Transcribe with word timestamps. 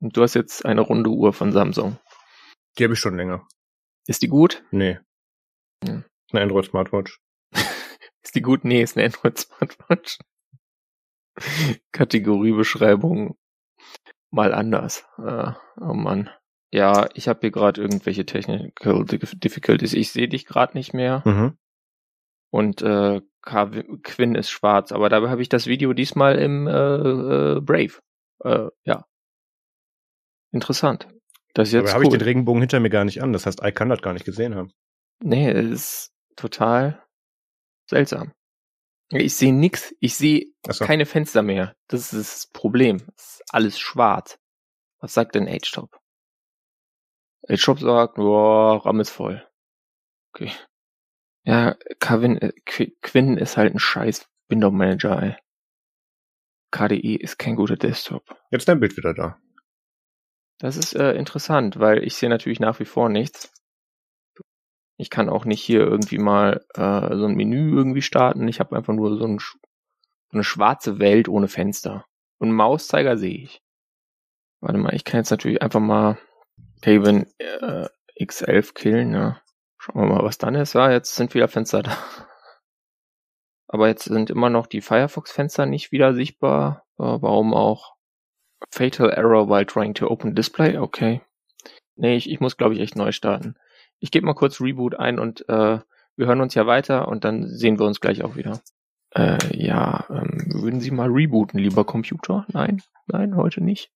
Und 0.00 0.16
du 0.16 0.22
hast 0.22 0.34
jetzt 0.34 0.64
eine 0.64 0.80
runde 0.80 1.10
Uhr 1.10 1.32
von 1.32 1.52
Samsung. 1.52 1.98
Die 2.78 2.84
habe 2.84 2.94
ich 2.94 3.00
schon 3.00 3.16
länger. 3.16 3.46
Ist 4.06 4.22
die 4.22 4.28
gut? 4.28 4.64
Nee. 4.70 4.98
Hm. 5.84 6.04
Eine 6.32 6.42
Android 6.42 6.66
Smartwatch. 6.66 7.20
ist 8.22 8.34
die 8.34 8.42
gut? 8.42 8.64
Nee, 8.64 8.82
ist 8.82 8.96
eine 8.96 9.06
Android 9.06 9.38
Smartwatch. 9.38 10.18
Kategoriebeschreibung 11.92 13.36
mal 14.30 14.54
anders. 14.54 15.04
Äh, 15.18 15.52
oh 15.80 15.94
Mann. 15.94 16.30
Ja, 16.72 17.08
ich 17.14 17.28
habe 17.28 17.40
hier 17.40 17.50
gerade 17.50 17.80
irgendwelche 17.80 18.24
Technical 18.24 19.04
Difficulties. 19.04 19.92
Ich 19.92 20.12
sehe 20.12 20.28
dich 20.28 20.46
gerade 20.46 20.76
nicht 20.76 20.94
mehr. 20.94 21.22
Mhm. 21.24 21.58
Und 22.52 22.82
äh, 22.82 23.20
Quinn 23.42 24.34
ist 24.34 24.50
schwarz, 24.50 24.92
aber 24.92 25.08
dabei 25.08 25.30
habe 25.30 25.42
ich 25.42 25.48
das 25.48 25.66
Video 25.66 25.92
diesmal 25.92 26.36
im 26.36 26.66
äh, 26.66 26.72
äh, 26.72 27.60
Brave. 27.60 28.00
Äh, 28.44 28.68
ja. 28.84 29.04
Interessant. 30.52 31.08
Das 31.54 31.68
ist 31.68 31.74
jetzt 31.74 31.80
aber 31.80 31.88
cool. 31.88 31.94
habe 31.94 32.04
ich 32.04 32.10
den 32.10 32.20
Regenbogen 32.20 32.62
hinter 32.62 32.80
mir 32.80 32.90
gar 32.90 33.04
nicht 33.04 33.22
an. 33.22 33.32
Das 33.32 33.46
heißt, 33.46 33.62
I 33.64 33.72
kann 33.72 33.88
das 33.88 34.02
gar 34.02 34.12
nicht 34.12 34.24
gesehen 34.24 34.54
haben. 34.54 34.72
Nee, 35.22 35.50
es 35.50 35.70
ist 35.70 36.12
total 36.36 37.02
seltsam. 37.88 38.32
Ich 39.10 39.34
sehe 39.34 39.52
nix. 39.52 39.94
Ich 40.00 40.14
sehe 40.14 40.46
so. 40.68 40.84
keine 40.84 41.06
Fenster 41.06 41.42
mehr. 41.42 41.74
Das 41.88 42.12
ist 42.12 42.12
das 42.12 42.46
Problem. 42.52 43.02
Es 43.16 43.34
ist 43.34 43.42
alles 43.50 43.78
schwarz. 43.78 44.38
Was 45.00 45.14
sagt 45.14 45.34
denn 45.34 45.48
H-Top? 45.48 45.98
H-Top 47.48 47.80
sagt, 47.80 48.14
boah, 48.14 48.84
RAM 48.84 49.00
ist 49.00 49.10
voll. 49.10 49.44
Okay. 50.32 50.52
Ja, 51.44 51.76
Kevin, 51.98 52.36
äh, 52.38 52.52
Quinn 53.02 53.36
ist 53.36 53.56
halt 53.56 53.74
ein 53.74 53.78
scheiß 53.78 54.28
Window 54.48 54.70
Manager, 54.70 55.22
ey. 55.22 55.36
KDE 56.70 57.16
ist 57.16 57.38
kein 57.38 57.56
guter 57.56 57.76
Desktop. 57.76 58.22
Jetzt 58.50 58.68
dein 58.68 58.80
Bild 58.80 58.96
wieder 58.96 59.14
da. 59.14 59.38
Das 60.60 60.76
ist 60.76 60.94
äh, 60.94 61.12
interessant, 61.14 61.78
weil 61.78 62.04
ich 62.04 62.14
sehe 62.16 62.28
natürlich 62.28 62.60
nach 62.60 62.78
wie 62.80 62.84
vor 62.84 63.08
nichts. 63.08 63.50
Ich 64.98 65.08
kann 65.08 65.30
auch 65.30 65.46
nicht 65.46 65.62
hier 65.62 65.80
irgendwie 65.80 66.18
mal 66.18 66.64
äh, 66.74 67.16
so 67.16 67.24
ein 67.24 67.34
Menü 67.34 67.74
irgendwie 67.74 68.02
starten. 68.02 68.46
Ich 68.46 68.60
habe 68.60 68.76
einfach 68.76 68.92
nur 68.92 69.16
so, 69.16 69.24
ein, 69.24 69.38
so 69.38 69.56
eine 70.32 70.44
schwarze 70.44 70.98
Welt 70.98 71.28
ohne 71.28 71.48
Fenster. 71.48 72.04
Und 72.38 72.52
Mauszeiger 72.52 73.16
sehe 73.16 73.38
ich. 73.38 73.62
Warte 74.60 74.78
mal, 74.78 74.94
ich 74.94 75.04
kann 75.04 75.20
jetzt 75.20 75.30
natürlich 75.30 75.62
einfach 75.62 75.80
mal 75.80 76.18
Haven 76.84 77.26
äh, 77.38 77.88
X11 78.20 78.74
killen, 78.74 79.14
ja. 79.14 79.40
Schauen 79.78 80.02
wir 80.02 80.14
mal, 80.14 80.24
was 80.24 80.36
dann 80.36 80.54
ist. 80.54 80.74
Ja, 80.74 80.90
jetzt 80.90 81.14
sind 81.14 81.32
wieder 81.32 81.48
Fenster 81.48 81.82
da. 81.82 81.96
Aber 83.66 83.88
jetzt 83.88 84.04
sind 84.04 84.28
immer 84.28 84.50
noch 84.50 84.66
die 84.66 84.82
Firefox-Fenster 84.82 85.64
nicht 85.64 85.90
wieder 85.90 86.12
sichtbar. 86.12 86.84
Warum 86.98 87.54
auch? 87.54 87.94
Fatal 88.70 89.10
Error 89.10 89.48
while 89.48 89.66
trying 89.66 89.94
to 89.94 90.08
open 90.08 90.34
display. 90.34 90.76
Okay. 90.76 91.20
Nee, 91.96 92.16
ich, 92.16 92.30
ich 92.30 92.40
muss, 92.40 92.56
glaube 92.56 92.74
ich, 92.74 92.80
echt 92.80 92.96
neu 92.96 93.12
starten. 93.12 93.56
Ich 93.98 94.10
gebe 94.10 94.26
mal 94.26 94.34
kurz 94.34 94.60
Reboot 94.60 94.94
ein 94.94 95.18
und 95.18 95.46
äh, 95.48 95.78
wir 96.16 96.26
hören 96.26 96.40
uns 96.40 96.54
ja 96.54 96.66
weiter 96.66 97.08
und 97.08 97.24
dann 97.24 97.46
sehen 97.46 97.78
wir 97.78 97.86
uns 97.86 98.00
gleich 98.00 98.22
auch 98.24 98.36
wieder. 98.36 98.60
Äh, 99.14 99.38
ja, 99.56 100.04
ähm, 100.08 100.44
würden 100.62 100.80
Sie 100.80 100.90
mal 100.90 101.08
rebooten, 101.08 101.58
lieber 101.58 101.84
Computer? 101.84 102.46
Nein, 102.48 102.82
nein, 103.06 103.36
heute 103.36 103.62
nicht. 103.62 103.90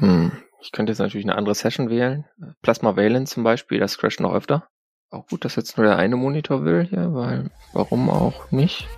Hm, 0.00 0.32
ich 0.60 0.72
könnte 0.72 0.92
jetzt 0.92 0.98
natürlich 0.98 1.26
eine 1.26 1.36
andere 1.36 1.54
Session 1.54 1.90
wählen. 1.90 2.24
Plasma 2.62 2.96
Valence 2.96 3.34
zum 3.34 3.44
Beispiel, 3.44 3.78
das 3.78 3.98
crasht 3.98 4.20
noch 4.20 4.34
öfter. 4.34 4.68
Auch 5.10 5.26
gut, 5.26 5.44
dass 5.44 5.56
jetzt 5.56 5.76
nur 5.76 5.86
der 5.86 5.96
eine 5.96 6.16
Monitor 6.16 6.64
will 6.64 6.84
hier, 6.84 7.14
weil 7.14 7.50
warum 7.72 8.10
auch 8.10 8.50
nicht? 8.50 8.88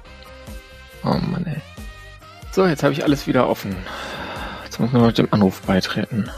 Oh 1.05 1.19
Mann, 1.31 1.45
ey. 1.47 1.61
So, 2.53 2.67
jetzt 2.67 2.83
habe 2.83 2.93
ich 2.93 3.05
alles 3.05 3.27
wieder 3.27 3.49
offen. 3.49 3.77
Jetzt 4.79 4.93
muss 4.93 4.93
nur 4.93 5.09
noch 5.09 5.13
dem 5.13 5.27
Anruf 5.33 5.61
beitreten. 5.63 6.31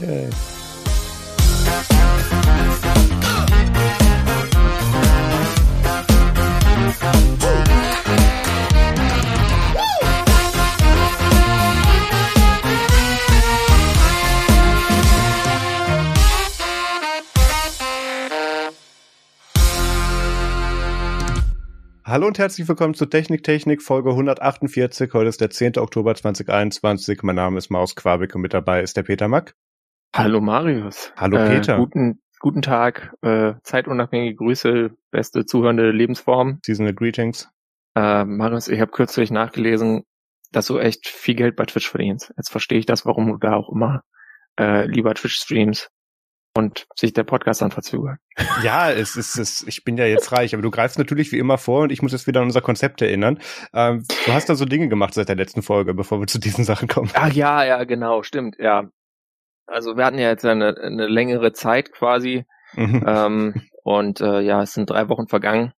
Yay. 0.00 0.30
Hallo 22.08 22.26
und 22.26 22.38
herzlich 22.38 22.66
willkommen 22.66 22.94
zu 22.94 23.04
Technik 23.04 23.42
Technik 23.44 23.82
Folge 23.82 24.08
148. 24.08 25.12
Heute 25.12 25.28
ist 25.28 25.42
der 25.42 25.50
10. 25.50 25.76
Oktober 25.76 26.14
2021. 26.14 27.22
Mein 27.22 27.36
Name 27.36 27.58
ist 27.58 27.68
Maus 27.68 27.96
Quabik 27.96 28.34
und 28.34 28.40
mit 28.40 28.54
dabei 28.54 28.80
ist 28.80 28.96
der 28.96 29.02
Peter 29.02 29.28
Mack. 29.28 29.54
Hallo 30.16 30.40
Marius. 30.40 31.12
Hallo 31.18 31.36
Peter. 31.36 31.74
Äh, 31.74 31.76
guten, 31.76 32.22
guten 32.40 32.62
Tag. 32.62 33.12
Äh, 33.20 33.56
zeitunabhängige 33.62 34.36
Grüße, 34.36 34.90
beste 35.10 35.44
zuhörende 35.44 35.90
Lebensform. 35.90 36.60
Seasonal 36.64 36.94
Greetings. 36.94 37.50
Äh, 37.94 38.24
Marius, 38.24 38.68
ich 38.68 38.80
habe 38.80 38.90
kürzlich 38.90 39.30
nachgelesen, 39.30 40.04
dass 40.50 40.64
du 40.64 40.78
echt 40.78 41.08
viel 41.08 41.34
Geld 41.34 41.56
bei 41.56 41.66
Twitch 41.66 41.90
verdienst. 41.90 42.32
Jetzt 42.38 42.48
verstehe 42.48 42.78
ich 42.78 42.86
das, 42.86 43.04
warum 43.04 43.26
du 43.26 43.36
da 43.36 43.52
auch 43.52 43.68
immer 43.68 44.02
äh, 44.58 44.86
lieber 44.86 45.12
Twitch 45.12 45.36
streams 45.36 45.90
und 46.58 46.86
sich 46.94 47.12
der 47.12 47.24
Podcast 47.24 47.62
dann 47.62 47.70
verzögert. 47.70 48.18
Ja, 48.62 48.90
es 48.90 49.16
ist, 49.16 49.38
es, 49.38 49.64
ich 49.66 49.84
bin 49.84 49.96
ja 49.96 50.04
jetzt 50.06 50.32
reich, 50.32 50.54
aber 50.54 50.62
du 50.62 50.70
greifst 50.70 50.98
natürlich 50.98 51.32
wie 51.32 51.38
immer 51.38 51.56
vor 51.58 51.82
und 51.84 51.92
ich 51.92 52.02
muss 52.02 52.12
jetzt 52.12 52.26
wieder 52.26 52.40
an 52.40 52.46
unser 52.46 52.60
Konzept 52.60 53.00
erinnern. 53.00 53.38
Ähm, 53.72 54.04
du 54.26 54.32
hast 54.32 54.48
da 54.48 54.54
so 54.54 54.64
Dinge 54.64 54.88
gemacht 54.88 55.14
seit 55.14 55.28
der 55.28 55.36
letzten 55.36 55.62
Folge, 55.62 55.94
bevor 55.94 56.20
wir 56.20 56.26
zu 56.26 56.38
diesen 56.38 56.64
Sachen 56.64 56.88
kommen. 56.88 57.10
Ach 57.14 57.32
ja, 57.32 57.64
ja, 57.64 57.84
genau, 57.84 58.22
stimmt, 58.22 58.56
ja. 58.58 58.90
Also 59.66 59.96
wir 59.96 60.04
hatten 60.04 60.18
ja 60.18 60.28
jetzt 60.28 60.44
eine, 60.44 60.76
eine 60.76 61.06
längere 61.06 61.52
Zeit 61.52 61.92
quasi 61.92 62.44
Mhm. 62.74 63.04
ähm, 63.06 63.54
und 63.82 64.20
äh, 64.20 64.40
ja, 64.40 64.62
es 64.62 64.74
sind 64.74 64.90
drei 64.90 65.08
Wochen 65.08 65.26
vergangen 65.28 65.72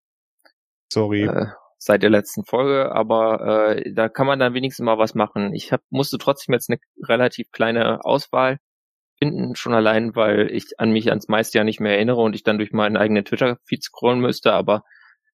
Sorry. 0.93 1.23
äh, 1.23 1.47
seit 1.79 2.03
der 2.03 2.11
letzten 2.11 2.45
Folge, 2.45 2.93
aber 2.93 3.77
äh, 3.77 3.93
da 3.95 4.09
kann 4.09 4.27
man 4.27 4.39
dann 4.39 4.55
wenigstens 4.55 4.85
mal 4.85 4.99
was 4.99 5.15
machen. 5.15 5.55
Ich 5.55 5.73
hab, 5.73 5.83
musste 5.91 6.19
trotzdem 6.19 6.53
jetzt 6.53 6.69
eine 6.69 6.79
relativ 7.07 7.51
kleine 7.53 8.05
Auswahl 8.05 8.59
finden, 9.21 9.55
schon 9.55 9.75
allein, 9.75 10.17
weil 10.17 10.51
ich 10.51 10.79
an 10.79 10.91
mich 10.91 11.11
ans 11.11 11.29
meiste 11.29 11.59
ja 11.59 11.65
nicht 11.65 11.81
mehr 11.81 11.95
erinnere 11.95 12.21
und 12.21 12.35
ich 12.35 12.43
dann 12.43 12.59
durch 12.59 12.73
meinen 12.73 12.97
eigenen 12.97 13.25
Twitter-Feed 13.25 13.83
scrollen 13.83 14.21
müsste, 14.21 14.53
aber 14.53 14.83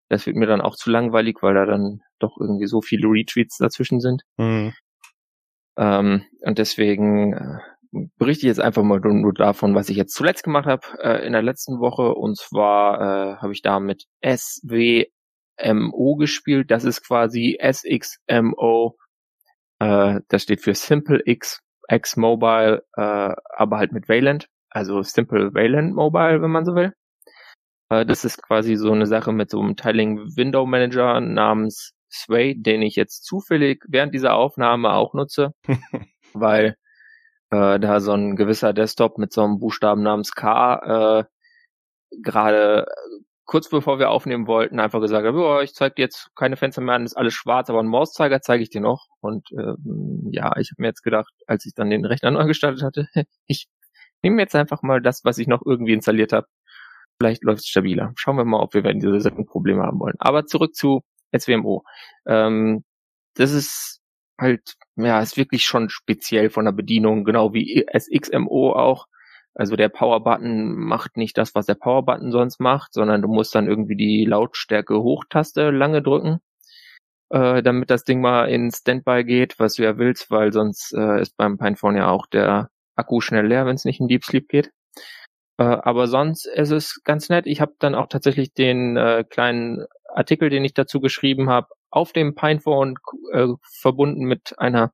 das 0.09 0.25
wird 0.25 0.35
mir 0.35 0.47
dann 0.47 0.62
auch 0.62 0.75
zu 0.75 0.90
langweilig, 0.90 1.38
weil 1.41 1.53
da 1.53 1.66
dann 1.66 2.01
doch 2.19 2.38
irgendwie 2.40 2.68
so 2.68 2.81
viele 2.81 3.07
Retweets 3.07 3.57
dazwischen 3.57 4.00
sind. 4.00 4.23
Mhm. 4.38 4.73
Ähm, 5.78 6.23
und 6.41 6.57
deswegen 6.57 7.34
äh, 7.34 7.59
berichte 8.18 8.46
ich 8.46 8.50
jetzt 8.50 8.59
einfach 8.59 8.84
mal 8.84 9.00
nur, 9.00 9.34
davon, 9.34 9.75
was 9.75 9.90
ich 9.90 9.97
jetzt 9.97 10.13
zuletzt 10.13 10.44
gemacht 10.44 10.66
habe 10.66 10.85
äh, 11.02 11.25
in 11.25 11.34
der 11.34 11.41
letzten 11.41 11.79
Woche. 11.79 12.13
Und 12.13 12.38
zwar 12.38 13.00
äh, 13.00 13.35
habe 13.38 13.53
ich 13.53 13.62
da 13.62 13.79
mit 13.79 14.06
SWMO 14.23 16.16
gespielt. 16.16 16.72
Das 16.72 16.84
ist 16.84 17.06
quasi 17.06 17.57
SXMO. 17.62 18.97
Äh, 19.79 20.22
das 20.28 20.44
steht 20.44 20.62
für 20.62 20.75
Simple 20.75 21.22
X 21.25 21.62
X 21.90 22.18
Mobile, 22.18 22.84
äh, 22.96 23.01
aber 23.56 23.78
halt 23.78 23.91
mit 23.91 24.09
Wayland. 24.09 24.47
Also 24.69 25.01
Simple 25.03 25.53
Wayland 25.53 25.94
Mobile, 25.96 26.41
wenn 26.41 26.51
man 26.51 26.66
so 26.66 26.75
will. 26.75 26.94
Äh, 27.90 28.06
das 28.06 28.25
ist 28.25 28.41
quasi 28.41 28.75
so 28.75 28.91
eine 28.91 29.07
Sache 29.07 29.31
mit 29.31 29.50
so 29.50 29.62
einem 29.62 29.75
Tiling 29.75 30.19
Window 30.35 30.66
Manager 30.66 31.22
namens 31.22 31.94
Sway, 32.12 32.56
den 32.56 32.81
ich 32.81 32.96
jetzt 32.96 33.25
zufällig 33.25 33.84
während 33.88 34.13
dieser 34.13 34.35
Aufnahme 34.35 34.94
auch 34.94 35.13
nutze, 35.13 35.53
weil 36.34 36.75
äh, 37.51 37.79
da 37.79 38.00
so 38.00 38.13
ein 38.13 38.35
gewisser 38.35 38.73
Desktop 38.73 39.17
mit 39.17 39.34
so 39.34 39.44
einem 39.44 39.59
Buchstaben 39.59 40.03
namens 40.03 40.34
K 40.34 41.22
äh, 41.22 41.25
gerade 42.23 42.88
kurz 43.45 43.69
bevor 43.69 44.00
wir 44.00 44.09
aufnehmen 44.09 44.47
wollten, 44.47 44.79
einfach 44.79 45.00
gesagt 45.00 45.25
hat, 45.25 45.35
oh, 45.35 45.59
ich 45.61 45.73
zeige 45.73 45.95
dir 45.95 46.01
jetzt 46.03 46.31
keine 46.35 46.57
Fenster 46.57 46.81
mehr 46.81 46.95
an, 46.95 47.06
ist 47.06 47.16
alles 47.16 47.33
schwarz, 47.33 47.69
aber 47.69 47.79
einen 47.79 47.89
Mauszeiger 47.89 48.41
zeige 48.41 48.63
ich 48.63 48.69
dir 48.69 48.81
noch. 48.81 49.07
Und 49.22 49.50
ähm, 49.51 50.29
ja, 50.31 50.56
ich 50.57 50.72
habe 50.72 50.81
mir 50.81 50.88
jetzt 50.88 51.03
gedacht, 51.03 51.31
als 51.47 51.66
ich 51.66 51.73
dann 51.73 51.89
den 51.89 52.05
Rechner 52.05 52.31
neu 52.31 52.45
gestartet 52.45 52.84
hatte, 52.84 53.07
ich 53.45 53.67
nehme 54.23 54.41
jetzt 54.41 54.55
einfach 54.55 54.81
mal 54.81 55.02
das, 55.02 55.23
was 55.23 55.37
ich 55.37 55.47
noch 55.47 55.61
irgendwie 55.66 55.93
installiert 55.93 56.34
habe. 56.34 56.47
Vielleicht 57.20 57.43
läuft 57.43 57.61
es 57.61 57.67
stabiler. 57.67 58.11
Schauen 58.16 58.37
wir 58.37 58.46
mal, 58.46 58.59
ob 58.61 58.73
wir 58.73 58.84
werden 58.84 58.99
diese 58.99 59.31
Probleme 59.31 59.84
haben 59.84 59.99
wollen. 59.99 60.16
Aber 60.20 60.46
zurück 60.46 60.75
zu 60.75 61.03
SWMO. 61.37 61.84
Ähm, 62.28 62.84
das 63.35 63.52
ist 63.52 64.02
halt, 64.40 64.75
ja, 64.96 65.22
ist 65.22 65.37
wirklich 65.37 65.66
schon 65.66 65.90
speziell 65.90 66.49
von 66.49 66.66
der 66.66 66.72
Bedienung, 66.72 67.23
genau 67.23 67.53
wie 67.53 67.85
SXMO 67.97 68.73
auch. 68.73 69.08
Also 69.55 69.78
der 69.78 69.90
Power-Button 69.90 70.75
macht 70.75 71.16
nicht 71.16 71.37
das, 71.37 71.55
was 71.55 71.66
der 71.66 71.75
Power-Button 71.75 72.31
sonst 72.31 72.59
macht, 72.59 72.93
sondern 72.93 73.22
du 73.22 73.29
musst 73.29 73.55
dann 73.55 73.67
irgendwie 73.67 73.96
die 73.96 74.25
Lautstärke 74.25 75.02
Hochtaste 75.02 75.72
lange 75.72 76.02
drücken, 76.02 76.40
äh, 77.29 77.63
damit 77.63 77.90
das 77.90 78.03
Ding 78.03 78.19
mal 78.19 78.49
in 78.49 78.69
Standby 78.69 79.23
geht, 79.23 79.57
was 79.57 79.75
du 79.75 79.84
ja 79.84 79.97
willst, 79.97 80.29
weil 80.29 80.52
sonst 80.52 80.93
äh, 80.93 81.22
ist 81.22 81.37
beim 81.37 81.57
Pinephone 81.57 81.96
ja 81.96 82.09
auch 82.09 82.25
der 82.28 82.69
Akku 82.96 83.22
schnell 83.22 83.47
leer, 83.47 83.66
wenn 83.66 83.75
es 83.75 83.85
nicht 83.85 84.02
in 84.02 84.09
Deep 84.09 84.25
Sleep 84.25 84.49
geht. 84.49 84.72
Äh, 85.58 85.63
aber 85.63 86.08
sonst 86.08 86.46
ist 86.47 86.72
es 86.72 87.01
ganz 87.03 87.29
nett. 87.29 87.47
Ich 87.47 87.61
habe 87.61 87.73
dann 87.79 87.96
auch 87.96 88.08
tatsächlich 88.08 88.53
den 88.53 88.97
äh, 88.97 89.23
kleinen 89.23 89.85
Artikel, 90.13 90.49
den 90.49 90.66
ich 90.66 90.73
dazu 90.73 90.99
geschrieben 90.99 91.49
habe, 91.49 91.69
auf 91.90 92.11
dem 92.11 92.35
Pinephone 92.35 92.96
äh, 93.31 93.47
verbunden 93.61 94.25
mit 94.25 94.59
einer 94.59 94.91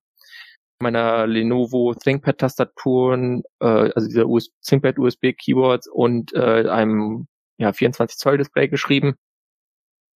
meiner 0.82 1.28
Lenovo 1.28 1.94
ThinkPad-Tastaturen, 1.94 3.44
äh, 3.60 3.66
also 3.66 4.08
dieser 4.08 4.28
US 4.28 4.50
ThinkPad 4.66 5.00
USB-Keyboards 5.00 5.88
und 5.88 6.34
äh, 6.34 6.68
einem 6.70 7.28
ja 7.58 7.74
24 7.74 8.18
Zoll 8.18 8.38
Display 8.38 8.68
geschrieben, 8.68 9.16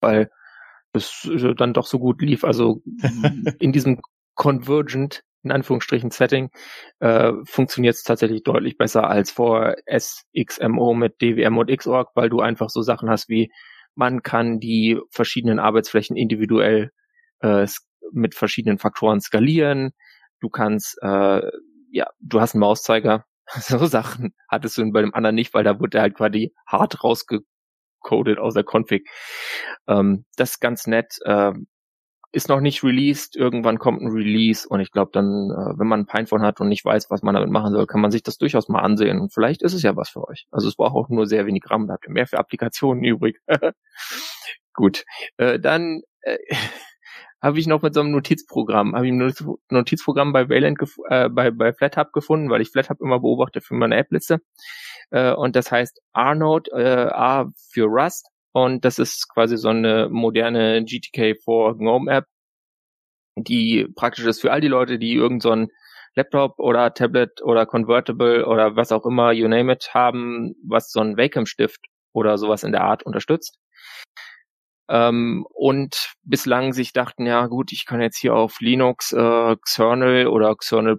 weil 0.01 0.29
es 0.93 1.27
dann 1.57 1.73
doch 1.73 1.85
so 1.85 1.99
gut 1.99 2.21
lief. 2.21 2.43
Also 2.43 2.81
in 3.59 3.71
diesem 3.71 3.99
Convergent 4.35 5.23
in 5.43 5.51
Anführungsstrichen 5.51 6.09
Setting 6.09 6.49
äh, 6.99 7.31
funktioniert 7.45 7.95
es 7.95 8.03
tatsächlich 8.03 8.43
deutlich 8.43 8.77
besser 8.77 9.07
als 9.07 9.31
vor 9.31 9.75
SXMO 9.87 10.95
mit 10.95 11.21
DWM 11.21 11.57
und 11.57 11.77
Xorg, 11.77 12.09
weil 12.15 12.29
du 12.29 12.41
einfach 12.41 12.69
so 12.69 12.81
Sachen 12.81 13.09
hast 13.09 13.29
wie 13.29 13.51
man 13.95 14.23
kann 14.23 14.59
die 14.59 14.99
verschiedenen 15.09 15.59
Arbeitsflächen 15.59 16.17
individuell 16.17 16.91
äh, 17.39 17.65
mit 18.11 18.35
verschiedenen 18.35 18.77
Faktoren 18.77 19.21
skalieren. 19.21 19.91
Du 20.39 20.49
kannst, 20.49 20.97
äh, 21.01 21.41
ja, 21.91 22.07
du 22.19 22.41
hast 22.41 22.55
einen 22.55 22.61
Mauszeiger. 22.61 23.25
So 23.59 23.85
Sachen 23.85 24.33
hattest 24.49 24.77
du 24.77 24.91
bei 24.91 25.01
dem 25.01 25.13
anderen 25.13 25.35
nicht, 25.35 25.53
weil 25.53 25.63
da 25.63 25.79
wurde 25.79 26.01
halt 26.01 26.15
quasi 26.15 26.55
hart 26.65 27.03
rausgecodet 27.03 28.39
aus 28.39 28.55
der 28.55 28.63
Config. 28.63 29.07
Ähm, 29.87 30.25
das 30.35 30.51
ist 30.51 30.59
ganz 30.61 30.87
nett. 30.87 31.19
Ähm, 31.25 31.67
ist 32.35 32.49
noch 32.49 32.59
nicht 32.59 32.83
released, 32.83 33.37
irgendwann 33.37 33.79
kommt 33.79 34.01
ein 34.01 34.11
Release 34.11 34.67
und 34.67 34.81
ich 34.81 34.91
glaube 34.91 35.11
dann, 35.13 35.51
äh, 35.51 35.79
wenn 35.79 35.87
man 35.87 36.01
ein 36.01 36.05
Pinephone 36.05 36.41
hat 36.41 36.59
und 36.59 36.67
nicht 36.67 36.83
weiß, 36.83 37.09
was 37.09 37.23
man 37.23 37.33
damit 37.33 37.49
machen 37.49 37.71
soll, 37.73 37.87
kann 37.87 38.01
man 38.01 38.11
sich 38.11 38.23
das 38.23 38.37
durchaus 38.37 38.67
mal 38.67 38.81
ansehen 38.81 39.21
und 39.21 39.33
vielleicht 39.33 39.61
ist 39.61 39.73
es 39.73 39.83
ja 39.83 39.95
was 39.95 40.09
für 40.09 40.27
euch. 40.27 40.45
Also 40.51 40.67
es 40.67 40.75
braucht 40.75 40.95
auch 40.95 41.09
nur 41.09 41.27
sehr 41.27 41.45
wenig 41.45 41.63
RAM, 41.69 41.87
da 41.87 41.93
habt 41.93 42.05
ihr 42.07 42.11
mehr 42.11 42.27
für 42.27 42.37
Applikationen 42.37 43.03
übrig. 43.05 43.39
Gut, 44.73 45.05
äh, 45.37 45.59
dann 45.59 46.01
äh, 46.21 46.37
habe 47.45 47.59
ich 47.59 47.67
noch 47.67 47.83
mit 47.83 47.93
so 47.93 47.99
einem 47.99 48.09
Notizprogramm, 48.09 48.95
habe 48.95 49.05
ich 49.05 49.13
ein 49.13 49.33
Notizprogramm 49.69 50.33
bei 50.33 50.49
Wayland 50.49 50.79
äh, 51.09 51.29
bei, 51.29 51.51
bei 51.51 51.73
FlatHub 51.73 52.11
gefunden, 52.11 52.49
weil 52.49 52.61
ich 52.61 52.71
FlatHub 52.71 52.99
immer 53.01 53.19
beobachte 53.19 53.61
für 53.61 53.75
meine 53.75 53.97
App-Liste. 53.97 54.41
Äh, 55.11 55.31
und 55.31 55.55
das 55.55 55.71
heißt 55.71 56.01
R-Note, 56.15 56.71
äh, 56.71 57.13
A 57.13 57.51
für 57.71 57.85
Rust 57.85 58.27
und 58.51 58.83
das 58.83 58.97
ist 58.97 59.29
quasi 59.31 59.57
so 59.57 59.69
eine 59.69 60.09
moderne 60.09 60.79
GTK4 60.79 61.77
GNOME 61.77 62.11
App, 62.11 62.25
die 63.35 63.87
praktisch 63.95 64.25
ist 64.25 64.41
für 64.41 64.51
all 64.51 64.61
die 64.61 64.67
Leute, 64.67 64.97
die 64.97 65.13
irgend 65.13 65.43
so 65.43 65.55
Laptop 66.15 66.57
oder 66.57 66.95
Tablet 66.95 67.43
oder 67.43 67.67
Convertible 67.67 68.45
oder 68.47 68.75
was 68.75 68.91
auch 68.91 69.05
immer, 69.05 69.31
you 69.33 69.47
name 69.47 69.71
it, 69.71 69.93
haben, 69.93 70.55
was 70.67 70.91
so 70.91 70.99
ein 70.99 71.15
Wacom-Stift 71.15 71.81
oder 72.11 72.39
sowas 72.39 72.63
in 72.63 72.71
der 72.71 72.85
Art 72.85 73.03
unterstützt. 73.03 73.59
Ähm, 74.87 75.45
und 75.51 76.13
bislang 76.23 76.73
sich 76.73 76.93
dachten, 76.93 77.25
ja 77.25 77.47
gut, 77.47 77.71
ich 77.71 77.85
kann 77.85 78.01
jetzt 78.01 78.17
hier 78.17 78.35
auf 78.35 78.59
Linux 78.59 79.13
äh, 79.13 79.55
Xernel 79.61 80.27
oder 80.27 80.55
Xernel 80.55 80.97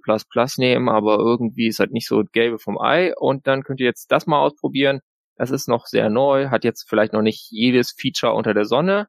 nehmen, 0.58 0.88
aber 0.88 1.18
irgendwie 1.18 1.68
ist 1.68 1.78
halt 1.78 1.92
nicht 1.92 2.08
so 2.08 2.22
gelbe 2.32 2.58
vom 2.58 2.80
Ei 2.80 3.14
und 3.16 3.46
dann 3.46 3.62
könnt 3.62 3.80
ihr 3.80 3.86
jetzt 3.86 4.10
das 4.10 4.26
mal 4.26 4.40
ausprobieren 4.40 5.00
das 5.36 5.50
ist 5.50 5.68
noch 5.68 5.86
sehr 5.86 6.10
neu, 6.10 6.48
hat 6.48 6.64
jetzt 6.64 6.88
vielleicht 6.88 7.12
noch 7.12 7.22
nicht 7.22 7.50
jedes 7.50 7.92
Feature 7.92 8.32
unter 8.34 8.54
der 8.54 8.64
Sonne, 8.64 9.08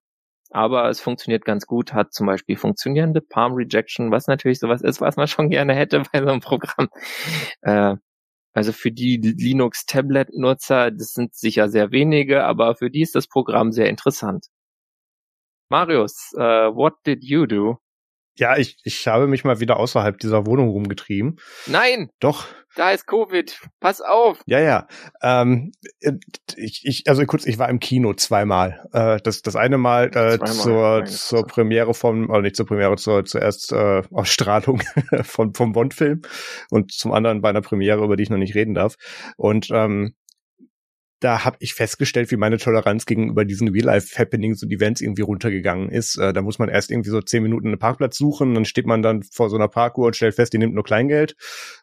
aber 0.51 0.89
es 0.89 1.01
funktioniert 1.01 1.45
ganz 1.45 1.65
gut, 1.65 1.93
hat 1.93 2.13
zum 2.13 2.27
Beispiel 2.27 2.57
funktionierende 2.57 3.21
Palm 3.21 3.53
Rejection, 3.53 4.11
was 4.11 4.27
natürlich 4.27 4.59
sowas 4.59 4.81
ist, 4.81 5.01
was 5.01 5.17
man 5.17 5.27
schon 5.27 5.49
gerne 5.49 5.73
hätte 5.75 6.03
bei 6.11 6.21
so 6.21 6.27
einem 6.27 6.41
Programm. 6.41 6.89
Äh, 7.61 7.95
also 8.53 8.71
für 8.73 8.91
die 8.91 9.17
Linux-Tablet-Nutzer, 9.17 10.91
das 10.91 11.13
sind 11.13 11.35
sicher 11.35 11.69
sehr 11.69 11.91
wenige, 11.91 12.43
aber 12.43 12.75
für 12.75 12.89
die 12.89 13.01
ist 13.01 13.15
das 13.15 13.27
Programm 13.27 13.71
sehr 13.71 13.89
interessant. 13.89 14.47
Marius, 15.69 16.33
uh, 16.35 16.71
what 16.73 16.93
did 17.05 17.23
you 17.23 17.45
do? 17.45 17.77
Ja, 18.39 18.55
ich, 18.55 18.77
ich 18.83 19.07
habe 19.07 19.27
mich 19.27 19.43
mal 19.43 19.59
wieder 19.59 19.77
außerhalb 19.77 20.19
dieser 20.19 20.45
Wohnung 20.45 20.69
rumgetrieben. 20.69 21.39
Nein! 21.65 22.09
Doch. 22.19 22.45
Da 22.75 22.91
ist 22.91 23.07
Covid. 23.07 23.59
Pass 23.79 24.01
auf. 24.01 24.39
Ja, 24.45 24.59
ja. 24.59 24.87
Ähm, 25.23 25.71
ich, 26.55 26.85
ich, 26.85 27.03
also 27.07 27.25
kurz, 27.25 27.47
ich 27.47 27.57
war 27.57 27.69
im 27.69 27.79
Kino 27.79 28.13
zweimal. 28.13 28.87
Äh, 28.93 29.19
das, 29.23 29.41
das 29.41 29.55
eine 29.55 29.79
Mal 29.79 30.11
äh, 30.15 30.37
zur, 30.45 31.05
zur 31.05 31.47
Premiere 31.47 31.95
von, 31.95 32.29
oder 32.29 32.43
nicht 32.43 32.55
zur 32.55 32.67
Premiere, 32.67 32.97
zur 32.97 33.25
zuerst 33.25 33.71
äh, 33.71 34.03
Ausstrahlung 34.11 34.83
von, 35.23 35.55
vom 35.55 35.71
Bond-Film 35.71 36.21
und 36.69 36.91
zum 36.91 37.13
anderen 37.13 37.41
bei 37.41 37.49
einer 37.49 37.61
Premiere, 37.61 38.03
über 38.03 38.15
die 38.15 38.23
ich 38.23 38.29
noch 38.29 38.37
nicht 38.37 38.53
reden 38.53 38.75
darf. 38.75 38.95
Und 39.37 39.69
ähm, 39.71 40.13
da 41.19 41.45
habe 41.45 41.57
ich 41.59 41.73
festgestellt, 41.73 42.29
wie 42.31 42.37
meine 42.37 42.57
Toleranz 42.57 43.05
gegenüber 43.05 43.43
diesen 43.43 43.69
Real-Life-Happenings 43.69 44.61
und 44.63 44.71
Events 44.71 45.01
irgendwie 45.01 45.23
runtergegangen 45.23 45.89
ist. 45.89 46.17
Äh, 46.17 46.33
da 46.33 46.41
muss 46.41 46.59
man 46.59 46.69
erst 46.69 46.91
irgendwie 46.91 47.09
so 47.09 47.21
zehn 47.21 47.43
Minuten 47.43 47.67
einen 47.67 47.79
Parkplatz 47.79 48.17
suchen, 48.17 48.53
dann 48.53 48.65
steht 48.65 48.85
man 48.85 49.01
dann 49.01 49.23
vor 49.23 49.49
so 49.49 49.55
einer 49.55 49.67
Parkuhr 49.67 50.07
und 50.07 50.15
stellt 50.15 50.35
fest, 50.35 50.53
die 50.53 50.57
nimmt 50.57 50.75
nur 50.75 50.83
Kleingeld 50.83 51.35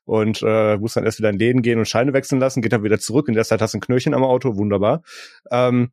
und 0.04 0.42
äh, 0.42 0.76
muss 0.76 0.94
dann 0.94 1.04
erst 1.04 1.18
wieder 1.18 1.30
in 1.30 1.38
Läden 1.38 1.62
gehen 1.62 1.78
und 1.78 1.88
Scheine 1.88 2.12
wechseln 2.12 2.38
lassen, 2.40 2.62
geht 2.62 2.72
dann 2.72 2.84
wieder 2.84 3.00
zurück. 3.00 3.28
In 3.28 3.34
der 3.34 3.44
Zeit 3.44 3.60
hast 3.60 3.74
du 3.74 3.78
ein 3.78 3.80
Knöllchen 3.80 4.14
am 4.14 4.22
Auto, 4.24 4.56
wunderbar. 4.56 5.02
Ähm, 5.50 5.90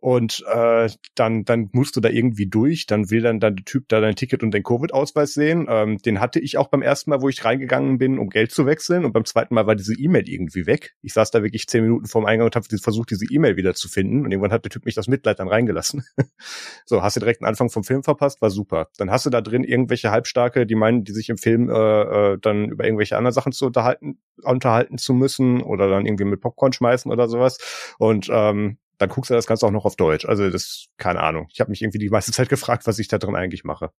und 0.00 0.44
äh, 0.52 0.88
dann 1.14 1.44
dann 1.44 1.70
musst 1.72 1.96
du 1.96 2.00
da 2.00 2.08
irgendwie 2.08 2.46
durch, 2.46 2.86
dann 2.86 3.10
will 3.10 3.22
dann, 3.22 3.40
der 3.40 3.54
Typ 3.56 3.88
da 3.88 4.00
dein 4.00 4.14
Ticket 4.14 4.42
und 4.42 4.52
dein 4.52 4.62
Covid-Ausweis 4.62 5.34
sehen. 5.34 5.66
Ähm, 5.68 5.98
den 5.98 6.20
hatte 6.20 6.38
ich 6.38 6.58
auch 6.58 6.68
beim 6.68 6.82
ersten 6.82 7.10
Mal, 7.10 7.22
wo 7.22 7.28
ich 7.28 7.44
reingegangen 7.44 7.98
bin, 7.98 8.18
um 8.18 8.28
Geld 8.28 8.52
zu 8.52 8.66
wechseln 8.66 9.04
und 9.04 9.12
beim 9.12 9.24
zweiten 9.24 9.54
Mal 9.54 9.66
war 9.66 9.74
diese 9.74 9.94
E-Mail 9.94 10.28
irgendwie 10.28 10.66
weg. 10.66 10.94
Ich 11.02 11.14
saß 11.14 11.30
da 11.30 11.42
wirklich 11.42 11.66
zehn 11.66 11.82
Minuten 11.82 12.06
vorm 12.06 12.26
Eingang 12.26 12.46
und 12.46 12.56
habe 12.56 12.66
versucht, 12.78 13.10
diese 13.10 13.24
E-Mail 13.30 13.56
wieder 13.56 13.74
zu 13.74 13.88
finden 13.88 14.24
und 14.24 14.30
irgendwann 14.30 14.52
hat 14.52 14.64
der 14.64 14.70
Typ 14.70 14.84
mich 14.84 14.94
das 14.94 15.08
Mitleid 15.08 15.38
dann 15.38 15.48
reingelassen. 15.48 16.04
so, 16.84 17.02
hast 17.02 17.16
du 17.16 17.20
direkt 17.20 17.40
einen 17.42 17.48
Anfang 17.48 17.70
vom 17.70 17.84
Film 17.84 18.02
verpasst, 18.02 18.42
war 18.42 18.50
super. 18.50 18.88
Dann 18.98 19.10
hast 19.10 19.26
du 19.26 19.30
da 19.30 19.40
drin 19.40 19.64
irgendwelche 19.64 20.10
Halbstarke, 20.10 20.66
die 20.66 20.74
meinen, 20.74 21.04
die 21.04 21.12
sich 21.12 21.28
im 21.28 21.38
Film 21.38 21.70
äh, 21.70 22.32
äh, 22.32 22.38
dann 22.40 22.68
über 22.68 22.84
irgendwelche 22.84 23.16
anderen 23.16 23.34
Sachen 23.34 23.52
zu 23.52 23.66
unterhalten, 23.66 24.18
unterhalten 24.42 24.98
zu 24.98 25.14
müssen 25.14 25.62
oder 25.62 25.88
dann 25.88 26.06
irgendwie 26.06 26.24
mit 26.24 26.40
Popcorn 26.40 26.72
schmeißen 26.72 27.10
oder 27.10 27.28
sowas 27.28 27.58
und 27.98 28.28
ähm, 28.30 28.78
dann 28.98 29.08
guckst 29.08 29.30
du 29.30 29.34
das 29.34 29.46
Ganze 29.46 29.66
auch 29.66 29.70
noch 29.70 29.84
auf 29.84 29.96
Deutsch. 29.96 30.24
Also 30.26 30.48
das, 30.50 30.86
keine 30.96 31.20
Ahnung. 31.20 31.48
Ich 31.52 31.60
habe 31.60 31.70
mich 31.70 31.82
irgendwie 31.82 31.98
die 31.98 32.08
meiste 32.08 32.32
Zeit 32.32 32.48
gefragt, 32.48 32.86
was 32.86 32.98
ich 32.98 33.08
da 33.08 33.18
drin 33.18 33.36
eigentlich 33.36 33.64
mache. 33.64 33.90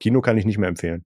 Kino 0.00 0.20
kann 0.20 0.38
ich 0.38 0.44
nicht 0.44 0.58
mehr 0.58 0.68
empfehlen. 0.68 1.04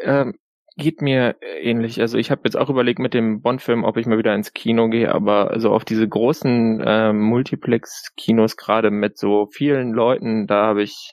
Ähm, 0.00 0.38
geht 0.76 1.02
mir 1.02 1.36
ähnlich. 1.40 2.00
Also 2.00 2.18
ich 2.18 2.30
habe 2.30 2.42
jetzt 2.44 2.56
auch 2.56 2.70
überlegt 2.70 2.98
mit 2.98 3.14
dem 3.14 3.40
Bond-Film, 3.40 3.84
ob 3.84 3.96
ich 3.96 4.06
mal 4.06 4.18
wieder 4.18 4.34
ins 4.34 4.52
Kino 4.52 4.88
gehe, 4.88 5.12
aber 5.12 5.50
also 5.50 5.72
auf 5.72 5.84
diese 5.84 6.08
großen 6.08 6.80
äh, 6.80 7.12
Multiplex-Kinos 7.12 8.56
gerade 8.56 8.90
mit 8.90 9.18
so 9.18 9.48
vielen 9.52 9.92
Leuten, 9.92 10.46
da 10.46 10.66
habe 10.66 10.82
ich 10.82 11.12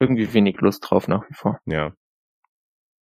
irgendwie 0.00 0.32
wenig 0.32 0.60
Lust 0.60 0.88
drauf 0.88 1.08
nach 1.08 1.28
wie 1.28 1.34
vor. 1.34 1.60
Ja. 1.66 1.94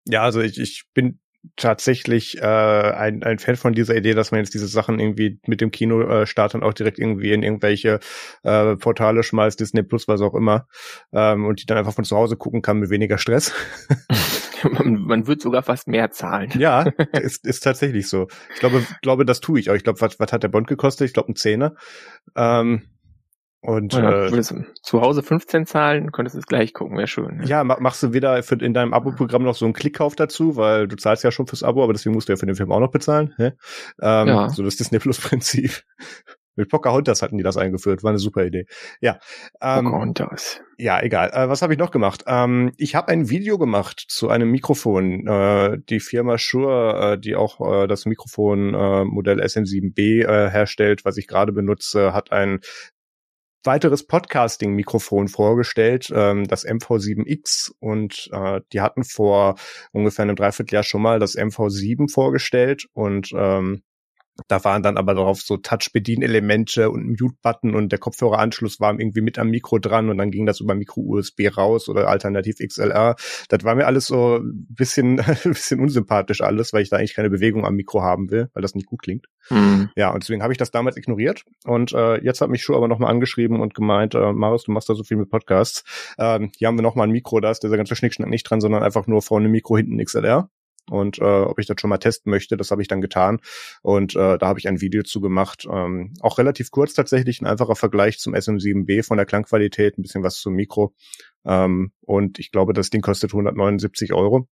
Ja, 0.06 0.22
also 0.22 0.40
ich, 0.40 0.58
ich 0.58 0.84
bin 0.94 1.20
tatsächlich 1.56 2.38
äh, 2.38 2.44
ein, 2.44 3.22
ein 3.22 3.38
Fan 3.38 3.56
von 3.56 3.72
dieser 3.72 3.96
Idee, 3.96 4.14
dass 4.14 4.30
man 4.30 4.40
jetzt 4.40 4.54
diese 4.54 4.68
Sachen 4.68 5.00
irgendwie 5.00 5.40
mit 5.46 5.60
dem 5.60 5.70
Kinostart 5.70 6.54
dann 6.54 6.62
auch 6.62 6.72
direkt 6.72 6.98
irgendwie 6.98 7.32
in 7.32 7.42
irgendwelche 7.42 8.00
äh, 8.42 8.76
Portale 8.76 9.22
schmeißt, 9.22 9.58
Disney 9.58 9.82
Plus, 9.82 10.06
was 10.08 10.20
auch 10.20 10.34
immer, 10.34 10.66
ähm, 11.12 11.44
und 11.44 11.60
die 11.60 11.66
dann 11.66 11.78
einfach 11.78 11.94
von 11.94 12.04
zu 12.04 12.16
Hause 12.16 12.36
gucken 12.36 12.62
kann 12.62 12.78
mit 12.78 12.90
weniger 12.90 13.18
Stress. 13.18 13.52
man, 14.70 15.02
man 15.02 15.26
wird 15.26 15.40
sogar 15.40 15.62
fast 15.62 15.88
mehr 15.88 16.10
zahlen. 16.10 16.50
Ja, 16.56 16.82
ist, 17.12 17.46
ist 17.46 17.60
tatsächlich 17.60 18.08
so. 18.08 18.28
Ich 18.54 18.60
glaube, 18.60 18.84
glaube, 19.02 19.24
das 19.24 19.40
tue 19.40 19.58
ich 19.58 19.70
auch. 19.70 19.74
Ich 19.74 19.84
glaube, 19.84 20.00
was, 20.00 20.18
was 20.20 20.32
hat 20.32 20.42
der 20.42 20.48
Bond 20.48 20.68
gekostet? 20.68 21.06
Ich 21.06 21.14
glaube, 21.14 21.32
ein 21.32 21.36
Zehner. 21.36 21.74
Ähm, 22.36 22.82
und 23.64 23.92
ja, 23.92 24.26
äh, 24.26 24.42
zu 24.82 25.00
Hause 25.00 25.22
15 25.22 25.66
zahlen, 25.66 26.10
könntest 26.10 26.34
du 26.34 26.40
es 26.40 26.46
gleich 26.46 26.74
gucken, 26.74 26.96
wäre 26.98 27.06
schön. 27.06 27.36
Ne? 27.36 27.46
Ja, 27.46 27.62
machst 27.62 28.02
du 28.02 28.12
wieder 28.12 28.42
für, 28.42 28.56
in 28.56 28.74
deinem 28.74 28.92
Abo-Programm 28.92 29.44
noch 29.44 29.54
so 29.54 29.64
einen 29.64 29.72
Klickkauf 29.72 30.16
dazu, 30.16 30.56
weil 30.56 30.88
du 30.88 30.96
zahlst 30.96 31.22
ja 31.22 31.30
schon 31.30 31.46
fürs 31.46 31.62
Abo, 31.62 31.84
aber 31.84 31.92
deswegen 31.92 32.12
musst 32.12 32.28
du 32.28 32.32
ja 32.32 32.36
für 32.36 32.46
den 32.46 32.56
Film 32.56 32.72
auch 32.72 32.80
noch 32.80 32.90
bezahlen. 32.90 33.34
Hä? 33.36 33.52
Ähm, 34.00 34.28
ja. 34.28 34.48
So 34.48 34.64
das 34.64 34.76
Disney 34.76 34.98
Plus-Prinzip. 34.98 35.84
Mit 36.56 36.68
Pocahontas 36.68 37.22
hatten 37.22 37.38
die 37.38 37.44
das 37.44 37.56
eingeführt, 37.56 38.02
war 38.02 38.10
eine 38.10 38.18
super 38.18 38.44
Idee. 38.44 38.66
Ja. 39.00 39.20
Ähm, 39.60 39.84
Pocahontas. 39.84 40.60
Ja, 40.76 41.00
egal. 41.00 41.30
Äh, 41.32 41.48
was 41.48 41.62
habe 41.62 41.72
ich 41.72 41.78
noch 41.78 41.92
gemacht? 41.92 42.24
Ähm, 42.26 42.72
ich 42.76 42.96
habe 42.96 43.08
ein 43.08 43.30
Video 43.30 43.58
gemacht 43.58 44.04
zu 44.08 44.28
einem 44.28 44.50
Mikrofon. 44.50 45.26
Äh, 45.26 45.78
die 45.88 46.00
Firma 46.00 46.36
Shure, 46.36 47.12
äh, 47.12 47.18
die 47.18 47.36
auch 47.36 47.60
äh, 47.60 47.86
das 47.86 48.06
Mikrofon 48.06 48.74
äh, 48.74 49.04
Modell 49.04 49.40
SM7B 49.40 50.24
äh, 50.24 50.50
herstellt, 50.50 51.04
was 51.04 51.16
ich 51.16 51.28
gerade 51.28 51.52
benutze, 51.52 52.12
hat 52.12 52.32
ein 52.32 52.60
weiteres 53.64 54.06
Podcasting-Mikrofon 54.06 55.28
vorgestellt, 55.28 56.10
ähm, 56.14 56.46
das 56.48 56.66
MV7X 56.66 57.72
und 57.78 58.28
äh, 58.32 58.60
die 58.72 58.80
hatten 58.80 59.04
vor 59.04 59.56
ungefähr 59.92 60.24
einem 60.24 60.36
Dreivierteljahr 60.36 60.82
schon 60.82 61.02
mal 61.02 61.18
das 61.18 61.36
MV7 61.36 62.10
vorgestellt. 62.10 62.86
Und 62.92 63.30
ähm, 63.34 63.82
Da 64.48 64.64
waren 64.64 64.82
dann 64.82 64.96
aber 64.96 65.14
drauf 65.14 65.42
so 65.42 65.58
Touch-Bedienelemente 65.58 66.90
und 66.90 67.02
ein 67.02 67.16
Mute-Button 67.20 67.74
und 67.74 67.92
der 67.92 67.98
Kopfhöreranschluss 67.98 68.80
war 68.80 68.98
irgendwie 68.98 69.20
mit 69.20 69.38
am 69.38 69.50
Mikro 69.50 69.78
dran 69.78 70.08
und 70.08 70.16
dann 70.18 70.30
ging 70.30 70.46
das 70.46 70.60
über 70.60 70.74
Micro-USB 70.74 71.56
raus 71.56 71.88
oder 71.88 72.08
alternativ 72.08 72.56
XLR. 72.58 73.16
Das 73.48 73.64
war 73.64 73.74
mir 73.74 73.86
alles 73.86 74.06
so 74.06 74.36
ein 74.36 74.66
bisschen, 74.70 75.20
ein 75.20 75.36
bisschen 75.44 75.80
unsympathisch 75.80 76.40
alles, 76.40 76.72
weil 76.72 76.82
ich 76.82 76.88
da 76.88 76.96
eigentlich 76.96 77.14
keine 77.14 77.30
Bewegung 77.30 77.66
am 77.66 77.74
Mikro 77.74 78.02
haben 78.02 78.30
will, 78.30 78.48
weil 78.54 78.62
das 78.62 78.74
nicht 78.74 78.86
gut 78.86 79.02
klingt. 79.02 79.26
Mhm. 79.50 79.90
Ja, 79.96 80.10
und 80.10 80.22
deswegen 80.22 80.42
habe 80.42 80.52
ich 80.52 80.58
das 80.58 80.70
damals 80.70 80.96
ignoriert 80.96 81.44
und 81.64 81.92
äh, 81.92 82.22
jetzt 82.22 82.40
hat 82.40 82.48
mich 82.48 82.62
Schuh 82.62 82.76
aber 82.76 82.88
nochmal 82.88 83.10
angeschrieben 83.10 83.60
und 83.60 83.74
gemeint, 83.74 84.14
äh, 84.14 84.32
Marius, 84.32 84.64
du 84.64 84.72
machst 84.72 84.88
da 84.88 84.94
so 84.94 85.04
viel 85.04 85.18
mit 85.18 85.28
Podcasts. 85.28 85.84
Ähm, 86.18 86.52
hier 86.56 86.68
haben 86.68 86.78
wir 86.78 86.82
nochmal 86.82 87.06
ein 87.06 87.12
Mikro, 87.12 87.40
da 87.40 87.50
ist 87.50 87.62
dieser 87.62 87.76
ganze 87.76 87.96
Schnickschnack 87.96 88.30
nicht 88.30 88.44
dran, 88.44 88.60
sondern 88.60 88.82
einfach 88.82 89.06
nur 89.06 89.20
vorne 89.20 89.48
Mikro, 89.48 89.76
hinten 89.76 90.02
XLR 90.02 90.48
und 90.90 91.18
äh, 91.18 91.22
ob 91.22 91.58
ich 91.58 91.66
das 91.66 91.80
schon 91.80 91.90
mal 91.90 91.98
testen 91.98 92.30
möchte. 92.30 92.56
Das 92.56 92.70
habe 92.70 92.82
ich 92.82 92.88
dann 92.88 93.00
getan 93.00 93.40
und 93.82 94.14
äh, 94.16 94.38
da 94.38 94.46
habe 94.46 94.58
ich 94.58 94.68
ein 94.68 94.80
Video 94.80 95.02
zu 95.02 95.20
gemacht. 95.20 95.66
Ähm, 95.70 96.14
auch 96.20 96.38
relativ 96.38 96.70
kurz 96.70 96.94
tatsächlich, 96.94 97.40
ein 97.40 97.46
einfacher 97.46 97.76
Vergleich 97.76 98.18
zum 98.18 98.34
SM7B 98.34 99.04
von 99.04 99.16
der 99.16 99.26
Klangqualität, 99.26 99.98
ein 99.98 100.02
bisschen 100.02 100.22
was 100.22 100.36
zum 100.36 100.54
Mikro 100.54 100.94
ähm, 101.44 101.92
und 102.00 102.38
ich 102.38 102.50
glaube, 102.50 102.72
das 102.72 102.90
Ding 102.90 103.02
kostet 103.02 103.32
179 103.32 104.12
Euro 104.12 104.48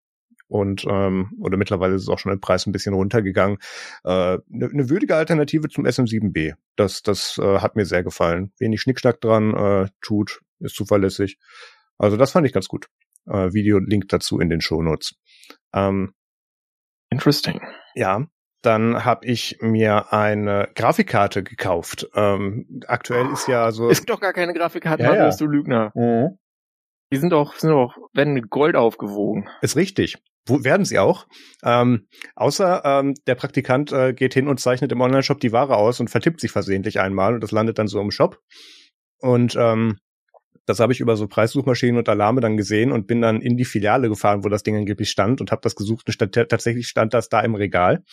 und 0.49 0.83
ähm, 0.89 1.31
oder 1.39 1.57
mittlerweile 1.57 1.95
ist 1.95 2.03
es 2.03 2.09
auch 2.09 2.17
schon 2.17 2.33
im 2.33 2.41
Preis 2.41 2.65
ein 2.65 2.71
bisschen 2.71 2.95
runtergegangen. 2.95 3.59
Eine 4.03 4.33
äh, 4.33 4.39
ne, 4.47 4.69
ne 4.71 4.89
würdige 4.89 5.15
Alternative 5.15 5.69
zum 5.69 5.85
SM7B. 5.85 6.55
Das 6.75 7.03
das 7.03 7.37
äh, 7.37 7.59
hat 7.59 7.75
mir 7.75 7.85
sehr 7.85 8.03
gefallen. 8.03 8.51
Wenig 8.57 8.81
Schnickschnack 8.81 9.21
dran, 9.21 9.53
äh, 9.53 9.89
tut, 10.01 10.41
ist 10.59 10.75
zuverlässig. 10.75 11.37
Also 11.99 12.17
das 12.17 12.31
fand 12.31 12.47
ich 12.47 12.53
ganz 12.53 12.67
gut. 12.67 12.87
Äh, 13.27 13.53
Video 13.53 13.77
Link 13.77 14.07
dazu 14.09 14.39
in 14.39 14.49
den 14.49 14.59
Shownotes. 14.59 15.15
Ähm, 15.73 16.13
Interesting. 17.09 17.61
Ja, 17.95 18.27
dann 18.61 19.05
habe 19.05 19.25
ich 19.25 19.57
mir 19.61 20.11
eine 20.13 20.69
Grafikkarte 20.75 21.43
gekauft. 21.43 22.07
Ähm, 22.13 22.81
aktuell 22.87 23.31
ist 23.31 23.47
ja 23.47 23.71
so. 23.71 23.89
Es 23.89 23.99
gibt 23.99 24.09
doch 24.09 24.19
gar 24.19 24.33
keine 24.33 24.53
Grafikkarte, 24.53 25.03
ja, 25.03 25.15
ja. 25.15 25.35
du 25.35 25.45
Lügner. 25.47 25.91
Mhm. 25.95 26.37
Die 27.11 27.17
sind 27.17 27.31
doch, 27.31 27.55
sind 27.55 27.71
doch, 27.71 27.95
werden 28.13 28.33
mit 28.33 28.49
Gold 28.49 28.75
aufgewogen. 28.75 29.49
Ist 29.61 29.75
richtig. 29.75 30.17
Wo 30.45 30.63
werden 30.63 30.85
sie 30.85 30.99
auch? 30.99 31.27
Ähm, 31.63 32.07
außer 32.35 32.83
ähm, 32.85 33.15
der 33.27 33.35
Praktikant 33.35 33.91
äh, 33.91 34.13
geht 34.13 34.33
hin 34.33 34.47
und 34.47 34.59
zeichnet 34.59 34.91
im 34.91 35.01
Onlineshop 35.01 35.39
die 35.39 35.51
Ware 35.51 35.75
aus 35.75 35.99
und 35.99 36.09
vertippt 36.09 36.39
sich 36.39 36.51
versehentlich 36.51 36.99
einmal 36.99 37.33
und 37.33 37.41
das 37.41 37.51
landet 37.51 37.79
dann 37.79 37.87
so 37.87 37.99
im 37.99 38.11
Shop. 38.11 38.39
Und 39.19 39.55
ähm, 39.55 39.97
das 40.69 40.79
habe 40.79 40.93
ich 40.93 40.99
über 40.99 41.17
so 41.17 41.27
Preissuchmaschinen 41.27 41.97
und 41.97 42.07
Alarme 42.07 42.41
dann 42.41 42.55
gesehen 42.55 42.91
und 42.91 43.07
bin 43.07 43.21
dann 43.21 43.41
in 43.41 43.57
die 43.57 43.65
Filiale 43.65 44.07
gefahren, 44.07 44.43
wo 44.43 44.49
das 44.49 44.61
Ding 44.61 44.75
angeblich 44.75 45.09
stand 45.09 45.41
und 45.41 45.51
habe 45.51 45.61
das 45.63 45.75
gesucht 45.75 46.05
und 46.07 46.13
stand, 46.13 46.33
tatsächlich 46.33 46.87
stand 46.87 47.15
das 47.15 47.27
da 47.27 47.41
im 47.41 47.55
Regal 47.55 48.03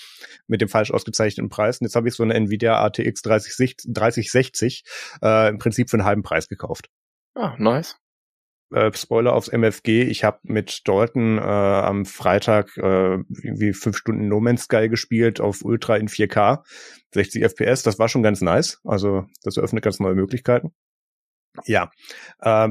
mit 0.47 0.63
dem 0.63 0.69
falsch 0.71 0.91
ausgezeichneten 0.91 1.51
Preis. 1.51 1.81
Und 1.81 1.85
jetzt 1.85 1.97
habe 1.97 2.09
ich 2.09 2.15
so 2.15 2.23
eine 2.23 2.33
Nvidia 2.33 2.83
ATX 2.83 3.21
3060, 3.21 3.77
3060 3.89 4.85
äh, 5.23 5.51
im 5.51 5.59
Prinzip 5.59 5.91
für 5.91 5.99
einen 5.99 6.07
halben 6.07 6.23
Preis 6.23 6.49
gekauft. 6.49 6.89
Ah, 7.35 7.55
nice. 7.59 7.99
Äh, 8.73 8.91
Spoiler 8.95 9.35
aufs 9.35 9.49
MFG, 9.49 10.05
ich 10.05 10.25
habe 10.25 10.39
mit 10.43 10.89
Dalton 10.89 11.37
äh, 11.37 11.43
am 11.43 12.07
Freitag 12.07 12.75
äh, 12.79 13.19
irgendwie 13.19 13.75
fünf 13.75 13.99
Stunden 13.99 14.29
No 14.29 14.41
Man's 14.41 14.63
Sky 14.63 14.89
gespielt 14.89 15.43
auf 15.43 15.63
Ultra 15.63 15.97
in 15.97 16.09
4K, 16.09 16.65
60 17.13 17.45
FPS, 17.45 17.83
das 17.83 17.99
war 17.99 18.09
schon 18.09 18.23
ganz 18.23 18.41
nice. 18.41 18.81
Also 18.83 19.27
das 19.45 19.59
eröffnet 19.59 19.85
ganz 19.85 20.01
neue 20.01 20.15
Möglichkeiten. 20.15 20.73
Ja. 21.65 21.91
Äh, 22.41 22.69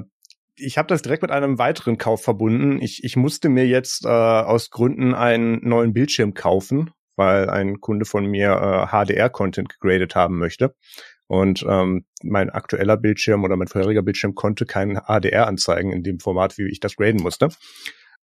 ich 0.58 0.78
habe 0.78 0.88
das 0.88 1.02
direkt 1.02 1.22
mit 1.22 1.32
einem 1.32 1.58
weiteren 1.58 1.98
Kauf 1.98 2.24
verbunden. 2.24 2.82
Ich, 2.82 3.04
ich 3.04 3.18
musste 3.18 3.50
mir 3.50 3.68
jetzt 3.68 4.06
äh, 4.06 4.10
aus 4.10 4.70
Gründen 4.70 5.14
einen 5.14 5.60
neuen 5.68 5.94
Bildschirm 5.94 6.34
kaufen, 6.34 6.92
weil 7.16 7.50
ein 7.50 7.82
Kunde 7.82 8.06
von 8.06 8.26
mir 8.26 8.52
äh, 8.52 8.88
HDR-Content 8.88 9.70
gegradet 9.70 10.16
haben 10.16 10.38
möchte. 10.38 10.74
Und 11.28 11.66
ähm, 11.68 12.06
mein 12.24 12.50
aktueller 12.52 12.98
Bildschirm 12.98 13.44
oder 13.44 13.58
mein 13.58 13.68
vorheriger 13.68 14.04
Bildschirm 14.04 14.36
konnte 14.36 14.66
keinen 14.66 14.98
HDR 14.98 15.48
anzeigen 15.48 15.92
in 15.92 16.04
dem 16.04 16.20
Format, 16.20 16.58
wie 16.58 16.70
ich 16.70 16.80
das 16.80 16.96
graden 16.96 17.22
musste. 17.22 17.50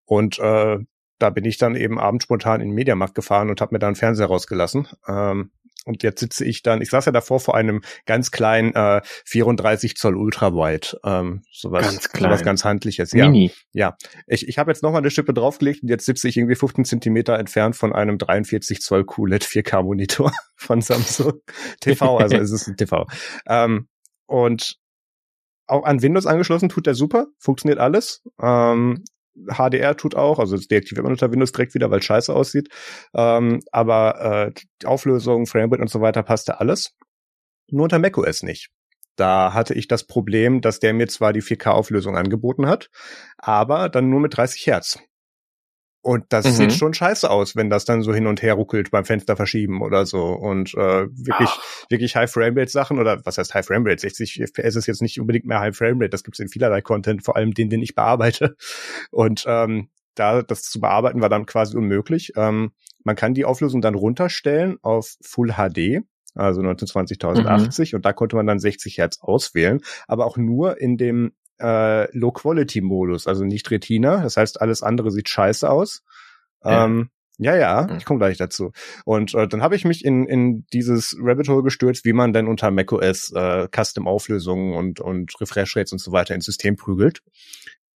Und 0.05 0.39
äh, 0.39 0.79
da 1.19 1.31
bin 1.31 1.45
ich 1.45 1.59
dann 1.59 1.77
eben 1.77 1.99
abends 1.99 2.25
spontan 2.25 2.61
in 2.61 2.69
den 2.69 2.75
Mediamarkt 2.75 3.15
gefahren 3.15 3.51
und 3.51 3.61
habe 3.61 3.75
mir 3.75 3.79
da 3.79 3.87
einen 3.87 3.97
Fernseher 3.97 4.27
rausgelassen. 4.27 4.89
Ähm, 5.07 5.51
und 5.85 6.03
jetzt 6.05 6.21
sitze 6.21 6.45
ich 6.45 6.63
dann, 6.63 6.81
ich 6.81 6.91
saß 6.91 7.07
ja 7.07 7.13
davor 7.13 7.41
vor 7.41 7.57
einem 7.57 7.83
ganz 8.07 8.31
kleinen 8.31 8.73
äh, 8.75 9.01
34 9.25 9.97
Zoll 9.97 10.17
Ultrawide, 10.17 10.99
ähm, 11.05 11.43
sowas, 11.51 11.85
ganz 11.85 12.09
klein. 12.11 12.31
sowas 12.31 12.45
ganz 12.45 12.65
handliches. 12.65 13.13
Ja, 13.13 13.27
Mini. 13.27 13.51
ja. 13.73 13.97
Ich, 14.29 14.47
ich 14.47 14.59
habe 14.59 14.71
jetzt 14.71 14.83
noch 14.83 14.93
mal 14.93 14.99
eine 14.99 15.11
Schippe 15.11 15.35
draufgelegt 15.35 15.83
und 15.83 15.89
jetzt 15.89 16.07
sitze 16.07 16.29
ich 16.29 16.37
irgendwie 16.37 16.55
15 16.55 16.85
Zentimeter 16.85 17.37
entfernt 17.39 17.75
von 17.75 17.93
einem 17.93 18.19
43 18.19 18.81
Zoll 18.81 19.05
QLED 19.05 19.45
4K 19.45 19.83
Monitor 19.83 20.33
von 20.57 20.81
Samsung 20.81 21.41
TV, 21.81 22.17
also 22.17 22.37
es 22.37 22.53
ist 22.53 22.69
ein 22.69 22.77
TV. 22.77 23.07
Ähm, 23.47 23.89
und 24.27 24.77
auch 25.67 25.85
an 25.85 26.03
Windows 26.03 26.27
angeschlossen 26.27 26.69
tut 26.69 26.87
der 26.87 26.95
super, 26.95 27.27
funktioniert 27.39 27.81
alles. 27.81 28.23
Ähm, 28.41 29.03
HDR 29.35 29.97
tut 29.97 30.15
auch, 30.15 30.39
also 30.39 30.57
das 30.57 30.69
deaktiviert 30.69 31.05
man 31.05 31.13
unter 31.13 31.31
Windows 31.33 31.53
direkt 31.53 31.75
wieder, 31.75 31.91
weil 31.91 32.01
es 32.01 32.05
scheiße 32.05 32.35
aussieht. 32.35 32.69
Ähm, 33.15 33.61
aber 33.73 34.53
äh, 34.55 34.87
Auflösung, 34.87 35.47
Framerate 35.47 35.83
und 35.83 35.91
so 35.91 36.01
weiter 36.01 36.23
passte 36.23 36.61
alles. 36.61 36.95
Nur 37.71 37.85
unter 37.85 37.99
macOS 37.99 38.43
nicht. 38.43 38.71
Da 39.17 39.53
hatte 39.53 39.75
ich 39.75 39.89
das 39.89 40.07
Problem, 40.07 40.61
dass 40.61 40.81
der 40.81 40.95
mir 40.95 41.07
zwar 41.07 41.33
die 41.33 41.43
4K-Auflösung 41.43 42.17
angeboten 42.17 42.67
hat, 42.67 42.89
aber 43.37 43.89
dann 43.89 44.09
nur 44.09 44.21
mit 44.21 44.37
30 44.37 44.67
Hertz. 44.67 44.99
Und 46.03 46.25
das 46.31 46.45
mhm. 46.45 46.51
sieht 46.51 46.73
schon 46.73 46.95
scheiße 46.95 47.31
aus, 47.31 47.55
wenn 47.55 47.71
das 47.71 47.85
dann 47.85 48.03
so 48.03 48.13
hin 48.13 48.27
und 48.27 48.43
her 48.43 48.55
ruckelt 48.55 48.91
beim 48.91 49.05
Fenster 49.05 49.37
verschieben 49.37 49.83
oder 49.83 50.05
so. 50.05 50.25
Und 50.25 50.75
äh, 50.75 51.07
wirklich, 51.09 51.49
Ach. 51.53 51.91
wirklich 51.91 52.17
High 52.17 52.31
Framerate 52.31 52.71
Sachen 52.71 52.99
oder 52.99 53.25
was 53.25 53.39
heißt 53.39 53.55
High 53.55 53.65
Framerate? 53.65 54.01
60 54.01 54.43
FPS 54.43 54.75
ist 54.75 54.87
jetzt 54.87 55.01
nicht 55.01 55.21
unbedingt 55.21 55.47
mehr 55.47 55.61
High 55.61 55.77
Framerate. 55.77 56.11
Das 56.11 56.25
gibt's 56.25 56.41
in 56.41 56.49
vielerlei 56.49 56.81
Content, 56.81 57.25
vor 57.25 57.37
allem 57.37 57.55
den, 57.55 57.71
den 57.71 57.83
ich 57.83 57.95
bearbeite. 57.95 58.57
Und 59.13 59.45
ähm, 59.47 59.91
da 60.15 60.43
das 60.43 60.63
zu 60.63 60.81
bearbeiten 60.81 61.21
war 61.21 61.29
dann 61.29 61.47
quasi 61.47 61.77
unmöglich. 61.77 62.33
Ähm, 62.37 62.73
man 63.05 63.17
kann 63.17 63.35
die 63.35 63.45
Auflösung 63.45 63.81
dann 63.81 63.95
runterstellen 63.95 64.79
auf 64.83 65.17
Full 65.23 65.53
HD, 65.53 66.03
also 66.35 66.61
1920 66.61 67.17
1080 67.23 67.93
mhm. 67.93 67.97
und 67.97 68.07
da 68.07 68.13
konnte 68.13 68.37
man 68.37 68.47
dann 68.47 68.59
60 68.59 68.99
Hertz 68.99 69.19
auswählen, 69.21 69.81
aber 70.07 70.27
auch 70.27 70.37
nur 70.37 70.81
in 70.81 70.97
dem 70.97 71.33
äh, 71.61 72.17
Low-Quality-Modus, 72.17 73.27
also 73.27 73.45
nicht 73.45 73.71
Retina. 73.71 74.23
Das 74.23 74.37
heißt, 74.37 74.61
alles 74.61 74.83
andere 74.83 75.11
sieht 75.11 75.29
scheiße 75.29 75.69
aus. 75.69 76.03
Ja. 76.65 76.85
Ähm, 76.85 77.11
ja, 77.39 77.57
ja, 77.57 77.97
ich 77.97 78.05
komme 78.05 78.19
gleich 78.19 78.37
dazu. 78.37 78.73
Und 79.05 79.35
äh, 79.35 79.49
dann 79.49 79.63
habe 79.63 79.75
ich 79.75 79.85
mich 79.85 80.05
in, 80.05 80.27
in 80.27 80.65
dieses 80.73 81.17
Rabbit 81.19 81.49
Hole 81.49 81.63
gestürzt, 81.63 82.05
wie 82.05 82.13
man 82.13 82.33
denn 82.33 82.47
unter 82.47 82.71
macOS 82.71 83.33
äh, 83.35 83.69
Custom-Auflösungen 83.69 84.75
und, 84.75 85.01
und 85.01 85.41
Refresh-Rates 85.41 85.93
und 85.93 85.99
so 85.99 86.13
weiter 86.13 86.35
ins 86.35 86.45
System 86.45 86.77
prügelt. 86.77 87.23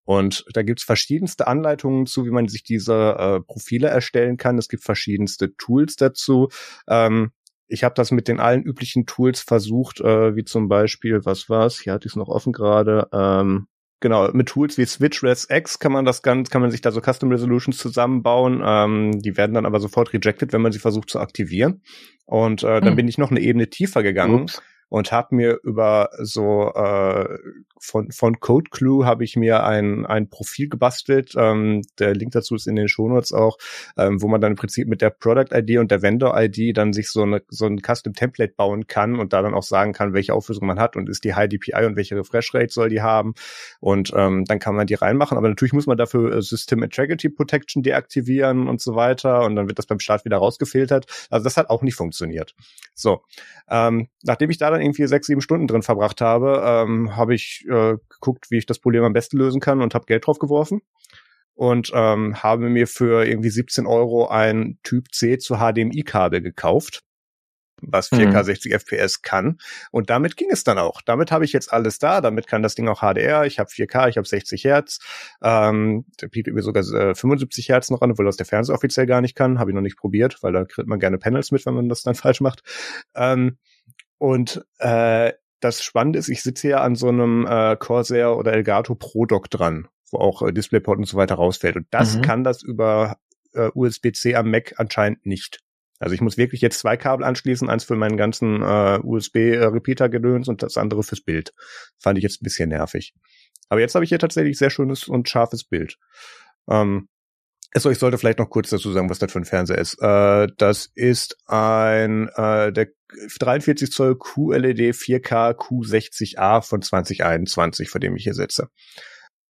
Und 0.05 0.45
da 0.53 0.61
gibt's 0.61 0.83
verschiedenste 0.83 1.47
Anleitungen 1.47 2.05
zu, 2.05 2.25
wie 2.25 2.31
man 2.31 2.47
sich 2.47 2.63
diese 2.63 3.15
äh, 3.17 3.39
Profile 3.41 3.87
erstellen 3.87 4.37
kann. 4.37 4.57
Es 4.57 4.69
gibt 4.69 4.83
verschiedenste 4.83 5.55
Tools 5.57 5.95
dazu. 5.95 6.49
Ähm, 6.87 7.31
ich 7.67 7.83
habe 7.83 7.95
das 7.95 8.11
mit 8.11 8.27
den 8.27 8.39
allen 8.39 8.63
üblichen 8.63 9.05
Tools 9.05 9.41
versucht, 9.41 10.01
äh, 10.01 10.35
wie 10.35 10.43
zum 10.43 10.67
Beispiel, 10.67 11.25
was 11.25 11.49
war's? 11.49 11.79
Hier 11.79 11.93
hatte 11.93 12.07
ich 12.07 12.13
es 12.13 12.15
noch 12.15 12.27
offen 12.27 12.53
gerade. 12.53 13.07
Ähm, 13.11 13.67
genau, 13.99 14.29
mit 14.33 14.49
Tools 14.49 14.77
wie 14.77 14.85
SwitchRes 14.85 15.47
X 15.49 15.79
kann 15.79 15.91
man 15.91 16.05
das 16.05 16.21
ganz, 16.21 16.49
kann 16.49 16.61
man 16.61 16.71
sich 16.71 16.81
da 16.81 16.91
so 16.91 17.01
Custom 17.01 17.31
Resolutions 17.31 17.77
zusammenbauen. 17.77 18.61
Ähm, 18.63 19.21
die 19.21 19.37
werden 19.37 19.53
dann 19.53 19.65
aber 19.65 19.79
sofort 19.79 20.13
rejected, 20.13 20.53
wenn 20.53 20.61
man 20.61 20.71
sie 20.71 20.79
versucht 20.79 21.09
zu 21.09 21.19
aktivieren. 21.19 21.81
Und 22.25 22.63
äh, 22.63 22.81
dann 22.81 22.89
hm. 22.89 22.95
bin 22.95 23.07
ich 23.07 23.17
noch 23.17 23.31
eine 23.31 23.41
Ebene 23.41 23.69
tiefer 23.69 24.03
gegangen. 24.03 24.43
Ups 24.43 24.61
und 24.95 25.11
habe 25.11 25.35
mir 25.35 25.59
über 25.63 26.09
so 26.19 26.71
äh, 26.73 27.37
von 27.77 28.11
von 28.11 28.39
Code 28.39 28.69
Clue 28.69 29.05
habe 29.05 29.25
ich 29.25 29.35
mir 29.35 29.65
ein 29.65 30.05
ein 30.05 30.29
Profil 30.29 30.69
gebastelt. 30.69 31.33
Ähm, 31.37 31.81
der 31.99 32.15
Link 32.15 32.31
dazu 32.31 32.55
ist 32.55 32.65
in 32.65 32.77
den 32.77 32.87
Shownotes 32.87 33.33
auch, 33.33 33.57
ähm, 33.97 34.21
wo 34.21 34.29
man 34.29 34.39
dann 34.39 34.53
im 34.53 34.55
Prinzip 34.55 34.87
mit 34.87 35.01
der 35.01 35.09
Product 35.09 35.53
ID 35.53 35.79
und 35.79 35.91
der 35.91 36.01
Vendor 36.01 36.41
ID 36.41 36.77
dann 36.77 36.93
sich 36.93 37.11
so 37.11 37.23
eine 37.23 37.41
so 37.49 37.65
ein 37.65 37.81
Custom 37.81 38.13
Template 38.13 38.53
bauen 38.55 38.87
kann 38.87 39.19
und 39.19 39.33
da 39.33 39.41
dann 39.41 39.53
auch 39.53 39.63
sagen 39.63 39.91
kann, 39.91 40.13
welche 40.13 40.33
Auflösung 40.33 40.65
man 40.65 40.79
hat 40.79 40.95
und 40.95 41.09
ist 41.09 41.25
die 41.25 41.35
High 41.35 41.49
DPI 41.49 41.85
und 41.85 41.97
welche 41.97 42.15
Refresh 42.15 42.53
Rate 42.53 42.71
soll 42.71 42.87
die 42.87 43.01
haben 43.01 43.33
und 43.81 44.13
ähm, 44.15 44.45
dann 44.45 44.59
kann 44.59 44.75
man 44.75 44.87
die 44.87 44.93
reinmachen. 44.93 45.37
Aber 45.37 45.49
natürlich 45.49 45.73
muss 45.73 45.87
man 45.87 45.97
dafür 45.97 46.37
äh, 46.37 46.41
System 46.41 46.83
Integrity 46.83 47.27
Protection 47.27 47.83
deaktivieren 47.83 48.69
und 48.69 48.79
so 48.79 48.95
weiter 48.95 49.43
und 49.43 49.57
dann 49.57 49.67
wird 49.67 49.77
das 49.77 49.87
beim 49.87 49.99
Start 49.99 50.23
wieder 50.23 50.37
rausgefiltert. 50.37 51.27
Also 51.29 51.43
das 51.43 51.57
hat 51.57 51.69
auch 51.69 51.81
nicht 51.81 51.95
funktioniert. 51.95 52.55
So, 52.93 53.23
ähm, 53.69 54.07
nachdem 54.23 54.49
ich 54.49 54.57
da 54.57 54.71
dann 54.71 54.84
irgendwie 54.85 55.07
sechs, 55.07 55.27
sieben 55.27 55.41
Stunden 55.41 55.67
drin 55.67 55.81
verbracht 55.81 56.21
habe, 56.21 56.61
ähm, 56.65 57.15
habe 57.15 57.35
ich 57.35 57.65
äh, 57.67 57.97
geguckt, 58.09 58.51
wie 58.51 58.57
ich 58.57 58.65
das 58.65 58.79
Problem 58.79 59.03
am 59.03 59.13
besten 59.13 59.37
lösen 59.37 59.59
kann 59.59 59.81
und 59.81 59.93
habe 59.93 60.05
Geld 60.05 60.25
drauf 60.25 60.39
geworfen 60.39 60.81
und 61.55 61.91
ähm, 61.93 62.43
habe 62.43 62.69
mir 62.69 62.85
für 62.87 63.25
irgendwie 63.25 63.49
17 63.49 63.87
Euro 63.87 64.27
ein 64.27 64.77
Typ 64.83 65.13
C 65.13 65.37
zu 65.37 65.55
HDMI-Kabel 65.55 66.41
gekauft. 66.41 67.01
was 67.81 68.09
4K 68.11 68.39
mhm. 68.39 68.43
60 68.43 68.73
FPS 68.73 69.21
kann. 69.21 69.57
Und 69.91 70.09
damit 70.09 70.37
ging 70.37 70.49
es 70.49 70.63
dann 70.63 70.77
auch. 70.77 71.01
Damit 71.01 71.31
habe 71.31 71.45
ich 71.45 71.53
jetzt 71.53 71.71
alles 71.71 71.99
da. 71.99 72.21
Damit 72.21 72.47
kann 72.47 72.63
das 72.63 72.75
Ding 72.75 72.87
auch 72.87 73.01
HDR. 73.01 73.45
Ich 73.45 73.59
habe 73.59 73.69
4K, 73.69 74.09
ich 74.09 74.17
habe 74.17 74.27
60 74.27 74.63
Hertz. 74.63 74.99
Ähm, 75.43 76.05
der 76.21 76.29
bietet 76.29 76.53
mir 76.53 76.61
sogar 76.61 76.83
äh, 76.83 77.15
75 77.15 77.69
Hertz 77.69 77.89
noch 77.89 78.01
an, 78.01 78.11
obwohl 78.11 78.25
das 78.25 78.37
der 78.37 78.45
Fernseher 78.45 78.75
offiziell 78.75 79.05
gar 79.05 79.21
nicht 79.21 79.35
kann. 79.35 79.59
Habe 79.59 79.71
ich 79.71 79.75
noch 79.75 79.81
nicht 79.81 79.97
probiert, 79.97 80.41
weil 80.41 80.53
da 80.53 80.65
kriegt 80.65 80.87
man 80.87 80.99
gerne 80.99 81.17
Panels 81.17 81.51
mit, 81.51 81.65
wenn 81.65 81.73
man 81.73 81.89
das 81.89 82.01
dann 82.03 82.15
falsch 82.15 82.41
macht. 82.41 82.63
Ähm, 83.13 83.57
und 84.25 84.65
äh, 84.79 85.33
das 85.59 85.83
Spannende 85.83 86.17
ist, 86.17 86.29
ich 86.29 86.41
sitze 86.41 86.69
ja 86.69 86.81
an 86.81 86.95
so 86.95 87.09
einem 87.09 87.45
äh, 87.45 87.75
Corsair 87.75 88.35
oder 88.35 88.53
Elgato 88.53 88.95
Pro 88.95 89.27
Dock 89.27 89.51
dran, 89.51 89.87
wo 90.09 90.17
auch 90.17 90.41
äh, 90.41 90.51
DisplayPort 90.51 90.97
und 90.97 91.05
so 91.05 91.15
weiter 91.15 91.35
rausfällt. 91.35 91.75
Und 91.75 91.85
das 91.91 92.15
mhm. 92.17 92.21
kann 92.23 92.43
das 92.43 92.63
über 92.63 93.17
äh, 93.53 93.69
USB-C 93.75 94.33
am 94.33 94.49
Mac 94.49 94.73
anscheinend 94.77 95.27
nicht. 95.27 95.59
Also 95.99 96.15
ich 96.15 96.21
muss 96.21 96.37
wirklich 96.37 96.61
jetzt 96.61 96.79
zwei 96.79 96.97
Kabel 96.97 97.23
anschließen, 97.23 97.69
eins 97.69 97.83
für 97.83 97.95
meinen 97.95 98.17
ganzen 98.17 98.63
äh, 98.63 98.99
USB-Repeater-Gedöns 99.03 100.47
und 100.47 100.63
das 100.63 100.77
andere 100.77 101.03
fürs 101.03 101.21
Bild. 101.21 101.53
Fand 101.99 102.17
ich 102.17 102.23
jetzt 102.23 102.41
ein 102.41 102.45
bisschen 102.45 102.69
nervig. 102.69 103.13
Aber 103.69 103.79
jetzt 103.79 103.93
habe 103.93 104.05
ich 104.05 104.09
hier 104.09 104.17
tatsächlich 104.17 104.57
sehr 104.57 104.71
schönes 104.71 105.07
und 105.07 105.29
scharfes 105.29 105.63
Bild. 105.63 105.99
Ähm, 106.67 107.09
also 107.75 107.91
ich 107.91 107.99
sollte 107.99 108.17
vielleicht 108.17 108.39
noch 108.39 108.49
kurz 108.49 108.71
dazu 108.71 108.91
sagen, 108.91 109.11
was 109.11 109.19
das 109.19 109.31
für 109.31 109.39
ein 109.39 109.45
Fernseher 109.45 109.77
ist. 109.77 110.01
Äh, 110.01 110.47
das 110.57 110.89
ist 110.95 111.37
ein 111.45 112.27
äh, 112.29 112.73
der 112.73 112.87
43 113.39 113.91
Zoll 113.91 114.17
QLED 114.17 114.93
4K 114.93 115.55
Q60A 115.55 116.61
von 116.61 116.81
2021, 116.81 117.89
vor 117.89 117.99
dem 117.99 118.15
ich 118.15 118.23
hier 118.23 118.33
sitze. 118.33 118.69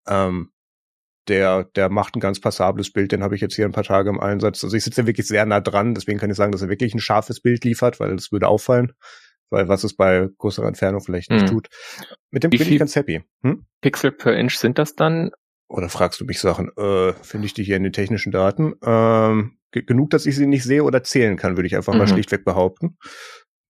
Ähm, 0.08 0.52
der, 1.28 1.64
der 1.76 1.90
macht 1.90 2.16
ein 2.16 2.20
ganz 2.20 2.40
passables 2.40 2.92
Bild, 2.92 3.12
den 3.12 3.24
habe 3.24 3.36
ich 3.36 3.42
jetzt 3.42 3.56
hier 3.56 3.66
ein 3.66 3.72
paar 3.72 3.84
Tage 3.84 4.10
im 4.10 4.20
Einsatz. 4.20 4.64
Also 4.64 4.78
ich 4.78 4.84
sitze 4.84 5.08
wirklich 5.08 5.28
sehr 5.28 5.46
nah 5.46 5.60
dran, 5.60 5.96
deswegen 5.96 6.20
kann 6.20 6.30
ich 6.30 6.38
sagen, 6.38 6.52
dass 6.52 6.62
er 6.62 6.70
wirklich 6.70 6.94
ein 6.94 7.00
scharfes 7.00 7.42
Bild 7.42 7.64
liefert, 7.64 8.00
weil 8.00 8.16
das 8.16 8.32
würde 8.32 8.48
auffallen, 8.48 8.94
weil 9.50 9.68
was 9.68 9.84
es 9.84 9.96
bei 9.96 10.28
größerer 10.38 10.68
Entfernung 10.68 11.02
vielleicht 11.02 11.32
nicht 11.32 11.44
mhm. 11.44 11.48
tut. 11.48 11.70
Mit 12.30 12.44
dem 12.44 12.52
Wie 12.52 12.58
bin 12.58 12.72
ich 12.72 12.80
ganz 12.80 12.96
happy. 12.96 13.24
Hm? 13.42 13.66
Pixel 13.82 14.12
per 14.12 14.38
Inch 14.38 14.58
sind 14.58 14.78
das 14.78 14.96
dann? 14.96 15.32
Oder 15.68 15.90
fragst 15.90 16.22
du 16.22 16.26
mich 16.26 16.40
Sachen? 16.40 16.70
Äh, 16.78 17.14
Finde 17.14 17.48
ich 17.48 17.56
die 17.56 17.64
hier 17.64 17.78
in 17.78 17.84
den 17.84 17.94
technischen 17.94 18.32
Daten? 18.32 18.76
Ähm, 18.84 19.58
genug, 19.72 20.12
dass 20.12 20.28
ich 20.28 20.36
sie 20.36 20.46
nicht 20.46 20.64
sehe 20.64 20.84
oder 20.84 21.04
zählen 21.04 21.38
kann, 21.38 21.58
würde 21.58 21.66
ich 21.66 21.76
einfach 21.76 21.94
mhm. 21.94 22.00
mal 22.00 22.08
schlichtweg 22.08 22.46
behaupten 22.46 22.98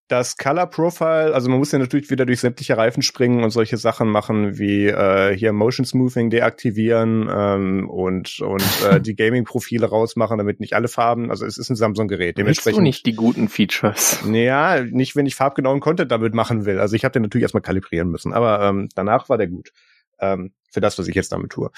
das 0.08 0.38
Color 0.38 0.68
Profile, 0.68 1.34
also 1.34 1.50
man 1.50 1.58
muss 1.58 1.72
ja 1.72 1.80
natürlich 1.80 2.12
wieder 2.12 2.26
durch 2.26 2.40
sämtliche 2.40 2.78
Reifen 2.78 3.02
springen 3.02 3.44
und 3.44 3.50
solche 3.50 3.78
Sachen 3.78 4.10
machen 4.10 4.60
wie 4.60 4.88
äh, 4.88 5.36
hier 5.36 5.52
Motion 5.52 5.86
Smoothing 5.86 6.30
deaktivieren 6.30 7.28
ähm, 7.32 7.90
und 7.90 8.40
und 8.40 8.64
äh, 8.90 9.02
die 9.02 9.16
Gaming 9.16 9.46
Profile 9.46 9.88
rausmachen, 9.88 10.38
damit 10.38 10.60
nicht 10.60 10.74
alle 10.74 10.88
Farben, 10.88 11.32
also 11.32 11.46
es 11.46 11.58
ist 11.58 11.70
ein 11.70 11.76
Samsung 11.76 12.08
Gerät. 12.08 12.38
Dementsprechend 12.38 12.80
du 12.80 12.84
nicht 12.84 13.06
die 13.06 13.16
guten 13.16 13.50
Features. 13.50 14.24
Naja, 14.36 14.84
nicht 14.84 15.16
wenn 15.16 15.26
ich 15.26 15.36
farbgenauen 15.36 15.80
Content 15.80 16.12
damit 16.12 16.34
machen 16.34 16.66
will. 16.66 16.80
Also 16.80 16.96
ich 16.96 17.06
habe 17.06 17.14
den 17.14 17.22
natürlich 17.22 17.44
erstmal 17.44 17.62
kalibrieren 17.62 18.10
müssen, 18.10 18.34
aber 18.34 18.62
ähm, 18.62 18.90
danach 18.96 19.30
war 19.30 19.38
der 19.38 19.48
gut. 19.48 19.72
Ähm, 20.20 20.52
für 20.72 20.82
das, 20.82 21.00
was 21.00 21.08
ich 21.08 21.16
jetzt 21.16 21.32
damit 21.32 21.52
tue. 21.52 21.72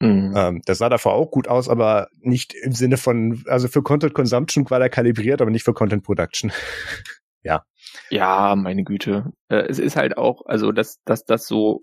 Mhm. 0.00 0.34
Ähm, 0.36 0.62
das 0.66 0.78
sah 0.78 0.88
davor 0.88 1.14
auch 1.14 1.30
gut 1.30 1.48
aus, 1.48 1.68
aber 1.68 2.08
nicht 2.20 2.52
im 2.54 2.72
Sinne 2.72 2.96
von, 2.96 3.44
also 3.46 3.68
für 3.68 3.82
Content 3.82 4.12
Consumption 4.12 4.68
war 4.70 4.80
der 4.80 4.90
kalibriert, 4.90 5.40
aber 5.40 5.50
nicht 5.50 5.64
für 5.64 5.72
Content 5.74 6.02
Production. 6.04 6.52
ja. 7.44 7.64
Ja, 8.10 8.56
meine 8.56 8.82
Güte. 8.82 9.32
Äh, 9.48 9.66
es 9.68 9.78
ist 9.78 9.96
halt 9.96 10.16
auch, 10.16 10.46
also 10.46 10.72
dass, 10.72 11.00
dass 11.04 11.24
das 11.24 11.46
so 11.46 11.80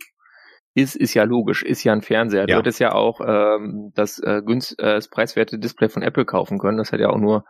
ist, 0.73 0.95
ist 0.95 1.13
ja 1.13 1.23
logisch, 1.23 1.63
ist 1.63 1.83
ja 1.83 1.93
ein 1.93 2.01
Fernseher. 2.01 2.41
Ja. 2.41 2.45
Du 2.47 2.57
hättest 2.57 2.79
ja 2.79 2.93
auch 2.93 3.21
ähm, 3.25 3.91
das, 3.95 4.19
äh, 4.19 4.41
günst, 4.45 4.79
äh, 4.79 4.95
das 4.95 5.09
preiswerte 5.09 5.59
Display 5.59 5.89
von 5.89 6.01
Apple 6.01 6.25
kaufen 6.25 6.59
können. 6.59 6.77
Das 6.77 6.91
hat 6.91 6.99
ja 6.99 7.09
auch 7.09 7.17
nur 7.17 7.45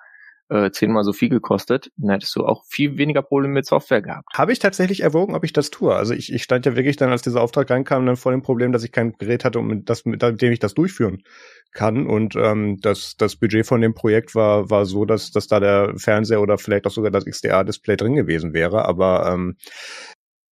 äh, 0.52 0.70
zehnmal 0.72 1.04
so 1.04 1.14
viel 1.14 1.30
gekostet, 1.30 1.92
dann 1.96 2.12
hättest 2.12 2.36
du 2.36 2.46
auch 2.46 2.66
viel 2.68 2.98
weniger 2.98 3.22
Probleme 3.22 3.54
mit 3.54 3.66
Software 3.66 4.02
gehabt. 4.02 4.28
Habe 4.34 4.52
ich 4.52 4.60
tatsächlich 4.60 5.02
erwogen, 5.02 5.34
ob 5.34 5.46
ich 5.46 5.54
das 5.54 5.70
tue. 5.70 5.96
Also 5.96 6.14
ich, 6.14 6.32
ich 6.32 6.44
stand 6.44 6.66
ja 6.66 6.76
wirklich 6.76 6.98
dann, 6.98 7.10
als 7.10 7.22
dieser 7.22 7.42
Auftrag 7.42 7.70
reinkam, 7.70 8.06
dann 8.06 8.18
vor 8.18 8.34
dem 8.34 8.42
Problem, 8.42 8.74
dass 8.74 8.84
ich 8.84 8.92
kein 8.92 9.14
Gerät 9.14 9.46
hatte, 9.46 9.60
um 9.60 9.86
das, 9.86 10.04
mit 10.04 10.22
dem 10.22 10.52
ich 10.52 10.60
das 10.60 10.74
durchführen 10.74 11.24
kann. 11.72 12.06
Und 12.06 12.36
ähm, 12.36 12.78
das, 12.82 13.16
das 13.18 13.38
Budget 13.38 13.66
von 13.66 13.80
dem 13.80 13.94
Projekt 13.94 14.36
war, 14.36 14.70
war 14.70 14.86
so, 14.86 15.06
dass, 15.06 15.32
dass 15.32 15.48
da 15.48 15.62
der 15.62 15.94
Fernseher 15.96 16.42
oder 16.42 16.58
vielleicht 16.58 16.86
auch 16.86 16.92
sogar 16.92 17.12
das 17.12 17.26
XDR-Display 17.26 17.96
drin 17.96 18.16
gewesen 18.16 18.54
wäre. 18.54 18.84
Aber 18.86 19.32
ähm, 19.32 19.56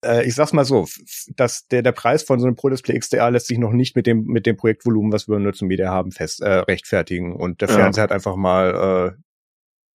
äh, 0.06 0.26
ich 0.26 0.34
sag's 0.34 0.54
mal 0.54 0.64
so, 0.64 0.88
dass 1.36 1.68
der, 1.68 1.82
der 1.82 1.92
Preis 1.92 2.24
von 2.24 2.40
so 2.40 2.48
einem 2.48 2.56
Pro 2.56 2.70
Display 2.70 2.98
XDR 2.98 3.32
lässt 3.32 3.48
sich 3.48 3.58
noch 3.58 3.74
nicht 3.74 3.98
mit 3.98 4.08
dem, 4.08 4.24
mit 4.24 4.46
dem 4.46 4.56
Projektvolumen, 4.56 5.12
was 5.12 5.28
wir 5.28 5.36
in 5.36 5.44
Nutzen 5.44 5.68
Media 5.68 5.90
haben, 5.90 6.14
fest 6.14 6.42
äh, 6.42 6.50
rechtfertigen. 6.50 7.36
Und 7.36 7.60
der 7.60 7.68
Fernseher 7.68 8.04
ja. 8.04 8.04
hat 8.04 8.12
einfach 8.14 8.38
mal 8.38 9.18
äh, 9.18 9.22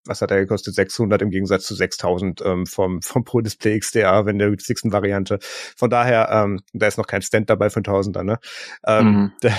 was 0.04 0.20
hat 0.20 0.30
er 0.30 0.40
gekostet? 0.40 0.74
600 0.74 1.22
im 1.22 1.30
Gegensatz 1.30 1.64
zu 1.64 1.74
6000 1.74 2.42
ähm, 2.44 2.66
vom, 2.66 3.02
vom 3.02 3.24
Pro 3.24 3.40
Display 3.40 3.78
XDR, 3.78 4.26
wenn 4.26 4.38
der 4.38 4.48
günstigsten 4.48 4.92
Variante. 4.92 5.38
Von 5.76 5.90
daher, 5.90 6.28
ähm, 6.30 6.60
da 6.72 6.86
ist 6.86 6.98
noch 6.98 7.06
kein 7.06 7.22
Stand 7.22 7.50
dabei 7.50 7.70
für 7.70 7.80
1000er, 7.80 8.22
ne? 8.22 8.38
Ähm, 8.86 9.06
mhm. 9.06 9.32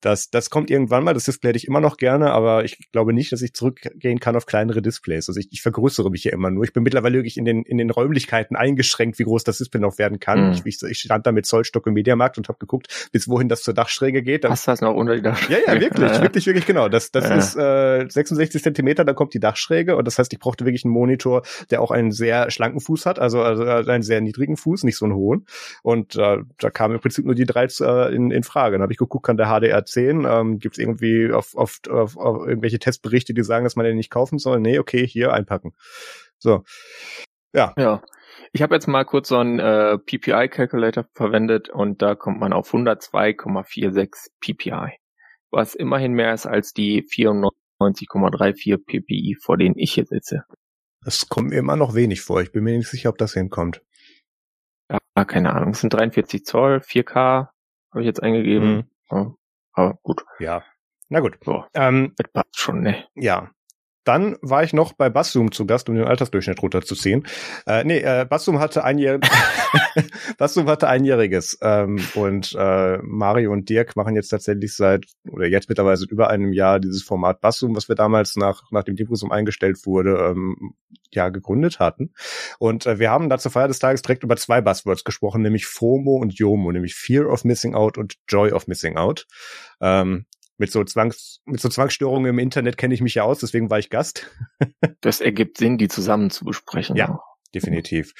das, 0.00 0.30
das 0.30 0.50
kommt 0.50 0.70
irgendwann 0.70 1.04
mal. 1.04 1.14
Das 1.14 1.24
Display 1.24 1.50
hätte 1.50 1.58
ich 1.58 1.66
immer 1.66 1.80
noch 1.80 1.96
gerne, 1.98 2.32
aber 2.32 2.64
ich 2.64 2.90
glaube 2.92 3.12
nicht, 3.12 3.32
dass 3.32 3.42
ich 3.42 3.52
zurückgehen 3.52 4.20
kann 4.20 4.36
auf 4.36 4.46
kleinere 4.46 4.82
Displays. 4.82 5.28
Also 5.28 5.40
ich, 5.40 5.48
ich 5.52 5.62
vergrößere 5.62 6.10
mich 6.10 6.22
hier 6.22 6.32
immer 6.32 6.50
nur. 6.50 6.64
Ich 6.64 6.72
bin 6.72 6.82
mittlerweile 6.82 7.18
wirklich 7.18 7.36
in 7.36 7.44
den, 7.44 7.62
in 7.62 7.78
den 7.78 7.90
Räumlichkeiten 7.90 8.56
eingeschränkt, 8.56 9.18
wie 9.18 9.24
groß 9.24 9.44
das 9.44 9.58
Display 9.58 9.80
noch 9.80 9.98
werden 9.98 10.20
kann. 10.20 10.50
Mhm. 10.50 10.62
Ich, 10.64 10.82
ich, 10.82 10.98
stand 10.98 11.26
da 11.26 11.32
mit 11.32 11.46
Zollstock 11.46 11.86
im 11.86 11.94
Mediamarkt 11.94 12.38
und 12.38 12.48
habe 12.48 12.58
geguckt, 12.58 13.08
bis 13.12 13.28
wohin 13.28 13.48
das 13.48 13.62
zur 13.62 13.74
Dachschräge 13.74 14.22
geht. 14.22 14.44
Dann, 14.44 14.52
Hast 14.52 14.66
du 14.66 14.70
das 14.70 14.80
noch 14.80 14.94
unter 14.94 15.14
die 15.14 15.22
Dachschräge? 15.22 15.62
Ja, 15.66 15.74
ja, 15.74 15.80
wirklich, 15.80 16.10
wirklich, 16.20 16.46
wirklich, 16.46 16.66
genau. 16.66 16.88
Das, 16.88 17.10
das 17.10 17.28
ja. 17.28 17.36
ist 17.36 17.56
äh, 17.56 18.08
66 18.08 18.62
Zentimeter, 18.62 19.04
da 19.04 19.12
kommt 19.12 19.34
die 19.34 19.40
Dachschräge 19.40 19.65
Dachschräge 19.66 19.96
und 19.96 20.06
das 20.06 20.18
heißt, 20.18 20.32
ich 20.32 20.38
brauchte 20.38 20.64
wirklich 20.64 20.84
einen 20.84 20.92
Monitor, 20.92 21.42
der 21.70 21.82
auch 21.82 21.90
einen 21.90 22.12
sehr 22.12 22.50
schlanken 22.50 22.80
Fuß 22.80 23.06
hat, 23.06 23.18
also, 23.18 23.42
also 23.42 23.64
einen 23.64 24.02
sehr 24.02 24.20
niedrigen 24.20 24.56
Fuß, 24.56 24.84
nicht 24.84 24.96
so 24.96 25.04
einen 25.04 25.14
hohen. 25.14 25.46
Und 25.82 26.16
äh, 26.16 26.38
da 26.58 26.70
kamen 26.70 26.94
im 26.94 27.00
Prinzip 27.00 27.24
nur 27.24 27.34
die 27.34 27.46
drei 27.46 27.66
äh, 27.80 28.14
in, 28.14 28.30
in 28.30 28.42
Frage. 28.42 28.76
Dann 28.76 28.82
habe 28.82 28.92
ich 28.92 28.98
geguckt, 28.98 29.26
kann 29.26 29.36
der 29.36 29.46
HDR10, 29.46 30.40
ähm, 30.40 30.58
gibt 30.58 30.76
es 30.76 30.82
irgendwie 30.82 31.32
auf, 31.32 31.56
auf, 31.56 31.80
auf, 31.88 32.16
auf 32.16 32.46
irgendwelche 32.46 32.78
Testberichte, 32.78 33.34
die 33.34 33.42
sagen, 33.42 33.64
dass 33.64 33.76
man 33.76 33.86
den 33.86 33.96
nicht 33.96 34.10
kaufen 34.10 34.38
soll? 34.38 34.60
Nee, 34.60 34.78
okay, 34.78 35.06
hier 35.06 35.32
einpacken. 35.32 35.74
So. 36.38 36.62
Ja. 37.52 37.74
Ja. 37.76 38.02
Ich 38.52 38.62
habe 38.62 38.74
jetzt 38.74 38.86
mal 38.86 39.04
kurz 39.04 39.28
so 39.28 39.38
einen 39.38 39.58
äh, 39.58 39.98
PPI-Calculator 39.98 41.06
verwendet 41.14 41.68
und 41.68 42.00
da 42.00 42.14
kommt 42.14 42.38
man 42.38 42.52
auf 42.52 42.72
102,46 42.72 44.28
PPI, 44.40 44.98
was 45.50 45.74
immerhin 45.74 46.12
mehr 46.12 46.32
ist 46.32 46.46
als 46.46 46.72
die 46.72 47.02
94 47.02 47.65
90,34 47.80 48.78
ppi, 48.78 49.36
vor 49.40 49.56
denen 49.56 49.76
ich 49.78 49.92
hier 49.92 50.06
sitze. 50.06 50.44
Das 51.04 51.28
kommt 51.28 51.50
mir 51.50 51.58
immer 51.58 51.76
noch 51.76 51.94
wenig 51.94 52.20
vor. 52.22 52.42
Ich 52.42 52.52
bin 52.52 52.64
mir 52.64 52.76
nicht 52.76 52.88
sicher, 52.88 53.10
ob 53.10 53.18
das 53.18 53.34
hinkommt. 53.34 53.82
Ja, 54.90 55.24
keine 55.24 55.54
Ahnung. 55.54 55.70
Es 55.70 55.80
sind 55.80 55.92
43 55.92 56.44
Zoll, 56.44 56.78
4K 56.78 57.48
habe 57.90 58.02
ich 58.02 58.06
jetzt 58.06 58.22
eingegeben. 58.22 58.76
Mhm. 58.76 58.84
Ja, 59.10 59.34
aber 59.72 59.98
gut. 60.02 60.24
Ja. 60.38 60.64
Na 61.08 61.20
gut. 61.20 61.38
So, 61.44 61.64
ähm, 61.74 62.14
das 62.16 62.30
passt 62.32 62.58
schon, 62.58 62.82
ne? 62.82 63.06
Ja. 63.14 63.50
Dann 64.06 64.36
war 64.40 64.62
ich 64.62 64.72
noch 64.72 64.92
bei 64.92 65.10
Basszoom 65.10 65.50
zu 65.50 65.66
Gast, 65.66 65.88
um 65.88 65.96
den 65.96 66.04
Altersdurchschnitt 66.04 66.62
runterzuziehen. 66.62 67.26
Äh, 67.66 67.82
nee, 67.82 67.98
äh, 67.98 68.24
Basszoom 68.24 68.60
hatte 68.60 68.84
einjährig 68.84 69.26
Basszoom 70.38 70.68
hatte 70.68 70.86
einjähriges. 70.86 71.58
Ähm, 71.60 71.98
und 72.14 72.54
äh, 72.56 72.98
Mario 73.02 73.52
und 73.52 73.68
Dirk 73.68 73.96
machen 73.96 74.14
jetzt 74.14 74.28
tatsächlich 74.28 74.76
seit, 74.76 75.06
oder 75.28 75.46
jetzt 75.46 75.68
mittlerweile 75.68 75.96
seit 75.96 76.10
über 76.10 76.30
einem 76.30 76.52
Jahr 76.52 76.78
dieses 76.78 77.02
Format 77.02 77.40
Basszoom, 77.40 77.74
was 77.74 77.88
wir 77.88 77.96
damals 77.96 78.36
nach, 78.36 78.62
nach 78.70 78.84
dem 78.84 78.94
Dibrosum 78.94 79.32
eingestellt 79.32 79.84
wurde, 79.84 80.30
ähm, 80.30 80.74
ja, 81.12 81.28
gegründet 81.30 81.80
hatten. 81.80 82.12
Und 82.60 82.86
äh, 82.86 83.00
wir 83.00 83.10
haben 83.10 83.28
da 83.28 83.38
zur 83.38 83.50
Feier 83.50 83.68
des 83.68 83.80
Tages 83.80 84.02
direkt 84.02 84.22
über 84.22 84.36
zwei 84.36 84.60
Buzzwords 84.60 85.02
gesprochen, 85.02 85.42
nämlich 85.42 85.66
FOMO 85.66 86.16
und 86.16 86.38
JOMO, 86.38 86.70
nämlich 86.70 86.94
Fear 86.94 87.26
of 87.26 87.44
Missing 87.44 87.74
Out 87.74 87.98
und 87.98 88.14
Joy 88.28 88.52
of 88.52 88.68
Missing 88.68 88.96
Out. 88.96 89.26
Ähm, 89.80 90.26
mit 90.58 90.72
so 90.72 90.84
Zwangs, 90.84 91.40
mit 91.44 91.60
so 91.60 91.68
Zwangsstörungen 91.68 92.30
im 92.30 92.38
Internet 92.38 92.76
kenne 92.76 92.94
ich 92.94 93.00
mich 93.00 93.14
ja 93.14 93.24
aus, 93.24 93.38
deswegen 93.38 93.70
war 93.70 93.78
ich 93.78 93.90
Gast. 93.90 94.30
das 95.00 95.20
ergibt 95.20 95.58
Sinn, 95.58 95.78
die 95.78 95.88
zusammen 95.88 96.30
zu 96.30 96.44
besprechen. 96.44 96.96
Ja. 96.96 97.20
Definitiv. 97.54 98.12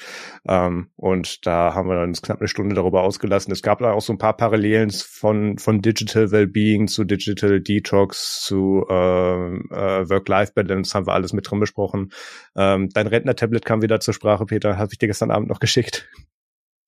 Ähm, 0.47 0.89
und 0.95 1.45
da 1.45 1.75
haben 1.75 1.89
wir 1.89 1.95
dann 1.95 2.13
knapp 2.13 2.39
eine 2.39 2.47
Stunde 2.47 2.73
darüber 2.75 3.03
ausgelassen. 3.03 3.51
Es 3.51 3.61
gab 3.61 3.79
da 3.79 3.91
auch 3.91 4.01
so 4.01 4.13
ein 4.13 4.17
paar 4.17 4.35
Parallelen 4.35 4.89
von, 4.89 5.59
von 5.59 5.81
Digital 5.81 6.31
Wellbeing 6.31 6.87
zu 6.87 7.03
Digital 7.03 7.59
Detox 7.61 8.41
zu 8.41 8.85
ähm, 8.89 9.67
äh, 9.69 10.09
Work-Life-Balance 10.09 10.93
haben 10.93 11.05
wir 11.05 11.13
alles 11.13 11.33
mit 11.33 11.49
drin 11.49 11.59
besprochen. 11.59 12.09
Ähm, 12.55 12.89
dein 12.93 13.07
Rentner-Tablet 13.07 13.65
kam 13.65 13.81
wieder 13.81 13.99
zur 13.99 14.13
Sprache, 14.13 14.45
Peter, 14.45 14.77
habe 14.77 14.89
ich 14.91 14.97
dir 14.97 15.07
gestern 15.07 15.29
Abend 15.29 15.49
noch 15.49 15.59
geschickt. 15.59 16.09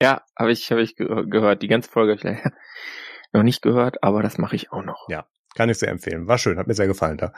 Ja, 0.01 0.23
habe 0.35 0.51
ich, 0.51 0.71
hab 0.71 0.79
ich 0.79 0.95
gehört. 0.95 1.61
Die 1.61 1.67
ganze 1.67 1.89
Folge 1.89 2.17
habe 2.17 2.31
ich 2.31 2.39
noch 3.33 3.43
nicht 3.43 3.61
gehört, 3.61 4.01
aber 4.01 4.23
das 4.23 4.37
mache 4.37 4.55
ich 4.55 4.71
auch 4.71 4.83
noch. 4.83 5.07
Ja, 5.09 5.27
kann 5.55 5.69
ich 5.69 5.77
sehr 5.77 5.89
empfehlen. 5.89 6.27
War 6.27 6.37
schön, 6.37 6.57
hat 6.57 6.67
mir 6.67 6.73
sehr 6.73 6.87
gefallen 6.87 7.17
da. 7.17 7.33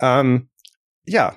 Ähm, 0.00 0.48
ja, 1.04 1.36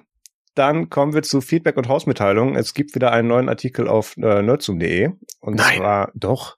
dann 0.55 0.89
kommen 0.89 1.13
wir 1.13 1.23
zu 1.23 1.41
Feedback 1.41 1.77
und 1.77 1.87
Hausmitteilungen. 1.87 2.55
Es 2.55 2.73
gibt 2.73 2.95
wieder 2.95 3.11
einen 3.11 3.27
neuen 3.27 3.49
Artikel 3.49 3.87
auf 3.87 4.17
äh, 4.17 4.41
nerdsum.de. 4.41 5.11
Und 5.39 5.55
Nein. 5.55 5.77
zwar 5.77 6.11
doch. 6.15 6.57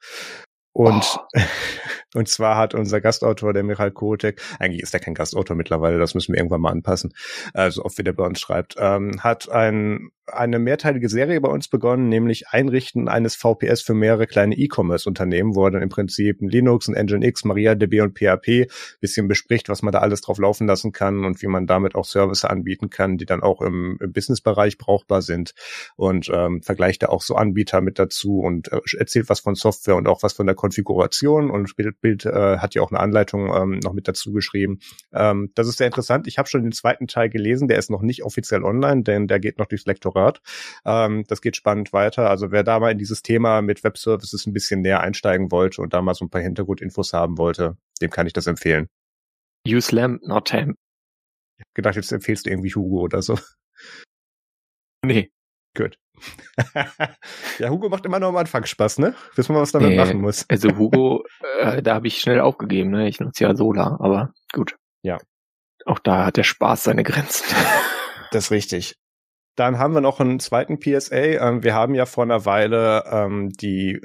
Und, 0.71 1.19
oh. 1.35 1.39
und 2.15 2.29
zwar 2.29 2.55
hat 2.55 2.73
unser 2.73 3.01
Gastautor, 3.01 3.51
der 3.53 3.63
Michael 3.63 3.91
Kotek, 3.91 4.41
eigentlich 4.59 4.83
ist 4.83 4.93
er 4.93 5.01
kein 5.01 5.15
Gastautor 5.15 5.55
mittlerweile, 5.55 5.97
das 5.97 6.13
müssen 6.13 6.33
wir 6.33 6.37
irgendwann 6.37 6.61
mal 6.61 6.71
anpassen, 6.71 7.13
also 7.53 7.83
oft 7.83 7.97
wieder 7.97 8.13
bei 8.13 8.23
uns 8.23 8.39
schreibt, 8.39 8.75
ähm, 8.79 9.21
hat 9.21 9.49
einen 9.49 10.11
eine 10.33 10.59
mehrteilige 10.59 11.09
Serie 11.09 11.41
bei 11.41 11.49
uns 11.49 11.67
begonnen, 11.67 12.09
nämlich 12.09 12.49
Einrichten 12.49 13.07
eines 13.07 13.35
VPS 13.35 13.81
für 13.81 13.93
mehrere 13.93 14.27
kleine 14.27 14.55
E-Commerce-Unternehmen, 14.55 15.55
wo 15.55 15.65
er 15.65 15.71
dann 15.71 15.81
im 15.81 15.89
Prinzip 15.89 16.41
ein 16.41 16.49
Linux, 16.49 16.87
ein 16.87 16.93
Nginx, 16.93 17.45
MariaDB 17.45 18.01
und 18.01 18.17
PHP 18.17 18.69
bisschen 18.99 19.27
bespricht, 19.27 19.69
was 19.69 19.81
man 19.81 19.91
da 19.91 19.99
alles 19.99 20.21
drauf 20.21 20.37
laufen 20.37 20.67
lassen 20.67 20.91
kann 20.91 21.25
und 21.25 21.41
wie 21.41 21.47
man 21.47 21.67
damit 21.67 21.95
auch 21.95 22.05
Services 22.05 22.45
anbieten 22.45 22.89
kann, 22.89 23.17
die 23.17 23.25
dann 23.25 23.41
auch 23.41 23.61
im, 23.61 23.97
im 24.01 24.11
Business-Bereich 24.11 24.77
brauchbar 24.77 25.21
sind 25.21 25.53
und 25.95 26.29
ähm, 26.33 26.61
vergleicht 26.61 27.03
da 27.03 27.07
auch 27.07 27.21
so 27.21 27.35
Anbieter 27.35 27.81
mit 27.81 27.99
dazu 27.99 28.39
und 28.39 28.71
äh, 28.71 28.79
erzählt 28.97 29.29
was 29.29 29.39
von 29.39 29.55
Software 29.55 29.95
und 29.95 30.07
auch 30.07 30.23
was 30.23 30.33
von 30.33 30.45
der 30.45 30.55
Konfiguration 30.55 31.49
und 31.49 31.75
Bild, 31.75 31.99
Bild 32.01 32.25
äh, 32.25 32.57
hat 32.57 32.75
ja 32.75 32.81
auch 32.81 32.91
eine 32.91 32.99
Anleitung 32.99 33.53
ähm, 33.53 33.79
noch 33.83 33.93
mit 33.93 34.07
dazu 34.07 34.31
geschrieben. 34.31 34.79
Ähm, 35.13 35.51
das 35.55 35.67
ist 35.67 35.77
sehr 35.77 35.87
interessant. 35.87 36.27
Ich 36.27 36.37
habe 36.37 36.49
schon 36.49 36.63
den 36.63 36.71
zweiten 36.71 37.07
Teil 37.07 37.29
gelesen, 37.29 37.67
der 37.67 37.77
ist 37.77 37.89
noch 37.89 38.01
nicht 38.01 38.23
offiziell 38.23 38.63
online, 38.63 39.03
denn 39.03 39.27
der 39.27 39.39
geht 39.39 39.57
noch 39.57 39.67
durchs 39.67 39.85
Lektorat. 39.85 40.18
Ähm, 40.85 41.23
das 41.27 41.41
geht 41.41 41.55
spannend 41.55 41.93
weiter. 41.93 42.29
Also 42.29 42.51
wer 42.51 42.63
da 42.63 42.79
mal 42.79 42.91
in 42.91 42.97
dieses 42.97 43.21
Thema 43.21 43.61
mit 43.61 43.83
Web 43.83 43.97
Services 43.97 44.45
ein 44.45 44.53
bisschen 44.53 44.81
näher 44.81 45.01
einsteigen 45.01 45.51
wollte 45.51 45.81
und 45.81 45.93
da 45.93 46.01
mal 46.01 46.13
so 46.13 46.25
ein 46.25 46.29
paar 46.29 46.41
Hintergrundinfos 46.41 47.13
haben 47.13 47.37
wollte, 47.37 47.77
dem 48.01 48.09
kann 48.09 48.27
ich 48.27 48.33
das 48.33 48.47
empfehlen. 48.47 48.87
Use 49.67 49.95
Lamp, 49.95 50.21
not 50.25 50.47
Tam. 50.47 50.75
Ich 51.57 51.65
hab 51.65 51.75
gedacht, 51.75 51.95
jetzt 51.95 52.11
empfehlst 52.11 52.45
du 52.45 52.49
irgendwie 52.49 52.73
Hugo 52.73 53.01
oder 53.01 53.21
so. 53.21 53.37
Nee. 55.01 55.31
Gut. 55.77 55.97
ja, 57.59 57.69
Hugo 57.69 57.89
macht 57.89 58.05
immer 58.05 58.19
noch 58.19 58.29
am 58.29 58.37
Anfang 58.37 58.65
Spaß, 58.65 58.99
ne? 58.99 59.15
Bis 59.35 59.47
man 59.47 59.59
was 59.59 59.71
damit 59.71 59.89
nee, 59.89 59.95
machen 59.95 60.19
muss. 60.19 60.45
also 60.49 60.69
Hugo, 60.77 61.23
äh, 61.59 61.81
da 61.81 61.95
habe 61.95 62.07
ich 62.07 62.19
schnell 62.19 62.41
aufgegeben, 62.41 62.89
ne? 62.89 63.07
Ich 63.07 63.19
nutze 63.19 63.45
ja 63.45 63.55
Solar, 63.55 63.99
aber 64.01 64.33
gut. 64.51 64.75
Ja. 65.03 65.17
Auch 65.85 65.99
da 65.99 66.25
hat 66.25 66.37
der 66.37 66.43
Spaß 66.43 66.83
seine 66.83 67.03
Grenzen. 67.03 67.45
das 68.31 68.45
ist 68.45 68.51
richtig. 68.51 68.95
Dann 69.59 69.77
haben 69.77 69.93
wir 69.93 69.99
noch 69.99 70.21
einen 70.21 70.39
zweiten 70.39 70.79
PSA. 70.79 71.17
Ähm, 71.17 71.63
wir 71.63 71.73
haben 71.73 71.93
ja 71.93 72.05
vor 72.05 72.23
einer 72.23 72.45
Weile 72.45 73.03
ähm, 73.11 73.49
die 73.49 73.99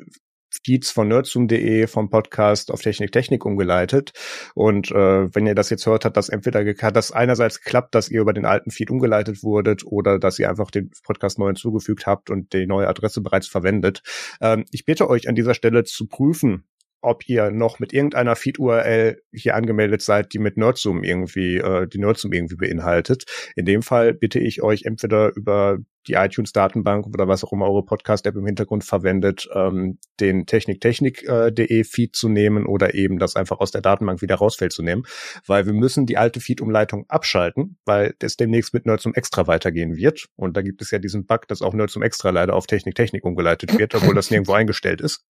Feeds 0.51 0.91
von 0.91 1.07
nerdzoom.de 1.07 1.87
vom 1.87 2.11
Podcast 2.11 2.73
auf 2.73 2.83
Technik 2.83 3.13
Technik 3.13 3.45
umgeleitet. 3.45 4.11
Und 4.57 4.91
äh, 4.91 5.33
wenn 5.33 5.47
ihr 5.47 5.55
das 5.55 5.71
jetzt 5.71 5.87
hört, 5.87 6.05
hat 6.05 6.17
das 6.17 6.29
entweder 6.29 6.65
hat 6.83 6.97
das 6.97 7.13
einerseits 7.13 7.61
geklappt, 7.63 7.95
dass 7.95 8.09
ihr 8.09 8.21
über 8.21 8.33
den 8.33 8.47
alten 8.47 8.73
Feed 8.73 8.91
umgeleitet 8.91 9.45
wurdet 9.45 9.85
oder 9.85 10.19
dass 10.19 10.41
ihr 10.41 10.51
einfach 10.51 10.73
den 10.73 10.91
Podcast 11.05 11.39
neu 11.39 11.47
hinzugefügt 11.47 12.05
habt 12.05 12.31
und 12.31 12.53
die 12.53 12.67
neue 12.67 12.89
Adresse 12.89 13.21
bereits 13.21 13.47
verwendet. 13.47 14.03
Ähm, 14.41 14.65
ich 14.73 14.85
bitte 14.85 15.09
euch 15.09 15.29
an 15.29 15.37
dieser 15.37 15.55
Stelle 15.55 15.85
zu 15.85 16.09
prüfen, 16.09 16.65
ob 17.05 17.29
ihr 17.29 17.51
noch 17.51 17.79
mit 17.79 17.93
irgendeiner 17.93 18.37
Feed-URL 18.37 19.23
hier 19.33 19.55
angemeldet 19.55 20.03
seid, 20.03 20.33
die 20.33 20.39
mit 20.39 20.57
Nerdzoom 20.57 21.05
irgendwie, 21.05 21.59
äh, 21.59 21.87
die 21.87 21.99
Nerdzoom 21.99 22.33
irgendwie 22.33 22.57
beinhaltet. 22.57 23.25
In 23.57 23.67
dem 23.67 23.83
Fall 23.83 24.15
bitte 24.15 24.39
ich 24.39 24.63
euch 24.63 24.85
entweder 24.85 25.35
über 25.37 25.79
die 26.07 26.15
iTunes-Datenbank 26.15 27.07
oder 27.07 27.29
was 27.29 27.45
auch 27.45 27.53
immer 27.53 27.67
eure 27.67 27.85
Podcast-App 27.85 28.37
im 28.37 28.47
Hintergrund 28.47 28.85
verwendet, 28.85 29.49
ähm, 29.55 29.99
den 30.21 30.47
techniktechnik.de 30.47 31.81
äh, 31.81 31.85
Feed 31.85 32.15
zu 32.15 32.29
nehmen 32.29 32.67
oder 32.67 32.95
eben 32.95 33.19
das 33.19 33.37
einfach 33.37 33.61
aus 33.61 33.71
der 33.71 33.81
Datenbank 33.81 34.23
wieder 34.23 34.37
rausfällt 34.37 34.73
zu 34.73 34.83
nehmen, 34.83 35.05
weil 35.47 35.67
wir 35.67 35.73
müssen 35.73 36.07
die 36.07 36.19
alte 36.19 36.41
Feed-Umleitung 36.41 37.07
abschalten, 37.09 37.79
weil 37.85 38.15
es 38.21 38.37
demnächst 38.37 38.75
mit 38.75 38.87
Nerdzoom 38.87 39.15
Extra 39.15 39.47
weitergehen 39.47 39.97
wird. 39.97 40.27
Und 40.37 40.57
da 40.57 40.63
gibt 40.63 40.83
es 40.83 40.91
ja 40.91 40.99
diesen 40.99 41.27
Bug, 41.27 41.49
dass 41.49 41.63
auch 41.63 41.75
Nerdzoom 41.75 42.03
Extra 42.03 42.31
leider 42.31 42.55
auf 42.55 42.67
Technik-Technik 42.67 43.25
umgeleitet 43.25 43.79
wird, 43.79 43.95
obwohl 43.95 44.15
das 44.15 44.31
nirgendwo 44.31 44.53
eingestellt 44.53 45.01
ist. 45.01 45.25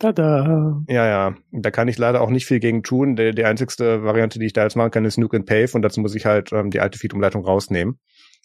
Tada. 0.00 0.82
Ja, 0.88 1.06
ja. 1.06 1.34
Da 1.52 1.70
kann 1.70 1.86
ich 1.86 1.98
leider 1.98 2.22
auch 2.22 2.30
nicht 2.30 2.46
viel 2.46 2.58
gegen 2.58 2.82
tun. 2.82 3.16
Die, 3.16 3.32
die 3.32 3.44
einzigste 3.44 4.02
Variante, 4.02 4.38
die 4.38 4.46
ich 4.46 4.54
da 4.54 4.62
jetzt 4.62 4.74
machen 4.74 4.90
kann, 4.90 5.04
ist 5.04 5.18
Nuke 5.18 5.36
and 5.36 5.46
Pave 5.46 5.70
und 5.74 5.82
dazu 5.82 6.00
muss 6.00 6.14
ich 6.14 6.24
halt 6.24 6.52
ähm, 6.52 6.70
die 6.70 6.80
alte 6.80 6.98
Feed-Umleitung 6.98 7.44
rausnehmen. 7.44 8.00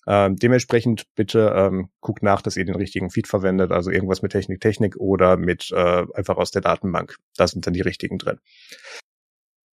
Ähm, 0.06 0.36
dementsprechend 0.36 1.06
bitte 1.15 1.54
ähm, 1.56 1.89
guckt 2.02 2.22
nach, 2.24 2.41
dass 2.41 2.58
ihr 2.58 2.65
den 2.65 2.76
richtigen 2.76 3.10
Feed 3.10 3.28
verwendet, 3.28 3.72
also 3.72 3.89
irgendwas 3.89 4.22
mit 4.22 4.34
Technik, 4.34 4.60
Technik 4.60 4.98
oder 4.98 5.38
mit 5.38 5.72
äh, 5.72 6.06
einfach 6.13 6.36
aus 6.38 6.52
der 6.52 6.62
Datenbank. 6.62 7.15
Da 7.38 7.48
sind 7.48 7.65
dann 7.65 7.74
die 7.74 7.82
richtigen 7.82 8.18
drin. 8.18 8.39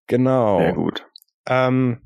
Genau. 0.07 0.59
Sehr 0.59 0.73
gut. 0.73 1.07
Ähm, 1.47 1.99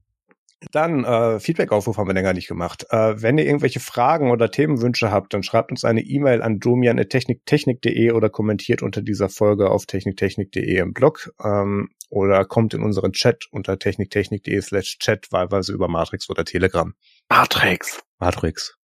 dann 0.72 1.04
äh, 1.04 1.38
Feedback-Aufruf 1.38 1.98
haben 1.98 2.08
wir 2.08 2.14
länger 2.14 2.32
nicht 2.32 2.48
gemacht. 2.48 2.86
Äh, 2.90 3.20
wenn 3.20 3.36
ihr 3.38 3.44
irgendwelche 3.44 3.80
Fragen 3.80 4.30
oder 4.30 4.50
Themenwünsche 4.50 5.10
habt, 5.10 5.34
dann 5.34 5.42
schreibt 5.42 5.70
uns 5.70 5.84
eine 5.84 6.00
E-Mail 6.00 6.42
an 6.42 6.58
domian.techniktechnik.de 6.60 8.12
oder 8.12 8.30
kommentiert 8.30 8.82
unter 8.82 9.02
dieser 9.02 9.28
Folge 9.28 9.70
auf 9.70 9.86
techniktechnik.de 9.86 10.78
im 10.78 10.94
Blog 10.94 11.30
ähm, 11.44 11.90
oder 12.08 12.44
kommt 12.44 12.72
in 12.72 12.82
unseren 12.82 13.12
Chat 13.12 13.46
unter 13.50 13.78
techniktechnik.de 13.78 14.60
slash 14.62 14.98
chat, 14.98 15.30
wahlweise 15.30 15.72
über 15.72 15.88
Matrix 15.88 16.30
oder 16.30 16.44
Telegram. 16.44 16.94
Matrix. 17.28 18.02
Matrix. 18.18 18.76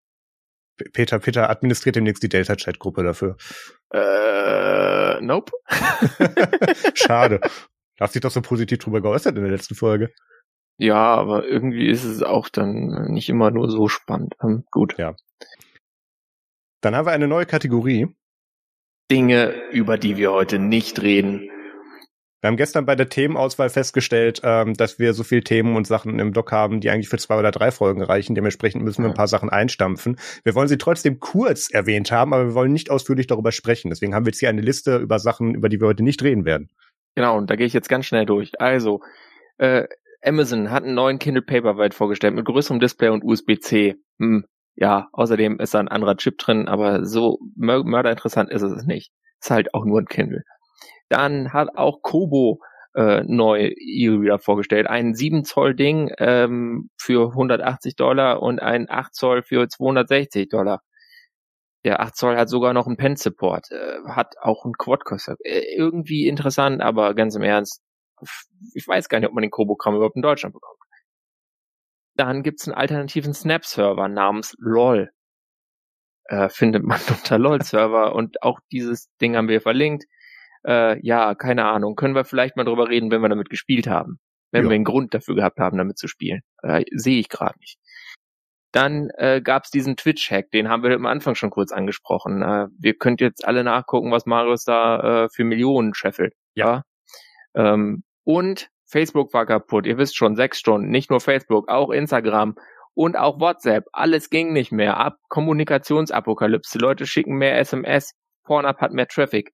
Peter, 0.92 1.18
Peter 1.18 1.48
administriert 1.48 1.96
demnächst 1.96 2.22
die 2.22 2.28
Delta-Chat-Gruppe 2.28 3.02
dafür. 3.02 3.36
Äh, 3.92 5.20
nope. 5.20 5.52
Schade. 6.94 7.40
Du 7.98 8.04
hast 8.04 8.14
dich 8.14 8.22
doch 8.22 8.30
so 8.30 8.40
positiv 8.40 8.78
drüber 8.78 9.02
geäußert 9.02 9.36
in 9.36 9.42
der 9.42 9.52
letzten 9.52 9.74
Folge. 9.74 10.12
Ja, 10.78 11.14
aber 11.14 11.46
irgendwie 11.46 11.88
ist 11.88 12.04
es 12.04 12.22
auch 12.22 12.48
dann 12.48 13.12
nicht 13.12 13.28
immer 13.28 13.50
nur 13.50 13.70
so 13.70 13.88
spannend. 13.88 14.34
Ähm, 14.42 14.64
gut. 14.70 14.96
Ja. 14.98 15.14
Dann 16.80 16.96
haben 16.96 17.06
wir 17.06 17.12
eine 17.12 17.28
neue 17.28 17.46
Kategorie. 17.46 18.08
Dinge, 19.10 19.54
über 19.70 19.98
die 19.98 20.16
wir 20.16 20.32
heute 20.32 20.58
nicht 20.58 21.02
reden. 21.02 21.48
Wir 22.42 22.48
haben 22.48 22.56
gestern 22.56 22.86
bei 22.86 22.96
der 22.96 23.08
Themenauswahl 23.08 23.70
festgestellt, 23.70 24.40
ähm, 24.42 24.74
dass 24.74 24.98
wir 24.98 25.14
so 25.14 25.22
viele 25.22 25.44
Themen 25.44 25.76
und 25.76 25.86
Sachen 25.86 26.18
im 26.18 26.32
Doc 26.32 26.50
haben, 26.50 26.80
die 26.80 26.90
eigentlich 26.90 27.08
für 27.08 27.18
zwei 27.18 27.38
oder 27.38 27.52
drei 27.52 27.70
Folgen 27.70 28.02
reichen. 28.02 28.34
Dementsprechend 28.34 28.82
müssen 28.82 29.04
wir 29.04 29.10
ein 29.10 29.14
paar 29.14 29.28
Sachen 29.28 29.48
einstampfen. 29.48 30.16
Wir 30.42 30.56
wollen 30.56 30.66
sie 30.66 30.76
trotzdem 30.76 31.20
kurz 31.20 31.70
erwähnt 31.70 32.10
haben, 32.10 32.34
aber 32.34 32.46
wir 32.46 32.54
wollen 32.54 32.72
nicht 32.72 32.90
ausführlich 32.90 33.28
darüber 33.28 33.52
sprechen. 33.52 33.90
Deswegen 33.90 34.12
haben 34.12 34.26
wir 34.26 34.30
jetzt 34.30 34.40
hier 34.40 34.48
eine 34.48 34.60
Liste 34.60 34.96
über 34.96 35.20
Sachen, 35.20 35.54
über 35.54 35.68
die 35.68 35.80
wir 35.80 35.86
heute 35.86 36.02
nicht 36.02 36.20
reden 36.24 36.44
werden. 36.44 36.68
Genau, 37.14 37.38
und 37.38 37.48
da 37.48 37.54
gehe 37.54 37.66
ich 37.66 37.74
jetzt 37.74 37.88
ganz 37.88 38.06
schnell 38.06 38.26
durch. 38.26 38.60
Also, 38.60 39.02
äh, 39.58 39.86
Amazon 40.24 40.70
hat 40.70 40.84
einen 40.84 40.94
neuen 40.94 41.18
Kindle 41.18 41.42
Paperwhite 41.42 41.96
vorgestellt 41.96 42.34
mit 42.34 42.44
größerem 42.44 42.80
Display 42.80 43.08
und 43.08 43.24
USB-C. 43.24 43.96
Hm, 44.18 44.44
ja, 44.74 45.08
außerdem 45.12 45.58
ist 45.60 45.74
da 45.74 45.80
ein 45.80 45.88
anderer 45.88 46.16
Chip 46.16 46.38
drin, 46.38 46.68
aber 46.68 47.04
so 47.04 47.38
mörderinteressant 47.56 48.50
ist 48.50 48.62
es 48.62 48.84
nicht. 48.84 49.12
Ist 49.40 49.50
halt 49.50 49.74
auch 49.74 49.84
nur 49.84 50.00
ein 50.00 50.06
Kindle. 50.06 50.42
Dann 51.08 51.52
hat 51.52 51.76
auch 51.76 52.00
Kobo 52.02 52.60
äh, 52.94 53.22
neu 53.26 53.72
E-Reader 53.76 54.38
vorgestellt. 54.38 54.86
Ein 54.86 55.14
7 55.14 55.44
Zoll 55.44 55.74
Ding 55.74 56.10
ähm, 56.18 56.90
für 56.96 57.30
180 57.30 57.96
Dollar 57.96 58.42
und 58.42 58.60
ein 58.60 58.86
8 58.88 59.14
Zoll 59.14 59.42
für 59.42 59.68
260 59.68 60.48
Dollar. 60.48 60.80
Der 61.84 62.00
8 62.00 62.16
Zoll 62.16 62.36
hat 62.36 62.48
sogar 62.48 62.72
noch 62.74 62.86
einen 62.86 62.96
Pen-Support, 62.96 63.70
äh, 63.72 64.08
hat 64.08 64.34
auch 64.40 64.64
einen 64.64 64.74
Quad-Core. 64.74 65.36
Äh, 65.40 65.74
irgendwie 65.76 66.28
interessant, 66.28 66.80
aber 66.80 67.14
ganz 67.14 67.34
im 67.34 67.42
Ernst, 67.42 67.82
ich 68.74 68.86
weiß 68.86 69.08
gar 69.08 69.18
nicht, 69.18 69.28
ob 69.28 69.34
man 69.34 69.42
den 69.42 69.50
Kobo-Kram 69.50 69.94
überhaupt 69.96 70.16
in 70.16 70.22
Deutschland 70.22 70.54
bekommt. 70.54 70.78
Dann 72.14 72.42
gibt's 72.42 72.68
einen 72.68 72.76
alternativen 72.76 73.34
Snap-Server 73.34 74.08
namens 74.08 74.54
LOL. 74.58 75.10
Äh, 76.24 76.48
findet 76.48 76.84
man 76.84 77.00
unter 77.08 77.38
LOL-Server 77.38 78.14
und 78.14 78.42
auch 78.42 78.60
dieses 78.70 79.08
Ding 79.20 79.36
haben 79.36 79.48
wir 79.48 79.60
verlinkt. 79.60 80.04
Äh, 80.64 81.04
ja, 81.04 81.34
keine 81.34 81.64
Ahnung. 81.64 81.96
Können 81.96 82.14
wir 82.14 82.24
vielleicht 82.24 82.56
mal 82.56 82.64
drüber 82.64 82.88
reden, 82.88 83.10
wenn 83.10 83.22
wir 83.22 83.28
damit 83.28 83.50
gespielt 83.50 83.86
haben. 83.86 84.18
Wenn 84.50 84.64
ja. 84.64 84.70
wir 84.70 84.74
einen 84.74 84.84
Grund 84.84 85.14
dafür 85.14 85.34
gehabt 85.34 85.58
haben, 85.58 85.78
damit 85.78 85.98
zu 85.98 86.08
spielen. 86.08 86.42
Äh, 86.62 86.84
Sehe 86.92 87.18
ich 87.18 87.28
gerade 87.28 87.58
nicht. 87.58 87.78
Dann 88.72 89.10
äh, 89.18 89.42
gab 89.42 89.64
es 89.64 89.70
diesen 89.70 89.96
Twitch-Hack, 89.96 90.50
den 90.50 90.70
haben 90.70 90.82
wir 90.82 90.94
am 90.94 91.04
Anfang 91.04 91.34
schon 91.34 91.50
kurz 91.50 91.72
angesprochen. 91.72 92.42
Äh, 92.42 92.68
wir 92.78 92.94
könnt 92.94 93.20
jetzt 93.20 93.46
alle 93.46 93.64
nachgucken, 93.64 94.10
was 94.10 94.24
Marius 94.24 94.64
da 94.64 95.24
äh, 95.24 95.28
für 95.28 95.44
Millionen 95.44 95.94
scheffelt. 95.94 96.34
Ja. 96.54 96.84
ja? 97.54 97.74
Ähm, 97.74 98.02
und 98.24 98.68
Facebook 98.86 99.32
war 99.32 99.46
kaputt. 99.46 99.86
Ihr 99.86 99.98
wisst 99.98 100.16
schon, 100.16 100.36
sechs 100.36 100.58
Stunden. 100.58 100.90
Nicht 100.90 101.10
nur 101.10 101.20
Facebook, 101.20 101.68
auch 101.68 101.90
Instagram 101.90 102.56
und 102.94 103.16
auch 103.16 103.40
WhatsApp. 103.40 103.86
Alles 103.92 104.28
ging 104.28 104.52
nicht 104.52 104.70
mehr. 104.70 104.98
Ab 104.98 105.16
Kommunikationsapokalypse. 105.28 106.78
Leute 106.78 107.06
schicken 107.06 107.36
mehr 107.36 107.58
SMS. 107.58 108.14
Pornhub 108.44 108.78
hat 108.78 108.92
mehr 108.92 109.08
Traffic. 109.08 109.52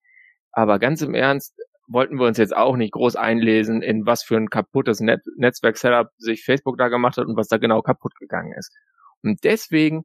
Aber 0.52 0.78
ganz 0.78 1.02
im 1.02 1.14
Ernst, 1.14 1.54
wollten 1.88 2.18
wir 2.18 2.26
uns 2.26 2.38
jetzt 2.38 2.54
auch 2.54 2.76
nicht 2.76 2.92
groß 2.92 3.16
einlesen, 3.16 3.82
in 3.82 4.06
was 4.06 4.22
für 4.22 4.36
ein 4.36 4.50
kaputtes 4.50 5.00
Net 5.00 5.20
Netzwerk-Setup 5.36 6.08
sich 6.18 6.44
Facebook 6.44 6.76
da 6.76 6.88
gemacht 6.88 7.16
hat 7.16 7.26
und 7.26 7.36
was 7.36 7.48
da 7.48 7.56
genau 7.56 7.80
kaputt 7.82 8.14
gegangen 8.18 8.52
ist. 8.52 8.74
Und 9.22 9.42
deswegen 9.44 10.04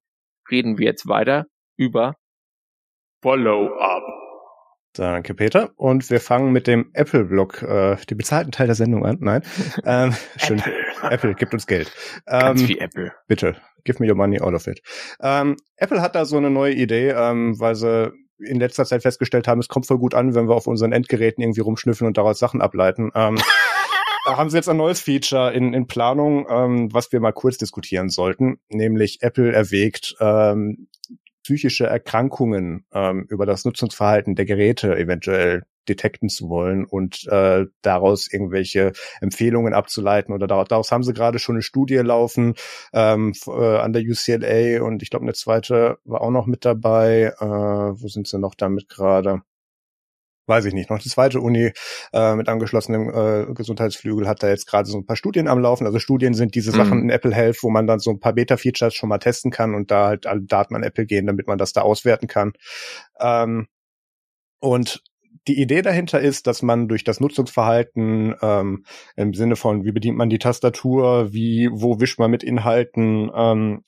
reden 0.50 0.78
wir 0.78 0.86
jetzt 0.86 1.08
weiter 1.08 1.46
über 1.76 2.16
Follow-up. 3.22 4.23
Danke, 4.94 5.34
Peter. 5.34 5.72
Und 5.76 6.10
wir 6.12 6.20
fangen 6.20 6.52
mit 6.52 6.68
dem 6.68 6.92
Apple-Blog, 6.94 7.64
äh, 7.64 7.96
den 8.06 8.18
bezahlten 8.18 8.52
Teil 8.52 8.68
der 8.68 8.76
Sendung 8.76 9.06
an. 9.06 9.18
Nein. 9.20 9.44
Ähm, 9.86 10.16
schön. 10.38 10.60
Apple. 10.60 11.12
Apple 11.12 11.34
gibt 11.36 11.54
uns 11.54 11.68
Geld. 11.68 11.92
Ganz 12.26 12.62
ähm, 12.62 12.68
wie 12.68 12.80
Apple. 12.80 13.12
Bitte. 13.28 13.56
Give 13.84 14.02
me 14.02 14.10
your 14.10 14.16
money, 14.16 14.40
all 14.40 14.56
of 14.56 14.68
it. 14.68 14.82
Ähm, 15.22 15.58
Apple 15.76 16.02
hat 16.02 16.16
da 16.16 16.26
so 16.26 16.38
eine 16.38 16.50
neue 16.50 16.74
Idee, 16.74 17.10
ähm, 17.10 17.60
weil 17.60 17.76
sie 17.76 18.14
in 18.40 18.60
letzter 18.60 18.86
Zeit 18.86 19.02
festgestellt 19.02 19.48
haben, 19.48 19.60
es 19.60 19.68
kommt 19.68 19.86
voll 19.88 19.98
gut 19.98 20.14
an, 20.14 20.36
wenn 20.36 20.48
wir 20.48 20.56
auf 20.56 20.68
unseren 20.68 20.92
Endgeräten 20.92 21.44
irgendwie 21.44 21.62
rumschnüffeln 21.62 22.08
und 22.08 22.18
daraus 22.18 22.40
Sachen 22.40 22.62
ableiten. 22.62 23.12
Ähm, 23.16 23.38
da 24.26 24.38
haben 24.38 24.50
sie 24.50 24.58
jetzt 24.58 24.70
ein 24.70 24.78
neues 24.78 25.02
Feature 25.02 25.54
in, 25.54 25.74
in 25.74 25.88
Planung, 25.88 26.46
ähm, 26.50 26.94
was 26.94 27.12
wir 27.12 27.20
mal 27.20 27.34
kurz 27.34 27.58
diskutieren 27.58 28.10
sollten, 28.10 28.60
nämlich 28.70 29.22
Apple 29.22 29.52
erwägt, 29.52 30.16
ähm, 30.20 30.88
psychische 31.44 31.86
Erkrankungen 31.86 32.86
ähm, 32.94 33.26
über 33.30 33.46
das 33.46 33.66
Nutzungsverhalten 33.66 34.36
der 34.36 34.46
Geräte 34.46 34.96
eventuell 34.98 35.64
detekten 35.88 36.30
zu 36.30 36.50
wollen 36.50 36.86
und 36.86 37.28
äh, 37.28 37.66
daraus 37.82 38.32
irgendwelche 38.32 38.94
Empfehlungen 39.22 39.74
abzuleiten 39.74 40.34
oder 40.34 40.48
daraus, 40.48 40.68
daraus 40.70 40.92
haben 40.92 41.04
sie 41.04 41.14
gerade 41.14 41.40
schon 41.40 41.56
eine 41.56 41.62
Studie 41.62 41.98
laufen 41.98 42.56
ähm, 42.94 43.34
äh, 43.48 43.78
an 43.78 43.94
der 43.94 44.04
UCLA 44.04 44.82
und 44.84 45.04
ich 45.04 45.10
glaube 45.10 45.26
eine 45.26 45.34
zweite 45.34 45.98
war 46.06 46.22
auch 46.22 46.32
noch 46.32 46.46
mit 46.46 46.66
dabei. 46.66 47.34
Äh, 47.40 47.46
wo 47.46 48.08
sind 48.08 48.28
sie 48.28 48.40
noch 48.40 48.56
damit 48.56 48.90
gerade? 48.90 49.42
Weiß 50.48 50.66
ich 50.66 50.74
nicht, 50.74 50.90
noch 50.90 51.00
die 51.00 51.10
zweite 51.10 51.40
Uni 51.40 51.72
äh, 52.12 52.36
mit 52.36 52.50
angeschlossenem 52.50 53.10
äh, 53.10 53.54
Gesundheitsflügel 53.54 54.28
hat 54.28 54.44
da 54.44 54.50
jetzt 54.50 54.68
gerade 54.68 54.90
so 54.90 54.98
ein 54.98 55.06
paar 55.06 55.16
Studien 55.16 55.48
am 55.48 55.60
Laufen. 55.60 55.86
Also 55.86 56.00
Studien 56.00 56.34
sind 56.34 56.56
diese 56.56 56.72
mhm. 56.72 56.76
Sachen 56.76 57.02
in 57.04 57.10
Apple 57.10 57.34
Health, 57.34 57.64
wo 57.64 57.70
man 57.70 57.88
dann 57.88 58.00
so 58.00 58.12
ein 58.12 58.20
paar 58.20 58.34
Beta-Features 58.34 58.94
schon 58.94 59.10
mal 59.10 59.20
testen 59.20 59.52
kann 59.52 59.76
und 59.76 59.92
da 59.92 60.08
halt 60.08 60.28
alle 60.28 60.42
Daten 60.42 60.76
an 60.76 60.84
Apple 60.84 61.06
gehen, 61.06 61.28
damit 61.28 61.48
man 61.48 61.58
das 61.58 61.74
da 61.74 61.82
auswerten 61.82 62.28
kann. 62.28 62.54
Ähm, 63.20 63.68
und 64.60 65.04
die 65.48 65.62
Idee 65.62 65.82
dahinter 65.82 66.22
ist, 66.22 66.48
dass 66.48 66.62
man 66.62 66.88
durch 66.88 67.04
das 67.04 67.20
Nutzungsverhalten 67.20 68.36
ähm, 68.42 68.86
im 69.16 69.34
Sinne 69.34 69.56
von, 69.56 69.84
wie 69.84 69.92
bedient 69.92 70.18
man 70.18 70.30
die 70.30 70.40
Tastatur, 70.40 71.34
wie, 71.34 71.70
wo 71.72 72.00
wischt 72.00 72.20
man 72.20 72.32
mit 72.32 72.44
Inhalten, 72.44 73.30
ähm, 73.36 73.84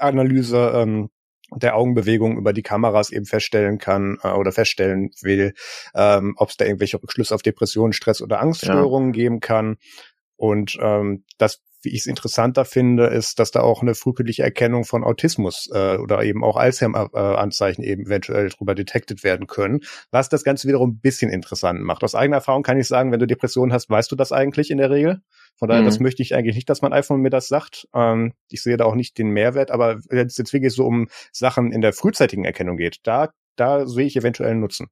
Analyse 0.00 0.72
ähm, 0.74 1.10
der 1.56 1.76
Augenbewegung 1.76 2.36
über 2.38 2.52
die 2.52 2.62
Kameras 2.62 3.10
eben 3.10 3.26
feststellen 3.26 3.78
kann 3.78 4.18
äh, 4.22 4.28
oder 4.28 4.52
feststellen 4.52 5.10
will, 5.22 5.54
ähm, 5.94 6.34
ob 6.36 6.50
es 6.50 6.56
da 6.56 6.64
irgendwelche 6.64 7.02
Rückschlüsse 7.02 7.34
auf 7.34 7.42
Depressionen, 7.42 7.92
Stress 7.92 8.22
oder 8.22 8.40
Angststörungen 8.40 9.14
ja. 9.14 9.22
geben 9.22 9.40
kann. 9.40 9.76
Und 10.36 10.76
ähm, 10.80 11.24
das 11.38 11.62
wie 11.84 11.90
ich 11.90 12.00
es 12.00 12.06
interessanter 12.06 12.64
finde, 12.64 13.06
ist, 13.06 13.38
dass 13.38 13.50
da 13.50 13.60
auch 13.60 13.82
eine 13.82 13.94
frühkindliche 13.94 14.42
Erkennung 14.42 14.84
von 14.84 15.04
Autismus 15.04 15.68
äh, 15.72 15.96
oder 15.96 16.22
eben 16.24 16.42
auch 16.42 16.56
Alzheimer-Anzeichen 16.56 17.82
eben 17.82 18.06
eventuell 18.06 18.48
drüber 18.48 18.74
detektet 18.74 19.22
werden 19.22 19.46
können, 19.46 19.80
was 20.10 20.28
das 20.28 20.44
Ganze 20.44 20.66
wiederum 20.66 20.90
ein 20.90 21.00
bisschen 21.00 21.30
interessant 21.30 21.80
macht. 21.80 22.02
Aus 22.02 22.14
eigener 22.14 22.36
Erfahrung 22.36 22.62
kann 22.62 22.78
ich 22.78 22.88
sagen, 22.88 23.12
wenn 23.12 23.20
du 23.20 23.26
Depressionen 23.26 23.72
hast, 23.72 23.90
weißt 23.90 24.10
du 24.10 24.16
das 24.16 24.32
eigentlich 24.32 24.70
in 24.70 24.78
der 24.78 24.90
Regel. 24.90 25.20
Von 25.56 25.68
daher, 25.68 25.82
mhm. 25.82 25.86
das 25.86 26.00
möchte 26.00 26.22
ich 26.22 26.34
eigentlich 26.34 26.56
nicht, 26.56 26.68
dass 26.68 26.82
mein 26.82 26.92
iPhone 26.92 27.20
mir 27.20 27.30
das 27.30 27.48
sagt. 27.48 27.88
Ähm, 27.94 28.32
ich 28.48 28.62
sehe 28.62 28.76
da 28.76 28.84
auch 28.84 28.94
nicht 28.94 29.18
den 29.18 29.28
Mehrwert, 29.28 29.70
aber 29.70 30.00
wenn 30.08 30.26
es 30.26 30.36
jetzt 30.36 30.52
wirklich 30.52 30.74
so 30.74 30.84
um 30.84 31.08
Sachen 31.32 31.72
in 31.72 31.80
der 31.80 31.92
frühzeitigen 31.92 32.44
Erkennung 32.44 32.76
geht, 32.76 32.98
da, 33.04 33.30
da 33.56 33.86
sehe 33.86 34.06
ich 34.06 34.16
eventuell 34.16 34.50
einen 34.50 34.60
Nutzen. 34.60 34.88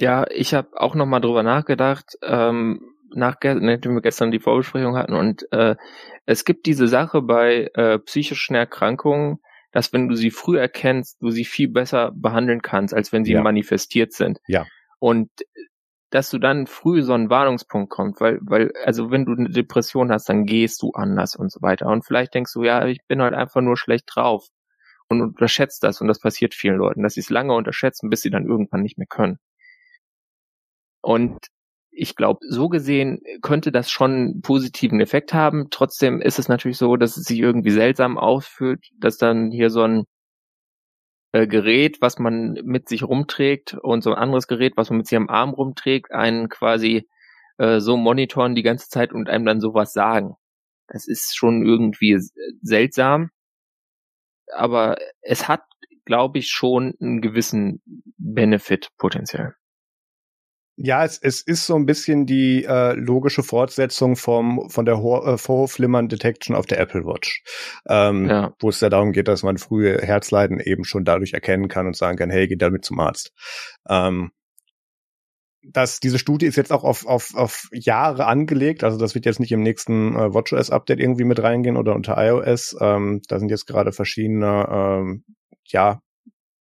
Ja, 0.00 0.26
ich 0.30 0.54
habe 0.54 0.68
auch 0.74 0.94
noch 0.94 1.06
mal 1.06 1.20
drüber 1.20 1.42
nachgedacht. 1.42 2.16
Ähm 2.22 2.80
nach, 3.14 3.36
nachdem 3.42 3.94
wir 3.94 4.02
gestern 4.02 4.30
die 4.30 4.40
Vorbesprechung 4.40 4.96
hatten 4.96 5.14
und 5.14 5.50
äh, 5.52 5.76
es 6.24 6.44
gibt 6.44 6.66
diese 6.66 6.88
Sache 6.88 7.22
bei 7.22 7.70
äh, 7.74 7.98
psychischen 8.00 8.54
Erkrankungen, 8.54 9.38
dass 9.72 9.92
wenn 9.92 10.08
du 10.08 10.16
sie 10.16 10.30
früh 10.30 10.58
erkennst, 10.58 11.20
du 11.20 11.30
sie 11.30 11.44
viel 11.44 11.68
besser 11.68 12.12
behandeln 12.14 12.62
kannst, 12.62 12.94
als 12.94 13.12
wenn 13.12 13.24
sie 13.24 13.32
ja. 13.32 13.42
manifestiert 13.42 14.12
sind. 14.12 14.40
Ja. 14.48 14.66
Und 14.98 15.30
dass 16.10 16.30
du 16.30 16.38
dann 16.38 16.66
früh 16.66 17.02
so 17.02 17.12
einen 17.12 17.30
Warnungspunkt 17.30 17.90
kommt, 17.90 18.20
weil, 18.20 18.38
weil, 18.42 18.72
also 18.84 19.10
wenn 19.10 19.24
du 19.24 19.32
eine 19.32 19.50
Depression 19.50 20.12
hast, 20.12 20.28
dann 20.28 20.46
gehst 20.46 20.82
du 20.82 20.92
anders 20.92 21.36
und 21.36 21.50
so 21.50 21.62
weiter. 21.62 21.86
Und 21.88 22.04
vielleicht 22.04 22.34
denkst 22.34 22.52
du, 22.52 22.62
ja, 22.62 22.86
ich 22.86 23.00
bin 23.08 23.22
halt 23.22 23.34
einfach 23.34 23.60
nur 23.60 23.76
schlecht 23.76 24.04
drauf 24.14 24.46
und 25.08 25.20
unterschätzt 25.22 25.82
das 25.82 26.00
und 26.00 26.08
das 26.08 26.20
passiert 26.20 26.54
vielen 26.54 26.76
Leuten, 26.76 27.02
dass 27.02 27.14
sie 27.14 27.20
es 27.20 27.30
lange 27.30 27.54
unterschätzen, 27.54 28.10
bis 28.10 28.22
sie 28.22 28.30
dann 28.30 28.46
irgendwann 28.46 28.82
nicht 28.82 28.98
mehr 28.98 29.06
können. 29.08 29.38
Und 31.02 31.38
ich 31.90 32.14
glaube, 32.14 32.40
so 32.48 32.68
gesehen 32.68 33.20
könnte 33.40 33.72
das 33.72 33.90
schon 33.90 34.12
einen 34.12 34.40
positiven 34.42 35.00
Effekt 35.00 35.32
haben. 35.32 35.68
Trotzdem 35.70 36.20
ist 36.20 36.38
es 36.38 36.48
natürlich 36.48 36.78
so, 36.78 36.96
dass 36.96 37.16
es 37.16 37.24
sich 37.24 37.38
irgendwie 37.38 37.70
seltsam 37.70 38.18
ausführt, 38.18 38.84
dass 38.98 39.16
dann 39.16 39.50
hier 39.50 39.70
so 39.70 39.82
ein 39.82 40.04
äh, 41.36 41.46
Gerät, 41.46 42.00
was 42.00 42.18
man 42.18 42.54
mit 42.64 42.88
sich 42.88 43.02
rumträgt 43.02 43.74
und 43.74 44.02
so 44.02 44.10
ein 44.10 44.16
anderes 44.16 44.46
Gerät, 44.46 44.76
was 44.76 44.88
man 44.88 44.98
mit 44.98 45.06
sich 45.06 45.16
am 45.16 45.28
Arm 45.28 45.50
rumträgt, 45.50 46.10
einen 46.12 46.48
quasi 46.48 47.08
äh, 47.58 47.80
so 47.80 47.96
monitoren 47.98 48.54
die 48.54 48.62
ganze 48.62 48.88
Zeit 48.88 49.12
und 49.12 49.28
einem 49.28 49.44
dann 49.44 49.60
sowas 49.60 49.92
sagen. 49.92 50.36
Das 50.88 51.06
ist 51.06 51.36
schon 51.36 51.66
irgendwie 51.66 52.18
seltsam. 52.62 53.30
Aber 54.54 54.96
es 55.20 55.46
hat, 55.48 55.64
glaube 56.04 56.38
ich, 56.38 56.48
schon 56.48 56.94
einen 57.00 57.20
gewissen 57.20 57.82
Benefit 58.16 58.88
potenziell. 58.96 59.54
Ja, 60.78 61.04
es, 61.04 61.18
es 61.18 61.40
ist 61.40 61.66
so 61.66 61.74
ein 61.74 61.86
bisschen 61.86 62.26
die 62.26 62.64
äh, 62.64 62.92
logische 62.92 63.42
Fortsetzung 63.42 64.14
vom 64.14 64.68
von 64.68 64.84
der 64.84 64.98
Ho 64.98 65.24
äh, 65.24 65.38
Vorhofflimmern 65.38 66.08
Detection 66.08 66.54
auf 66.54 66.66
der 66.66 66.78
Apple 66.78 67.04
Watch, 67.04 67.42
ähm, 67.88 68.28
ja. 68.28 68.54
wo 68.60 68.68
es 68.68 68.80
ja 68.80 68.90
darum 68.90 69.12
geht, 69.12 69.26
dass 69.26 69.42
man 69.42 69.56
frühe 69.56 69.98
Herzleiden 70.02 70.60
eben 70.60 70.84
schon 70.84 71.04
dadurch 71.04 71.32
erkennen 71.32 71.68
kann 71.68 71.86
und 71.86 71.96
sagen 71.96 72.18
kann, 72.18 72.28
hey, 72.28 72.46
geh 72.46 72.56
damit 72.56 72.84
zum 72.84 73.00
Arzt. 73.00 73.32
Ähm, 73.88 74.32
dass 75.62 75.98
diese 75.98 76.18
Studie 76.18 76.46
ist 76.46 76.56
jetzt 76.56 76.72
auch 76.72 76.84
auf, 76.84 77.06
auf, 77.06 77.34
auf 77.34 77.68
Jahre 77.72 78.26
angelegt, 78.26 78.84
also 78.84 78.98
das 78.98 79.14
wird 79.14 79.24
jetzt 79.24 79.40
nicht 79.40 79.52
im 79.52 79.62
nächsten 79.62 80.14
äh, 80.14 80.32
WatchOS-Update 80.32 81.00
irgendwie 81.00 81.24
mit 81.24 81.42
reingehen 81.42 81.76
oder 81.76 81.94
unter 81.94 82.16
iOS. 82.18 82.76
Ähm, 82.80 83.22
da 83.28 83.38
sind 83.38 83.50
jetzt 83.50 83.66
gerade 83.66 83.92
verschiedene 83.92 84.68
ähm, 84.70 85.24
ja, 85.64 86.00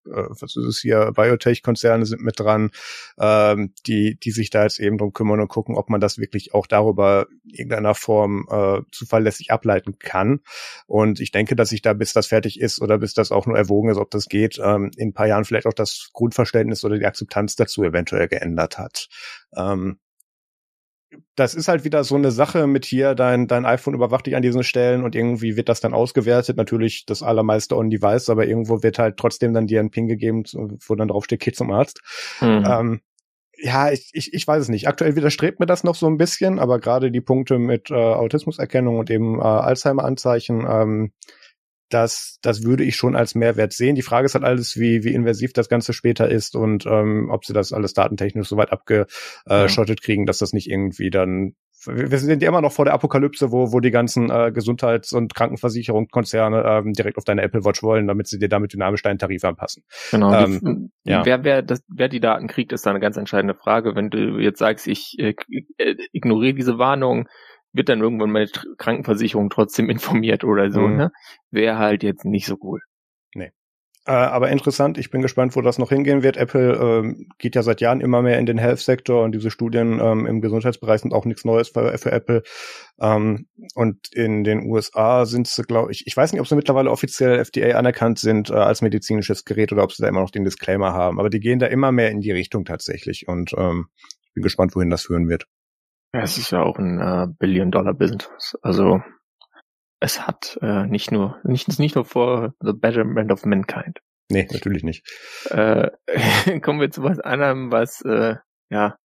was 0.06 0.56
ist 0.56 0.66
es 0.66 0.80
hier, 0.80 1.12
Biotech-Konzerne 1.14 2.06
sind 2.06 2.22
mit 2.22 2.40
dran, 2.40 2.72
ähm, 3.20 3.74
die, 3.88 4.18
die 4.20 4.32
sich 4.32 4.50
da 4.50 4.64
jetzt 4.64 4.80
eben 4.80 4.98
drum 4.98 5.14
kümmern 5.14 5.40
und 5.40 5.48
gucken, 5.48 5.76
ob 5.76 5.90
man 5.90 6.02
das 6.02 6.18
wirklich 6.18 6.54
auch 6.54 6.68
darüber 6.68 7.28
in 7.44 7.52
irgendeiner 7.52 7.96
Form 7.96 8.48
äh, 8.50 8.82
zuverlässig 8.92 9.52
ableiten 9.52 9.98
kann. 10.00 10.42
Und 10.88 11.20
ich 11.20 11.32
denke, 11.32 11.56
dass 11.56 11.70
sich 11.70 11.82
da, 11.82 11.94
bis 11.94 12.14
das 12.14 12.28
fertig 12.28 12.60
ist 12.60 12.82
oder 12.82 12.98
bis 12.98 13.14
das 13.14 13.32
auch 13.32 13.46
nur 13.46 13.58
erwogen 13.58 13.90
ist, 13.90 13.98
ob 13.98 14.12
das 14.12 14.28
geht, 14.28 14.60
ähm, 14.64 14.92
in 14.98 15.10
ein 15.10 15.14
paar 15.14 15.28
Jahren 15.28 15.46
vielleicht 15.46 15.68
auch 15.68 15.74
das 15.74 16.10
Grundverständnis 16.14 16.84
oder 16.84 16.98
die 16.98 17.06
Akzeptanz 17.06 17.56
dazu 17.56 17.84
eventuell 17.84 18.28
geändert 18.28 18.78
hat. 18.78 19.08
Ähm, 19.56 20.00
das 21.36 21.56
ist 21.56 21.68
halt 21.68 21.84
wieder 21.84 22.04
so 22.04 22.16
eine 22.16 22.32
Sache 22.32 22.68
mit 22.68 22.86
hier, 22.86 23.16
dein, 23.16 23.48
dein 23.48 23.66
iPhone 23.66 23.94
überwacht 23.94 24.26
dich 24.26 24.36
an 24.36 24.42
diesen 24.42 24.64
Stellen 24.64 25.04
und 25.04 25.16
irgendwie 25.16 25.56
wird 25.56 25.70
das 25.70 25.80
dann 25.80 25.94
ausgewertet. 25.94 26.58
Natürlich 26.58 27.06
das 27.06 27.24
allermeiste 27.24 27.78
on 27.78 27.90
device, 27.90 28.30
aber 28.30 28.46
irgendwo 28.48 28.84
wird 28.84 29.00
halt 29.00 29.18
trotzdem 29.18 29.54
dann 29.54 29.68
dir 29.68 29.80
ein 29.80 29.92
Ping 29.92 30.08
gegeben, 30.08 30.44
wo 30.54 30.96
dann 30.96 31.08
draufsteht, 31.08 31.42
geh 31.42 31.52
zum 31.52 31.72
Arzt. 31.72 32.02
Mhm. 32.42 32.66
Ähm, 32.68 33.02
ja, 33.58 33.92
ich, 33.92 34.10
ich, 34.14 34.34
ich 34.34 34.48
weiß 34.48 34.64
es 34.64 34.70
nicht. 34.70 34.88
Aktuell 34.88 35.16
widerstrebt 35.16 35.60
mir 35.60 35.66
das 35.66 35.84
noch 35.84 35.96
so 35.96 36.08
ein 36.08 36.18
bisschen, 36.18 36.60
aber 36.60 36.80
gerade 36.80 37.12
die 37.12 37.22
Punkte 37.22 37.60
mit 37.60 37.92
äh, 37.92 37.94
Autismuserkennung 37.94 39.00
und 39.00 39.10
eben 39.10 39.40
äh, 39.40 39.44
Alzheimer-Anzeichen, 39.44 40.66
ähm, 40.70 41.12
das, 41.94 42.40
das 42.42 42.64
würde 42.64 42.84
ich 42.84 42.96
schon 42.96 43.16
als 43.16 43.36
Mehrwert 43.36 43.74
sehen. 43.74 43.96
Die 43.96 44.02
Frage 44.02 44.26
ist 44.26 44.36
halt 44.36 44.44
alles, 44.44 44.78
wie, 44.78 45.04
wie 45.04 45.14
invasiv 45.14 45.54
das 45.54 45.70
Ganze 45.70 45.94
später 45.94 46.30
ist 46.30 46.56
und 46.56 46.86
ähm, 46.86 47.30
ob 47.32 47.46
sie 47.46 47.54
das 47.54 47.74
alles 47.74 47.94
datentechnisch 47.94 48.48
so 48.48 48.58
weit 48.58 48.72
abgeschottet 48.72 50.00
ja. 50.00 50.06
kriegen, 50.06 50.26
dass 50.26 50.40
das 50.40 50.54
nicht 50.54 50.70
irgendwie 50.70 51.10
dann 51.10 51.56
wir 51.86 52.18
sind 52.18 52.42
ja 52.42 52.48
immer 52.48 52.62
noch 52.62 52.72
vor 52.72 52.86
der 52.86 52.94
Apokalypse, 52.94 53.52
wo, 53.52 53.74
wo 53.74 53.80
die 53.80 53.92
ganzen 53.92 54.30
äh, 54.30 54.52
Gesundheits- 54.54 55.12
und 55.12 55.36
Krankenversicherungskonzerne 55.36 56.64
ähm, 56.66 56.94
direkt 56.94 57.18
auf 57.18 57.26
deine 57.26 57.42
Apple 57.42 57.66
Watch 57.66 57.84
wollen, 57.84 58.08
damit 58.08 58.28
sie 58.28 58.40
dir 58.40 58.48
damit 58.48 58.74
dynamisch 58.74 59.02
deinen 59.02 59.20
Tarif 59.20 59.44
anpassen. 59.44 59.84
Genau. 60.12 60.34
Ähm, 60.34 60.92
die, 61.06 61.12
ja. 61.12 61.26
wer, 61.26 61.44
wer, 61.44 61.62
das, 61.62 61.84
wer 61.90 62.08
die 62.08 62.20
Daten 62.20 62.48
kriegt, 62.48 62.72
ist 62.72 62.86
da 62.86 62.92
eine 62.92 63.00
ganz 63.00 63.18
entscheidende 63.18 63.56
Frage. 63.56 63.96
Wenn 63.96 64.10
du 64.10 64.40
jetzt 64.40 64.60
sagst, 64.60 64.88
ich 64.88 65.18
äh, 65.20 65.34
äh 65.78 65.96
ignoriere 66.14 66.54
diese 66.54 66.78
Warnung, 66.78 67.28
wird 67.74 67.90
dann 67.90 68.02
irgendwann 68.02 68.32
meine 68.32 68.48
Krankenversicherung 68.78 69.50
trotzdem 69.50 69.90
informiert 69.90 70.44
oder 70.44 70.72
so, 70.72 70.82
mhm. 70.82 70.96
ne? 70.96 71.12
Wäre 71.52 71.78
halt 71.78 72.04
jetzt 72.04 72.24
nicht 72.24 72.46
so 72.46 72.58
cool. 72.62 72.82
Nee. 73.34 73.52
Äh, 74.06 74.12
aber 74.12 74.50
interessant, 74.50 74.98
ich 74.98 75.10
bin 75.10 75.22
gespannt, 75.22 75.56
wo 75.56 75.62
das 75.62 75.80
noch 75.80 75.90
hingehen 75.90 76.24
wird. 76.24 76.38
Apple 76.38 76.74
ähm, 76.76 77.28
geht 77.40 77.56
ja 77.56 77.64
seit 77.64 77.82
Jahren 77.82 78.02
immer 78.02 78.22
mehr 78.22 78.38
in 78.38 78.46
den 78.46 78.58
Health-Sektor 78.58 79.24
und 79.24 79.34
diese 79.34 79.50
Studien 79.50 80.00
ähm, 80.02 80.26
im 80.26 80.42
Gesundheitsbereich 80.42 81.02
sind 81.02 81.14
auch 81.14 81.26
nichts 81.26 81.46
Neues 81.46 81.70
für, 81.70 81.98
für 81.98 82.12
Apple. 82.12 82.44
Ähm, 83.00 83.48
und 83.74 84.14
in 84.14 84.44
den 84.44 84.70
USA 84.70 85.26
sind 85.26 85.48
sie, 85.48 85.64
glaube 85.64 85.92
ich, 85.92 86.06
ich 86.06 86.16
weiß 86.16 86.32
nicht, 86.32 86.42
ob 86.42 86.48
sie 86.48 86.56
mittlerweile 86.56 86.92
offiziell 86.92 87.40
FDA 87.40 87.78
anerkannt 87.78 88.20
sind 88.20 88.50
äh, 88.50 88.54
als 88.54 88.82
medizinisches 88.82 89.46
Gerät 89.46 89.72
oder 89.72 89.84
ob 89.84 89.94
sie 89.94 90.04
da 90.04 90.10
immer 90.10 90.22
noch 90.22 90.32
den 90.32 90.44
Disclaimer 90.44 90.94
haben. 90.94 91.20
Aber 91.20 91.30
die 91.30 91.40
gehen 91.40 91.60
da 91.60 91.68
immer 91.68 91.92
mehr 91.92 92.12
in 92.12 92.22
die 92.22 92.32
Richtung 92.32 92.66
tatsächlich 92.66 93.28
und 93.28 93.54
ähm, 93.58 93.88
bin 94.34 94.44
gespannt, 94.44 94.76
wohin 94.76 94.90
das 94.90 95.04
führen 95.04 95.30
wird. 95.30 95.48
Ja, 96.14 96.22
es 96.22 96.38
ist 96.38 96.52
ja 96.52 96.62
auch 96.62 96.78
ein 96.78 97.00
äh, 97.00 97.28
Billion-Dollar-Business. 97.40 98.58
Also 98.62 99.02
es 100.00 100.28
hat 100.28 100.58
äh, 100.62 100.86
nicht 100.86 101.12
nur 101.12 101.40
nicht, 101.44 101.80
nicht 101.80 101.96
nur 101.96 102.06
vor 102.06 102.54
the 102.60 102.74
betterment 102.74 103.32
of 103.32 103.46
mankind. 103.46 104.00
Nee, 104.30 104.48
natürlich 104.52 104.84
nicht. 104.84 105.06
Äh, 105.50 105.90
kommen 106.62 106.80
wir 106.80 106.92
zu 106.92 107.04
was 107.04 107.20
anderem, 107.20 107.72
was 107.72 108.02
äh, 108.02 108.36
ja 108.70 108.98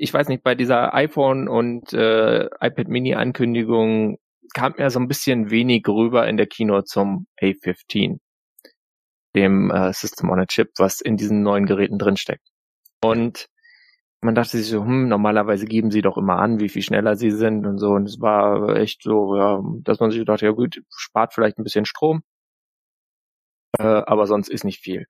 ich 0.00 0.14
weiß 0.14 0.28
nicht, 0.28 0.42
bei 0.42 0.54
dieser 0.54 0.94
iPhone 0.94 1.46
und 1.46 1.92
äh, 1.92 2.46
iPad 2.46 2.88
Mini 2.88 3.14
Ankündigung 3.14 4.16
kam 4.54 4.74
ja 4.78 4.88
so 4.88 4.98
ein 4.98 5.08
bisschen 5.08 5.50
wenig 5.50 5.86
rüber 5.86 6.26
in 6.26 6.38
der 6.38 6.46
Kino 6.46 6.80
zum 6.80 7.26
A15, 7.40 8.18
dem 9.36 9.70
äh, 9.70 9.92
System 9.92 10.30
on 10.30 10.40
a 10.40 10.46
Chip, 10.46 10.70
was 10.78 11.02
in 11.02 11.18
diesen 11.18 11.42
neuen 11.42 11.66
Geräten 11.66 11.98
drinsteckt. 11.98 12.48
Und 13.04 13.46
man 14.22 14.34
dachte 14.34 14.58
sich 14.58 14.68
so, 14.68 14.84
hm, 14.84 15.08
normalerweise 15.08 15.66
geben 15.66 15.90
sie 15.90 16.02
doch 16.02 16.18
immer 16.18 16.38
an, 16.38 16.60
wie 16.60 16.68
viel 16.68 16.82
schneller 16.82 17.16
sie 17.16 17.30
sind 17.30 17.66
und 17.66 17.78
so. 17.78 17.90
Und 17.90 18.06
es 18.06 18.20
war 18.20 18.76
echt 18.76 19.02
so, 19.02 19.36
ja, 19.36 19.62
dass 19.82 20.00
man 20.00 20.10
sich 20.10 20.24
dachte, 20.24 20.46
ja 20.46 20.52
gut, 20.52 20.82
spart 20.94 21.32
vielleicht 21.34 21.58
ein 21.58 21.64
bisschen 21.64 21.86
Strom. 21.86 22.22
Äh, 23.78 23.82
aber 23.82 24.26
sonst 24.26 24.48
ist 24.48 24.64
nicht 24.64 24.80
viel. 24.80 25.06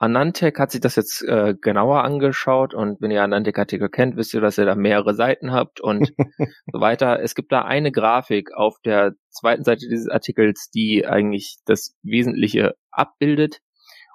Anantec 0.00 0.60
hat 0.60 0.70
sich 0.70 0.80
das 0.80 0.94
jetzt 0.94 1.22
äh, 1.24 1.54
genauer 1.60 2.04
angeschaut 2.04 2.72
und 2.72 3.00
wenn 3.00 3.10
ihr 3.10 3.22
Anantec-Artikel 3.22 3.88
kennt, 3.88 4.16
wisst 4.16 4.32
ihr, 4.32 4.40
dass 4.40 4.56
ihr 4.56 4.64
da 4.64 4.76
mehrere 4.76 5.14
Seiten 5.14 5.52
habt 5.52 5.80
und 5.80 6.12
so 6.72 6.80
weiter. 6.80 7.20
Es 7.20 7.34
gibt 7.34 7.50
da 7.50 7.62
eine 7.62 7.90
Grafik 7.90 8.54
auf 8.54 8.76
der 8.84 9.14
zweiten 9.28 9.64
Seite 9.64 9.88
dieses 9.88 10.08
Artikels, 10.08 10.70
die 10.70 11.04
eigentlich 11.06 11.58
das 11.64 11.96
Wesentliche 12.02 12.74
abbildet. 12.92 13.58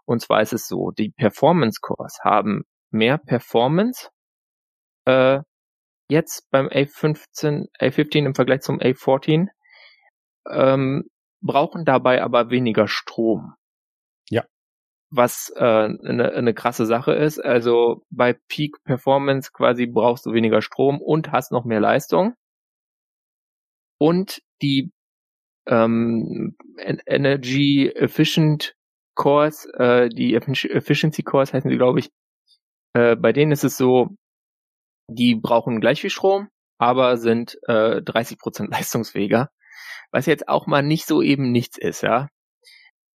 Und 0.06 0.21
zwar 0.21 0.41
ist 0.41 0.53
es 0.53 0.67
so, 0.67 0.91
die 0.91 1.10
Performance 1.10 1.79
Cores 1.82 2.19
haben 2.23 2.63
mehr 2.91 3.17
Performance 3.17 4.10
äh, 5.06 5.39
jetzt 6.10 6.50
beim 6.52 6.68
A15, 6.68 7.68
A15 7.80 8.26
im 8.26 8.36
Vergleich 8.36 8.62
zum 8.62 8.80
A14, 8.80 9.48
ähm, 10.50 11.04
brauchen 11.42 11.86
dabei 11.86 12.22
aber 12.22 12.50
weniger 12.50 12.88
Strom 12.88 13.56
was 15.16 15.54
äh, 15.56 15.63
eine, 15.63 16.34
eine 16.34 16.54
krasse 16.54 16.86
Sache 16.86 17.13
ist. 17.13 17.39
Also 17.39 18.04
bei 18.10 18.36
Peak 18.48 18.84
Performance 18.84 19.52
quasi 19.54 19.86
brauchst 19.86 20.26
du 20.26 20.34
weniger 20.34 20.62
Strom 20.62 21.00
und 21.02 21.32
hast 21.32 21.52
noch 21.52 21.66
mehr 21.66 21.80
Leistung. 21.80 22.34
Und 24.00 24.42
die 24.62 24.92
ähm, 25.68 26.56
Energy 26.78 27.92
Efficient 27.94 28.76
Cores, 29.16 29.66
äh, 29.78 30.10
die 30.10 30.34
Efficiency 30.34 31.22
Cores 31.22 31.54
heißen 31.54 31.70
sie, 31.70 31.78
glaube 31.78 32.00
ich, 32.00 32.10
äh, 32.94 33.16
bei 33.16 33.32
denen 33.32 33.52
ist 33.52 33.63
es 33.63 33.78
so, 33.78 34.10
die 35.08 35.36
brauchen 35.36 35.82
gleich 35.82 36.02
viel 36.02 36.10
Strom, 36.10 36.50
aber 36.78 37.18
sind 37.18 37.58
äh, 37.68 38.02
30% 38.02 38.68
leistungsfähiger. 38.72 39.50
Was 40.12 40.26
jetzt 40.26 40.48
auch 40.48 40.68
mal 40.68 40.84
nicht 40.84 41.06
so 41.08 41.22
eben 41.22 41.52
nichts 41.52 41.78
ist, 41.78 42.02
ja. 42.02 42.30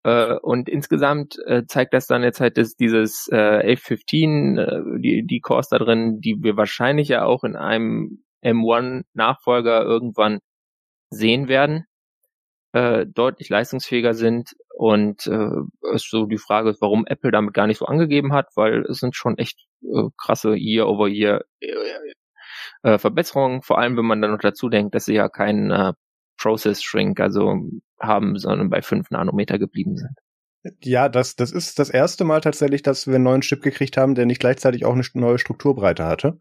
Äh, 0.05 0.35
und 0.42 0.68
insgesamt 0.68 1.38
äh, 1.46 1.64
zeigt 1.66 1.94
das 1.94 2.07
dann 2.07 2.22
jetzt 2.22 2.40
halt, 2.40 2.57
dass 2.57 2.77
dieses 2.77 3.29
äh, 3.31 3.74
A15, 3.77 4.59
äh, 4.59 5.01
die, 5.01 5.27
die 5.27 5.40
Cores 5.40 5.68
da 5.68 5.79
drin, 5.79 6.20
die 6.20 6.37
wir 6.40 6.57
wahrscheinlich 6.57 7.09
ja 7.09 7.24
auch 7.24 7.44
in 7.44 7.57
einem 7.57 8.24
M1-Nachfolger 8.44 9.83
irgendwann 9.83 10.40
sehen 11.11 11.48
werden, 11.48 11.85
äh, 12.72 13.07
deutlich 13.07 13.48
leistungsfähiger 13.48 14.14
sind. 14.14 14.55
Und 14.78 15.26
äh, 15.26 15.92
ist 15.92 16.08
so 16.08 16.26
die 16.26 16.38
Frage 16.38 16.70
ist, 16.70 16.80
warum 16.80 17.04
Apple 17.04 17.32
damit 17.32 17.52
gar 17.52 17.66
nicht 17.66 17.78
so 17.78 17.86
angegeben 17.86 18.32
hat, 18.32 18.46
weil 18.54 18.82
es 18.82 19.00
sind 19.00 19.16
schon 19.16 19.36
echt 19.36 19.66
äh, 19.82 20.04
krasse 20.16 20.54
Year-over-Year 20.54 21.44
äh, 22.84 22.98
Verbesserungen, 22.98 23.62
vor 23.62 23.78
allem 23.80 23.96
wenn 23.96 24.04
man 24.04 24.22
dann 24.22 24.30
noch 24.30 24.38
dazu 24.38 24.68
denkt, 24.68 24.94
dass 24.94 25.06
sie 25.06 25.14
ja 25.14 25.28
keinen 25.28 25.72
äh, 25.72 25.94
Process 26.40 26.80
Shrink, 26.84 27.18
also 27.18 27.56
haben, 27.98 28.38
sondern 28.38 28.70
bei 28.70 28.80
5 28.80 29.10
Nanometer 29.10 29.58
geblieben 29.58 29.96
sind. 29.96 30.16
Ja, 30.81 31.09
das, 31.09 31.37
das 31.37 31.52
ist 31.52 31.78
das 31.78 31.90
erste 31.90 32.24
Mal 32.24 32.40
tatsächlich, 32.40 32.83
dass 32.83 33.07
wir 33.07 33.14
einen 33.14 33.24
neuen 33.24 33.40
Chip 33.40 33.62
gekriegt 33.62 33.96
haben, 33.96 34.14
der 34.14 34.26
nicht 34.26 34.40
gleichzeitig 34.40 34.85
auch 34.85 34.94
eine 34.94 35.04
neue 35.14 35.38
Strukturbreite 35.38 36.04
hatte. 36.04 36.38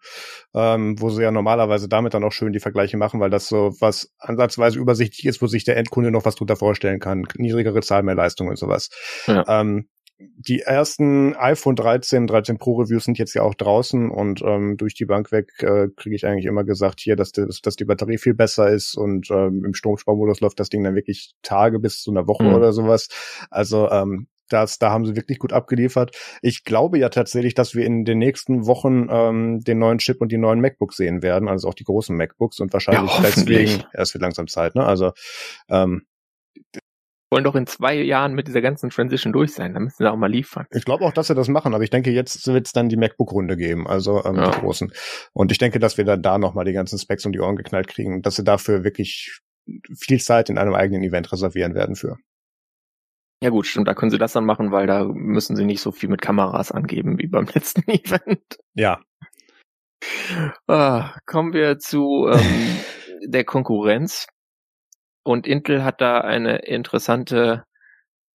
Ähm, 0.53 0.99
wo 0.99 1.09
sie 1.09 1.23
ja 1.23 1.31
normalerweise 1.31 1.87
damit 1.87 2.13
dann 2.13 2.23
auch 2.23 2.31
schön 2.31 2.53
die 2.53 2.59
Vergleiche 2.59 2.97
machen, 2.97 3.19
weil 3.19 3.29
das 3.29 3.47
so 3.47 3.73
was 3.79 4.11
ansatzweise 4.19 4.79
übersichtlich 4.79 5.25
ist, 5.25 5.41
wo 5.41 5.47
sich 5.47 5.63
der 5.63 5.77
Endkunde 5.77 6.11
noch 6.11 6.25
was 6.25 6.35
drunter 6.35 6.55
vorstellen 6.55 6.99
kann. 6.99 7.23
Niedrigere 7.35 7.81
Zahl, 7.81 8.03
mehr 8.03 8.15
Leistung 8.15 8.47
und 8.47 8.57
sowas. 8.57 8.89
Ja. 9.27 9.43
Ähm, 9.47 9.87
die 10.19 10.61
ersten 10.61 11.35
iPhone 11.35 11.75
13, 11.75 12.25
13 12.25 12.57
Pro 12.57 12.77
Reviews 12.77 13.05
sind 13.05 13.19
jetzt 13.19 13.35
ja 13.35 13.43
auch 13.43 13.53
draußen 13.53 14.09
und 14.09 14.41
ähm, 14.43 14.75
durch 14.77 14.95
die 14.95 15.05
Bank 15.05 15.31
weg 15.31 15.51
äh, 15.59 15.89
kriege 15.95 16.15
ich 16.15 16.25
eigentlich 16.25 16.45
immer 16.45 16.63
gesagt 16.63 16.99
hier, 16.99 17.15
dass, 17.15 17.31
das, 17.31 17.61
dass 17.61 17.75
die 17.75 17.85
Batterie 17.85 18.17
viel 18.17 18.33
besser 18.33 18.69
ist 18.69 18.95
und 18.95 19.29
ähm, 19.29 19.63
im 19.63 19.73
Stromsparmodus 19.75 20.39
läuft 20.39 20.59
das 20.59 20.69
Ding 20.69 20.83
dann 20.83 20.95
wirklich 20.95 21.35
Tage 21.43 21.79
bis 21.79 22.01
zu 22.01 22.09
einer 22.11 22.27
Woche 22.27 22.45
mhm. 22.45 22.55
oder 22.55 22.73
sowas. 22.73 23.09
Also 23.51 23.89
ähm, 23.91 24.27
das, 24.49 24.79
da 24.79 24.91
haben 24.91 25.05
sie 25.05 25.15
wirklich 25.15 25.39
gut 25.39 25.53
abgeliefert. 25.53 26.15
Ich 26.41 26.63
glaube 26.63 26.97
ja 26.97 27.09
tatsächlich, 27.09 27.53
dass 27.53 27.75
wir 27.75 27.85
in 27.85 28.05
den 28.05 28.17
nächsten 28.17 28.65
Wochen 28.65 29.07
ähm, 29.11 29.59
den 29.59 29.77
neuen 29.77 29.99
Chip 29.99 30.21
und 30.21 30.31
die 30.31 30.37
neuen 30.37 30.61
MacBooks 30.61 30.95
sehen 30.95 31.21
werden, 31.21 31.47
also 31.47 31.67
auch 31.67 31.73
die 31.73 31.83
großen 31.83 32.15
MacBooks 32.15 32.59
und 32.59 32.73
wahrscheinlich 32.73 33.13
ja, 33.13 33.21
deswegen, 33.23 33.83
es 33.93 34.13
wird 34.13 34.21
langsam 34.21 34.47
Zeit, 34.47 34.73
ne? 34.73 34.85
Also 34.85 35.11
ähm, 35.69 36.03
wollen 37.31 37.43
doch 37.43 37.55
in 37.55 37.67
zwei 37.67 37.95
Jahren 37.95 38.33
mit 38.33 38.47
dieser 38.47 38.61
ganzen 38.61 38.89
Transition 38.89 39.33
durch 39.33 39.53
sein. 39.53 39.73
Da 39.73 39.79
müssen 39.79 39.97
sie 39.97 40.11
auch 40.11 40.15
mal 40.15 40.31
liefern. 40.31 40.65
Ich 40.71 40.85
glaube 40.85 41.05
auch, 41.05 41.13
dass 41.13 41.27
sie 41.27 41.35
das 41.35 41.47
machen, 41.47 41.73
aber 41.73 41.83
ich 41.83 41.89
denke, 41.89 42.11
jetzt 42.11 42.47
wird 42.47 42.67
es 42.67 42.73
dann 42.73 42.89
die 42.89 42.97
MacBook-Runde 42.97 43.57
geben, 43.57 43.87
also 43.87 44.23
ähm, 44.23 44.35
ja. 44.35 44.51
die 44.51 44.59
großen. 44.59 44.91
Und 45.33 45.51
ich 45.51 45.57
denke, 45.57 45.79
dass 45.79 45.97
wir 45.97 46.05
dann 46.05 46.21
da 46.21 46.37
nochmal 46.37 46.65
die 46.65 46.73
ganzen 46.73 46.97
Specs 46.97 47.25
um 47.25 47.31
die 47.31 47.39
Ohren 47.39 47.55
geknallt 47.55 47.87
kriegen, 47.87 48.21
dass 48.21 48.35
sie 48.35 48.43
dafür 48.43 48.83
wirklich 48.83 49.39
viel 49.99 50.19
Zeit 50.19 50.49
in 50.49 50.57
einem 50.57 50.73
eigenen 50.73 51.03
Event 51.03 51.31
reservieren 51.31 51.75
werden 51.75 51.95
für. 51.95 52.17
Ja 53.43 53.49
gut, 53.51 53.67
stimmt, 53.67 53.87
da 53.87 53.93
können 53.93 54.09
sie 54.09 54.17
das 54.17 54.33
dann 54.33 54.45
machen, 54.45 54.71
weil 54.71 54.87
da 54.87 55.03
müssen 55.03 55.55
sie 55.55 55.65
nicht 55.65 55.81
so 55.81 55.91
viel 55.91 56.09
mit 56.09 56.21
Kameras 56.21 56.71
angeben 56.71 57.19
wie 57.19 57.27
beim 57.27 57.45
letzten 57.53 57.87
Event. 57.89 58.57
Ja. 58.73 58.99
Ah, 60.67 61.17
kommen 61.25 61.53
wir 61.53 61.77
zu 61.79 62.29
ähm, 62.31 62.79
der 63.25 63.43
Konkurrenz. 63.43 64.27
Und 65.27 65.45
Intel 65.45 65.83
hat 65.83 65.99
da 65.99 66.21
eine 66.21 66.59
interessante 66.59 67.65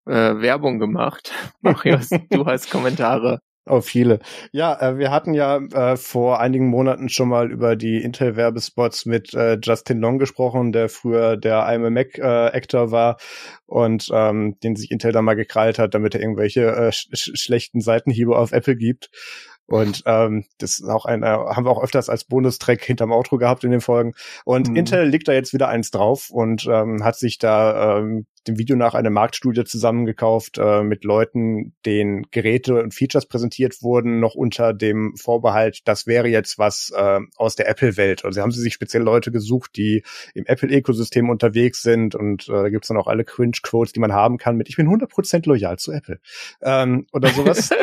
äh, 0.05 0.12
Werbung 0.12 0.78
gemacht. 0.78 1.33
Marius, 1.62 2.11
du 2.28 2.44
hast 2.46 2.70
Kommentare. 2.70 3.38
Oh, 3.64 3.81
viele. 3.81 4.18
Ja, 4.50 4.78
äh, 4.78 4.98
wir 4.98 5.11
hatten 5.11 5.33
ja 5.33 5.57
äh, 5.57 5.96
vor 5.96 6.38
einigen 6.40 6.66
Monaten 6.66 7.09
schon 7.09 7.31
mal 7.31 7.50
über 7.50 7.76
die 7.76 8.02
Intel-Werbespots 8.02 9.07
mit 9.07 9.33
äh, 9.33 9.57
Justin 9.62 10.00
Long 10.00 10.18
gesprochen, 10.18 10.72
der 10.72 10.90
früher 10.90 11.38
der 11.38 11.66
I'm 11.66 11.88
Mac-Actor 11.88 12.83
äh, 12.83 12.90
war 12.90 13.16
und 13.64 14.11
ähm, 14.12 14.59
den 14.62 14.76
sich 14.76 14.90
Intel 14.90 15.12
da 15.12 15.22
mal 15.22 15.35
gekrallt 15.35 15.78
hat, 15.78 15.94
damit 15.94 16.14
er 16.14 16.20
irgendwelche 16.20 16.66
äh, 16.66 16.92
sch 16.92 17.09
schlechten 17.14 17.81
Seitenhiebe 17.81 18.37
auf 18.37 18.52
Apple 18.52 18.76
gibt. 18.76 19.09
Und 19.66 20.03
ähm, 20.07 20.44
das 20.59 20.81
ist 20.81 20.88
auch 20.88 21.05
ein, 21.05 21.22
äh, 21.22 21.27
haben 21.27 21.64
wir 21.64 21.70
auch 21.70 21.83
öfters 21.83 22.09
als 22.09 22.25
Bonustrack 22.25 22.83
hinterm 22.83 23.12
Outro 23.12 23.38
gehabt 23.38 23.64
in 23.64 23.70
den 23.70 23.81
Folgen. 23.81 24.14
Und 24.44 24.68
mhm. 24.68 24.77
Intel 24.77 25.09
legt 25.09 25.29
da 25.29 25.33
jetzt 25.33 25.55
wieder 25.55 25.68
eins 25.68 25.90
drauf 25.90 26.31
und 26.31 26.66
ähm, 26.66 27.05
hat 27.05 27.16
sich 27.16 27.38
da 27.38 27.98
ähm, 27.98 28.27
dem 28.46 28.59
Video 28.59 28.76
nach 28.76 28.94
eine 28.94 29.11
Marktstudie 29.11 29.64
zusammengekauft 29.64 30.59
äh, 30.59 30.83
mit 30.83 31.05
Leuten, 31.05 31.74
denen 31.87 32.26
Geräte 32.31 32.83
und 32.83 32.94
Features 32.94 33.26
präsentiert 33.26 33.83
wurden, 33.83 34.20
noch 34.20 34.35
unter 34.35 34.72
dem 34.72 35.16
Vorbehalt, 35.16 35.81
das 35.87 36.07
wäre 36.07 36.28
jetzt 36.28 36.59
was 36.59 36.92
äh, 36.96 37.20
aus 37.37 37.57
der 37.57 37.68
Apple-Welt. 37.68 38.24
Also 38.24 38.40
haben 38.40 38.50
sie 38.50 38.61
sich 38.61 38.74
speziell 38.74 39.02
Leute 39.02 39.31
gesucht, 39.31 39.76
die 39.76 40.02
im 40.35 40.46
Apple-Ökosystem 40.46 41.31
unterwegs 41.31 41.83
sind 41.83 42.14
und 42.14 42.48
äh, 42.48 42.52
da 42.52 42.68
gibt's 42.68 42.88
dann 42.88 42.96
auch 42.96 43.07
alle 43.07 43.24
Cringe-Quotes, 43.24 43.92
die 43.92 44.00
man 44.00 44.12
haben 44.12 44.38
kann 44.38 44.57
mit 44.57 44.68
ich 44.68 44.76
bin 44.76 44.88
100% 44.88 45.46
loyal 45.46 45.78
zu 45.78 45.92
Apple 45.92 46.18
ähm, 46.62 47.07
oder 47.12 47.28
sowas. 47.28 47.70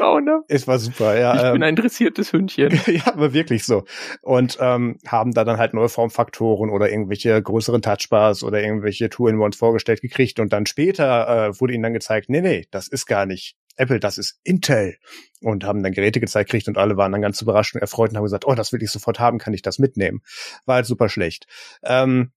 grauenhaft. 0.00 0.44
Es 0.48 0.66
war 0.66 0.78
super, 0.78 1.18
ja. 1.18 1.34
Ich 1.34 1.42
ähm, 1.42 1.52
bin 1.54 1.62
ein 1.62 1.70
interessiertes 1.70 2.32
Hündchen. 2.32 2.80
ja, 2.86 3.06
aber 3.06 3.32
wirklich 3.32 3.64
so. 3.64 3.84
Und 4.22 4.58
ähm, 4.60 4.98
haben 5.06 5.32
da 5.32 5.44
dann 5.44 5.58
halt 5.58 5.74
neue 5.74 5.88
Formfaktoren 5.88 6.70
oder 6.70 6.90
irgendwelche 6.90 7.40
größeren 7.40 7.82
Touchbars 7.82 8.42
oder 8.42 8.62
irgendwelche 8.62 9.10
Two-in-Ones 9.10 9.56
vorgestellt 9.56 9.99
gekriegt 10.00 10.40
und 10.40 10.52
dann 10.52 10.66
später 10.66 11.48
äh, 11.48 11.60
wurde 11.60 11.74
ihnen 11.74 11.82
dann 11.82 11.92
gezeigt, 11.92 12.28
nee, 12.28 12.40
nee, 12.40 12.66
das 12.70 12.88
ist 12.88 13.06
gar 13.06 13.26
nicht 13.26 13.56
Apple, 13.76 13.98
das 13.98 14.18
ist 14.18 14.38
Intel. 14.44 14.96
Und 15.40 15.64
haben 15.64 15.82
dann 15.82 15.92
Geräte 15.92 16.20
gezeigt 16.20 16.50
gekriegt 16.50 16.68
und 16.68 16.76
alle 16.76 16.98
waren 16.98 17.12
dann 17.12 17.22
ganz 17.22 17.40
überrascht 17.40 17.74
und 17.74 17.80
erfreut 17.80 18.10
und 18.10 18.16
haben 18.16 18.24
gesagt, 18.24 18.46
oh, 18.46 18.54
das 18.54 18.72
will 18.72 18.82
ich 18.82 18.90
sofort 18.90 19.18
haben, 19.18 19.38
kann 19.38 19.54
ich 19.54 19.62
das 19.62 19.78
mitnehmen. 19.78 20.20
War 20.66 20.76
halt 20.76 20.86
super 20.86 21.08
schlecht. 21.08 21.46
Ähm, 21.82 22.32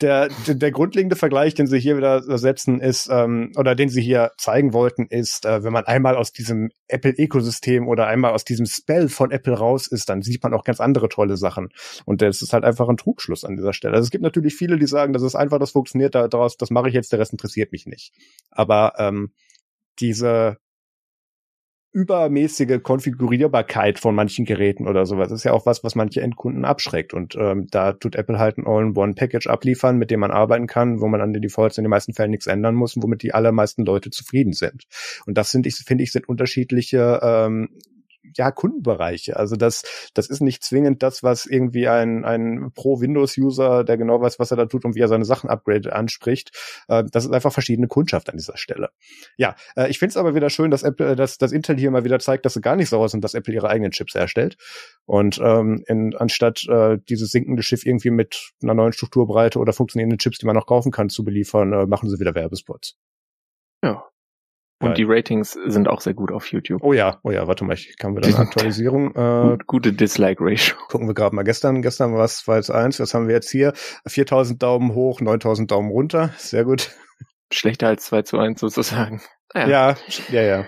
der, 0.00 0.28
der, 0.46 0.70
grundlegende 0.70 1.16
Vergleich, 1.16 1.54
den 1.54 1.66
sie 1.66 1.78
hier 1.78 1.96
wieder 1.96 2.22
setzen, 2.38 2.80
ist, 2.80 3.08
ähm, 3.10 3.52
oder 3.56 3.74
den 3.74 3.88
sie 3.88 4.02
hier 4.02 4.32
zeigen 4.36 4.72
wollten, 4.72 5.06
ist, 5.06 5.46
äh, 5.46 5.64
wenn 5.64 5.72
man 5.72 5.84
einmal 5.84 6.16
aus 6.16 6.32
diesem 6.32 6.70
Apple-Ökosystem 6.88 7.88
oder 7.88 8.06
einmal 8.06 8.32
aus 8.32 8.44
diesem 8.44 8.66
Spell 8.66 9.08
von 9.08 9.30
Apple 9.30 9.54
raus 9.54 9.86
ist, 9.86 10.08
dann 10.08 10.22
sieht 10.22 10.42
man 10.42 10.52
auch 10.52 10.64
ganz 10.64 10.80
andere 10.80 11.08
tolle 11.08 11.36
Sachen. 11.36 11.68
Und 12.04 12.20
das 12.20 12.42
ist 12.42 12.52
halt 12.52 12.64
einfach 12.64 12.88
ein 12.88 12.98
Trugschluss 12.98 13.44
an 13.44 13.56
dieser 13.56 13.72
Stelle. 13.72 13.94
Also 13.94 14.06
es 14.06 14.10
gibt 14.10 14.22
natürlich 14.22 14.54
viele, 14.54 14.78
die 14.78 14.86
sagen, 14.86 15.12
das 15.12 15.22
ist 15.22 15.34
einfach, 15.34 15.58
das 15.58 15.70
funktioniert 15.70 16.14
daraus, 16.14 16.56
das 16.56 16.70
mache 16.70 16.88
ich 16.88 16.94
jetzt, 16.94 17.12
der 17.12 17.18
Rest 17.18 17.32
interessiert 17.32 17.72
mich 17.72 17.86
nicht. 17.86 18.12
Aber 18.50 18.94
ähm, 18.98 19.32
diese 19.98 20.58
übermäßige 21.96 22.82
Konfigurierbarkeit 22.82 23.98
von 23.98 24.14
manchen 24.14 24.44
Geräten 24.44 24.86
oder 24.86 25.06
sowas. 25.06 25.30
Das 25.30 25.40
ist 25.40 25.44
ja 25.44 25.52
auch 25.52 25.64
was, 25.64 25.82
was 25.82 25.94
manche 25.94 26.20
Endkunden 26.20 26.66
abschreckt. 26.66 27.14
Und 27.14 27.36
ähm, 27.36 27.68
da 27.70 27.94
tut 27.94 28.16
Apple 28.16 28.38
halt 28.38 28.58
ein 28.58 28.66
All-in-One-Package 28.66 29.46
abliefern, 29.46 29.96
mit 29.96 30.10
dem 30.10 30.20
man 30.20 30.30
arbeiten 30.30 30.66
kann, 30.66 31.00
wo 31.00 31.08
man 31.08 31.22
an 31.22 31.32
den 31.32 31.40
Defaults 31.40 31.78
in 31.78 31.84
den 31.84 31.90
meisten 31.90 32.12
Fällen 32.12 32.32
nichts 32.32 32.48
ändern 32.48 32.74
muss 32.74 32.96
und 32.96 33.02
womit 33.02 33.22
die 33.22 33.32
allermeisten 33.32 33.86
Leute 33.86 34.10
zufrieden 34.10 34.52
sind. 34.52 34.84
Und 35.24 35.38
das 35.38 35.52
finde 35.52 35.70
ich, 35.70 35.76
finde 35.76 36.04
ich, 36.04 36.12
sind 36.12 36.28
unterschiedliche 36.28 37.18
ähm, 37.22 37.70
ja, 38.34 38.50
Kundenbereiche. 38.50 39.36
Also 39.36 39.56
das, 39.56 39.82
das 40.14 40.28
ist 40.28 40.40
nicht 40.40 40.64
zwingend 40.64 41.02
das, 41.02 41.22
was 41.22 41.46
irgendwie 41.46 41.88
ein, 41.88 42.24
ein 42.24 42.70
Pro-Windows-User, 42.74 43.84
der 43.84 43.96
genau 43.96 44.20
weiß, 44.20 44.38
was 44.38 44.50
er 44.50 44.56
da 44.56 44.66
tut 44.66 44.84
und 44.84 44.94
wie 44.94 45.00
er 45.00 45.08
seine 45.08 45.24
Sachen 45.24 45.50
upgrade 45.50 45.94
anspricht. 45.94 46.50
Äh, 46.88 47.04
das 47.10 47.24
ist 47.24 47.32
einfach 47.32 47.52
verschiedene 47.52 47.88
Kundschaft 47.88 48.30
an 48.30 48.36
dieser 48.36 48.56
Stelle. 48.56 48.90
Ja, 49.36 49.56
äh, 49.76 49.88
ich 49.90 49.98
finde 49.98 50.10
es 50.10 50.16
aber 50.16 50.34
wieder 50.34 50.50
schön, 50.50 50.70
dass 50.70 50.82
Apple, 50.82 51.16
dass, 51.16 51.38
dass 51.38 51.52
Intel 51.52 51.78
hier 51.78 51.90
mal 51.90 52.04
wieder 52.04 52.18
zeigt, 52.18 52.44
dass 52.44 52.54
sie 52.54 52.60
gar 52.60 52.76
nicht 52.76 52.88
sauer 52.88 53.08
sind, 53.08 53.24
dass 53.24 53.34
Apple 53.34 53.54
ihre 53.54 53.68
eigenen 53.68 53.92
Chips 53.92 54.14
herstellt. 54.14 54.56
Und 55.04 55.40
ähm, 55.42 55.82
in, 55.86 56.14
anstatt 56.16 56.64
äh, 56.68 56.98
dieses 57.08 57.30
sinkende 57.30 57.62
Schiff 57.62 57.86
irgendwie 57.86 58.10
mit 58.10 58.52
einer 58.62 58.74
neuen 58.74 58.92
Strukturbreite 58.92 59.58
oder 59.58 59.72
funktionierenden 59.72 60.18
Chips, 60.18 60.38
die 60.38 60.46
man 60.46 60.56
noch 60.56 60.66
kaufen 60.66 60.92
kann, 60.92 61.08
zu 61.08 61.24
beliefern, 61.24 61.72
äh, 61.72 61.86
machen 61.86 62.08
sie 62.08 62.18
wieder 62.18 62.34
Werbespots. 62.34 62.96
Ja, 63.82 64.04
Und 64.78 64.98
die 64.98 65.04
Ratings 65.04 65.52
sind 65.66 65.88
auch 65.88 66.02
sehr 66.02 66.12
gut 66.12 66.30
auf 66.30 66.52
YouTube. 66.52 66.82
Oh 66.82 66.92
ja, 66.92 67.18
oh 67.22 67.30
ja, 67.30 67.46
warte 67.48 67.64
mal, 67.64 67.72
ich 67.72 67.96
kann 67.96 68.14
wieder 68.14 68.28
eine 68.28 68.38
Aktualisierung. 68.46 69.14
Äh, 69.14 69.58
gute 69.66 69.92
Dislike-Ratio. 69.92 70.76
Gucken 70.88 71.06
wir 71.08 71.14
gerade 71.14 71.34
mal 71.34 71.44
gestern. 71.44 71.80
Gestern 71.80 72.12
war 72.14 72.24
es 72.24 72.38
2 72.38 72.60
zu 72.60 72.74
1. 72.74 73.00
Was 73.00 73.14
haben 73.14 73.26
wir 73.26 73.34
jetzt 73.34 73.50
hier? 73.50 73.72
4000 74.06 74.62
Daumen 74.62 74.94
hoch, 74.94 75.20
9000 75.20 75.70
Daumen 75.70 75.90
runter. 75.90 76.30
Sehr 76.36 76.64
gut. 76.64 76.90
Schlechter 77.50 77.88
als 77.88 78.04
2 78.06 78.22
zu 78.22 78.38
1 78.38 78.60
sozusagen. 78.60 79.22
Naja. 79.54 79.68
Ja, 79.68 79.96
ja, 80.30 80.42
ja. 80.42 80.66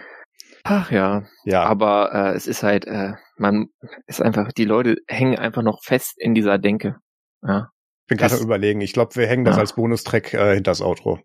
Ach 0.65 0.91
ja. 0.91 1.25
Ja. 1.45 1.65
Aber 1.65 2.13
äh, 2.15 2.37
es 2.37 2.47
ist 2.47 2.63
halt, 2.63 2.87
äh, 2.87 3.13
man 3.37 3.69
ist 4.07 4.23
einfach, 4.23 4.53
die 4.53 4.65
Leute 4.65 4.97
hängen 5.07 5.39
einfach 5.39 5.63
noch 5.63 5.83
fest 5.83 6.15
in 6.17 6.35
dieser 6.35 6.59
Denke. 6.59 6.97
Ja. 7.43 7.71
Ich 8.05 8.09
bin 8.09 8.19
gerade 8.19 8.43
überlegen. 8.43 8.81
Ich 8.81 8.95
glaube, 8.95 9.17
wir 9.17 9.27
hängen 9.27 9.45
das 9.45 9.57
ja. 9.57 9.61
als 9.61 9.75
Bonustrack 9.75 10.33
äh, 10.33 10.55
hinter 10.55 10.71
das 10.71 10.81
Outro. 10.81 11.21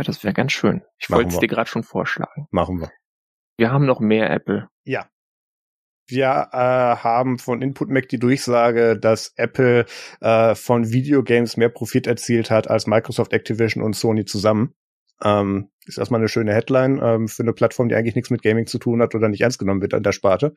Ja, 0.00 0.04
das 0.04 0.24
wäre 0.24 0.32
ganz 0.32 0.52
schön. 0.52 0.80
Ich 0.96 1.10
wollte 1.10 1.28
es 1.28 1.38
dir 1.40 1.46
gerade 1.46 1.68
schon 1.68 1.82
vorschlagen. 1.82 2.46
Machen 2.50 2.80
wir. 2.80 2.90
Wir 3.58 3.70
haben 3.70 3.84
noch 3.84 4.00
mehr 4.00 4.30
Apple. 4.30 4.66
Ja. 4.82 5.10
Wir 6.08 6.48
äh, 6.52 6.56
haben 6.56 7.38
von 7.38 7.60
Input 7.60 7.90
Mac 7.90 8.08
die 8.08 8.18
Durchsage, 8.18 8.98
dass 8.98 9.34
Apple 9.36 9.84
äh, 10.22 10.54
von 10.54 10.90
Videogames 10.90 11.58
mehr 11.58 11.68
Profit 11.68 12.06
erzielt 12.06 12.50
hat 12.50 12.70
als 12.70 12.86
Microsoft, 12.86 13.34
Activision 13.34 13.84
und 13.84 13.94
Sony 13.94 14.24
zusammen. 14.24 14.72
Ähm, 15.22 15.68
ist 15.84 15.98
erstmal 15.98 16.20
eine 16.20 16.28
schöne 16.28 16.54
Headline 16.54 16.98
ähm, 17.02 17.28
für 17.28 17.42
eine 17.42 17.52
Plattform, 17.52 17.90
die 17.90 17.94
eigentlich 17.94 18.14
nichts 18.14 18.30
mit 18.30 18.42
Gaming 18.42 18.66
zu 18.66 18.78
tun 18.78 19.02
hat 19.02 19.14
oder 19.14 19.28
nicht 19.28 19.42
ernst 19.42 19.58
genommen 19.58 19.82
wird 19.82 19.92
an 19.92 20.02
der 20.02 20.12
Sparte. 20.12 20.54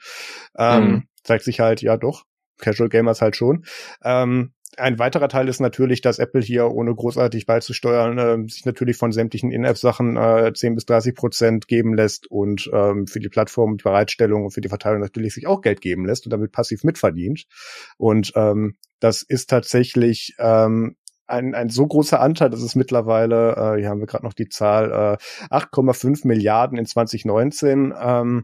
Ähm, 0.57 0.85
mhm. 0.85 1.03
Zeigt 1.23 1.43
sich 1.43 1.59
halt, 1.59 1.81
ja 1.81 1.97
doch, 1.97 2.23
Casual 2.59 2.87
Gamers 2.87 3.21
halt 3.21 3.35
schon. 3.35 3.65
Ähm, 4.05 4.53
ein 4.77 4.99
weiterer 4.99 5.27
Teil 5.27 5.47
ist 5.47 5.59
natürlich, 5.59 6.01
dass 6.01 6.19
Apple 6.19 6.41
hier, 6.41 6.69
ohne 6.71 6.93
großartig 6.93 7.45
beizusteuern, 7.45 8.17
äh, 8.17 8.49
sich 8.49 8.65
natürlich 8.65 8.97
von 8.97 9.11
sämtlichen 9.11 9.51
In-App-Sachen 9.51 10.17
äh, 10.17 10.53
10 10.53 10.75
bis 10.75 10.85
30 10.85 11.15
Prozent 11.15 11.67
geben 11.67 11.93
lässt 11.93 12.29
und 12.29 12.69
ähm, 12.73 13.07
für 13.07 13.19
die 13.19 13.29
Plattform, 13.29 13.77
die 13.77 13.83
Bereitstellung 13.83 14.45
und 14.45 14.51
für 14.51 14.61
die 14.61 14.69
Verteilung 14.69 15.01
natürlich 15.01 15.33
sich 15.33 15.47
auch 15.47 15.61
Geld 15.61 15.81
geben 15.81 16.05
lässt 16.05 16.25
und 16.25 16.31
damit 16.31 16.51
passiv 16.51 16.83
mitverdient. 16.83 17.45
Und 17.97 18.33
ähm, 18.35 18.77
das 18.99 19.21
ist 19.21 19.49
tatsächlich 19.49 20.35
ähm, 20.39 20.95
ein, 21.27 21.55
ein 21.55 21.69
so 21.69 21.87
großer 21.87 22.19
Anteil, 22.19 22.49
dass 22.49 22.61
es 22.61 22.75
mittlerweile, 22.75 23.55
äh, 23.55 23.79
hier 23.79 23.89
haben 23.89 23.99
wir 23.99 24.07
gerade 24.07 24.25
noch 24.25 24.33
die 24.33 24.49
Zahl, 24.49 25.17
äh, 25.49 25.53
8,5 25.53 26.27
Milliarden 26.27 26.77
in 26.77 26.85
2019 26.85 27.93
ähm, 27.99 28.43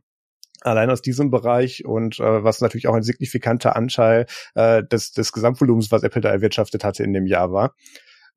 allein 0.62 0.90
aus 0.90 1.02
diesem 1.02 1.32
Bereich 1.32 1.86
und 1.86 2.20
äh, 2.20 2.44
was 2.44 2.62
natürlich 2.62 2.88
auch 2.88 2.96
ein 2.96 3.04
signifikanter 3.04 3.76
Anteil 3.76 4.26
äh, 4.56 4.84
des, 4.84 5.12
des 5.12 5.32
Gesamtvolumens, 5.32 5.92
was 5.92 6.04
Apple 6.04 6.22
da 6.22 6.30
erwirtschaftet 6.30 6.84
hatte 6.84 7.04
in 7.04 7.14
dem 7.14 7.26
Jahr 7.26 7.52
war. 7.52 7.76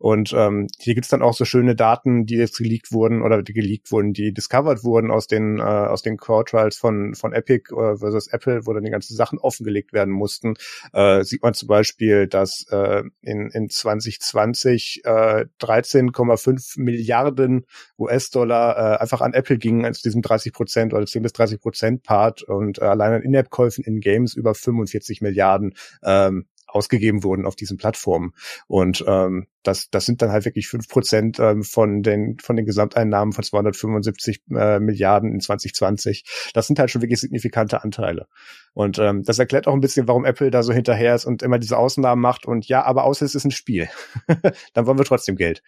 Und 0.03 0.33
ähm, 0.37 0.67
hier 0.81 0.97
gibt's 0.97 1.11
dann 1.11 1.23
auch 1.23 1.33
so 1.33 1.45
schöne 1.45 1.77
Daten, 1.77 2.27
die 2.27 2.35
jetzt 2.35 2.59
geleakt 2.59 2.91
wurden 2.91 3.23
oder 3.23 3.41
die 3.41 3.53
geleakt 3.53 3.93
wurden, 3.93 4.13
die 4.13 4.35
discovered 4.35 4.83
wurden 4.83 5.13
aus 5.13 5.29
den 5.29 5.61
äh, 5.61 5.63
aus 5.63 6.03
den 6.03 6.17
Core 6.17 6.45
Trials 6.45 6.77
von 6.77 7.15
von 7.15 7.33
Epic 7.33 7.73
äh, 7.73 7.97
versus 7.97 8.27
Apple, 8.27 8.67
wo 8.67 8.73
dann 8.73 8.83
die 8.83 8.91
ganzen 8.91 9.15
Sachen 9.15 9.39
offengelegt 9.39 9.93
werden 9.93 10.13
mussten. 10.13 10.55
Äh, 10.93 11.23
sieht 11.23 11.45
man 11.45 11.55
zum 11.55 11.69
Beispiel, 11.69 12.27
dass 12.27 12.67
äh, 12.71 13.05
in 13.21 13.49
in 13.51 13.69
2020 13.71 15.03
äh, 15.05 15.45
13,5 15.61 16.81
Milliarden 16.81 17.65
US-Dollar 17.97 18.95
äh, 18.95 18.99
einfach 18.99 19.21
an 19.21 19.35
Apple 19.35 19.59
gingen 19.59 19.85
als 19.85 20.03
diesem 20.03 20.21
30 20.21 20.53
Prozent 20.53 20.95
oder 20.95 21.07
10 21.07 21.23
bis 21.23 21.33
30 21.33 21.61
Prozent 21.61 22.03
Part 22.03 22.43
und 22.43 22.81
äh, 22.81 22.87
allein 22.87 23.13
an 23.13 23.23
In-App-Käufen 23.23 23.85
in 23.85 24.01
Games 24.01 24.35
über 24.35 24.57
45 24.57 25.21
Milliarden 25.21 25.77
ähm, 26.03 26.47
ausgegeben 26.73 27.23
wurden 27.23 27.47
auf 27.47 27.57
diesen 27.57 27.77
Plattformen. 27.77 28.33
Und 28.67 29.05
ähm, 29.07 29.47
das, 29.63 29.91
das 29.91 30.07
sind 30.07 30.23
dann 30.23 30.31
halt 30.33 30.45
wirklich 30.45 30.69
fünf 30.69 30.89
Prozent 30.89 31.39
ähm, 31.39 31.63
von 31.63 32.03
den 32.03 32.39
von 32.41 32.57
den 32.57 32.67
Gesamteinnahmen 32.67 33.33
von 33.33 33.45
275 33.45 34.43
äh, 34.51 34.81
Milliarden 34.81 35.33
in 35.33 35.41
2020. 35.41 36.25
Das 36.55 36.67
sind 36.67 36.79
halt 36.79 36.91
schon 36.91 37.03
wirklich 37.03 37.21
signifikante 37.21 37.83
Anteile. 37.83 38.27
Und 38.75 38.99
ähm, 38.99 39.23
das 39.23 39.39
erklärt 39.39 39.67
auch 39.67 39.75
ein 39.75 39.81
bisschen, 39.81 40.09
warum 40.09 40.25
Apple 40.25 40.51
da 40.51 40.63
so 40.63 40.73
hinterher 40.73 41.15
ist 41.15 41.25
und 41.25 41.43
immer 41.43 41.59
diese 41.59 41.77
Ausnahmen 41.77 42.23
macht. 42.23 42.47
Und 42.47 42.67
ja, 42.69 42.83
aber 42.85 43.05
außer 43.05 43.25
es 43.25 43.35
ist 43.35 43.45
ein 43.45 43.51
Spiel, 43.51 43.89
dann 44.73 44.87
wollen 44.87 44.99
wir 44.99 45.05
trotzdem 45.05 45.37
Geld. 45.37 45.63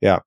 Ja. 0.00 0.22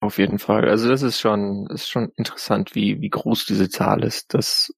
Auf 0.00 0.18
jeden 0.18 0.38
Fall. 0.38 0.68
Also 0.68 0.88
das 0.88 1.02
ist 1.02 1.18
schon, 1.18 1.66
ist 1.70 1.88
schon 1.88 2.12
interessant, 2.16 2.74
wie 2.76 3.00
wie 3.00 3.10
groß 3.10 3.46
diese 3.46 3.68
Zahl 3.68 4.04
ist. 4.04 4.32
Das 4.32 4.70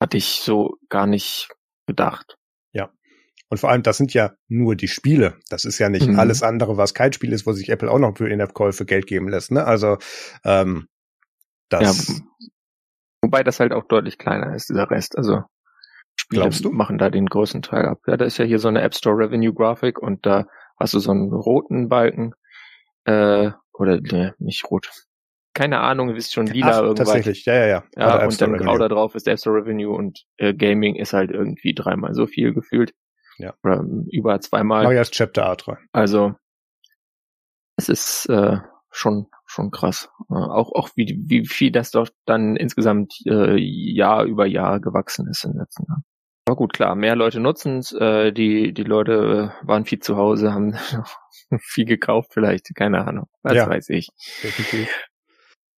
hatte 0.00 0.16
ich 0.16 0.40
so 0.42 0.76
gar 0.88 1.06
nicht 1.06 1.48
gedacht. 1.86 2.36
Und 3.50 3.58
vor 3.58 3.70
allem, 3.70 3.82
das 3.82 3.96
sind 3.96 4.12
ja 4.12 4.32
nur 4.48 4.76
die 4.76 4.88
Spiele. 4.88 5.36
Das 5.48 5.64
ist 5.64 5.78
ja 5.78 5.88
nicht 5.88 6.06
mhm. 6.06 6.18
alles 6.18 6.42
andere, 6.42 6.76
was 6.76 6.94
kein 6.94 7.12
Spiel 7.12 7.32
ist, 7.32 7.46
wo 7.46 7.52
sich 7.52 7.70
Apple 7.70 7.90
auch 7.90 7.98
noch 7.98 8.16
für 8.16 8.28
In-App-Käufe 8.28 8.84
Geld 8.84 9.06
geben 9.06 9.28
lässt. 9.28 9.50
Ne? 9.50 9.64
Also 9.64 9.96
ähm, 10.44 10.88
das. 11.70 12.08
Ja, 12.08 12.14
wobei 13.22 13.42
das 13.42 13.60
halt 13.60 13.72
auch 13.72 13.84
deutlich 13.86 14.18
kleiner 14.18 14.54
ist, 14.54 14.68
dieser 14.68 14.90
Rest. 14.90 15.16
Also 15.16 15.42
Spiele 16.14 16.42
Glaubst 16.42 16.64
du? 16.64 16.72
machen 16.72 16.98
da 16.98 17.10
den 17.10 17.26
größten 17.26 17.62
Teil 17.62 17.86
ab. 17.86 18.00
Ja, 18.06 18.16
da 18.16 18.24
ist 18.24 18.38
ja 18.38 18.44
hier 18.44 18.58
so 18.58 18.68
eine 18.68 18.82
App 18.82 18.94
Store 18.94 19.16
Revenue 19.16 19.54
Grafik 19.54 19.98
und 19.98 20.26
da 20.26 20.46
hast 20.78 20.94
du 20.94 20.98
so 20.98 21.10
einen 21.10 21.32
roten 21.32 21.88
Balken. 21.88 22.34
Äh, 23.04 23.52
oder 23.72 24.00
ne, 24.00 24.34
nicht 24.38 24.64
rot. 24.70 24.90
Keine 25.54 25.80
Ahnung, 25.80 26.10
ihr 26.10 26.16
wisst 26.16 26.34
schon, 26.34 26.46
lila 26.46 26.70
Ach, 26.70 26.82
irgendwas. 26.82 27.06
Tatsächlich, 27.06 27.44
ja, 27.46 27.54
ja, 27.54 27.66
ja. 27.66 27.84
Ja, 27.96 28.26
und 28.26 28.40
dann 28.40 28.56
grau 28.58 28.76
da 28.76 28.88
drauf 28.88 29.14
ist 29.14 29.26
App 29.26 29.38
Store 29.38 29.56
Revenue 29.56 29.94
und 29.94 30.24
äh, 30.36 30.52
Gaming 30.54 30.96
ist 30.96 31.12
halt 31.12 31.30
irgendwie 31.30 31.74
dreimal 31.74 32.14
so 32.14 32.26
viel 32.26 32.52
gefühlt. 32.52 32.92
Ja. 33.38 33.54
Oder 33.62 33.84
über 34.10 34.40
zweimal. 34.40 34.92
Ich 34.92 34.98
als 34.98 35.10
Chapter 35.10 35.50
A3. 35.50 35.76
Also 35.92 36.34
es 37.76 37.88
ist 37.88 38.26
äh, 38.28 38.58
schon 38.90 39.28
schon 39.46 39.70
krass. 39.70 40.10
Äh, 40.30 40.34
auch 40.34 40.72
auch 40.72 40.90
wie 40.96 41.18
wie 41.26 41.46
viel 41.46 41.70
das 41.70 41.90
doch 41.90 42.08
dann 42.26 42.56
insgesamt 42.56 43.14
äh, 43.26 43.56
Jahr 43.56 44.24
über 44.24 44.46
Jahr 44.46 44.80
gewachsen 44.80 45.28
ist 45.28 45.44
in 45.44 45.52
den 45.52 45.60
letzten 45.60 45.84
Jahren. 45.88 46.04
Aber 46.46 46.56
gut, 46.56 46.72
klar, 46.72 46.94
mehr 46.94 47.14
Leute 47.14 47.40
nutzen 47.40 47.78
es. 47.78 47.92
Äh, 47.92 48.32
die 48.32 48.72
die 48.72 48.84
Leute 48.84 49.52
waren 49.62 49.84
viel 49.84 50.00
zu 50.00 50.16
Hause, 50.16 50.52
haben 50.52 50.76
viel 51.60 51.84
gekauft, 51.84 52.32
vielleicht 52.32 52.74
keine 52.74 53.06
Ahnung, 53.06 53.28
was 53.42 53.54
ja, 53.54 53.68
weiß 53.68 53.88
ich. 53.90 54.08
Definitiv. 54.42 55.08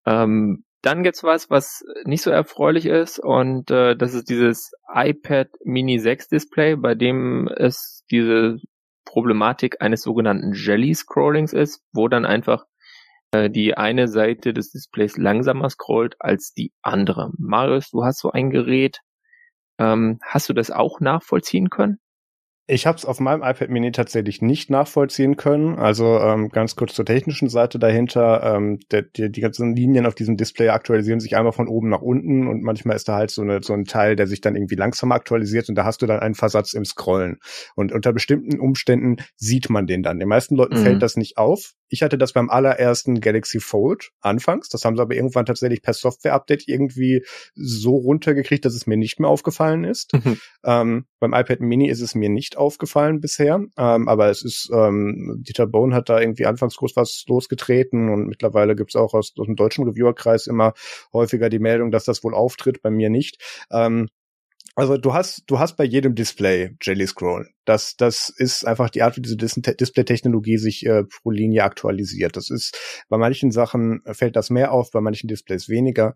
Ähm, 0.06 0.64
dann 0.83 1.03
gibt's 1.03 1.22
was, 1.22 1.51
was 1.51 1.85
nicht 2.05 2.22
so 2.22 2.31
erfreulich 2.31 2.87
ist 2.87 3.18
und 3.18 3.70
äh, 3.70 3.97
das 3.97 4.14
ist 4.14 4.31
dieses 4.31 4.72
iPad 4.93 5.49
Mini 5.64 5.99
6 5.99 6.28
Display, 6.28 6.76
bei 6.76 6.95
dem 6.95 7.49
es 7.49 8.05
diese 8.11 8.59
Problematik 9.05 9.83
eines 9.83 10.03
sogenannten 10.03 10.53
Jelly 10.55 10.95
Scrollings 10.95 11.53
ist, 11.53 11.83
wo 11.93 12.09
dann 12.09 12.24
einfach 12.24 12.64
äh, 13.33 13.51
die 13.51 13.76
eine 13.76 14.09
Seite 14.09 14.53
des 14.53 14.70
Displays 14.70 15.16
langsamer 15.16 15.68
scrollt 15.70 16.16
als 16.18 16.53
die 16.53 16.72
andere. 16.83 17.31
Marius, 17.39 17.91
du 17.91 18.05
hast 18.05 18.20
so 18.20 18.31
ein 18.31 18.51
Gerät. 18.51 19.01
Ähm, 19.78 20.18
hast 20.22 20.49
du 20.49 20.53
das 20.53 20.70
auch 20.70 21.01
nachvollziehen 21.01 21.70
können? 21.70 21.99
Ich 22.72 22.86
habe 22.86 22.96
es 22.96 23.04
auf 23.04 23.18
meinem 23.18 23.42
iPad 23.42 23.68
Mini 23.68 23.90
tatsächlich 23.90 24.42
nicht 24.42 24.70
nachvollziehen 24.70 25.36
können. 25.36 25.76
Also 25.76 26.20
ähm, 26.20 26.50
ganz 26.50 26.76
kurz 26.76 26.94
zur 26.94 27.04
technischen 27.04 27.48
Seite 27.48 27.80
dahinter. 27.80 28.42
Ähm, 28.44 28.78
der, 28.92 29.02
der, 29.02 29.28
die 29.28 29.40
ganzen 29.40 29.74
Linien 29.74 30.06
auf 30.06 30.14
diesem 30.14 30.36
Display 30.36 30.68
aktualisieren 30.68 31.18
sich 31.18 31.36
einmal 31.36 31.52
von 31.52 31.66
oben 31.66 31.88
nach 31.88 32.00
unten 32.00 32.46
und 32.46 32.62
manchmal 32.62 32.94
ist 32.94 33.08
da 33.08 33.16
halt 33.16 33.32
so, 33.32 33.42
eine, 33.42 33.60
so 33.62 33.72
ein 33.72 33.86
Teil, 33.86 34.14
der 34.14 34.28
sich 34.28 34.40
dann 34.40 34.54
irgendwie 34.54 34.76
langsamer 34.76 35.16
aktualisiert 35.16 35.68
und 35.68 35.74
da 35.74 35.84
hast 35.84 36.00
du 36.00 36.06
dann 36.06 36.20
einen 36.20 36.36
Versatz 36.36 36.72
im 36.72 36.84
Scrollen. 36.84 37.38
Und 37.74 37.92
unter 37.92 38.12
bestimmten 38.12 38.60
Umständen 38.60 39.16
sieht 39.34 39.68
man 39.68 39.88
den 39.88 40.04
dann. 40.04 40.20
Den 40.20 40.28
meisten 40.28 40.54
Leuten 40.54 40.78
mhm. 40.78 40.82
fällt 40.82 41.02
das 41.02 41.16
nicht 41.16 41.38
auf. 41.38 41.72
Ich 41.91 42.03
hatte 42.03 42.16
das 42.16 42.32
beim 42.32 42.49
allerersten 42.49 43.20
Galaxy 43.20 43.61
Fold 43.61 44.11
anfangs. 44.20 44.68
Das 44.68 44.84
haben 44.84 44.97
sie 44.97 45.03
aber 45.03 45.14
irgendwann 45.14 45.45
tatsächlich 45.45 45.82
per 45.82 45.93
Software-Update 45.93 46.68
irgendwie 46.68 47.24
so 47.55 47.97
runtergekriegt, 47.97 48.64
dass 48.64 48.74
es 48.74 48.86
mir 48.86 48.97
nicht 48.97 49.20
mehr 49.20 49.28
aufgefallen 49.28 49.84
ist. 49.84 50.14
Mhm. 50.14 50.41
Ähm, 50.64 51.05
beim 51.18 51.34
iPad 51.34 51.61
Mini 51.61 51.88
ist 51.88 52.01
es 52.01 52.14
mir 52.14 52.28
nicht 52.28 52.57
aufgefallen 52.57 53.20
bisher. 53.20 53.64
Ähm, 53.76 54.09
aber 54.09 54.30
es 54.30 54.43
ist, 54.43 54.70
ähm, 54.72 55.43
Dieter 55.47 55.66
Bohn 55.66 55.95
hat 55.95 56.09
da 56.09 56.20
irgendwie 56.20 56.47
anfangs 56.47 56.76
groß 56.76 56.97
was 56.97 57.24
losgetreten 57.28 58.09
und 58.09 58.26
mittlerweile 58.26 58.76
gibt's 58.76 58.97
auch 58.97 59.14
aus, 59.14 59.34
aus 59.36 59.47
dem 59.47 59.57
deutschen 59.57 59.84
Reviewerkreis 59.84 60.47
immer 60.47 60.72
häufiger 61.12 61.51
die 61.51 61.59
Meldung, 61.59 61.91
dass 61.91 62.05
das 62.05 62.24
wohl 62.24 62.34
auftritt, 62.34 62.82
bei 62.82 62.91
mir 62.91 63.11
nicht. 63.11 63.43
Ähm, 63.70 64.09
also 64.76 64.96
du 64.96 65.12
hast, 65.12 65.42
du 65.46 65.58
hast 65.58 65.76
bei 65.76 65.84
jedem 65.84 66.14
Display 66.14 66.76
Jelly 66.82 67.06
Scroll. 67.06 67.48
Das, 67.64 67.96
das 67.96 68.32
ist 68.36 68.66
einfach 68.66 68.90
die 68.90 69.02
Art, 69.02 69.16
wie 69.16 69.22
diese 69.22 69.36
Display-Technologie 69.36 70.58
sich 70.58 70.86
äh, 70.86 71.04
pro 71.04 71.30
Linie 71.30 71.64
aktualisiert. 71.64 72.36
Das 72.36 72.50
ist, 72.50 72.76
bei 73.08 73.18
manchen 73.18 73.50
Sachen 73.50 74.02
fällt 74.12 74.36
das 74.36 74.50
mehr 74.50 74.72
auf, 74.72 74.90
bei 74.90 75.00
manchen 75.00 75.28
Displays 75.28 75.68
weniger. 75.68 76.14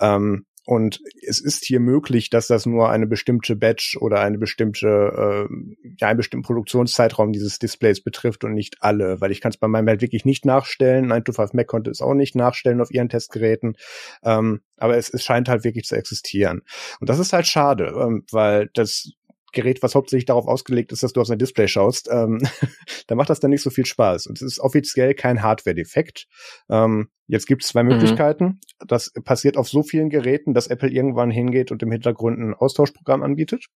Ähm, 0.00 0.46
und 0.66 1.00
es 1.22 1.40
ist 1.40 1.64
hier 1.64 1.78
möglich, 1.78 2.28
dass 2.28 2.48
das 2.48 2.66
nur 2.66 2.90
eine 2.90 3.06
bestimmte 3.06 3.54
Batch 3.54 3.96
oder 3.98 4.20
eine 4.20 4.36
bestimmte, 4.36 5.48
äh, 5.48 5.54
ja, 5.98 6.08
einen 6.08 6.16
bestimmten 6.16 6.44
Produktionszeitraum 6.44 7.32
dieses 7.32 7.60
Displays 7.60 8.02
betrifft 8.02 8.42
und 8.42 8.52
nicht 8.52 8.78
alle, 8.80 9.20
weil 9.20 9.30
ich 9.30 9.40
kann 9.40 9.50
es 9.50 9.58
bei 9.58 9.68
meinem 9.68 9.86
halt 9.86 10.02
wirklich 10.02 10.24
nicht 10.24 10.44
nachstellen. 10.44 11.06
925 11.06 11.54
Mac 11.54 11.68
konnte 11.68 11.90
es 11.92 12.02
auch 12.02 12.14
nicht 12.14 12.34
nachstellen 12.34 12.80
auf 12.80 12.90
ihren 12.90 13.08
Testgeräten. 13.08 13.76
Ähm, 14.24 14.60
aber 14.76 14.96
es, 14.96 15.08
es 15.08 15.22
scheint 15.22 15.48
halt 15.48 15.62
wirklich 15.62 15.84
zu 15.84 15.94
existieren. 15.94 16.62
Und 16.98 17.08
das 17.08 17.20
ist 17.20 17.32
halt 17.32 17.46
schade, 17.46 17.94
ähm, 17.96 18.24
weil 18.32 18.68
das 18.74 19.12
Gerät, 19.56 19.82
was 19.82 19.94
hauptsächlich 19.94 20.26
darauf 20.26 20.46
ausgelegt 20.46 20.92
ist, 20.92 21.02
dass 21.02 21.12
du 21.12 21.20
auf 21.20 21.26
sein 21.26 21.38
Display 21.38 21.66
schaust, 21.66 22.08
ähm, 22.12 22.38
da 23.08 23.14
macht 23.14 23.30
das 23.30 23.40
dann 23.40 23.50
nicht 23.50 23.62
so 23.62 23.70
viel 23.70 23.86
Spaß. 23.86 24.28
Und 24.28 24.40
es 24.40 24.42
ist 24.42 24.60
offiziell 24.60 25.14
kein 25.14 25.42
Hardware-Defekt. 25.42 26.28
Ähm, 26.70 27.08
jetzt 27.26 27.46
gibt 27.46 27.62
es 27.62 27.68
zwei 27.68 27.82
mhm. 27.82 27.90
Möglichkeiten. 27.90 28.60
Das 28.86 29.12
passiert 29.24 29.56
auf 29.56 29.68
so 29.68 29.82
vielen 29.82 30.10
Geräten, 30.10 30.54
dass 30.54 30.68
Apple 30.68 30.90
irgendwann 30.90 31.30
hingeht 31.30 31.72
und 31.72 31.82
im 31.82 31.90
Hintergrund 31.90 32.38
ein 32.38 32.54
Austauschprogramm 32.54 33.22
anbietet. 33.22 33.66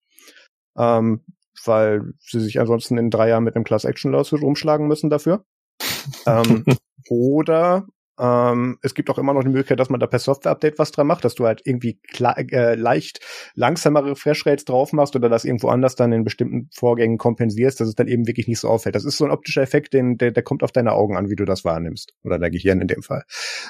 Ähm, 0.79 1.25
weil 1.65 2.13
sie 2.21 2.41
sich 2.41 2.61
ansonsten 2.61 2.97
in 2.97 3.11
drei 3.11 3.29
Jahren 3.29 3.45
mit 3.45 3.57
einem 3.57 3.65
Class 3.65 3.85
Action 3.85 4.13
Lawsuit 4.13 4.43
rumschlagen 4.43 4.87
müssen 4.87 5.11
dafür. 5.11 5.45
ähm, 6.27 6.65
oder 7.09 7.87
ähm, 8.21 8.79
es 8.83 8.95
gibt 8.95 9.09
auch 9.09 9.19
immer 9.19 9.33
noch 9.33 9.43
die 9.43 9.49
Möglichkeit, 9.49 9.81
dass 9.81 9.89
man 9.89 9.99
da 9.99 10.07
per 10.07 10.19
Software-Update 10.19 10.79
was 10.79 10.93
dran 10.93 11.07
macht, 11.07 11.25
dass 11.25 11.35
du 11.35 11.47
halt 11.47 11.63
irgendwie 11.65 11.99
äh, 12.21 12.75
leicht 12.75 13.21
langsamere 13.55 14.11
Refresh-Rates 14.11 14.67
drauf 14.67 14.93
machst 14.93 15.17
oder 15.17 15.31
das 15.31 15.47
irgendwo 15.47 15.69
anders 15.69 15.97
dann 15.97 16.13
in 16.13 16.23
bestimmten 16.23 16.69
Vorgängen 16.73 17.17
kompensierst, 17.17 17.81
dass 17.81 17.89
es 17.89 17.95
dann 17.95 18.09
eben 18.09 18.27
wirklich 18.27 18.47
nicht 18.47 18.61
so 18.61 18.69
auffällt. 18.69 18.95
Das 18.95 19.07
ist 19.07 19.17
so 19.17 19.25
ein 19.25 19.31
optischer 19.31 19.63
Effekt, 19.63 19.95
den, 19.95 20.19
der, 20.19 20.33
der 20.33 20.43
kommt 20.43 20.63
auf 20.63 20.73
deine 20.73 20.93
Augen 20.93 21.17
an, 21.17 21.31
wie 21.31 21.37
du 21.37 21.47
das 21.47 21.65
wahrnimmst. 21.65 22.13
Oder 22.23 22.39
dein 22.39 22.53
Gehirn 22.53 22.81
in 22.83 22.89
dem 22.89 23.03
Fall. 23.03 23.25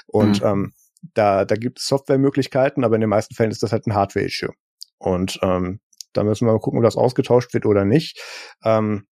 Und 0.06 0.42
mhm. 0.42 0.48
ähm, 0.48 0.72
da, 1.14 1.44
da 1.44 1.54
gibt 1.54 1.78
es 1.78 1.86
Softwaremöglichkeiten, 1.86 2.84
aber 2.84 2.96
in 2.96 3.02
den 3.02 3.10
meisten 3.10 3.34
Fällen 3.34 3.52
ist 3.52 3.62
das 3.62 3.72
halt 3.72 3.86
ein 3.86 3.94
Hardware-Issue. 3.94 4.50
Und 4.98 5.38
ähm, 5.42 5.80
da 6.12 6.24
müssen 6.24 6.46
wir 6.46 6.52
mal 6.52 6.58
gucken, 6.58 6.78
ob 6.80 6.84
das 6.84 6.96
ausgetauscht 6.96 7.54
wird 7.54 7.66
oder 7.66 7.84
nicht. 7.84 8.20
Ähm, 8.64 9.06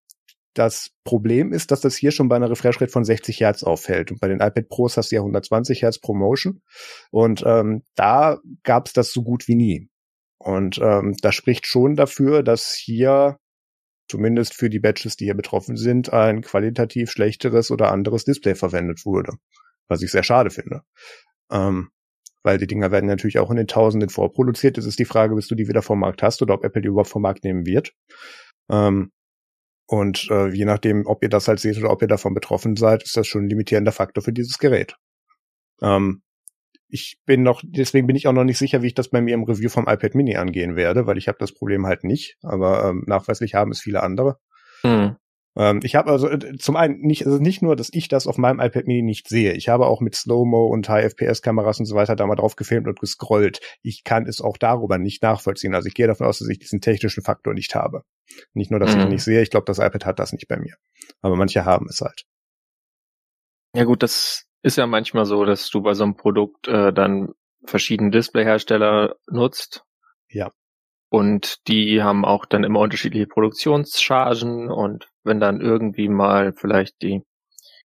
das 0.59 0.91
Problem 1.05 1.53
ist, 1.53 1.71
dass 1.71 1.81
das 1.81 1.97
hier 1.97 2.11
schon 2.11 2.29
bei 2.29 2.37
einer 2.37 2.51
Refresh 2.51 2.81
Rate 2.81 2.93
von 2.93 3.05
60 3.05 3.41
Hertz 3.41 3.63
auffällt. 3.63 4.11
Und 4.11 4.21
bei 4.21 4.29
den 4.29 4.41
iPad 4.41 4.69
Pros 4.69 4.97
hast 4.97 5.13
du 5.13 5.17
ja 5.17 5.21
120 5.21 5.83
Hertz 5.83 5.99
pro 5.99 6.15
Motion. 6.15 6.63
Und 7.11 7.43
ähm, 7.47 7.83
da 7.95 8.41
gab 8.63 8.87
es 8.87 8.93
das 8.95 9.13
so 9.13 9.23
gut 9.23 9.49
wie 9.49 9.55
nie. 9.55 9.89
Und 10.39 10.79
ähm, 10.83 11.15
das 11.21 11.35
spricht 11.35 11.67
schon 11.67 11.95
dafür, 11.97 12.43
dass 12.43 12.73
hier 12.73 13.39
zumindest 14.09 14.55
für 14.55 14.71
die 14.71 14.79
Batches, 14.79 15.17
die 15.17 15.25
hier 15.25 15.35
betroffen 15.35 15.77
sind, 15.77 16.13
ein 16.13 16.41
qualitativ 16.43 17.11
schlechteres 17.11 17.71
oder 17.71 17.93
anderes 17.93 18.25
Display 18.25 18.55
verwendet 18.55 19.05
wurde. 19.05 19.35
Was 19.89 20.03
ich 20.03 20.11
sehr 20.11 20.23
schade 20.23 20.51
finde. 20.51 20.83
Ähm, 21.51 21.91
weil 22.43 22.59
die 22.59 22.67
Dinger 22.67 22.93
werden 22.93 23.07
natürlich 23.07 23.41
auch 23.41 23.51
in 23.51 23.57
den 23.57 23.67
Tausenden 23.67 24.09
vorproduziert. 24.09 24.79
Es 24.79 24.87
ist 24.87 24.99
die 24.99 25.05
Frage, 25.05 25.35
bis 25.35 25.49
du 25.49 25.55
die 25.55 25.69
wieder 25.69 25.83
vom 25.83 26.01
Markt 26.01 26.23
hast 26.23 26.41
oder 26.43 26.55
ob 26.55 26.65
Apple 26.65 26.81
die 26.81 26.89
überhaupt 26.89 27.11
vom 27.11 27.23
Markt 27.23 27.43
nehmen 27.45 27.67
wird. 27.67 27.93
Ähm, 28.71 29.11
und 29.87 30.29
äh, 30.31 30.49
je 30.49 30.65
nachdem, 30.65 31.07
ob 31.07 31.23
ihr 31.23 31.29
das 31.29 31.49
halt 31.49 31.61
seht 31.61 31.79
oder 31.79 31.91
ob 31.91 32.03
ihr 32.03 32.09
davon 32.09 32.35
betroffen 32.35 32.77
seid, 32.77 33.05
ist 33.05 33.17
das 33.17 33.27
schon 33.27 33.45
ein 33.45 33.49
limitierender 33.49 33.93
Faktor 33.93 34.23
für 34.23 34.33
dieses 34.33 34.59
Gerät. 34.59 34.97
Ähm, 35.81 36.23
ich 36.89 37.19
bin 37.25 37.43
noch, 37.43 37.63
deswegen 37.65 38.07
bin 38.07 38.17
ich 38.17 38.27
auch 38.27 38.33
noch 38.33 38.45
nicht 38.45 38.59
sicher, 38.59 38.83
wie 38.83 38.89
ich 38.89 38.95
das 38.95 39.09
bei 39.09 39.21
mir 39.21 39.35
im 39.35 39.45
Review 39.45 39.69
vom 39.69 39.89
iPad 39.89 40.15
Mini 40.15 40.37
angehen 40.37 40.77
werde, 40.77 41.07
weil 41.07 41.19
ich 41.19 41.29
habe 41.29 41.39
das 41.39 41.53
Problem 41.53 41.87
halt 41.87 42.05
nicht, 42.05 42.37
aber 42.43 42.85
ähm, 42.85 43.05
nachweislich 43.07 43.55
haben 43.55 43.71
es 43.71 43.81
viele 43.81 44.03
andere. 44.03 44.39
Hm. 44.83 45.17
Ähm, 45.57 45.81
ich 45.83 45.95
habe 45.95 46.11
also 46.11 46.29
äh, 46.29 46.59
zum 46.59 46.77
einen 46.77 47.01
nicht, 47.01 47.27
also 47.27 47.39
nicht 47.39 47.63
nur, 47.63 47.77
dass 47.77 47.89
ich 47.93 48.09
das 48.09 48.27
auf 48.27 48.37
meinem 48.37 48.61
iPad 48.61 48.87
Mini 48.87 49.03
nicht 49.03 49.29
sehe. 49.29 49.55
Ich 49.55 49.69
habe 49.69 49.87
auch 49.87 50.01
mit 50.01 50.15
Slow-Mo 50.15 50.67
und 50.67 50.89
High-FPS-Kameras 50.89 51.81
und 51.81 51.87
so 51.87 51.95
weiter 51.95 52.15
da 52.15 52.27
mal 52.27 52.37
drauf 52.37 52.57
gefilmt 52.57 52.87
und 52.87 53.01
gescrollt. 53.01 53.61
Ich 53.83 54.05
kann 54.05 54.27
es 54.27 54.41
auch 54.41 54.59
darüber 54.59 54.99
nicht 54.99 55.23
nachvollziehen. 55.23 55.75
Also 55.75 55.89
ich 55.89 55.95
gehe 55.95 56.07
davon 56.07 56.27
aus, 56.27 56.39
dass 56.39 56.49
ich 56.49 56.59
diesen 56.59 56.81
technischen 56.81 57.23
Faktor 57.23 57.55
nicht 57.55 57.75
habe. 57.75 58.03
Nicht 58.53 58.71
nur, 58.71 58.81
dass 58.81 58.93
mhm. 58.93 58.99
ich 58.99 59.05
ihn 59.05 59.11
nicht 59.11 59.25
sehe, 59.25 59.43
ich 59.43 59.51
glaube, 59.51 59.65
das 59.67 59.79
iPad 59.79 60.05
hat 60.05 60.19
das 60.19 60.33
nicht 60.33 60.49
bei 60.49 60.59
mir. 60.59 60.75
Aber 61.23 61.37
manche 61.37 61.65
haben 61.65 61.87
es 61.89 62.01
halt. 62.01 62.25
Ja 63.75 63.85
gut, 63.85 64.03
das 64.03 64.45
ist 64.63 64.77
ja 64.77 64.87
manchmal 64.87 65.25
so, 65.25 65.45
dass 65.45 65.71
du 65.71 65.81
bei 65.81 65.95
so 65.95 66.05
einem 66.05 66.17
Produkt 66.17 66.69
äh, 66.69 66.93
dann 66.93 67.33
verschiedene 67.65 68.11
Displayhersteller 68.11 69.17
nutzt. 69.29 69.85
Ja. 70.29 70.53
Und 71.09 71.67
die 71.69 72.03
haben 72.03 72.25
auch 72.25 72.47
dann 72.47 72.65
immer 72.65 72.81
unterschiedliche 72.81 73.27
Produktionschargen 73.27 74.71
und 74.71 75.09
wenn 75.25 75.41
dann 75.41 75.61
irgendwie 75.61 76.09
mal 76.09 76.53
vielleicht 76.53 77.01
die 77.03 77.23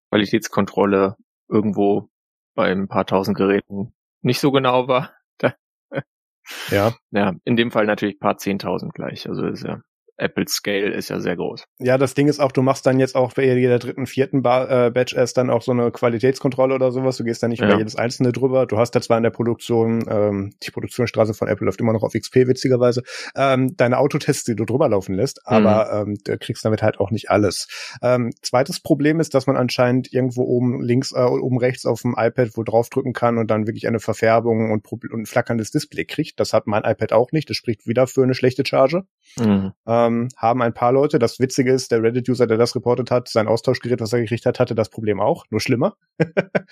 Qualitätskontrolle 0.10 1.16
irgendwo 1.48 2.10
bei 2.56 2.72
ein 2.72 2.88
paar 2.88 3.06
tausend 3.06 3.38
Geräten 3.38 3.94
nicht 4.22 4.40
so 4.40 4.52
genau 4.52 4.88
war, 4.88 5.14
ja. 6.72 6.94
Ja, 7.12 7.34
in 7.46 7.56
dem 7.56 7.72
Fall 7.72 7.86
natürlich 7.86 8.20
paar 8.20 8.38
zehntausend 8.38 8.94
gleich. 8.94 9.28
Also 9.30 9.46
ist 9.46 9.64
ja 9.64 9.82
Apple 10.22 10.46
Scale 10.48 10.92
ist 10.92 11.10
ja 11.10 11.20
sehr 11.20 11.36
groß. 11.36 11.66
Ja, 11.80 11.98
das 11.98 12.14
Ding 12.14 12.28
ist 12.28 12.40
auch, 12.40 12.52
du 12.52 12.62
machst 12.62 12.86
dann 12.86 13.00
jetzt 13.00 13.16
auch 13.16 13.34
bei 13.34 13.44
jeder 13.44 13.80
dritten, 13.80 14.06
vierten 14.06 14.42
ba 14.42 14.88
äh, 14.88 14.92
Batch 14.92 15.16
erst 15.16 15.38
dann 15.38 15.50
auch 15.50 15.62
so 15.62 15.72
eine 15.72 15.92
Qualitätskontrolle 15.92 16.76
oder 16.76 16.92
sowas. 16.92 17.18
Du 17.18 17.24
gehst 17.24 17.42
dann 17.42 17.50
nicht 17.50 17.62
ja. 17.62 17.68
über 17.68 17.78
jedes 17.78 17.96
einzelne 17.96 18.32
drüber. 18.32 18.66
Du 18.68 18.78
hast 18.78 18.92
da 18.92 19.02
zwar 19.02 19.18
in 19.18 19.24
der 19.24 19.32
Produktion, 19.32 20.06
ähm, 20.08 20.54
die 20.64 20.72
Produktionsstraße 20.72 21.34
von 21.34 21.48
Apple 21.48 21.66
läuft 21.66 21.82
immer 21.82 21.94
noch 21.94 22.04
auf 22.04 22.14
XP, 22.14 22.48
witzigerweise, 22.48 23.02
ähm, 23.36 23.76
deine 23.76 23.98
Autotests, 23.98 24.44
die 24.44 24.56
du 24.56 24.66
drüber 24.66 24.90
laufen 24.90 25.16
lässt, 25.16 25.48
aber 25.48 26.06
mhm. 26.06 26.12
ähm, 26.12 26.18
du 26.24 26.38
kriegst 26.38 26.64
damit 26.64 26.84
halt 26.84 27.00
auch 27.00 27.10
nicht 27.10 27.32
alles. 27.32 27.68
Ähm, 28.02 28.32
zweites 28.42 28.80
Problem 28.80 29.20
ist, 29.20 29.34
dass 29.34 29.48
man 29.48 29.58
anscheinend 29.58 30.14
irgendwo 30.14 30.44
oben 30.44 30.82
links, 30.82 31.12
äh, 31.14 31.22
oben 31.22 31.58
rechts 31.58 31.86
auf 31.86 32.02
dem 32.02 32.16
iPad 32.18 32.52
wo 32.56 32.64
draufdrücken 32.64 33.14
kann 33.14 33.38
und 33.38 33.50
dann 33.50 33.66
wirklich 33.66 33.88
eine 33.88 34.00
Verfärbung 34.00 34.72
und, 34.72 34.92
und 34.92 35.14
ein 35.14 35.26
flackerndes 35.26 35.72
Display 35.72 36.06
kriegt. 36.06 36.40
Das 36.40 36.54
hat 36.54 36.68
mein 36.68 36.84
iPad 36.84 37.14
auch 37.14 37.32
nicht. 37.32 37.50
Das 37.50 37.58
spricht 37.58 37.88
wieder 37.88 38.06
für 38.08 38.24
eine 38.24 38.36
schlechte 38.36 38.64
Charge. 38.66 39.04
Mhm. 39.38 39.72
Ähm, 39.88 40.11
ähm, 40.12 40.30
haben 40.38 40.62
ein 40.62 40.74
paar 40.74 40.92
Leute. 40.92 41.20
Das 41.20 41.40
Witzige 41.40 41.72
ist, 41.72 41.92
der 41.92 42.04
Reddit-User, 42.04 42.48
der 42.48 42.58
das 42.58 42.76
reportet 42.76 43.12
hat, 43.12 43.30
sein 43.30 43.48
Austauschgerät, 43.48 44.02
was 44.02 44.14
er 44.14 44.22
gekriegt 44.22 44.46
hat, 44.46 44.60
hatte 44.60 44.76
das 44.76 44.90
Problem 44.90 45.20
auch, 45.20 45.46
nur 45.50 45.60
schlimmer. 45.60 45.96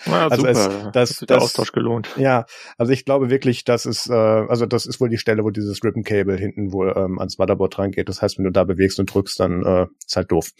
Ja, 0.05 0.27
also 0.29 0.37
super. 0.37 0.49
Es, 0.49 0.91
das, 0.91 0.91
das, 0.91 1.19
der 1.19 1.41
Austausch 1.41 1.71
gelohnt. 1.71 2.09
Ja, 2.17 2.45
also 2.77 2.91
ich 2.91 3.05
glaube 3.05 3.29
wirklich, 3.29 3.63
das 3.63 3.85
ist, 3.85 4.09
äh, 4.09 4.13
also 4.13 4.65
das 4.65 4.85
ist 4.85 4.99
wohl 4.99 5.09
die 5.09 5.17
Stelle, 5.17 5.43
wo 5.43 5.49
dieses 5.49 5.83
Ribbon-Cable 5.83 6.37
hinten 6.37 6.71
wohl 6.71 6.93
ähm, 6.95 7.19
ans 7.19 7.37
Motherboard 7.37 7.77
rangeht. 7.79 8.09
Das 8.09 8.21
heißt, 8.21 8.37
wenn 8.37 8.45
du 8.45 8.51
da 8.51 8.63
bewegst 8.63 8.99
und 8.99 9.13
drückst, 9.13 9.39
dann 9.39 9.65
äh, 9.65 9.85
ist 10.05 10.15
halt 10.15 10.31
doof. 10.31 10.51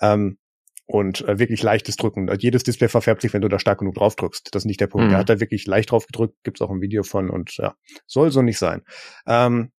Ähm, 0.00 0.38
und 0.86 1.26
äh, 1.28 1.38
wirklich 1.38 1.62
leichtes 1.62 1.94
Drücken. 1.94 2.28
Jedes 2.40 2.64
Display 2.64 2.88
verfärbt 2.88 3.22
sich, 3.22 3.32
wenn 3.32 3.42
du 3.42 3.48
da 3.48 3.60
stark 3.60 3.78
genug 3.78 3.94
drauf 3.94 4.16
drückst. 4.16 4.48
Das 4.52 4.62
ist 4.62 4.66
nicht 4.66 4.80
der 4.80 4.88
Punkt. 4.88 5.06
Mhm. 5.06 5.12
Er 5.12 5.18
hat 5.18 5.28
da 5.28 5.38
wirklich 5.38 5.64
leicht 5.66 5.92
drauf 5.92 6.06
gedrückt, 6.06 6.34
gibt's 6.42 6.60
auch 6.60 6.70
ein 6.70 6.80
Video 6.80 7.04
von 7.04 7.30
und 7.30 7.56
ja, 7.58 7.74
soll 8.06 8.32
so 8.32 8.42
nicht 8.42 8.58
sein. 8.58 8.82
Ähm, 9.24 9.70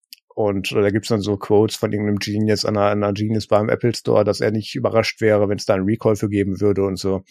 und 0.41 0.71
äh, 0.71 0.81
da 0.81 0.89
gibt's 0.89 1.09
dann 1.09 1.21
so 1.21 1.37
Quotes 1.37 1.75
von 1.75 1.91
irgendeinem 1.91 2.17
Genius 2.17 2.65
an 2.65 2.77
einer, 2.77 2.89
einer 2.89 3.13
Genius 3.13 3.47
beim 3.47 3.69
Apple 3.69 3.95
Store, 3.95 4.23
dass 4.23 4.41
er 4.41 4.51
nicht 4.51 4.75
überrascht 4.75 5.21
wäre, 5.21 5.49
wenn 5.49 5.57
es 5.57 5.65
da 5.65 5.75
einen 5.75 5.85
Recall 5.85 6.15
für 6.15 6.29
geben 6.29 6.61
würde 6.61 6.83
und 6.83 6.97
so. 6.97 7.23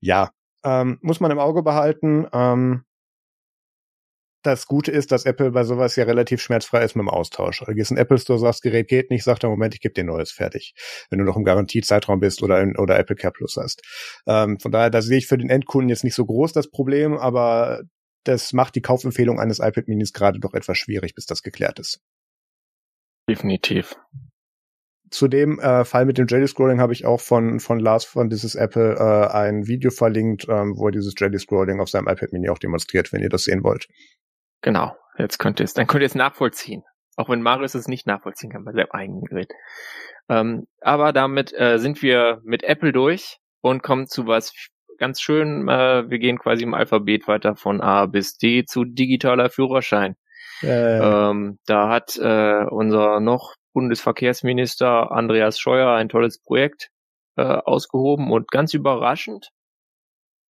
Ja, 0.00 0.30
ähm, 0.64 0.98
muss 1.02 1.20
man 1.20 1.30
im 1.30 1.38
Auge 1.38 1.62
behalten. 1.62 2.26
Ähm, 2.32 2.84
das 4.42 4.66
Gute 4.66 4.92
ist, 4.92 5.10
dass 5.10 5.24
Apple 5.26 5.50
bei 5.50 5.64
sowas 5.64 5.96
ja 5.96 6.04
relativ 6.04 6.40
schmerzfrei 6.40 6.84
ist 6.84 6.94
mit 6.94 7.02
dem 7.02 7.08
Austausch. 7.08 7.62
Du 7.66 7.74
gehst 7.74 7.90
in 7.90 7.96
Apple 7.96 8.18
Store, 8.18 8.38
sagst, 8.38 8.62
Gerät 8.62 8.88
geht 8.88 9.10
nicht, 9.10 9.24
sagt 9.24 9.42
er, 9.42 9.50
Moment, 9.50 9.74
ich 9.74 9.80
gebe 9.80 9.94
dir 9.94 10.04
neues, 10.04 10.30
fertig. 10.30 10.74
Wenn 11.10 11.18
du 11.18 11.24
noch 11.24 11.36
im 11.36 11.44
Garantiezeitraum 11.44 12.20
bist 12.20 12.42
oder, 12.42 12.60
in, 12.60 12.76
oder 12.78 12.98
Apple 12.98 13.16
Care 13.16 13.32
Plus 13.32 13.56
hast. 13.56 13.82
Ähm, 14.26 14.58
von 14.60 14.70
daher, 14.70 14.90
da 14.90 15.02
sehe 15.02 15.18
ich 15.18 15.26
für 15.26 15.38
den 15.38 15.50
Endkunden 15.50 15.88
jetzt 15.88 16.04
nicht 16.04 16.14
so 16.14 16.24
groß 16.24 16.52
das 16.52 16.70
Problem, 16.70 17.18
aber 17.18 17.82
das 18.24 18.52
macht 18.52 18.74
die 18.74 18.82
Kaufempfehlung 18.82 19.40
eines 19.40 19.58
iPad 19.58 19.88
Minis 19.88 20.12
gerade 20.12 20.38
doch 20.38 20.54
etwas 20.54 20.78
schwierig, 20.78 21.14
bis 21.14 21.26
das 21.26 21.42
geklärt 21.42 21.78
ist. 21.78 22.00
Definitiv. 23.28 23.96
Zu 25.10 25.28
dem 25.28 25.58
äh, 25.58 25.84
Fall 25.84 26.04
mit 26.04 26.18
dem 26.18 26.26
Jelly 26.28 26.46
Scrolling 26.46 26.80
habe 26.80 26.92
ich 26.92 27.06
auch 27.06 27.20
von 27.20 27.60
von 27.60 27.78
Lars 27.78 28.04
von 28.04 28.28
dieses 28.28 28.54
Apple 28.54 28.94
äh, 28.96 29.32
ein 29.32 29.66
Video 29.66 29.90
verlinkt, 29.90 30.46
ähm, 30.48 30.74
wo 30.76 30.88
er 30.88 30.92
dieses 30.92 31.14
Jelly 31.16 31.38
Scrolling 31.38 31.80
auf 31.80 31.88
seinem 31.88 32.08
iPad 32.08 32.32
Mini 32.32 32.50
auch 32.50 32.58
demonstriert, 32.58 33.12
wenn 33.12 33.22
ihr 33.22 33.30
das 33.30 33.44
sehen 33.44 33.64
wollt. 33.64 33.88
Genau, 34.60 34.94
jetzt 35.16 35.38
könnt 35.38 35.60
ihr 35.60 35.64
es, 35.64 35.74
dann 35.74 35.86
könnt 35.86 36.02
ihr 36.02 36.06
es 36.06 36.14
nachvollziehen. 36.14 36.82
Auch 37.16 37.28
wenn 37.28 37.42
Marius 37.42 37.74
es 37.74 37.88
nicht 37.88 38.06
nachvollziehen 38.06 38.50
kann 38.50 38.64
bei 38.64 38.72
seinem 38.72 38.90
eigenen 38.90 39.24
Gerät. 39.24 39.52
Ähm, 40.28 40.66
aber 40.80 41.12
damit 41.12 41.52
äh, 41.58 41.78
sind 41.78 42.02
wir 42.02 42.40
mit 42.44 42.62
Apple 42.62 42.92
durch 42.92 43.38
und 43.60 43.82
kommen 43.82 44.06
zu 44.06 44.26
was 44.26 44.52
ganz 44.98 45.20
schön. 45.20 45.68
Äh, 45.68 46.10
wir 46.10 46.18
gehen 46.18 46.38
quasi 46.38 46.64
im 46.64 46.74
Alphabet 46.74 47.26
weiter 47.26 47.56
von 47.56 47.80
A 47.80 48.06
bis 48.06 48.36
D 48.36 48.64
zu 48.64 48.84
digitaler 48.84 49.48
Führerschein. 49.48 50.16
Äh. 50.62 50.98
Ähm, 50.98 51.58
da 51.66 51.88
hat 51.88 52.16
äh, 52.16 52.64
unser 52.70 53.20
noch 53.20 53.54
Bundesverkehrsminister 53.72 55.12
Andreas 55.12 55.58
Scheuer 55.58 55.92
ein 55.92 56.08
tolles 56.08 56.40
Projekt 56.40 56.90
äh, 57.36 57.42
ausgehoben 57.42 58.32
und 58.32 58.50
ganz 58.50 58.74
überraschend 58.74 59.50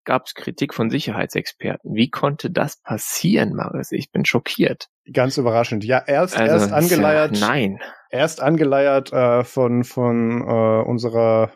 gab 0.08 0.26
es 0.26 0.34
Kritik 0.34 0.74
von 0.74 0.90
Sicherheitsexperten. 0.90 1.94
Wie 1.94 2.10
konnte 2.10 2.50
das 2.50 2.82
passieren, 2.82 3.54
Maris? 3.54 3.92
Ich 3.92 4.10
bin 4.10 4.24
schockiert. 4.24 4.88
Ganz 5.12 5.38
überraschend. 5.38 5.84
Ja, 5.84 6.02
erst 6.08 6.38
also, 6.38 6.54
erst 6.54 6.72
angeleiert. 6.72 7.38
Ja, 7.38 7.48
nein. 7.48 7.80
Erst 8.10 8.42
angeleiert 8.42 9.12
äh, 9.12 9.44
von 9.44 9.84
von 9.84 10.42
äh, 10.42 10.88
unserer 10.88 11.52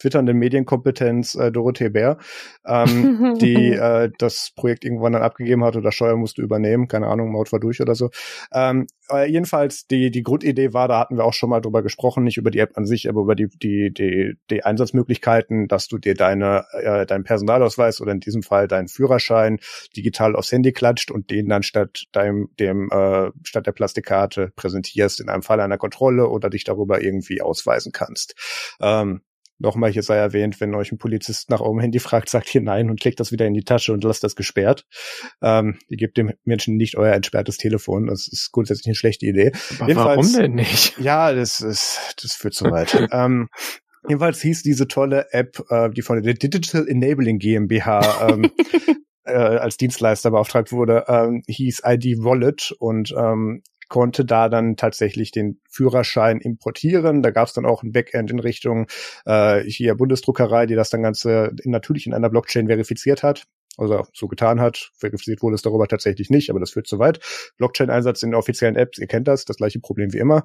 twitternden 0.00 0.36
Medienkompetenz 0.36 1.34
äh, 1.34 1.52
Dorothee 1.52 1.90
Bär, 1.90 2.18
ähm, 2.66 3.36
die 3.40 3.72
äh, 3.72 4.10
das 4.18 4.52
Projekt 4.56 4.84
irgendwann 4.84 5.12
dann 5.12 5.22
abgegeben 5.22 5.64
hat 5.64 5.76
oder 5.76 5.92
Steuer 5.92 6.16
musste 6.16 6.42
übernehmen, 6.42 6.88
keine 6.88 7.06
Ahnung, 7.06 7.30
Maut 7.30 7.52
war 7.52 7.60
durch 7.60 7.80
oder 7.80 7.94
so. 7.94 8.10
Ähm, 8.52 8.86
äh, 9.10 9.30
jedenfalls 9.30 9.86
die 9.86 10.10
die 10.10 10.22
Grundidee 10.22 10.72
war, 10.72 10.88
da 10.88 10.98
hatten 10.98 11.16
wir 11.16 11.24
auch 11.24 11.34
schon 11.34 11.50
mal 11.50 11.60
drüber 11.60 11.82
gesprochen, 11.82 12.24
nicht 12.24 12.36
über 12.36 12.50
die 12.50 12.58
App 12.58 12.76
an 12.76 12.86
sich, 12.86 13.08
aber 13.08 13.22
über 13.22 13.34
die 13.34 13.48
die 13.48 13.92
die, 13.92 14.34
die 14.50 14.64
Einsatzmöglichkeiten, 14.64 15.68
dass 15.68 15.88
du 15.88 15.98
dir 15.98 16.14
deine 16.14 16.64
äh, 16.72 17.06
deinen 17.06 17.24
Personalausweis 17.24 18.00
oder 18.00 18.12
in 18.12 18.20
diesem 18.20 18.42
Fall 18.42 18.68
deinen 18.68 18.88
Führerschein 18.88 19.58
digital 19.96 20.36
aufs 20.36 20.52
Handy 20.52 20.72
klatscht 20.72 21.10
und 21.10 21.30
den 21.30 21.48
dann 21.48 21.62
statt 21.62 22.04
deinem 22.12 22.48
dem 22.58 22.90
äh, 22.90 23.30
statt 23.42 23.66
der 23.66 23.72
Plastikkarte 23.72 24.52
präsentierst 24.56 25.20
in 25.20 25.28
einem 25.28 25.42
Fall 25.42 25.60
einer 25.60 25.78
Kontrolle 25.78 26.28
oder 26.28 26.50
dich 26.50 26.64
darüber 26.64 27.02
irgendwie 27.02 27.42
ausweisen 27.42 27.92
kannst. 27.92 28.34
Ähm, 28.80 29.20
Nochmal 29.60 29.92
hier 29.92 30.02
sei 30.02 30.16
erwähnt, 30.16 30.58
wenn 30.60 30.74
euch 30.74 30.90
ein 30.90 30.96
Polizist 30.96 31.50
nach 31.50 31.60
eurem 31.60 31.80
Handy 31.80 31.98
fragt, 31.98 32.30
sagt 32.30 32.48
hier 32.48 32.62
nein 32.62 32.88
und 32.88 32.98
klickt 32.98 33.20
das 33.20 33.30
wieder 33.30 33.46
in 33.46 33.52
die 33.52 33.62
Tasche 33.62 33.92
und 33.92 34.02
lasst 34.02 34.24
das 34.24 34.34
gesperrt. 34.34 34.86
Ähm, 35.42 35.78
ihr 35.88 35.98
gebt 35.98 36.16
dem 36.16 36.32
Menschen 36.44 36.76
nicht 36.76 36.96
euer 36.96 37.12
entsperrtes 37.14 37.58
Telefon. 37.58 38.06
Das 38.06 38.26
ist 38.26 38.52
grundsätzlich 38.52 38.86
eine 38.86 38.94
schlechte 38.94 39.26
Idee. 39.26 39.52
Aber 39.78 39.94
warum 39.94 40.32
denn 40.32 40.54
nicht? 40.54 40.98
Ja, 40.98 41.34
das 41.34 41.60
ist, 41.60 42.14
das 42.22 42.32
führt 42.32 42.54
zu 42.54 42.64
weit. 42.70 43.06
ähm, 43.12 43.48
jedenfalls 44.08 44.40
hieß 44.40 44.62
diese 44.62 44.88
tolle 44.88 45.26
App, 45.30 45.62
äh, 45.68 45.90
die 45.90 46.02
von 46.02 46.22
der 46.22 46.32
Digital 46.32 46.88
Enabling 46.88 47.38
GmbH 47.38 48.30
ähm, 48.30 48.50
äh, 49.24 49.32
als 49.32 49.76
Dienstleister 49.76 50.30
beauftragt 50.30 50.72
wurde, 50.72 51.04
ähm, 51.06 51.42
hieß 51.46 51.82
ID 51.84 52.24
Wallet 52.24 52.74
und 52.78 53.14
ähm, 53.14 53.62
konnte 53.90 54.24
da 54.24 54.48
dann 54.48 54.76
tatsächlich 54.76 55.32
den 55.32 55.60
Führerschein 55.68 56.40
importieren. 56.40 57.22
Da 57.22 57.30
gab 57.30 57.48
es 57.48 57.52
dann 57.52 57.66
auch 57.66 57.82
ein 57.82 57.92
Backend 57.92 58.30
in 58.30 58.38
Richtung 58.38 58.86
äh, 59.26 59.60
hier 59.64 59.96
Bundesdruckerei, 59.96 60.64
die 60.64 60.76
das 60.76 60.88
dann 60.88 61.02
Ganze 61.02 61.50
natürlich 61.64 62.06
in 62.06 62.14
einer 62.14 62.30
Blockchain 62.30 62.68
verifiziert 62.68 63.22
hat. 63.22 63.44
Also 63.76 64.04
so 64.12 64.28
getan 64.28 64.60
hat. 64.60 64.90
Verifiziert 64.96 65.42
wurde 65.42 65.56
es 65.56 65.62
darüber 65.62 65.88
tatsächlich 65.88 66.30
nicht, 66.30 66.50
aber 66.50 66.60
das 66.60 66.70
führt 66.70 66.86
zu 66.86 66.98
weit. 66.98 67.20
Blockchain-Einsatz 67.58 68.22
in 68.22 68.34
offiziellen 68.34 68.76
Apps, 68.76 68.98
ihr 68.98 69.06
kennt 69.06 69.28
das, 69.28 69.44
das 69.44 69.56
gleiche 69.56 69.80
Problem 69.80 70.12
wie 70.12 70.18
immer. 70.18 70.44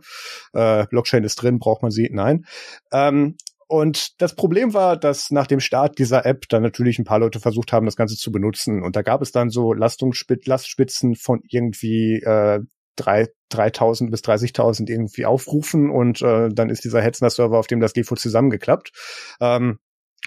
Äh, 0.53 0.85
Blockchain 0.87 1.23
ist 1.23 1.35
drin, 1.35 1.59
braucht 1.59 1.81
man 1.81 1.91
sie? 1.91 2.09
Nein. 2.11 2.45
Ähm, 2.91 3.35
und 3.67 4.21
das 4.21 4.35
Problem 4.35 4.73
war, 4.73 4.95
dass 4.95 5.31
nach 5.31 5.47
dem 5.47 5.59
Start 5.59 5.97
dieser 5.97 6.25
App 6.25 6.47
dann 6.49 6.61
natürlich 6.61 6.99
ein 6.99 7.05
paar 7.05 7.19
Leute 7.19 7.39
versucht 7.39 7.73
haben, 7.73 7.85
das 7.85 7.95
Ganze 7.95 8.15
zu 8.15 8.31
benutzen. 8.31 8.83
Und 8.83 8.95
da 8.95 9.01
gab 9.01 9.21
es 9.21 9.31
dann 9.31 9.49
so 9.49 9.73
Lastspitzen 9.73 11.15
von 11.15 11.41
irgendwie 11.49 12.21
äh, 12.21 12.61
drei, 12.95 13.27
3000 13.49 14.11
bis 14.11 14.21
30.000 14.21 14.89
irgendwie 14.89 15.25
aufrufen 15.25 15.89
und 15.89 16.21
äh, 16.21 16.49
dann 16.49 16.69
ist 16.69 16.83
dieser 16.83 17.01
Hetzner-Server, 17.01 17.57
auf 17.57 17.67
dem 17.67 17.79
das 17.79 17.93
Default 17.93 18.19
zusammengeklappt. 18.19 18.91
Ähm, 19.39 19.79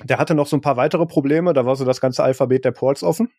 der 0.05 0.19
hatte 0.19 0.35
noch 0.35 0.47
so 0.47 0.57
ein 0.57 0.61
paar 0.61 0.77
weitere 0.77 1.07
Probleme, 1.07 1.53
da 1.53 1.67
war 1.67 1.77
so 1.77 1.85
das 1.85 2.01
ganze 2.01 2.23
Alphabet 2.23 2.65
der 2.65 2.73
Ports 2.73 3.03
offen. 3.03 3.31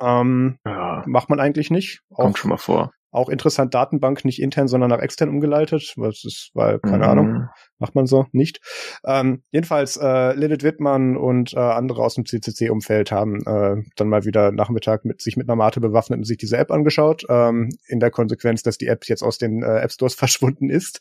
Ähm, 0.00 0.58
ja. 0.64 1.02
Macht 1.06 1.30
man 1.30 1.40
eigentlich 1.40 1.70
nicht. 1.70 2.02
Kommt 2.12 2.34
auch, 2.34 2.38
schon 2.38 2.50
mal 2.50 2.58
vor. 2.58 2.92
Auch 3.16 3.30
interessant, 3.30 3.72
Datenbank 3.72 4.26
nicht 4.26 4.42
intern, 4.42 4.68
sondern 4.68 4.90
nach 4.90 5.00
extern 5.00 5.30
umgeleitet. 5.30 5.94
Was 5.96 6.22
ist, 6.22 6.50
weil, 6.52 6.78
keine 6.80 6.98
mhm. 6.98 7.10
Ahnung, 7.10 7.48
macht 7.78 7.94
man 7.94 8.04
so 8.04 8.26
nicht. 8.32 8.60
Ähm, 9.06 9.42
jedenfalls, 9.52 9.96
äh, 9.96 10.34
Lilith 10.34 10.62
Wittmann 10.62 11.16
und 11.16 11.54
äh, 11.54 11.58
andere 11.58 12.02
aus 12.02 12.16
dem 12.16 12.26
CCC-Umfeld 12.26 13.10
haben 13.12 13.40
äh, 13.46 13.82
dann 13.96 14.08
mal 14.10 14.26
wieder 14.26 14.52
Nachmittag 14.52 15.06
mit 15.06 15.22
sich 15.22 15.38
mit 15.38 15.48
einer 15.48 15.56
Mate 15.56 15.80
bewaffnet 15.80 16.18
und 16.18 16.24
sich 16.24 16.36
diese 16.36 16.58
App 16.58 16.70
angeschaut. 16.70 17.24
Ähm, 17.30 17.70
in 17.86 18.00
der 18.00 18.10
Konsequenz, 18.10 18.62
dass 18.62 18.76
die 18.76 18.88
App 18.88 19.06
jetzt 19.06 19.22
aus 19.22 19.38
den 19.38 19.62
äh, 19.62 19.78
App 19.78 19.92
Stores 19.92 20.14
verschwunden 20.16 20.68
ist. 20.68 21.00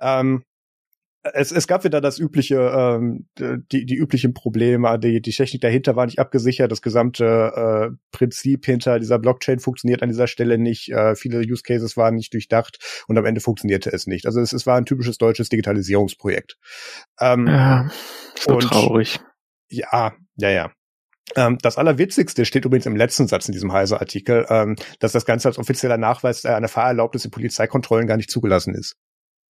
Ähm, 0.00 0.44
es, 1.22 1.52
es 1.52 1.66
gab 1.66 1.84
wieder 1.84 2.00
das 2.00 2.18
übliche, 2.18 2.56
ähm, 2.56 3.26
die, 3.38 3.84
die 3.84 3.96
üblichen 3.96 4.34
Probleme. 4.34 4.98
Die, 4.98 5.20
die 5.20 5.32
Technik 5.32 5.60
dahinter 5.62 5.96
war 5.96 6.06
nicht 6.06 6.18
abgesichert. 6.18 6.70
Das 6.70 6.82
gesamte 6.82 7.90
äh, 7.92 7.96
Prinzip 8.12 8.64
hinter 8.66 8.98
dieser 8.98 9.18
Blockchain 9.18 9.58
funktioniert 9.58 10.02
an 10.02 10.08
dieser 10.08 10.26
Stelle 10.26 10.58
nicht. 10.58 10.90
Äh, 10.90 11.16
viele 11.16 11.40
Use 11.40 11.62
Cases 11.62 11.96
waren 11.96 12.14
nicht 12.14 12.32
durchdacht 12.34 13.04
und 13.08 13.18
am 13.18 13.24
Ende 13.24 13.40
funktionierte 13.40 13.90
es 13.90 14.06
nicht. 14.06 14.26
Also 14.26 14.40
es, 14.40 14.52
es 14.52 14.66
war 14.66 14.76
ein 14.76 14.86
typisches 14.86 15.18
deutsches 15.18 15.48
Digitalisierungsprojekt. 15.48 16.56
Ähm, 17.20 17.46
ja, 17.46 17.90
so 18.38 18.54
und, 18.54 18.62
traurig. 18.62 19.18
Ja, 19.70 20.14
ja, 20.36 20.50
ja. 20.50 20.72
Ähm, 21.36 21.58
das 21.60 21.76
Allerwitzigste 21.76 22.44
steht 22.44 22.64
übrigens 22.64 22.86
im 22.86 22.96
letzten 22.96 23.26
Satz 23.26 23.48
in 23.48 23.52
diesem 23.52 23.72
Heise-Artikel, 23.72 24.46
ähm, 24.48 24.76
dass 24.98 25.12
das 25.12 25.26
Ganze 25.26 25.48
als 25.48 25.58
offizieller 25.58 25.98
Nachweis 25.98 26.44
äh, 26.44 26.48
einer 26.48 26.68
Fahrerlaubnis 26.68 27.24
in 27.24 27.30
Polizeikontrollen 27.30 28.06
gar 28.06 28.16
nicht 28.16 28.30
zugelassen 28.30 28.74
ist. 28.74 28.96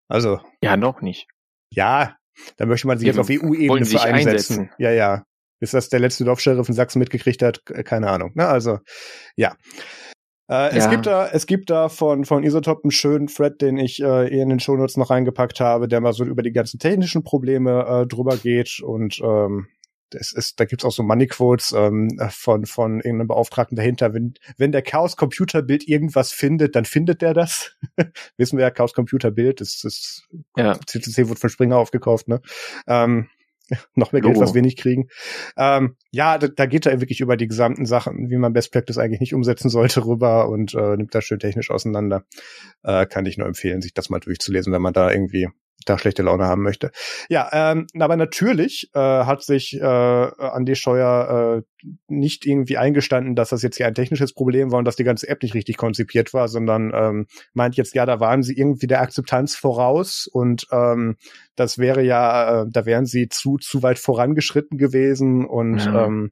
Also. 0.08 0.40
Ja, 0.62 0.76
noch 0.76 1.02
nicht. 1.02 1.28
Ja, 1.72 2.16
da 2.56 2.66
möchte 2.66 2.86
man 2.86 2.98
sich 2.98 3.06
jetzt 3.06 3.18
auf 3.18 3.28
EU-Ebene 3.30 3.84
für 3.84 4.00
einsetzen. 4.00 4.24
Einsetzen. 4.28 4.70
Ja, 4.78 4.90
ja. 4.90 5.24
Bis 5.60 5.72
das 5.72 5.88
der 5.88 6.00
letzte 6.00 6.24
Dorfsheriff 6.24 6.68
in 6.68 6.74
Sachsen 6.74 7.00
mitgekriegt 7.00 7.42
hat, 7.42 7.64
keine 7.64 8.08
Ahnung. 8.08 8.30
Ne? 8.34 8.46
Also, 8.46 8.78
ja. 9.36 9.56
Äh, 10.48 10.54
ja. 10.54 10.68
Es 10.68 10.88
gibt 10.88 11.06
da, 11.06 11.28
es 11.28 11.46
gibt 11.46 11.70
da 11.70 11.88
von, 11.88 12.24
von 12.24 12.44
Isotop 12.44 12.84
einen 12.84 12.92
schönen 12.92 13.26
Thread, 13.26 13.60
den 13.60 13.76
ich 13.76 14.00
äh, 14.02 14.28
in 14.28 14.48
den 14.48 14.60
Shownotes 14.60 14.96
noch 14.96 15.10
reingepackt 15.10 15.60
habe, 15.60 15.88
der 15.88 16.00
mal 16.00 16.12
so 16.12 16.24
über 16.24 16.42
die 16.42 16.52
ganzen 16.52 16.78
technischen 16.78 17.24
Probleme 17.24 17.84
äh, 17.86 18.06
drüber 18.06 18.36
geht 18.36 18.80
und 18.80 19.20
ähm, 19.22 19.66
es 20.14 20.32
ist, 20.32 20.61
da 20.61 20.64
gibt's 20.64 20.84
auch 20.84 20.92
so 20.92 21.02
Money 21.02 21.26
Quotes 21.26 21.72
ähm, 21.72 22.09
von 22.30 22.66
von 22.66 22.96
irgendeinem 22.96 23.28
Beauftragten 23.28 23.76
dahinter. 23.76 24.14
Wenn 24.14 24.34
wenn 24.56 24.72
der 24.72 24.82
Chaos 24.82 25.16
Computer 25.16 25.62
Bild 25.62 25.88
irgendwas 25.88 26.32
findet, 26.32 26.76
dann 26.76 26.84
findet 26.84 27.22
der 27.22 27.34
das. 27.34 27.76
Wissen 28.36 28.59
wir 28.59 28.64
ja, 28.64 28.70
Chaos 28.70 28.94
Computer 28.94 29.30
Bild 29.30 29.61
ist 29.61 29.84
ist 29.84 30.28
ja. 30.56 30.78
CCC 30.86 31.28
wurde 31.28 31.40
von 31.40 31.50
Springer 31.50 31.76
aufgekauft, 31.76 32.28
ne? 32.28 32.40
Ähm, 32.86 33.28
noch 33.94 34.12
mehr 34.12 34.22
Geld, 34.22 34.34
Logo. 34.34 34.44
was 34.44 34.54
wir 34.54 34.62
nicht 34.62 34.78
kriegen. 34.78 35.09
Ähm, 35.56 35.96
ja, 36.11 36.38
da, 36.38 36.48
da 36.48 36.66
geht 36.66 36.86
er 36.86 37.00
wirklich 37.00 37.20
über 37.20 37.36
die 37.36 37.48
gesamten 37.48 37.86
Sachen, 37.86 38.30
wie 38.30 38.36
man 38.36 38.52
Best 38.52 38.72
Practice 38.72 38.98
eigentlich 38.98 39.20
nicht 39.20 39.34
umsetzen 39.34 39.68
sollte, 39.68 40.06
rüber 40.06 40.48
und 40.48 40.74
äh, 40.74 40.96
nimmt 40.96 41.14
das 41.14 41.24
schön 41.24 41.38
technisch 41.38 41.70
auseinander. 41.70 42.24
Äh, 42.82 43.06
kann 43.06 43.26
ich 43.26 43.36
nur 43.36 43.46
empfehlen, 43.46 43.82
sich 43.82 43.94
das 43.94 44.11
mal 44.11 44.20
durchzulesen, 44.20 44.72
wenn 44.72 44.82
man 44.82 44.94
da 44.94 45.11
irgendwie 45.11 45.48
da 45.89 45.99
schlechte 45.99 46.22
Laune 46.22 46.47
haben 46.47 46.62
möchte. 46.62 46.91
Ja, 47.28 47.49
ähm, 47.53 47.86
aber 47.99 48.16
natürlich 48.16 48.91
äh, 48.95 48.99
hat 48.99 49.43
sich 49.43 49.78
äh, 49.80 49.84
Andi 49.84 50.76
Scheuer 50.76 51.62
äh, 51.62 51.86
nicht 52.09 52.47
irgendwie 52.47 52.76
eingestanden, 52.76 53.34
dass 53.34 53.51
das 53.51 53.62
jetzt 53.62 53.76
hier 53.76 53.86
ein 53.86 53.95
technisches 53.95 54.32
Problem 54.34 54.72
war 54.72 54.78
und 54.78 54.84
dass 54.84 54.97
die 54.97 55.05
ganze 55.05 55.28
App 55.28 55.43
nicht 55.43 55.55
richtig 55.55 55.76
konzipiert 55.76 56.34
war, 56.34 56.49
sondern 56.49 56.93
ähm, 56.95 57.26
meint 57.55 57.76
jetzt, 57.76 57.95
ja, 57.95 58.07
da 58.07 58.20
waren 58.20 58.43
sie 58.43 58.57
irgendwie 58.57 58.86
der 58.86 59.01
Akzeptanz 59.01 59.55
voraus 59.55 60.28
und 60.30 60.66
ähm, 60.72 61.16
das 61.57 61.78
wäre 61.78 62.03
ja, 62.03 62.62
äh, 62.62 62.66
da 62.68 62.86
wären 62.86 63.07
sie 63.07 63.28
zu 63.28 63.59
zu 63.59 63.82
weit 63.82 63.99
vorangeschritten 63.99 64.78
gewesen 64.78 65.47
und 65.47 65.78
ja. 65.84 66.07
ähm, 66.07 66.30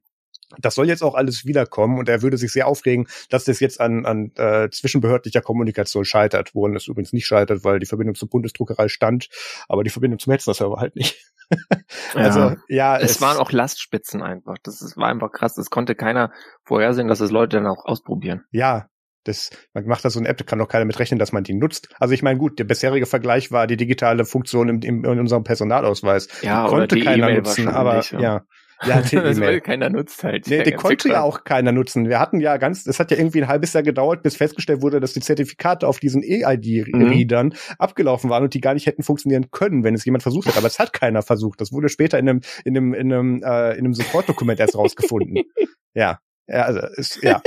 das 0.59 0.75
soll 0.75 0.87
jetzt 0.87 1.03
auch 1.03 1.15
alles 1.15 1.45
wiederkommen 1.45 1.99
und 1.99 2.09
er 2.09 2.21
würde 2.21 2.37
sich 2.37 2.51
sehr 2.51 2.67
aufregen, 2.67 3.07
dass 3.29 3.43
das 3.43 3.59
jetzt 3.59 3.81
an, 3.81 4.05
an 4.05 4.31
äh, 4.35 4.69
zwischenbehördlicher 4.69 5.41
Kommunikation 5.41 6.05
scheitert, 6.05 6.55
woran 6.55 6.75
es 6.75 6.87
übrigens 6.87 7.13
nicht 7.13 7.25
scheitert, 7.25 7.63
weil 7.63 7.79
die 7.79 7.85
Verbindung 7.85 8.15
zur 8.15 8.29
Bundesdruckerei 8.29 8.87
stand, 8.87 9.29
aber 9.67 9.83
die 9.83 9.89
Verbindung 9.89 10.19
zum 10.19 10.31
Hetzner-Server 10.31 10.77
halt 10.79 10.95
nicht. 10.95 11.17
also 12.13 12.39
ja, 12.39 12.55
ja 12.67 12.97
es, 12.97 13.11
es, 13.11 13.21
waren 13.21 13.37
auch 13.37 13.51
Lastspitzen 13.51 14.21
einfach. 14.21 14.55
Das 14.63 14.81
ist, 14.81 14.97
war 14.97 15.07
einfach 15.07 15.31
krass. 15.31 15.55
Das 15.55 15.69
konnte 15.69 15.95
keiner 15.95 16.31
vorhersehen, 16.63 17.07
dass 17.07 17.21
es 17.21 17.31
Leute 17.31 17.57
dann 17.57 17.67
auch 17.67 17.85
ausprobieren. 17.85 18.43
Ja, 18.51 18.89
das, 19.23 19.49
man 19.73 19.85
macht 19.85 20.05
da 20.05 20.09
so 20.09 20.19
eine 20.19 20.29
App, 20.29 20.37
da 20.37 20.45
kann 20.45 20.59
doch 20.59 20.67
keiner 20.67 20.85
mit 20.85 20.99
rechnen, 20.99 21.19
dass 21.19 21.31
man 21.31 21.43
die 21.43 21.53
nutzt. 21.53 21.89
Also 21.99 22.13
ich 22.13 22.23
meine, 22.23 22.39
gut, 22.39 22.59
der 22.59 22.63
bisherige 22.63 23.05
Vergleich 23.05 23.51
war 23.51 23.67
die 23.67 23.77
digitale 23.77 24.25
Funktion 24.25 24.69
im, 24.69 24.81
im, 24.81 25.03
in 25.03 25.19
unserem 25.19 25.43
Personalausweis. 25.43 26.27
Ja, 26.41 26.65
die 26.65 26.69
konnte 26.69 26.99
keiner 26.99 27.29
e 27.29 27.37
nutzen, 27.37 27.67
aber 27.67 28.01
ja. 28.01 28.19
ja. 28.19 28.41
Ja, 28.85 29.01
das 29.01 29.11
will 29.11 29.61
keiner 29.61 29.89
nutzt 29.89 30.23
halt. 30.23 30.47
Nee, 30.47 30.63
die 30.63 30.71
konnte 30.71 31.09
ja 31.09 31.21
auch 31.21 31.43
keiner 31.43 31.71
nutzen. 31.71 32.07
Wir 32.07 32.19
hatten 32.19 32.39
ja 32.39 32.57
ganz, 32.57 32.85
es 32.85 32.99
hat 32.99 33.11
ja 33.11 33.17
irgendwie 33.17 33.41
ein 33.41 33.47
halbes 33.47 33.73
Jahr 33.73 33.83
gedauert, 33.83 34.21
bis 34.23 34.35
festgestellt 34.35 34.81
wurde, 34.81 34.99
dass 34.99 35.13
die 35.13 35.19
Zertifikate 35.19 35.87
auf 35.87 35.99
diesen 35.99 36.21
EID-Readern 36.23 37.47
mhm. 37.47 37.53
abgelaufen 37.79 38.29
waren 38.29 38.43
und 38.43 38.53
die 38.53 38.61
gar 38.61 38.73
nicht 38.73 38.85
hätten 38.85 39.03
funktionieren 39.03 39.49
können, 39.51 39.83
wenn 39.83 39.95
es 39.95 40.05
jemand 40.05 40.23
versucht 40.23 40.47
hat. 40.47 40.57
Aber 40.57 40.67
es 40.67 40.79
hat 40.79 40.93
keiner 40.93 41.21
versucht. 41.21 41.59
Das 41.61 41.71
wurde 41.71 41.89
später 41.89 42.19
in 42.19 42.29
einem, 42.29 42.41
in 42.65 42.77
einem, 42.77 42.93
in 42.93 43.13
einem, 43.13 43.43
äh, 43.43 43.71
in 43.73 43.85
einem 43.85 43.93
Support-Dokument 43.93 44.59
erst 44.59 44.75
rausgefunden. 44.75 45.43
ja. 45.93 46.19
Ja, 46.47 46.63
also 46.63 46.79
ist, 46.95 47.21
ja. 47.23 47.41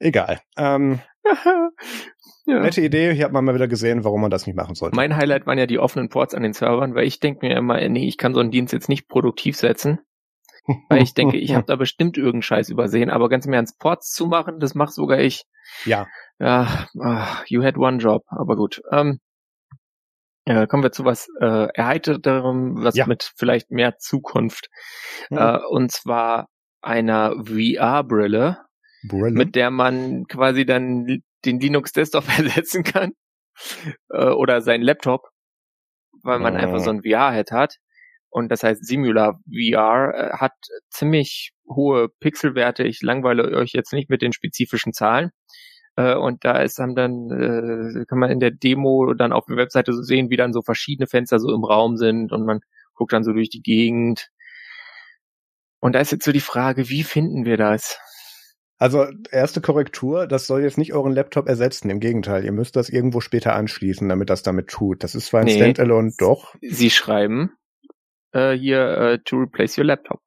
Egal. 0.00 0.40
Ähm, 0.56 1.00
ja. 2.46 2.60
Nette 2.60 2.80
Idee, 2.80 3.14
hier 3.14 3.26
hat 3.26 3.32
man 3.32 3.44
mal 3.44 3.54
wieder 3.54 3.68
gesehen, 3.68 4.04
warum 4.04 4.20
man 4.20 4.30
das 4.30 4.46
nicht 4.46 4.56
machen 4.56 4.74
sollte. 4.74 4.96
Mein 4.96 5.16
Highlight 5.16 5.46
waren 5.46 5.58
ja 5.58 5.66
die 5.66 5.78
offenen 5.78 6.08
Ports 6.08 6.34
an 6.34 6.42
den 6.42 6.52
Servern, 6.52 6.94
weil 6.94 7.06
ich 7.06 7.20
denke 7.20 7.46
mir 7.46 7.56
immer, 7.56 7.86
nee, 7.88 8.08
ich 8.08 8.18
kann 8.18 8.34
so 8.34 8.40
einen 8.40 8.50
Dienst 8.50 8.72
jetzt 8.72 8.88
nicht 8.88 9.08
produktiv 9.08 9.56
setzen. 9.56 10.00
Weil 10.88 11.02
ich 11.02 11.14
denke, 11.14 11.36
ich 11.36 11.54
habe 11.54 11.66
da 11.66 11.76
bestimmt 11.76 12.16
irgendeinen 12.16 12.42
Scheiß 12.42 12.70
übersehen, 12.70 13.10
aber 13.10 13.28
ganz 13.28 13.46
mehr 13.46 13.58
ans 13.58 13.76
Ports 13.76 14.12
zu 14.12 14.26
machen, 14.26 14.60
das 14.60 14.74
macht 14.74 14.92
sogar 14.92 15.18
ich. 15.18 15.44
Ja. 15.84 16.06
Ja, 16.38 16.86
uh, 16.94 17.24
you 17.46 17.62
had 17.62 17.76
one 17.76 17.98
job, 17.98 18.24
aber 18.28 18.56
gut. 18.56 18.82
Ähm, 18.90 19.20
äh, 20.46 20.66
kommen 20.66 20.82
wir 20.82 20.92
zu 20.92 21.04
was 21.04 21.28
äh, 21.40 21.68
erheiterterem, 21.72 22.82
was 22.82 22.96
ja. 22.96 23.06
mit 23.06 23.32
vielleicht 23.36 23.70
mehr 23.70 23.98
Zukunft. 23.98 24.68
Mhm. 25.30 25.38
Äh, 25.38 25.58
und 25.68 25.90
zwar 25.90 26.48
einer 26.82 27.34
VR-Brille, 27.44 28.58
mit 29.10 29.54
der 29.54 29.70
man 29.70 30.26
quasi 30.26 30.66
dann 30.66 31.22
den 31.44 31.60
Linux 31.60 31.92
Desktop 31.92 32.24
ersetzen 32.38 32.84
kann. 32.84 33.12
Äh, 34.10 34.30
oder 34.30 34.60
seinen 34.60 34.82
Laptop, 34.82 35.28
weil 36.22 36.40
man 36.40 36.54
oh. 36.54 36.58
einfach 36.58 36.80
so 36.80 36.90
ein 36.90 37.02
VR-Head 37.02 37.52
hat. 37.52 37.76
Und 38.34 38.48
das 38.48 38.64
heißt 38.64 38.84
Simula 38.84 39.38
VR, 39.46 40.12
äh, 40.12 40.36
hat 40.36 40.54
ziemlich 40.90 41.52
hohe 41.68 42.08
Pixelwerte. 42.18 42.82
Ich 42.82 43.00
langweile 43.00 43.44
euch 43.56 43.70
jetzt 43.74 43.92
nicht 43.92 44.10
mit 44.10 44.22
den 44.22 44.32
spezifischen 44.32 44.92
Zahlen. 44.92 45.30
Äh, 45.94 46.16
und 46.16 46.44
da 46.44 46.58
ist 46.58 46.80
dann, 46.80 46.96
dann 46.96 47.30
äh, 47.30 48.04
kann 48.06 48.18
man 48.18 48.32
in 48.32 48.40
der 48.40 48.50
Demo 48.50 49.14
dann 49.14 49.32
auf 49.32 49.44
der 49.46 49.56
Webseite 49.56 49.92
so 49.92 50.02
sehen, 50.02 50.30
wie 50.30 50.36
dann 50.36 50.52
so 50.52 50.62
verschiedene 50.62 51.06
Fenster 51.06 51.38
so 51.38 51.54
im 51.54 51.62
Raum 51.62 51.96
sind 51.96 52.32
und 52.32 52.44
man 52.44 52.58
guckt 52.94 53.12
dann 53.12 53.22
so 53.22 53.32
durch 53.32 53.50
die 53.50 53.62
Gegend. 53.62 54.30
Und 55.78 55.94
da 55.94 56.00
ist 56.00 56.10
jetzt 56.10 56.24
so 56.24 56.32
die 56.32 56.40
Frage, 56.40 56.88
wie 56.88 57.04
finden 57.04 57.44
wir 57.44 57.56
das? 57.56 58.00
Also 58.78 59.06
erste 59.30 59.60
Korrektur, 59.60 60.26
das 60.26 60.48
soll 60.48 60.62
jetzt 60.62 60.76
nicht 60.76 60.92
euren 60.92 61.12
Laptop 61.12 61.48
ersetzen. 61.48 61.88
Im 61.88 62.00
Gegenteil, 62.00 62.44
ihr 62.44 62.50
müsst 62.50 62.74
das 62.74 62.88
irgendwo 62.88 63.20
später 63.20 63.54
anschließen, 63.54 64.08
damit 64.08 64.28
das 64.28 64.42
damit 64.42 64.66
tut. 64.66 65.04
Das 65.04 65.14
ist 65.14 65.26
zwar 65.26 65.42
ein 65.42 65.46
nee, 65.46 65.54
Standalone, 65.54 66.10
doch. 66.18 66.56
Sie 66.60 66.90
schreiben 66.90 67.52
äh, 68.34 68.52
hier 68.52 68.98
uh, 69.00 69.18
to 69.24 69.36
replace 69.36 69.78
your 69.78 69.84
laptop. 69.84 70.20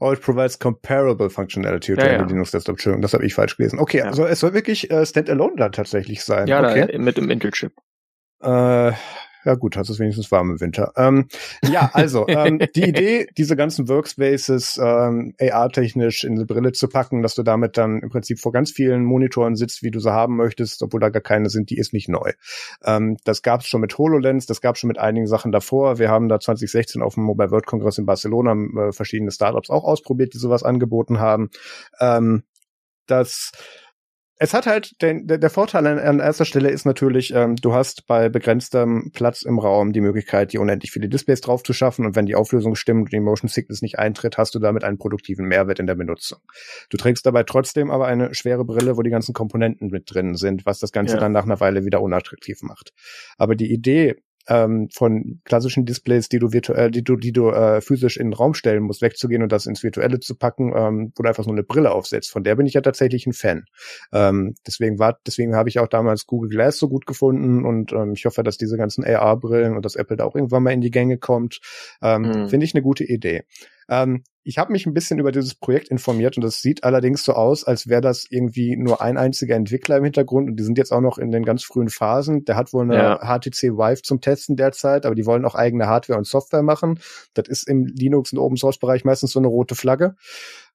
Oh, 0.00 0.12
it 0.12 0.20
provides 0.20 0.58
comparable 0.58 1.30
functionality 1.30 1.94
to 1.94 2.00
ja, 2.00 2.12
ja. 2.12 2.22
Linux 2.22 2.50
Desktop. 2.50 2.74
Entschuldigung, 2.74 3.02
das 3.02 3.12
habe 3.14 3.24
ich 3.24 3.34
falsch 3.34 3.56
gelesen. 3.56 3.78
Okay, 3.78 3.98
ja. 3.98 4.06
also 4.06 4.26
es 4.26 4.40
soll 4.40 4.54
wirklich 4.54 4.90
äh, 4.90 5.04
Standalone 5.06 5.54
da 5.56 5.68
tatsächlich 5.68 6.24
sein. 6.24 6.46
Ja, 6.46 6.68
okay. 6.68 6.88
da, 6.90 6.98
mit 6.98 7.16
dem 7.16 7.30
Intel-Chip. 7.30 7.72
Äh, 8.42 8.92
ja 9.44 9.54
gut, 9.54 9.76
hast 9.76 9.88
es 9.88 9.98
wenigstens 9.98 10.30
warm 10.30 10.50
im 10.50 10.60
Winter. 10.60 10.92
Ähm, 10.96 11.28
ja, 11.64 11.90
also 11.92 12.26
ähm, 12.28 12.60
die 12.74 12.82
Idee, 12.88 13.28
diese 13.36 13.56
ganzen 13.56 13.88
Workspaces 13.88 14.78
ähm, 14.82 15.34
AR-technisch 15.40 16.24
in 16.24 16.34
eine 16.34 16.46
Brille 16.46 16.72
zu 16.72 16.88
packen, 16.88 17.22
dass 17.22 17.34
du 17.34 17.42
damit 17.42 17.76
dann 17.76 18.00
im 18.00 18.10
Prinzip 18.10 18.40
vor 18.40 18.52
ganz 18.52 18.70
vielen 18.70 19.04
Monitoren 19.04 19.56
sitzt, 19.56 19.82
wie 19.82 19.90
du 19.90 20.00
sie 20.00 20.12
haben 20.12 20.36
möchtest, 20.36 20.82
obwohl 20.82 21.00
da 21.00 21.10
gar 21.10 21.22
keine 21.22 21.50
sind, 21.50 21.70
die 21.70 21.78
ist 21.78 21.92
nicht 21.92 22.08
neu. 22.08 22.32
Ähm, 22.84 23.16
das 23.24 23.42
gab 23.42 23.60
es 23.60 23.66
schon 23.66 23.80
mit 23.80 23.96
HoloLens, 23.98 24.46
das 24.46 24.60
gab 24.60 24.74
es 24.76 24.80
schon 24.80 24.88
mit 24.88 24.98
einigen 24.98 25.26
Sachen 25.26 25.52
davor. 25.52 25.98
Wir 25.98 26.10
haben 26.10 26.28
da 26.28 26.40
2016 26.40 27.02
auf 27.02 27.14
dem 27.14 27.24
Mobile 27.24 27.50
World 27.50 27.66
Congress 27.66 27.98
in 27.98 28.06
Barcelona 28.06 28.52
äh, 28.52 28.92
verschiedene 28.92 29.30
Startups 29.30 29.70
auch 29.70 29.84
ausprobiert, 29.84 30.34
die 30.34 30.38
sowas 30.38 30.62
angeboten 30.62 31.20
haben. 31.20 31.50
Ähm, 32.00 32.44
das 33.06 33.52
es 34.36 34.52
hat 34.52 34.66
halt 34.66 35.00
den, 35.00 35.26
der, 35.26 35.38
der 35.38 35.50
Vorteil 35.50 35.86
an, 35.86 35.98
an 35.98 36.18
erster 36.18 36.44
Stelle 36.44 36.70
ist 36.70 36.84
natürlich, 36.84 37.32
ähm, 37.34 37.54
du 37.56 37.72
hast 37.72 38.06
bei 38.06 38.28
begrenztem 38.28 39.10
Platz 39.12 39.42
im 39.42 39.58
Raum 39.58 39.92
die 39.92 40.00
Möglichkeit, 40.00 40.52
die 40.52 40.58
unendlich 40.58 40.90
viele 40.90 41.08
Displays 41.08 41.40
drauf 41.40 41.62
zu 41.62 41.72
schaffen 41.72 42.04
und 42.04 42.16
wenn 42.16 42.26
die 42.26 42.34
Auflösung 42.34 42.74
stimmt 42.74 43.02
und 43.02 43.12
die 43.12 43.20
Motion 43.20 43.48
Sickness 43.48 43.80
nicht 43.80 43.98
eintritt, 43.98 44.36
hast 44.36 44.54
du 44.54 44.58
damit 44.58 44.82
einen 44.82 44.98
produktiven 44.98 45.46
Mehrwert 45.46 45.78
in 45.78 45.86
der 45.86 45.94
Benutzung. 45.94 46.38
Du 46.90 46.96
trägst 46.96 47.24
dabei 47.26 47.44
trotzdem 47.44 47.90
aber 47.90 48.06
eine 48.06 48.34
schwere 48.34 48.64
Brille, 48.64 48.96
wo 48.96 49.02
die 49.02 49.10
ganzen 49.10 49.34
Komponenten 49.34 49.88
mit 49.88 50.12
drin 50.12 50.34
sind, 50.34 50.66
was 50.66 50.80
das 50.80 50.90
Ganze 50.90 51.14
ja. 51.14 51.20
dann 51.20 51.32
nach 51.32 51.44
einer 51.44 51.60
Weile 51.60 51.84
wieder 51.84 52.02
unattraktiv 52.02 52.62
macht. 52.62 52.92
Aber 53.38 53.54
die 53.54 53.72
Idee, 53.72 54.16
ähm, 54.48 54.88
von 54.92 55.40
klassischen 55.44 55.84
Displays, 55.84 56.28
die 56.28 56.38
du 56.38 56.52
virtuell, 56.52 56.90
die 56.90 57.02
du, 57.02 57.16
die 57.16 57.32
du 57.32 57.50
äh, 57.50 57.80
physisch 57.80 58.16
in 58.16 58.28
den 58.28 58.34
Raum 58.34 58.54
stellen 58.54 58.82
musst, 58.82 59.02
wegzugehen 59.02 59.42
und 59.42 59.52
das 59.52 59.66
ins 59.66 59.82
Virtuelle 59.82 60.20
zu 60.20 60.36
packen, 60.36 60.72
ähm, 60.76 61.12
wo 61.16 61.22
du 61.22 61.28
einfach 61.28 61.44
so 61.44 61.50
eine 61.50 61.62
Brille 61.62 61.92
aufsetzt. 61.92 62.30
Von 62.30 62.44
der 62.44 62.56
bin 62.56 62.66
ich 62.66 62.74
ja 62.74 62.80
tatsächlich 62.80 63.26
ein 63.26 63.32
Fan. 63.32 63.64
Ähm, 64.12 64.54
deswegen 64.66 64.98
war, 64.98 65.18
deswegen 65.26 65.54
habe 65.54 65.68
ich 65.68 65.78
auch 65.78 65.88
damals 65.88 66.26
Google 66.26 66.50
Glass 66.50 66.78
so 66.78 66.88
gut 66.88 67.06
gefunden 67.06 67.64
und 67.64 67.92
ähm, 67.92 68.12
ich 68.12 68.24
hoffe, 68.26 68.42
dass 68.42 68.58
diese 68.58 68.76
ganzen 68.76 69.04
AR-Brillen 69.04 69.76
und 69.76 69.84
dass 69.84 69.96
Apple 69.96 70.16
da 70.16 70.24
auch 70.24 70.34
irgendwann 70.34 70.62
mal 70.62 70.72
in 70.72 70.80
die 70.80 70.90
Gänge 70.90 71.18
kommt. 71.18 71.60
Ähm, 72.02 72.22
mhm. 72.22 72.48
Finde 72.48 72.64
ich 72.64 72.74
eine 72.74 72.82
gute 72.82 73.04
Idee. 73.04 73.44
Ähm, 73.88 74.24
ich 74.42 74.58
habe 74.58 74.72
mich 74.72 74.84
ein 74.84 74.92
bisschen 74.92 75.18
über 75.18 75.32
dieses 75.32 75.54
Projekt 75.54 75.88
informiert 75.88 76.36
und 76.36 76.44
das 76.44 76.60
sieht 76.60 76.84
allerdings 76.84 77.24
so 77.24 77.32
aus, 77.32 77.64
als 77.64 77.88
wäre 77.88 78.02
das 78.02 78.26
irgendwie 78.28 78.76
nur 78.76 79.00
ein 79.00 79.16
einziger 79.16 79.56
Entwickler 79.56 79.96
im 79.96 80.04
Hintergrund 80.04 80.50
und 80.50 80.56
die 80.56 80.62
sind 80.62 80.76
jetzt 80.76 80.92
auch 80.92 81.00
noch 81.00 81.16
in 81.16 81.30
den 81.30 81.44
ganz 81.44 81.64
frühen 81.64 81.88
Phasen. 81.88 82.44
Der 82.44 82.56
hat 82.56 82.72
wohl 82.74 82.84
eine 82.84 82.96
ja. 82.96 83.18
HTC 83.18 83.78
Vive 83.78 84.02
zum 84.02 84.20
Testen 84.20 84.56
derzeit, 84.56 85.06
aber 85.06 85.14
die 85.14 85.24
wollen 85.24 85.46
auch 85.46 85.54
eigene 85.54 85.86
Hardware 85.86 86.18
und 86.18 86.26
Software 86.26 86.62
machen. 86.62 87.00
Das 87.32 87.48
ist 87.48 87.66
im 87.66 87.86
Linux- 87.86 88.32
und 88.32 88.38
Open 88.38 88.58
Source 88.58 88.78
Bereich 88.78 89.04
meistens 89.04 89.32
so 89.32 89.38
eine 89.38 89.48
rote 89.48 89.74
Flagge. 89.74 90.14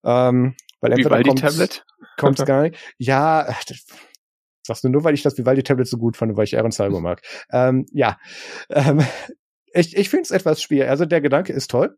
Ähm, 0.03 0.55
weil 0.82 0.91
entweder 0.91 1.12
Vivaldi 1.12 1.30
kommt, 1.30 1.41
Tablet? 1.41 1.86
kommt's 2.18 2.45
gar 2.45 2.64
nicht. 2.64 2.78
Ja, 2.97 3.55
sagst 4.64 4.84
du 4.84 4.89
nur, 4.89 5.03
weil 5.03 5.14
ich 5.14 5.22
das 5.22 5.38
Vivaldi 5.38 5.62
Tablet 5.62 5.88
so 5.88 5.97
gut 5.97 6.18
fand, 6.18 6.36
weil 6.36 6.45
ich 6.45 6.57
Aaron 6.57 6.72
Cyber 6.72 7.01
mag. 7.01 7.22
ähm, 7.51 7.86
ja, 7.91 8.18
ähm, 8.70 9.03
ich, 9.74 9.95
ich 9.95 10.10
finde 10.10 10.24
es 10.24 10.32
etwas 10.32 10.62
schwierig. 10.62 10.89
Also 10.89 11.05
der 11.05 11.22
Gedanke 11.22 11.53
ist 11.53 11.70
toll. 11.70 11.95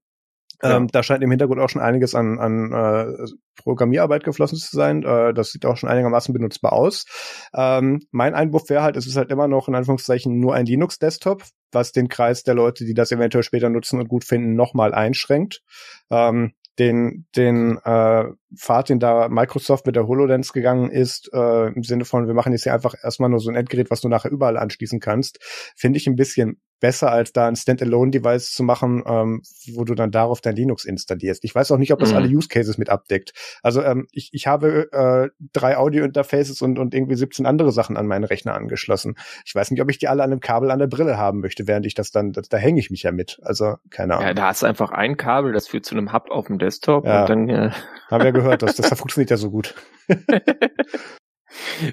Ähm, 0.64 0.88
da 0.88 1.04
scheint 1.04 1.24
im 1.24 1.30
Hintergrund 1.30 1.60
auch 1.60 1.70
schon 1.70 1.82
einiges 1.82 2.16
an, 2.16 2.40
an 2.40 2.72
äh, 2.72 3.26
Programmierarbeit 3.56 4.24
geflossen 4.24 4.58
zu 4.58 4.76
sein. 4.76 5.04
Äh, 5.04 5.34
das 5.34 5.52
sieht 5.52 5.66
auch 5.66 5.78
schon 5.78 5.90
einigermaßen 5.90 6.34
benutzbar 6.34 6.74
aus. 6.74 7.06
Ähm, 7.54 8.02
mein 8.12 8.36
Einwurf 8.36 8.70
wäre 8.70 8.84
halt, 8.84 8.96
es 8.96 9.08
ist 9.08 9.18
halt 9.18 9.32
immer 9.32 9.48
noch 9.48 9.68
in 9.68 9.76
Anführungszeichen 9.76 10.40
nur 10.40 10.54
ein 10.54 10.66
Linux-Desktop, 10.66 11.44
was 11.72 11.92
den 11.92 12.10
Kreis 12.10 12.44
der 12.44 12.54
Leute, 12.54 12.86
die 12.86 12.94
das 12.94 13.12
eventuell 13.12 13.44
später 13.44 13.70
nutzen 13.70 14.00
und 14.00 14.10
gut 14.10 14.24
finden, 14.24 14.56
nochmal 14.56 14.94
einschränkt. 14.94 15.62
Ähm, 16.10 16.54
den, 16.80 17.28
den 17.36 17.78
äh, 17.84 18.26
Pfad, 18.56 18.90
den 18.90 19.00
da 19.00 19.28
Microsoft 19.30 19.86
mit 19.86 19.96
der 19.96 20.08
HoloLens 20.08 20.54
gegangen 20.54 20.90
ist, 20.90 21.30
äh, 21.34 21.68
im 21.68 21.84
Sinne 21.84 22.06
von, 22.06 22.28
wir 22.28 22.34
machen 22.34 22.54
jetzt 22.54 22.64
hier 22.64 22.74
einfach 22.74 22.96
erstmal 23.04 23.30
nur 23.30 23.40
so 23.40 23.50
ein 23.50 23.56
Endgerät, 23.56 23.92
was 23.92 24.02
du 24.02 24.10
nachher 24.10 24.32
überall 24.32 24.58
anschließen 24.58 25.00
kannst, 25.00 25.40
finde 25.76 25.98
ich 25.98 26.08
ein 26.08 26.16
bisschen 26.16 26.62
besser, 26.82 27.12
als 27.12 27.32
da 27.32 27.48
ein 27.48 27.56
Standalone-Device 27.56 28.52
zu 28.52 28.64
machen, 28.64 29.04
ähm, 29.06 29.42
wo 29.74 29.86
du 29.86 29.96
dann 29.96 30.12
darauf 30.12 30.42
dein 30.42 30.58
Linux 30.58 30.84
installierst. 30.84 31.46
Ich 31.46 31.56
weiß 31.56 31.72
auch 31.72 31.78
nicht, 31.78 31.94
ob 31.94 32.00
das 32.00 32.12
mhm. 32.12 32.18
alle 32.18 32.28
Use 32.28 32.50
Cases 32.50 32.78
mit 32.78 32.90
abdeckt. 32.90 33.32
Also 33.64 33.82
ähm, 33.82 34.08
ich, 34.12 34.30
ich 34.34 34.48
habe 34.48 34.92
äh, 34.92 35.30
drei 35.54 35.78
Audio-Interfaces 35.78 36.62
und, 36.62 36.78
und 36.80 36.94
irgendwie 36.94 37.16
17 37.16 37.46
andere 37.46 37.72
Sachen 37.72 37.96
an 37.96 38.08
meinen 38.08 38.26
Rechner 38.26 38.56
angeschlossen. 38.56 39.16
Ich 39.46 39.56
weiß 39.56 39.72
nicht, 39.72 39.82
ob 39.82 39.90
ich 39.90 40.00
die 40.00 40.10
alle 40.10 40.24
an 40.24 40.32
einem 40.32 40.42
Kabel 40.42 40.72
an 40.72 40.80
der 40.80 40.88
Brille 40.88 41.18
haben 41.18 41.40
möchte, 41.40 41.68
während 41.68 41.86
ich 41.86 41.94
das 41.94 42.12
dann, 42.12 42.34
das, 42.34 42.50
da 42.50 42.58
hänge 42.58 42.80
ich 42.80 42.90
mich 42.92 43.04
ja 43.04 43.14
mit. 43.14 43.40
Also 43.44 43.76
keine 43.90 44.16
Ahnung. 44.16 44.28
Ja, 44.28 44.34
da 44.34 44.48
hast 44.48 44.64
du 44.64 44.66
einfach 44.66 44.92
ein 44.92 45.16
Kabel, 45.16 45.54
das 45.54 45.68
führt 45.68 45.86
zu 45.86 45.96
einem 45.96 46.12
Hub 46.12 46.30
auf 46.30 46.48
dem 46.48 46.58
Desktop 46.60 47.06
ja. 47.06 47.22
und 47.22 47.30
dann. 47.30 47.50
Äh 47.50 47.72
haben 48.10 48.24
wir 48.24 48.32
gehört, 48.32 48.62
das, 48.62 48.76
das 48.76 48.90
funktioniert 49.00 49.30
ja 49.30 49.38
so 49.38 49.50
gut. 49.50 49.76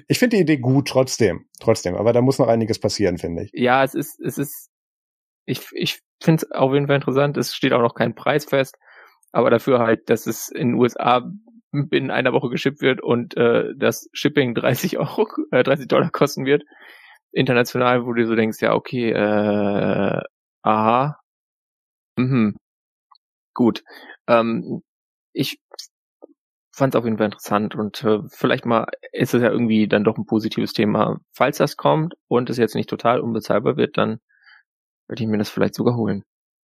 ich 0.07 0.19
finde 0.19 0.37
die 0.37 0.41
Idee 0.41 0.57
gut, 0.57 0.87
trotzdem, 0.87 1.45
trotzdem. 1.59 1.95
Aber 1.95 2.13
da 2.13 2.21
muss 2.21 2.39
noch 2.39 2.47
einiges 2.47 2.79
passieren, 2.79 3.17
finde 3.17 3.43
ich. 3.43 3.51
Ja, 3.53 3.83
es 3.83 3.93
ist, 3.93 4.19
es 4.19 4.37
ist 4.37 4.68
ich, 5.49 5.67
ich 5.73 6.01
finde 6.21 6.45
es 6.45 6.51
auf 6.51 6.73
jeden 6.73 6.87
Fall 6.87 6.97
interessant. 6.97 7.37
Es 7.37 7.55
steht 7.55 7.73
auch 7.73 7.81
noch 7.81 7.95
kein 7.95 8.15
Preis 8.15 8.45
fest, 8.45 8.77
aber 9.31 9.49
dafür 9.49 9.79
halt, 9.79 10.09
dass 10.09 10.27
es 10.27 10.49
in 10.49 10.69
den 10.69 10.75
USA 10.75 11.29
binnen 11.71 12.11
einer 12.11 12.33
Woche 12.33 12.49
geschippt 12.49 12.81
wird 12.81 13.01
und 13.01 13.35
äh, 13.37 13.73
das 13.75 14.09
Shipping 14.13 14.55
30 14.55 14.97
Euro, 14.99 15.27
äh, 15.51 15.63
30 15.63 15.87
Dollar 15.87 16.11
kosten 16.11 16.45
wird. 16.45 16.63
International, 17.31 18.05
wo 18.05 18.13
du 18.13 18.25
so 18.25 18.35
denkst, 18.35 18.59
ja, 18.61 18.73
okay, 18.73 19.11
äh, 19.11 20.21
aha, 20.63 21.19
mhm, 22.17 22.55
gut. 23.53 23.83
Ähm, 24.27 24.81
ich 25.33 25.59
fand 26.73 26.95
es 26.95 26.99
auf 26.99 27.05
jeden 27.05 27.17
Fall 27.17 27.25
interessant 27.27 27.75
und 27.75 28.03
äh, 28.03 28.19
vielleicht 28.29 28.65
mal 28.65 28.87
ist 29.11 29.33
es 29.33 29.41
ja 29.43 29.49
irgendwie 29.51 29.87
dann 29.87 30.03
doch 30.03 30.17
ein 30.17 30.25
positives 30.25 30.73
Thema. 30.73 31.19
Falls 31.33 31.57
das 31.57 31.77
kommt 31.77 32.15
und 32.27 32.49
es 32.49 32.57
jetzt 32.57 32.75
nicht 32.75 32.89
total 32.89 33.19
unbezahlbar 33.21 33.77
wird, 33.77 33.97
dann 33.97 34.19
würde 35.09 35.23
ich 35.23 35.29
mir 35.29 35.37
das 35.37 35.49
vielleicht 35.49 35.75
sogar 35.75 35.97
holen. 35.97 36.23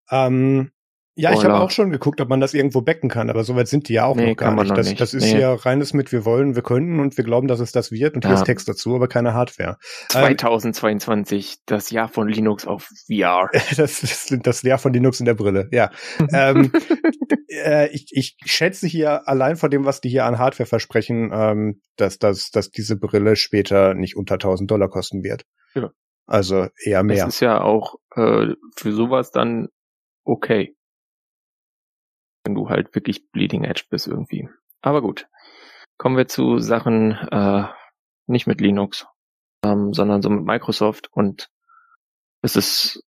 Ähm, 0.10 0.72
ja, 1.18 1.32
ich 1.32 1.46
habe 1.46 1.56
auch 1.62 1.72
schon 1.72 1.92
geguckt, 1.92 2.20
ob 2.20 2.28
man 2.28 2.42
das 2.42 2.54
irgendwo 2.54 2.82
becken 2.82 3.10
kann, 3.10 3.30
aber 3.30 3.46
soweit 3.46 3.70
sind 3.70 3.88
die 3.88 3.94
ja 3.94 4.06
auch 4.06 4.18
nee, 4.18 4.32
noch 4.32 4.36
gar 4.36 4.54
nicht. 4.54 4.68
Noch 4.68 4.76
das, 4.76 4.90
nicht. 4.90 5.00
das 5.00 5.14
ist 5.14 5.24
nee. 5.32 5.40
ja 5.40 5.54
reines 5.54 5.94
mit 5.94 6.12
wir 6.12 6.26
wollen, 6.26 6.56
wir 6.56 6.62
können 6.62 7.00
und 7.00 7.16
wir 7.16 7.24
glauben, 7.24 7.48
dass 7.48 7.62
es 7.62 7.72
das 7.72 7.90
wird 7.90 8.16
und 8.16 8.26
ja. 8.26 8.32
hier 8.32 8.38
ist 8.38 8.44
Text 8.44 8.68
dazu, 8.68 8.96
aber 8.96 9.08
keine 9.08 9.34
Hardware. 9.34 9.78
2022, 10.10 11.52
ähm, 11.52 11.62
das 11.68 11.90
Jahr 11.90 12.10
von 12.10 12.28
Linux 12.28 12.68
auf 12.68 12.90
VR. 13.08 13.50
das 13.78 14.04
ist 14.04 14.38
das 14.46 14.62
Jahr 14.64 14.78
von 14.78 14.92
Linux 14.92 15.22
in 15.22 15.26
der 15.26 15.36
Brille, 15.36 15.70
ja. 15.72 15.90
ähm, 16.34 16.74
äh, 17.50 17.88
ich, 17.92 18.08
ich 18.12 18.36
schätze 18.44 18.86
hier 18.86 19.26
allein 19.26 19.56
von 19.56 19.72
dem, 19.72 19.86
was 19.86 20.02
die 20.02 20.10
hier 20.10 20.26
an 20.26 20.38
Hardware 20.38 20.68
versprechen, 20.68 21.32
ähm, 21.34 21.82
dass, 21.96 22.20
dass, 22.20 22.52
dass 22.52 22.72
diese 22.72 22.98
Brille 22.98 23.38
später 23.38 23.94
nicht 23.94 24.18
unter 24.18 24.34
1000 24.34 24.70
Dollar 24.70 24.90
kosten 24.90 25.24
wird. 25.24 25.46
Ja. 25.76 25.92
Also 26.28 26.68
eher 26.84 27.04
mehr. 27.04 27.26
Das 27.26 27.36
ist 27.36 27.40
ja 27.40 27.62
auch 27.62 27.96
äh, 28.16 28.54
für 28.76 28.92
sowas 28.92 29.32
dann 29.32 29.70
okay. 30.24 30.76
Wenn 32.44 32.56
du 32.56 32.70
halt 32.70 32.94
wirklich 32.96 33.32
Bleeding 33.32 33.64
Edge 33.64 33.86
bist 33.90 34.08
irgendwie. 34.08 34.50
Aber 34.82 35.02
gut. 35.02 35.28
Kommen 35.98 36.18
wir 36.18 36.28
zu 36.28 36.60
Sachen 36.60 37.12
äh, 37.12 37.64
nicht 38.28 38.48
mit 38.48 38.60
Linux, 38.60 39.08
ähm, 39.64 39.94
sondern 39.94 40.22
so 40.22 40.30
mit 40.30 40.46
Microsoft 40.46 41.12
und 41.12 41.50
es 42.42 42.56
ist 42.56 43.04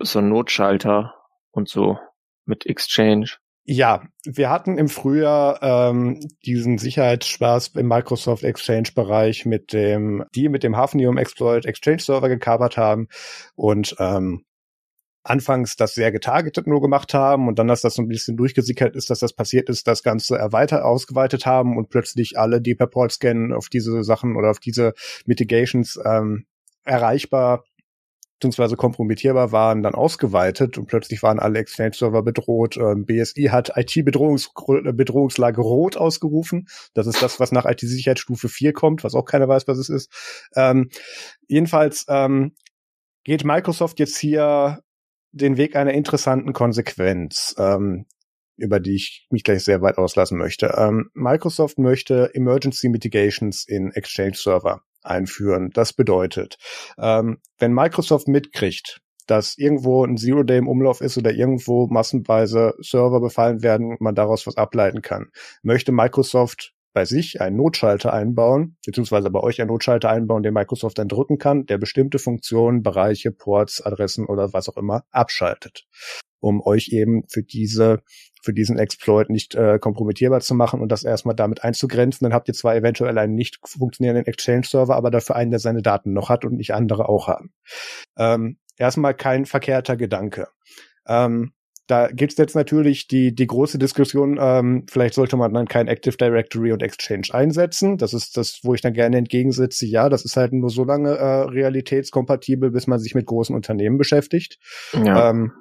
so 0.00 0.20
ein 0.20 0.28
Notschalter 0.28 1.14
und 1.50 1.68
so 1.68 1.98
mit 2.46 2.66
Exchange 2.66 3.36
ja, 3.72 4.02
wir 4.24 4.50
hatten 4.50 4.78
im 4.78 4.88
Frühjahr 4.88 5.62
ähm, 5.62 6.18
diesen 6.44 6.78
Sicherheitsspaß 6.78 7.68
im 7.76 7.86
Microsoft 7.86 8.42
Exchange-Bereich 8.42 9.46
mit 9.46 9.72
dem, 9.72 10.24
die 10.34 10.48
mit 10.48 10.64
dem 10.64 10.76
Hafnium 10.76 11.16
Exploit 11.16 11.64
Exchange 11.66 12.00
Server 12.00 12.28
gekapert 12.28 12.76
haben 12.76 13.06
und 13.54 13.94
ähm, 14.00 14.42
anfangs 15.22 15.76
das 15.76 15.94
sehr 15.94 16.10
getargetet 16.10 16.66
nur 16.66 16.80
gemacht 16.80 17.14
haben 17.14 17.46
und 17.46 17.60
dann, 17.60 17.68
dass 17.68 17.82
das 17.82 17.94
so 17.94 18.02
ein 18.02 18.08
bisschen 18.08 18.36
durchgesickert 18.36 18.96
ist, 18.96 19.08
dass 19.08 19.20
das 19.20 19.34
passiert 19.34 19.68
ist, 19.68 19.86
das 19.86 20.02
Ganze 20.02 20.36
erweitert, 20.36 20.82
ausgeweitet 20.82 21.46
haben 21.46 21.76
und 21.76 21.90
plötzlich 21.90 22.36
alle, 22.36 22.60
die 22.60 22.74
per 22.74 22.88
Port 22.88 23.12
scannen 23.12 23.52
auf 23.52 23.68
diese 23.68 24.02
Sachen 24.02 24.34
oder 24.34 24.50
auf 24.50 24.58
diese 24.58 24.94
Mitigations 25.26 25.96
ähm, 26.04 26.44
erreichbar 26.82 27.62
beziehungsweise 28.40 28.76
kompromittierbar 28.76 29.52
waren, 29.52 29.82
dann 29.82 29.94
ausgeweitet 29.94 30.78
und 30.78 30.86
plötzlich 30.86 31.22
waren 31.22 31.38
alle 31.38 31.58
Exchange-Server 31.58 32.22
bedroht. 32.22 32.78
Ähm, 32.78 33.04
BSI 33.04 33.50
hat 33.50 33.72
IT-Bedrohungslage 33.76 35.60
rot 35.60 35.98
ausgerufen. 35.98 36.66
Das 36.94 37.06
ist 37.06 37.20
das, 37.20 37.38
was 37.38 37.52
nach 37.52 37.66
IT-Sicherheitsstufe 37.66 38.48
4 38.48 38.72
kommt, 38.72 39.04
was 39.04 39.14
auch 39.14 39.26
keiner 39.26 39.46
weiß, 39.46 39.68
was 39.68 39.76
es 39.76 39.90
ist. 39.90 40.10
Ähm, 40.56 40.88
jedenfalls 41.48 42.06
ähm, 42.08 42.52
geht 43.24 43.44
Microsoft 43.44 43.98
jetzt 43.98 44.16
hier 44.16 44.80
den 45.32 45.58
Weg 45.58 45.76
einer 45.76 45.92
interessanten 45.92 46.54
Konsequenz. 46.54 47.54
Ähm, 47.58 48.06
über 48.56 48.78
die 48.78 48.94
ich 48.94 49.26
mich 49.30 49.42
gleich 49.42 49.64
sehr 49.64 49.80
weit 49.80 49.96
auslassen 49.96 50.36
möchte. 50.36 50.74
Ähm, 50.76 51.10
Microsoft 51.14 51.78
möchte 51.78 52.30
Emergency 52.34 52.90
Mitigations 52.90 53.66
in 53.66 53.90
Exchange 53.92 54.34
Server 54.34 54.82
einführen. 55.02 55.70
Das 55.72 55.92
bedeutet, 55.92 56.58
ähm, 56.98 57.38
wenn 57.58 57.72
Microsoft 57.72 58.28
mitkriegt, 58.28 59.00
dass 59.26 59.56
irgendwo 59.56 60.04
ein 60.04 60.16
Zero-Day 60.16 60.58
im 60.58 60.68
Umlauf 60.68 61.00
ist 61.00 61.16
oder 61.16 61.32
irgendwo 61.32 61.86
massenweise 61.86 62.74
Server 62.80 63.20
befallen 63.20 63.62
werden 63.62 63.96
man 64.00 64.14
daraus 64.14 64.46
was 64.46 64.56
ableiten 64.56 65.02
kann, 65.02 65.30
möchte 65.62 65.92
Microsoft 65.92 66.72
bei 66.92 67.04
sich 67.04 67.40
einen 67.40 67.56
Notschalter 67.56 68.12
einbauen, 68.12 68.76
beziehungsweise 68.84 69.30
bei 69.30 69.40
euch 69.40 69.60
einen 69.60 69.68
Notschalter 69.68 70.10
einbauen, 70.10 70.42
den 70.42 70.54
Microsoft 70.54 70.98
dann 70.98 71.08
drücken 71.08 71.38
kann, 71.38 71.66
der 71.66 71.78
bestimmte 71.78 72.18
Funktionen, 72.18 72.82
Bereiche, 72.82 73.30
Ports, 73.30 73.80
Adressen 73.80 74.26
oder 74.26 74.52
was 74.52 74.68
auch 74.68 74.76
immer 74.76 75.04
abschaltet, 75.10 75.86
um 76.40 76.60
euch 76.60 76.88
eben 76.92 77.24
für 77.28 77.42
diese 77.42 78.02
für 78.42 78.54
diesen 78.54 78.78
Exploit 78.78 79.28
nicht 79.28 79.54
äh, 79.54 79.78
kompromittierbar 79.78 80.40
zu 80.40 80.54
machen 80.54 80.80
und 80.80 80.90
das 80.90 81.04
erstmal 81.04 81.34
damit 81.34 81.62
einzugrenzen. 81.62 82.24
Dann 82.24 82.32
habt 82.32 82.48
ihr 82.48 82.54
zwar 82.54 82.74
eventuell 82.74 83.18
einen 83.18 83.34
nicht 83.34 83.58
funktionierenden 83.64 84.26
Exchange-Server, 84.26 84.96
aber 84.96 85.10
dafür 85.10 85.36
einen, 85.36 85.50
der 85.50 85.60
seine 85.60 85.82
Daten 85.82 86.12
noch 86.12 86.30
hat 86.30 86.44
und 86.44 86.56
nicht 86.56 86.72
andere 86.72 87.08
auch 87.08 87.28
haben. 87.28 87.52
Ähm, 88.16 88.56
erstmal 88.78 89.14
kein 89.14 89.44
verkehrter 89.44 89.96
Gedanke. 89.96 90.48
Ähm, 91.06 91.52
da 91.90 92.06
gibt's 92.06 92.36
jetzt 92.36 92.54
natürlich 92.54 93.08
die, 93.08 93.34
die 93.34 93.48
große 93.48 93.76
Diskussion, 93.76 94.38
ähm, 94.40 94.86
vielleicht 94.88 95.14
sollte 95.14 95.36
man 95.36 95.52
dann 95.52 95.66
kein 95.66 95.88
Active 95.88 96.16
Directory 96.16 96.72
und 96.72 96.84
Exchange 96.84 97.28
einsetzen. 97.32 97.98
Das 97.98 98.14
ist 98.14 98.36
das, 98.36 98.60
wo 98.62 98.74
ich 98.74 98.80
dann 98.80 98.92
gerne 98.92 99.16
entgegensetze, 99.18 99.86
ja, 99.86 100.08
das 100.08 100.24
ist 100.24 100.36
halt 100.36 100.52
nur 100.52 100.70
so 100.70 100.84
lange 100.84 101.10
äh, 101.16 101.42
realitätskompatibel, 101.48 102.70
bis 102.70 102.86
man 102.86 103.00
sich 103.00 103.16
mit 103.16 103.26
großen 103.26 103.56
Unternehmen 103.56 103.98
beschäftigt. 103.98 104.58
Ja. 104.92 105.30
Ähm, 105.30 105.52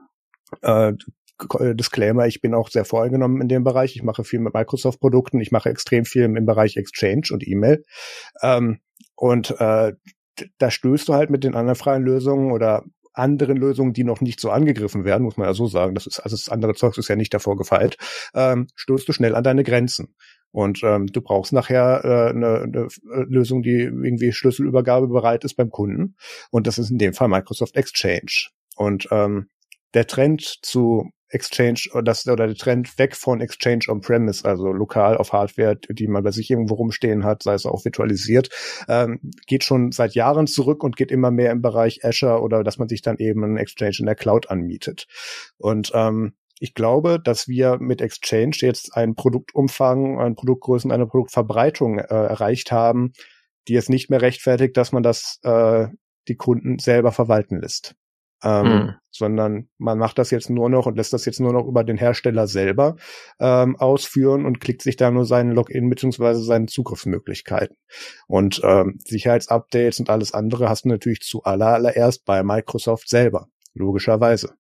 äh, 0.62 0.94
äh, 1.60 1.76
Disclaimer, 1.76 2.28
ich 2.28 2.42
bin 2.42 2.54
auch 2.54 2.70
sehr 2.70 2.86
voreingenommen 2.86 3.42
in 3.42 3.48
dem 3.48 3.64
Bereich. 3.64 3.96
Ich 3.96 4.04
mache 4.04 4.24
viel 4.24 4.40
mit 4.40 4.54
Microsoft-Produkten. 4.54 5.40
Ich 5.40 5.52
mache 5.52 5.70
extrem 5.70 6.06
viel 6.06 6.24
im 6.24 6.46
Bereich 6.46 6.78
Exchange 6.78 7.30
und 7.32 7.48
E-Mail. 7.48 7.84
Ähm, 8.42 8.80
und 9.16 9.52
äh, 9.60 9.94
da 10.58 10.72
stößt 10.72 11.08
du 11.08 11.14
halt 11.14 11.30
mit 11.30 11.44
den 11.44 11.56
anderen 11.56 11.76
freien 11.76 12.04
Lösungen 12.04 12.52
oder 12.52 12.84
anderen 13.14 13.58
Lösungen, 13.58 13.94
die 13.94 14.04
noch 14.04 14.22
nicht 14.22 14.40
so 14.40 14.50
angegriffen 14.50 15.04
werden, 15.04 15.24
muss 15.24 15.36
man 15.36 15.48
ja 15.48 15.54
so 15.54 15.68
sagen, 15.68 15.96
das 15.96 16.08
ist, 16.08 16.20
also 16.20 16.36
das 16.36 16.48
andere 16.50 16.74
Zeugs 16.76 16.98
ist 16.98 17.10
ja 17.10 17.16
nicht 17.16 17.34
davor 17.34 17.58
gefeilt, 17.58 17.98
ähm, 18.34 18.68
stößt 18.76 19.08
du 19.08 19.14
schnell 19.14 19.36
an 19.36 19.44
deine 19.44 19.64
Grenzen. 19.64 20.16
Und 20.52 20.82
ähm, 20.84 21.08
du 21.08 21.22
brauchst 21.22 21.54
nachher 21.54 22.02
äh, 22.04 22.30
eine, 22.30 22.62
eine 22.62 22.88
Lösung, 23.26 23.62
die 23.62 23.82
irgendwie 23.82 24.32
Schlüsselübergabe 24.32 25.08
bereit 25.08 25.44
ist 25.44 25.56
beim 25.56 25.70
Kunden. 25.70 26.16
Und 26.50 26.66
das 26.66 26.80
ist 26.80 26.90
in 26.90 26.98
dem 26.98 27.14
Fall 27.14 27.28
Microsoft 27.28 27.76
Exchange. 27.76 28.48
Und 28.76 29.08
ähm, 29.12 29.50
der 29.94 30.08
Trend 30.08 30.60
zu 30.62 31.10
Exchange 31.30 31.82
oder 31.94 32.04
das 32.04 32.28
oder 32.28 32.48
der 32.48 32.56
Trend 32.56 32.98
weg 32.98 33.16
von 33.16 33.42
Exchange 33.42 33.86
on-premise, 33.88 34.46
also 34.46 34.72
lokal 34.72 35.18
auf 35.18 35.32
Hardware, 35.32 35.76
die 35.76 36.08
man 36.08 36.24
bei 36.24 36.32
sich 36.32 36.50
irgendwo 36.50 36.76
rumstehen 36.76 37.24
hat, 37.24 37.44
sei 37.44 37.54
es 37.54 37.66
auch 37.66 37.86
virtualisiert, 37.86 38.50
ähm, 38.88 39.20
geht 39.46 39.64
schon 39.64 39.92
seit 39.92 40.16
Jahren 40.16 40.48
zurück 40.48 40.84
und 40.84 40.98
geht 40.98 41.12
immer 41.12 41.32
mehr 41.32 41.52
im 41.52 41.62
Bereich 41.62 42.04
Azure 42.04 42.42
oder 42.42 42.64
dass 42.64 42.78
man 42.78 42.90
sich 42.90 43.02
dann 43.02 43.18
eben 43.18 43.44
einen 43.44 43.58
Exchange 43.58 43.98
in 44.00 44.06
der 44.06 44.16
Cloud 44.16 44.50
anmietet. 44.50 45.06
Und 45.58 45.92
ähm, 45.94 46.34
ich 46.60 46.74
glaube, 46.74 47.20
dass 47.24 47.48
wir 47.48 47.78
mit 47.80 48.02
Exchange 48.02 48.58
jetzt 48.60 48.96
einen 48.96 49.16
Produktumfang, 49.16 50.20
einen 50.20 50.36
Produktgrößen, 50.36 50.92
eine 50.92 51.08
Produktverbreitung 51.08 52.00
äh, 52.00 52.04
erreicht 52.04 52.72
haben, 52.72 53.14
die 53.68 53.76
es 53.76 53.88
nicht 53.88 54.10
mehr 54.10 54.22
rechtfertigt, 54.22 54.76
dass 54.76 54.92
man 54.92 55.04
das 55.04 55.40
äh, 55.44 55.88
die 56.28 56.36
Kunden 56.36 56.80
selber 56.80 57.12
verwalten 57.12 57.62
lässt 57.62 57.96
ähm, 58.44 58.66
mhm. 58.66 58.96
sondern 59.12 59.70
man 59.78 59.98
macht 59.98 60.18
das 60.18 60.32
jetzt 60.32 60.50
nur 60.50 60.70
noch 60.70 60.86
und 60.86 60.96
lässt 60.96 61.14
das 61.14 61.26
jetzt 61.26 61.40
nur 61.40 61.54
noch 61.54 61.66
über 61.66 61.84
den 61.84 61.98
Hersteller 61.98 62.48
selber 62.48 62.96
ähm, 63.40 63.76
ausführen 63.76 64.46
und 64.46 64.60
klickt 64.60 64.82
sich 64.82 64.96
da 64.96 65.12
nur 65.12 65.26
seinen 65.26 65.52
Login 65.52 65.90
beziehungsweise 65.90 66.44
seine 66.44 66.68
Zugriffsmöglichkeiten. 66.68 67.76
Und 68.28 68.62
ähm, 68.64 69.00
Sicherheitsupdates 69.06 70.00
und 70.00 70.10
alles 70.10 70.34
andere 70.34 70.70
hast 70.70 70.86
du 70.86 70.90
natürlich 70.90 71.22
zu 71.22 71.44
allererst 71.44 72.26
bei 72.26 72.44
Microsoft 72.44 73.10
selber, 73.10 73.48
logischerweise 73.74 74.54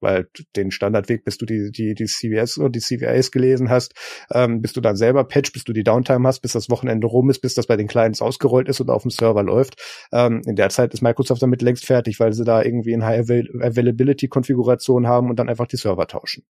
weil 0.00 0.28
den 0.54 0.70
Standardweg, 0.70 1.24
bis 1.24 1.38
du 1.38 1.46
die, 1.46 1.70
die, 1.70 1.94
die 1.94 2.06
CVS 2.06 2.58
und 2.58 2.74
die 2.74 2.80
CVAs 2.80 3.30
gelesen 3.30 3.70
hast, 3.70 3.94
ähm, 4.32 4.60
bis 4.62 4.72
du 4.72 4.80
dann 4.80 4.96
selber 4.96 5.24
patch, 5.24 5.52
bis 5.52 5.64
du 5.64 5.72
die 5.72 5.84
Downtime 5.84 6.26
hast, 6.26 6.40
bis 6.40 6.52
das 6.52 6.70
Wochenende 6.70 7.06
rum 7.06 7.30
ist, 7.30 7.40
bis 7.40 7.54
das 7.54 7.66
bei 7.66 7.76
den 7.76 7.86
Clients 7.86 8.20
ausgerollt 8.20 8.68
ist 8.68 8.80
und 8.80 8.90
auf 8.90 9.02
dem 9.02 9.10
Server 9.10 9.42
läuft. 9.42 9.80
Ähm, 10.12 10.42
in 10.46 10.56
der 10.56 10.68
Zeit 10.70 10.92
ist 10.94 11.02
Microsoft 11.02 11.42
damit 11.42 11.62
längst 11.62 11.86
fertig, 11.86 12.20
weil 12.20 12.32
sie 12.32 12.44
da 12.44 12.62
irgendwie 12.62 12.94
eine 12.94 13.06
High 13.06 13.30
Availability 13.60 14.28
Konfiguration 14.28 15.06
haben 15.06 15.30
und 15.30 15.36
dann 15.38 15.48
einfach 15.48 15.66
die 15.66 15.76
Server 15.76 16.06
tauschen. 16.06 16.44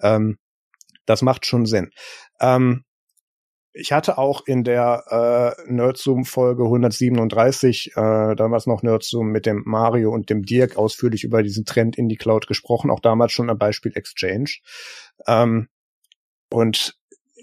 Ähm, 0.00 0.38
das 1.06 1.22
macht 1.22 1.46
schon 1.46 1.66
Sinn. 1.66 1.90
Ähm, 2.40 2.84
ich 3.72 3.92
hatte 3.92 4.18
auch 4.18 4.46
in 4.46 4.64
der 4.64 5.56
äh, 5.66 5.72
Nerdzoom-Folge 5.72 6.64
137, 6.64 7.92
äh, 7.96 8.34
damals 8.34 8.66
noch 8.66 8.82
Nerdzoom 8.82 9.28
mit 9.28 9.46
dem 9.46 9.62
Mario 9.66 10.10
und 10.12 10.30
dem 10.30 10.42
Dirk 10.44 10.76
ausführlich 10.76 11.24
über 11.24 11.42
diesen 11.42 11.64
Trend 11.64 11.96
in 11.96 12.08
die 12.08 12.16
Cloud 12.16 12.46
gesprochen, 12.46 12.90
auch 12.90 13.00
damals 13.00 13.32
schon 13.32 13.50
am 13.50 13.58
Beispiel 13.58 13.92
Exchange. 13.94 14.50
Ähm, 15.26 15.68
und 16.50 16.96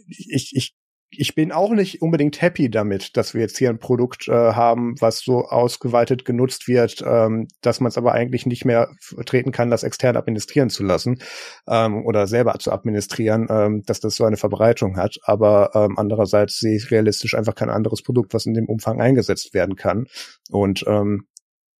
ich, 0.08 0.56
ich 0.56 0.76
ich 1.20 1.36
bin 1.36 1.52
auch 1.52 1.72
nicht 1.72 2.02
unbedingt 2.02 2.42
happy 2.42 2.70
damit, 2.70 3.18
dass 3.18 3.34
wir 3.34 3.42
jetzt 3.42 3.58
hier 3.58 3.70
ein 3.70 3.80
Produkt 3.80 4.28
äh, 4.28 4.32
haben, 4.32 4.96
was 5.00 5.20
so 5.20 5.46
ausgeweitet 5.46 6.26
genutzt 6.26 6.68
wird, 6.68 7.04
ähm, 7.06 7.48
dass 7.62 7.80
man 7.80 7.90
es 7.90 7.98
aber 7.98 8.14
eigentlich 8.14 8.46
nicht 8.46 8.66
mehr 8.66 8.90
vertreten 9.00 9.52
kann, 9.52 9.70
das 9.70 9.84
extern 9.84 10.18
administrieren 10.18 10.70
zu 10.70 10.84
lassen 10.84 11.20
ähm, 11.68 12.06
oder 12.06 12.28
selber 12.28 12.58
zu 12.60 12.72
administrieren, 12.72 13.48
ähm, 13.50 13.84
dass 13.86 14.00
das 14.00 14.16
so 14.16 14.26
eine 14.26 14.38
Verbreitung 14.38 14.98
hat. 14.98 15.18
Aber 15.24 15.72
ähm, 15.74 15.98
andererseits 15.98 16.60
sehe 16.60 16.78
ich 16.78 16.92
realistisch 16.92 17.36
einfach 17.36 17.56
kein 17.56 17.70
anderes 17.70 18.02
Produkt, 18.02 18.34
was 18.34 18.46
in 18.46 18.54
dem 18.54 18.68
Umfang 18.68 19.02
eingesetzt 19.02 19.54
werden 19.54 19.76
kann. 19.76 20.08
Und 20.50 20.86
ähm, 20.88 21.28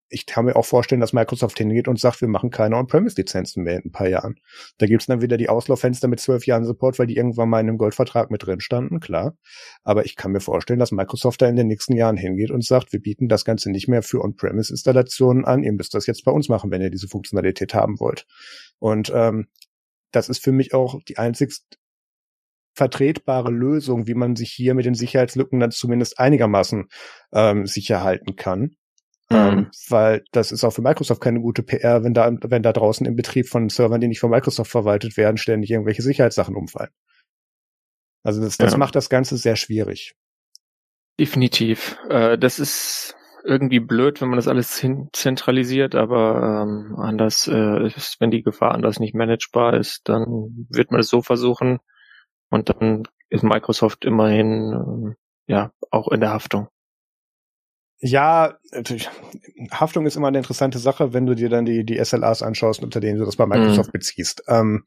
ich 0.10 0.26
kann 0.26 0.46
mir 0.46 0.56
auch 0.56 0.66
vorstellen, 0.66 1.02
dass 1.02 1.14
Microsoft 1.14 1.58
hingeht 1.58 1.88
und 1.88 2.00
sagt, 2.00 2.22
wir 2.22 2.28
machen 2.28 2.52
keine 2.52 2.78
On-Premise-Lizenzen 2.78 3.64
mehr 3.64 3.78
in 3.78 3.86
ein 3.86 3.92
paar 3.92 4.08
Jahren. 4.08 4.36
Da 4.78 4.86
gibt's 4.86 5.08
dann 5.08 5.22
wieder 5.22 5.38
die 5.38 5.50
Auslauffenster 5.50 6.08
mit 6.08 6.20
zwölf 6.20 6.46
Jahren 6.46 6.64
Support, 6.64 7.00
weil 7.00 7.08
die 7.08 7.18
irgendwann 7.18 7.50
mal 7.50 7.60
in 7.60 7.70
einem 7.70 7.78
Goldvertrag 7.78 8.30
mit 8.30 8.46
drin 8.46 8.60
standen, 8.60 9.00
klar. 9.00 9.36
Aber 9.84 10.06
ich 10.06 10.16
kann 10.16 10.32
mir 10.32 10.42
vorstellen, 10.42 10.80
dass 10.80 10.92
Microsoft 10.92 11.42
da 11.42 11.48
in 11.48 11.56
den 11.56 11.68
nächsten 11.68 11.96
Jahren 11.96 12.18
hingeht 12.18 12.52
und 12.52 12.64
sagt, 12.64 12.94
wir 12.94 13.02
bieten 13.02 13.28
das 13.28 13.46
Ganze 13.46 13.72
nicht 13.72 13.88
mehr 13.88 14.04
für 14.04 14.22
On-Premise-Installationen 14.22 15.44
an, 15.46 15.64
ihr 15.64 15.74
müsst 15.74 15.94
das 15.96 16.06
jetzt 16.06 16.24
bei 16.24 16.32
uns 16.32 16.50
machen, 16.50 16.70
wenn 16.72 16.82
ihr 16.82 16.92
diese 16.92 17.08
Funktionalität 17.08 17.74
haben 17.74 18.00
wollt. 18.00 18.28
Und 18.80 19.12
ähm, 19.14 19.48
das 20.12 20.30
ist 20.30 20.44
für 20.44 20.52
mich 20.52 20.74
auch 20.74 21.02
die 21.08 21.18
einzigst 21.18 21.80
vertretbare 22.76 23.52
Lösung, 23.52 24.06
wie 24.06 24.14
man 24.14 24.36
sich 24.36 24.52
hier 24.52 24.74
mit 24.76 24.86
den 24.86 24.96
Sicherheitslücken 24.96 25.60
dann 25.60 25.72
zumindest 25.72 26.20
einigermaßen 26.20 26.90
ähm, 27.34 27.66
sicher 27.66 28.04
halten 28.04 28.36
kann. 28.36 28.76
Ähm, 29.30 29.56
mhm. 29.56 29.72
Weil 29.90 30.24
das 30.32 30.52
ist 30.52 30.64
auch 30.64 30.72
für 30.72 30.82
Microsoft 30.82 31.22
keine 31.22 31.42
gute 31.42 31.64
PR, 31.64 32.04
wenn 32.04 32.14
da, 32.14 32.32
wenn 32.42 32.64
da 32.64 32.74
draußen 32.74 33.06
im 33.06 33.16
Betrieb 33.16 33.48
von 33.48 33.70
Servern, 33.70 34.02
die 34.02 34.08
nicht 34.08 34.20
von 34.20 34.30
Microsoft 34.30 34.70
verwaltet 34.70 35.18
werden, 35.18 35.38
ständig 35.38 35.72
irgendwelche 35.72 36.02
Sicherheitssachen 36.02 36.56
umfallen. 36.56 36.92
Also 38.24 38.42
das, 38.42 38.58
das 38.58 38.74
ja. 38.74 38.78
macht 38.78 38.96
das 38.96 39.10
Ganze 39.10 39.38
sehr 39.38 39.56
schwierig. 39.56 40.16
Definitiv. 41.20 41.98
Äh, 42.10 42.38
das 42.38 42.60
ist 42.60 43.16
irgendwie 43.44 43.80
blöd, 43.80 44.22
wenn 44.22 44.30
man 44.30 44.38
das 44.38 44.48
alles 44.48 44.84
zentralisiert, 45.14 45.96
aber 45.96 46.64
ähm, 46.64 46.96
anders 46.98 47.48
äh, 47.48 47.86
ist, 47.86 48.20
wenn 48.20 48.32
die 48.32 48.42
Gefahr 48.42 48.74
anders 48.74 49.00
nicht 49.00 49.14
managebar 49.14 49.76
ist, 49.76 50.10
dann 50.10 50.66
wird 50.70 50.92
man 50.92 51.00
es 51.00 51.08
so 51.08 51.22
versuchen 51.22 51.80
und 52.50 52.70
dann 52.70 53.04
ist 53.30 53.44
Microsoft 53.44 54.04
immerhin 54.04 55.16
äh, 55.48 55.52
ja 55.52 55.72
auch 55.92 56.12
in 56.12 56.22
der 56.22 56.32
Haftung. 56.32 56.68
Ja, 58.08 58.54
natürlich. 58.72 59.10
Haftung 59.72 60.06
ist 60.06 60.16
immer 60.16 60.28
eine 60.28 60.38
interessante 60.38 60.78
Sache, 60.78 61.14
wenn 61.14 61.26
du 61.26 61.34
dir 61.34 61.50
dann 61.50 61.66
die, 61.66 61.84
die 61.84 62.04
SLAs 62.04 62.44
anschaust, 62.44 62.84
unter 62.84 63.00
denen 63.00 63.18
du 63.18 63.26
das 63.26 63.36
bei 63.36 63.48
Microsoft 63.48 63.90
mhm. 63.90 63.94
beziehst. 63.94 64.44
Ähm, 64.48 64.86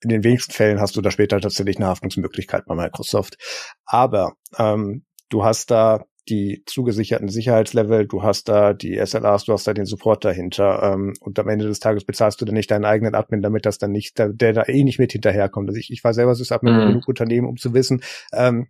in 0.00 0.08
den 0.08 0.24
wenigsten 0.24 0.52
Fällen 0.52 0.80
hast 0.80 0.96
du 0.96 1.02
da 1.02 1.12
später 1.12 1.40
tatsächlich 1.40 1.76
eine 1.76 1.86
Haftungsmöglichkeit 1.86 2.64
bei 2.66 2.74
Microsoft. 2.74 3.38
Aber 3.84 4.32
ähm, 4.58 5.04
du 5.28 5.44
hast 5.44 5.70
da 5.70 6.04
die 6.28 6.64
zugesicherten 6.66 7.28
Sicherheitslevel, 7.28 8.08
du 8.08 8.24
hast 8.24 8.48
da 8.48 8.72
die 8.72 9.00
SLAs, 9.06 9.44
du 9.44 9.52
hast 9.52 9.68
da 9.68 9.72
den 9.72 9.86
Support 9.86 10.24
dahinter 10.24 10.82
ähm, 10.82 11.14
und 11.20 11.38
am 11.38 11.48
Ende 11.48 11.66
des 11.66 11.78
Tages 11.78 12.04
bezahlst 12.04 12.40
du 12.40 12.44
dann 12.44 12.56
nicht 12.56 12.72
deinen 12.72 12.84
eigenen 12.84 13.14
Admin, 13.14 13.42
damit 13.42 13.66
das 13.66 13.78
dann 13.78 13.92
nicht, 13.92 14.18
der, 14.18 14.30
der 14.30 14.52
da 14.52 14.64
eh 14.64 14.82
nicht 14.82 14.98
mit 14.98 15.12
hinterherkommt. 15.12 15.68
Also 15.68 15.78
ich, 15.78 15.92
ich 15.92 16.02
war 16.02 16.12
selber 16.12 16.34
Sysadmin 16.34 16.74
mhm. 16.74 16.88
genug 16.88 17.08
Unternehmen, 17.08 17.48
um 17.48 17.56
zu 17.56 17.72
wissen, 17.72 18.02
ähm, 18.32 18.66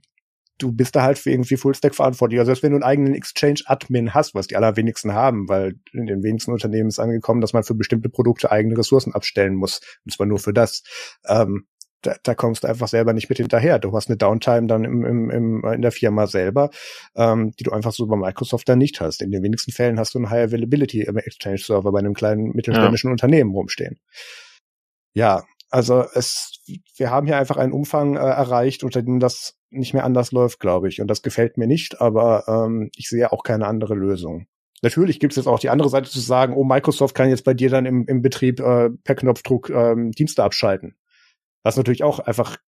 du 0.62 0.72
bist 0.72 0.94
da 0.94 1.02
halt 1.02 1.18
für 1.18 1.30
irgendwie 1.30 1.56
Fullstack 1.56 1.94
verantwortlich. 1.94 2.38
Also 2.38 2.50
selbst 2.50 2.62
wenn 2.62 2.70
du 2.70 2.76
einen 2.76 2.84
eigenen 2.84 3.14
Exchange-Admin 3.14 4.14
hast, 4.14 4.34
was 4.34 4.46
die 4.46 4.56
allerwenigsten 4.56 5.12
haben, 5.12 5.48
weil 5.48 5.74
in 5.92 6.06
den 6.06 6.22
wenigsten 6.22 6.52
Unternehmen 6.52 6.88
ist 6.88 7.00
angekommen, 7.00 7.40
dass 7.40 7.52
man 7.52 7.64
für 7.64 7.74
bestimmte 7.74 8.08
Produkte 8.08 8.50
eigene 8.50 8.78
Ressourcen 8.78 9.14
abstellen 9.14 9.54
muss. 9.54 9.80
Und 10.04 10.12
zwar 10.12 10.26
nur 10.26 10.38
für 10.38 10.52
das. 10.52 10.82
Ähm, 11.26 11.66
da, 12.02 12.16
da 12.22 12.34
kommst 12.34 12.64
du 12.64 12.68
einfach 12.68 12.88
selber 12.88 13.12
nicht 13.12 13.28
mit 13.28 13.38
hinterher. 13.38 13.78
Du 13.78 13.92
hast 13.92 14.08
eine 14.08 14.16
Downtime 14.16 14.66
dann 14.66 14.84
im, 14.84 15.04
im, 15.04 15.30
im, 15.30 15.64
in 15.64 15.82
der 15.82 15.92
Firma 15.92 16.26
selber, 16.26 16.70
ähm, 17.14 17.52
die 17.52 17.62
du 17.62 17.70
einfach 17.70 17.92
so 17.92 18.06
bei 18.06 18.16
Microsoft 18.16 18.68
dann 18.68 18.78
nicht 18.78 19.00
hast. 19.00 19.22
In 19.22 19.30
den 19.30 19.42
wenigsten 19.42 19.70
Fällen 19.70 19.98
hast 20.00 20.14
du 20.14 20.18
einen 20.18 20.30
High 20.30 20.48
Availability 20.48 21.02
im 21.02 21.16
Exchange 21.16 21.58
Server 21.58 21.92
bei 21.92 22.00
einem 22.00 22.14
kleinen 22.14 22.50
mittelständischen 22.54 23.08
ja. 23.08 23.12
Unternehmen 23.12 23.52
rumstehen. 23.52 24.00
Ja, 25.14 25.44
also 25.70 26.04
es, 26.14 26.60
wir 26.96 27.10
haben 27.10 27.26
hier 27.26 27.38
einfach 27.38 27.56
einen 27.56 27.72
Umfang 27.72 28.16
äh, 28.16 28.18
erreicht, 28.18 28.82
unter 28.82 29.02
dem 29.02 29.20
das 29.20 29.54
nicht 29.72 29.94
mehr 29.94 30.04
anders 30.04 30.32
läuft, 30.32 30.60
glaube 30.60 30.88
ich. 30.88 31.00
Und 31.00 31.08
das 31.08 31.22
gefällt 31.22 31.58
mir 31.58 31.66
nicht, 31.66 32.00
aber 32.00 32.44
ähm, 32.46 32.90
ich 32.96 33.08
sehe 33.08 33.32
auch 33.32 33.42
keine 33.42 33.66
andere 33.66 33.94
Lösung. 33.94 34.46
Natürlich 34.82 35.20
gibt 35.20 35.32
es 35.32 35.36
jetzt 35.36 35.46
auch 35.46 35.60
die 35.60 35.70
andere 35.70 35.88
Seite 35.88 36.10
zu 36.10 36.20
sagen, 36.20 36.54
oh, 36.54 36.64
Microsoft 36.64 37.14
kann 37.14 37.28
jetzt 37.28 37.44
bei 37.44 37.54
dir 37.54 37.70
dann 37.70 37.86
im, 37.86 38.04
im 38.06 38.20
Betrieb 38.20 38.60
äh, 38.60 38.90
per 39.04 39.14
Knopfdruck 39.14 39.70
ähm, 39.70 40.10
Dienste 40.10 40.42
abschalten. 40.42 40.96
Was 41.62 41.76
natürlich 41.76 42.02
auch 42.02 42.18
einfach 42.18 42.58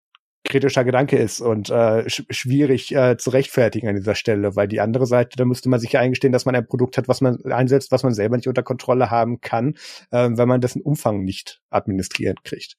kritischer 0.45 0.84
Gedanke 0.84 1.16
ist 1.16 1.40
und 1.40 1.70
äh, 1.70 2.09
sch 2.09 2.24
schwierig 2.30 2.95
äh, 2.95 3.16
zu 3.16 3.30
rechtfertigen 3.30 3.88
an 3.88 3.97
dieser 3.97 4.14
Stelle, 4.14 4.57
weil 4.57 4.68
die 4.68 4.80
andere 4.80 5.07
Seite, 5.07 5.36
da 5.36 5.45
müsste 5.45 5.68
man 5.68 5.80
sich 5.80 5.92
ja 5.92 6.01
eingestehen, 6.01 6.32
dass 6.32 6.45
man 6.45 6.55
ein 6.55 6.66
Produkt 6.66 6.99
hat, 6.99 7.09
was 7.09 7.20
man 7.22 7.42
einsetzt, 7.47 7.90
was 7.92 8.03
man 8.03 8.12
selber 8.12 8.36
nicht 8.36 8.47
unter 8.47 8.62
Kontrolle 8.62 9.11
haben 9.11 9.40
kann, 9.40 9.74
äh, 10.11 10.28
wenn 10.32 10.49
man 10.49 10.61
dessen 10.61 10.82
Umfang 10.82 11.24
nicht 11.24 11.62
administrieren 11.70 12.36
kriegt. 12.45 12.76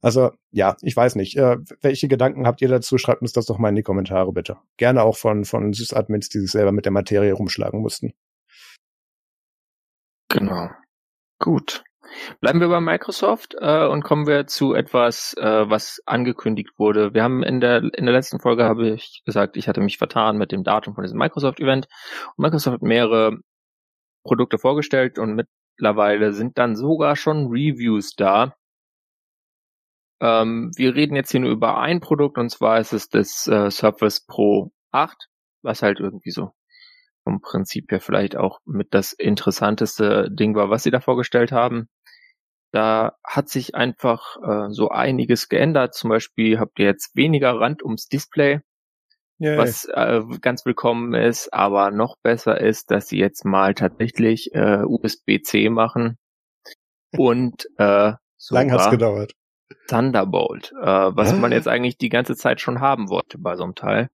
Also 0.00 0.30
ja, 0.50 0.76
ich 0.80 0.96
weiß 0.96 1.16
nicht. 1.16 1.36
Äh, 1.36 1.58
welche 1.82 2.08
Gedanken 2.08 2.46
habt 2.46 2.62
ihr 2.62 2.68
dazu? 2.68 2.96
Schreibt 2.98 3.22
uns 3.22 3.32
das 3.32 3.46
doch 3.46 3.58
mal 3.58 3.68
in 3.68 3.76
die 3.76 3.82
Kommentare 3.82 4.32
bitte. 4.32 4.56
Gerne 4.78 5.02
auch 5.02 5.16
von 5.16 5.44
von 5.44 5.72
Sysadmins, 5.74 6.30
die 6.30 6.40
sich 6.40 6.50
selber 6.50 6.72
mit 6.72 6.86
der 6.86 6.92
Materie 6.92 7.34
rumschlagen 7.34 7.80
mussten. 7.80 8.14
Genau. 10.28 10.70
Gut. 11.38 11.84
Bleiben 12.40 12.60
wir 12.60 12.68
bei 12.68 12.80
Microsoft 12.80 13.54
äh, 13.58 13.86
und 13.86 14.02
kommen 14.02 14.26
wir 14.26 14.46
zu 14.46 14.74
etwas, 14.74 15.34
äh, 15.38 15.68
was 15.70 16.02
angekündigt 16.06 16.70
wurde. 16.78 17.14
Wir 17.14 17.22
haben 17.22 17.42
in 17.42 17.60
der 17.60 17.78
in 17.78 18.04
der 18.04 18.14
letzten 18.14 18.40
Folge 18.40 18.64
habe 18.64 18.90
ich 18.90 19.22
gesagt, 19.24 19.56
ich 19.56 19.68
hatte 19.68 19.80
mich 19.80 19.98
vertan 19.98 20.38
mit 20.38 20.52
dem 20.52 20.64
Datum 20.64 20.94
von 20.94 21.04
diesem 21.04 21.18
Microsoft 21.18 21.60
Event. 21.60 21.88
Und 22.36 22.42
Microsoft 22.42 22.74
hat 22.74 22.82
mehrere 22.82 23.38
Produkte 24.24 24.58
vorgestellt 24.58 25.18
und 25.18 25.34
mittlerweile 25.34 26.32
sind 26.32 26.58
dann 26.58 26.76
sogar 26.76 27.16
schon 27.16 27.46
Reviews 27.48 28.14
da. 28.14 28.54
Ähm, 30.20 30.70
wir 30.76 30.94
reden 30.94 31.16
jetzt 31.16 31.32
hier 31.32 31.40
nur 31.40 31.50
über 31.50 31.78
ein 31.80 32.00
Produkt 32.00 32.38
und 32.38 32.50
zwar 32.50 32.78
ist 32.78 32.92
es 32.92 33.08
das 33.08 33.48
äh, 33.48 33.70
Surface 33.70 34.24
Pro 34.24 34.70
8, 34.92 35.28
was 35.62 35.82
halt 35.82 35.98
irgendwie 35.98 36.30
so 36.30 36.52
vom 37.24 37.40
Prinzip 37.40 37.90
her 37.90 38.00
vielleicht 38.00 38.36
auch 38.36 38.60
mit 38.64 38.94
das 38.94 39.12
interessanteste 39.12 40.28
Ding 40.30 40.54
war, 40.54 40.70
was 40.70 40.82
sie 40.82 40.90
da 40.90 41.00
vorgestellt 41.00 41.52
haben. 41.52 41.88
Da 42.72 43.18
hat 43.22 43.50
sich 43.50 43.74
einfach 43.74 44.36
äh, 44.42 44.72
so 44.72 44.88
einiges 44.88 45.48
geändert. 45.50 45.94
Zum 45.94 46.08
Beispiel 46.08 46.58
habt 46.58 46.78
ihr 46.78 46.86
jetzt 46.86 47.14
weniger 47.14 47.60
Rand 47.60 47.82
ums 47.82 48.08
Display, 48.08 48.60
Yay. 49.38 49.58
was 49.58 49.84
äh, 49.84 50.22
ganz 50.40 50.64
willkommen 50.64 51.12
ist. 51.12 51.52
Aber 51.52 51.90
noch 51.90 52.16
besser 52.22 52.58
ist, 52.58 52.90
dass 52.90 53.08
sie 53.08 53.18
jetzt 53.18 53.44
mal 53.44 53.74
tatsächlich 53.74 54.54
äh, 54.54 54.82
USB-C 54.84 55.68
machen 55.68 56.16
und 57.16 57.68
äh, 57.76 58.14
Lang 58.50 58.72
hat's 58.72 58.90
gedauert. 58.90 59.34
Thunderbolt, 59.88 60.72
äh, 60.72 60.86
was 60.86 61.34
man 61.34 61.52
jetzt 61.52 61.68
eigentlich 61.68 61.98
die 61.98 62.08
ganze 62.08 62.36
Zeit 62.36 62.60
schon 62.60 62.80
haben 62.80 63.08
wollte 63.08 63.38
bei 63.38 63.56
so 63.56 63.64
einem 63.64 63.74
Teil. 63.74 64.10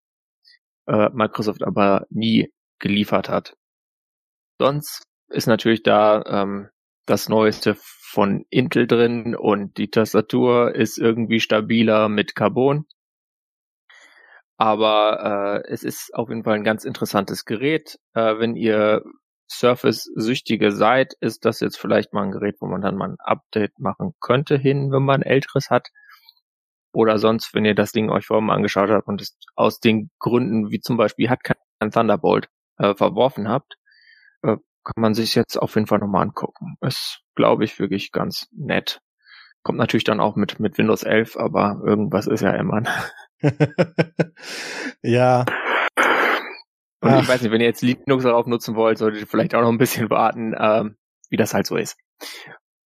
Äh, 0.86 1.10
Microsoft 1.12 1.62
aber 1.62 2.06
nie 2.10 2.52
geliefert 2.78 3.28
hat. 3.28 3.56
Sonst 4.60 5.04
ist 5.28 5.46
natürlich 5.46 5.82
da 5.82 6.22
ähm, 6.26 6.68
das 7.08 7.28
Neueste 7.28 7.76
von 7.76 8.44
Intel 8.50 8.86
drin 8.86 9.34
und 9.36 9.76
die 9.78 9.90
Tastatur 9.90 10.74
ist 10.74 10.98
irgendwie 10.98 11.40
stabiler 11.40 12.08
mit 12.08 12.34
Carbon. 12.34 12.86
Aber 14.56 15.62
äh, 15.64 15.72
es 15.72 15.84
ist 15.84 16.14
auf 16.14 16.28
jeden 16.28 16.42
Fall 16.44 16.54
ein 16.54 16.64
ganz 16.64 16.84
interessantes 16.84 17.44
Gerät. 17.44 17.98
Äh, 18.14 18.38
wenn 18.38 18.56
ihr 18.56 19.04
Surface-Süchtige 19.50 20.72
seid, 20.72 21.14
ist 21.20 21.44
das 21.44 21.60
jetzt 21.60 21.78
vielleicht 21.78 22.12
mal 22.12 22.24
ein 22.24 22.32
Gerät, 22.32 22.56
wo 22.60 22.66
man 22.66 22.80
dann 22.80 22.96
mal 22.96 23.10
ein 23.10 23.20
Update 23.20 23.78
machen 23.78 24.14
könnte 24.20 24.58
hin, 24.58 24.92
wenn 24.92 25.04
man 25.04 25.22
älteres 25.22 25.70
hat. 25.70 25.88
Oder 26.92 27.18
sonst, 27.18 27.54
wenn 27.54 27.64
ihr 27.64 27.74
das 27.74 27.92
Ding 27.92 28.10
euch 28.10 28.26
vorher 28.26 28.42
mal 28.42 28.54
angeschaut 28.54 28.90
habt 28.90 29.06
und 29.06 29.22
es 29.22 29.38
aus 29.54 29.80
den 29.80 30.10
Gründen, 30.18 30.70
wie 30.70 30.80
zum 30.80 30.96
Beispiel 30.96 31.30
hat 31.30 31.44
kein 31.44 31.90
Thunderbolt, 31.90 32.48
äh, 32.78 32.94
verworfen 32.94 33.48
habt, 33.48 33.77
kann 34.94 35.02
man 35.02 35.12
sich 35.12 35.34
jetzt 35.34 35.58
auf 35.58 35.74
jeden 35.74 35.86
Fall 35.86 35.98
nochmal 35.98 36.22
angucken. 36.22 36.76
Ist, 36.80 37.20
glaube 37.34 37.64
ich, 37.64 37.78
wirklich 37.78 38.10
ganz 38.10 38.48
nett. 38.52 39.00
Kommt 39.62 39.78
natürlich 39.78 40.04
dann 40.04 40.18
auch 40.18 40.34
mit, 40.34 40.60
mit 40.60 40.78
Windows 40.78 41.02
11, 41.02 41.36
aber 41.36 41.82
irgendwas 41.84 42.26
ist 42.26 42.40
ja 42.40 42.52
immer. 42.52 42.82
ja. 45.02 45.44
Und 47.00 47.10
Ach. 47.10 47.22
ich 47.22 47.28
weiß 47.28 47.42
nicht, 47.42 47.52
wenn 47.52 47.60
ihr 47.60 47.66
jetzt 47.66 47.82
Linux 47.82 48.24
darauf 48.24 48.46
nutzen 48.46 48.76
wollt, 48.76 48.96
solltet 48.96 49.20
ihr 49.20 49.26
vielleicht 49.26 49.54
auch 49.54 49.60
noch 49.60 49.68
ein 49.68 49.78
bisschen 49.78 50.08
warten, 50.08 50.54
ähm, 50.58 50.96
wie 51.28 51.36
das 51.36 51.52
halt 51.52 51.66
so 51.66 51.76
ist. 51.76 51.98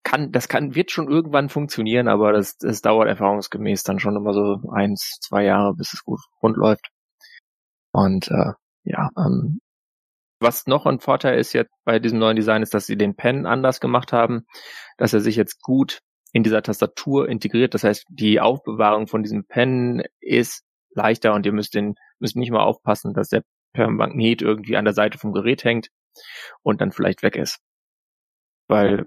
Kann, 0.03 0.33
das 0.33 0.49
kann, 0.49 0.75
wird 0.75 0.91
schon 0.91 1.09
irgendwann 1.09 1.49
funktionieren, 1.49 2.09
aber 2.09 2.33
das, 2.33 2.57
das 2.59 2.83
dauert 2.83 3.07
erfahrungsgemäß 3.07 3.85
dann 3.85 4.01
schon 4.01 4.17
immer 4.17 4.35
so 4.35 4.61
eins, 4.73 5.19
zwei 5.21 5.45
Jahre, 5.45 5.75
bis 5.75 5.93
es 5.93 6.03
gut 6.03 6.21
rund 6.43 6.57
läuft. 6.57 6.89
Und 7.93 8.29
äh, 8.29 8.53
ja, 8.83 9.11
ähm, 9.17 9.61
was 10.43 10.67
noch 10.67 10.87
ein 10.87 11.01
Vorteil 11.01 11.39
ist 11.39 11.53
jetzt 11.53 11.73
bei 11.85 11.99
diesem 11.99 12.19
neuen 12.19 12.37
Design 12.37 12.63
ist, 12.63 12.75
dass 12.75 12.87
sie 12.87 12.97
den 12.97 13.15
Pen 13.15 13.47
anders 13.47 13.81
gemacht 13.81 14.13
haben, 14.13 14.47
dass 14.99 15.13
er 15.13 15.21
sich 15.21 15.37
jetzt 15.37 15.61
gut 15.63 16.01
in 16.33 16.43
dieser 16.43 16.63
Tastatur 16.63 17.29
integriert. 17.29 17.75
Das 17.75 17.85
heißt, 17.85 18.07
die 18.09 18.41
Aufbewahrung 18.41 19.07
von 19.07 19.23
diesem 19.23 19.45
Pen 19.47 20.03
ist 20.21 20.65
leichter 20.95 21.35
und 21.35 21.47
ihr 21.47 21.53
müsst 21.53 21.75
den, 21.75 21.95
müsst 22.19 22.37
nicht 22.37 22.51
mal 22.51 22.63
aufpassen, 22.63 23.15
dass 23.15 23.29
der 23.29 23.43
Magnet 23.75 24.43
irgendwie 24.43 24.77
an 24.77 24.85
der 24.85 24.95
Seite 24.95 25.19
vom 25.19 25.33
Gerät 25.33 25.65
hängt 25.65 25.89
und 26.63 26.81
dann 26.81 26.93
vielleicht 26.93 27.23
weg 27.23 27.37
ist. 27.37 27.59
Weil 28.69 29.05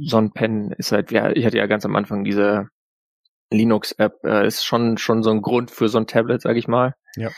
so 0.00 0.18
ein 0.18 0.32
Pen 0.32 0.72
ist 0.72 0.92
halt, 0.92 1.10
ja, 1.10 1.30
ich 1.30 1.44
hatte 1.46 1.58
ja 1.58 1.66
ganz 1.66 1.84
am 1.84 1.96
Anfang 1.96 2.24
diese 2.24 2.68
Linux-App, 3.50 4.24
äh, 4.24 4.46
ist 4.46 4.64
schon, 4.64 4.98
schon 4.98 5.22
so 5.22 5.30
ein 5.30 5.40
Grund 5.40 5.70
für 5.70 5.88
so 5.88 5.98
ein 5.98 6.06
Tablet, 6.06 6.42
sag 6.42 6.56
ich 6.56 6.68
mal. 6.68 6.94
Ja. 7.16 7.30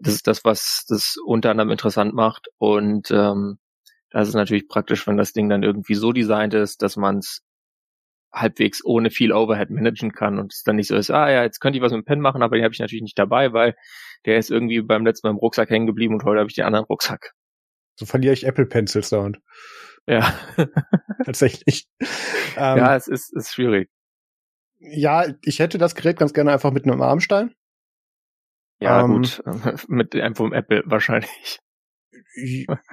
Das 0.00 0.14
ist 0.14 0.26
das, 0.26 0.44
was 0.44 0.84
das 0.88 1.16
unter 1.24 1.50
anderem 1.50 1.70
interessant 1.70 2.14
macht. 2.14 2.48
Und 2.58 3.10
ähm, 3.10 3.58
das 4.10 4.28
ist 4.28 4.34
natürlich 4.34 4.68
praktisch, 4.68 5.06
wenn 5.06 5.16
das 5.16 5.32
Ding 5.32 5.48
dann 5.48 5.62
irgendwie 5.62 5.94
so 5.94 6.12
designt 6.12 6.54
ist, 6.54 6.82
dass 6.82 6.96
man 6.96 7.18
es 7.18 7.42
halbwegs 8.32 8.84
ohne 8.84 9.10
viel 9.10 9.32
Overhead 9.32 9.70
managen 9.70 10.12
kann 10.12 10.38
und 10.38 10.52
es 10.52 10.62
dann 10.62 10.76
nicht 10.76 10.88
so 10.88 10.96
ist, 10.96 11.10
ah 11.10 11.30
ja, 11.30 11.42
jetzt 11.42 11.60
könnte 11.60 11.78
ich 11.78 11.82
was 11.82 11.92
mit 11.92 12.02
dem 12.02 12.04
Pen 12.04 12.20
machen, 12.20 12.42
aber 12.42 12.56
den 12.56 12.64
habe 12.64 12.74
ich 12.74 12.80
natürlich 12.80 13.02
nicht 13.02 13.18
dabei, 13.18 13.52
weil 13.52 13.74
der 14.26 14.38
ist 14.38 14.50
irgendwie 14.50 14.82
beim 14.82 15.04
letzten 15.04 15.26
Mal 15.26 15.32
im 15.32 15.38
Rucksack 15.38 15.70
hängen 15.70 15.86
geblieben 15.86 16.14
und 16.14 16.24
heute 16.24 16.40
habe 16.40 16.48
ich 16.48 16.54
den 16.54 16.64
anderen 16.64 16.84
Rucksack. 16.84 17.32
So 17.96 18.06
verliere 18.06 18.34
ich 18.34 18.44
Apple 18.44 18.66
Pencils 18.66 19.08
Sound. 19.08 19.38
Ja. 20.06 20.34
Tatsächlich. 21.24 21.86
Ähm, 22.56 22.78
ja, 22.78 22.96
es 22.96 23.08
ist, 23.08 23.34
ist 23.34 23.52
schwierig. 23.52 23.90
Ja, 24.78 25.26
ich 25.42 25.58
hätte 25.58 25.78
das 25.78 25.94
Gerät 25.94 26.18
ganz 26.18 26.32
gerne 26.32 26.52
einfach 26.52 26.70
mit 26.70 26.84
einem 26.84 27.02
Armstein. 27.02 27.54
Ja, 28.80 29.00
ähm, 29.02 29.12
gut, 29.12 29.42
mit 29.88 30.14
einem 30.14 30.34
vom 30.34 30.52
Apple 30.52 30.82
wahrscheinlich. 30.86 31.60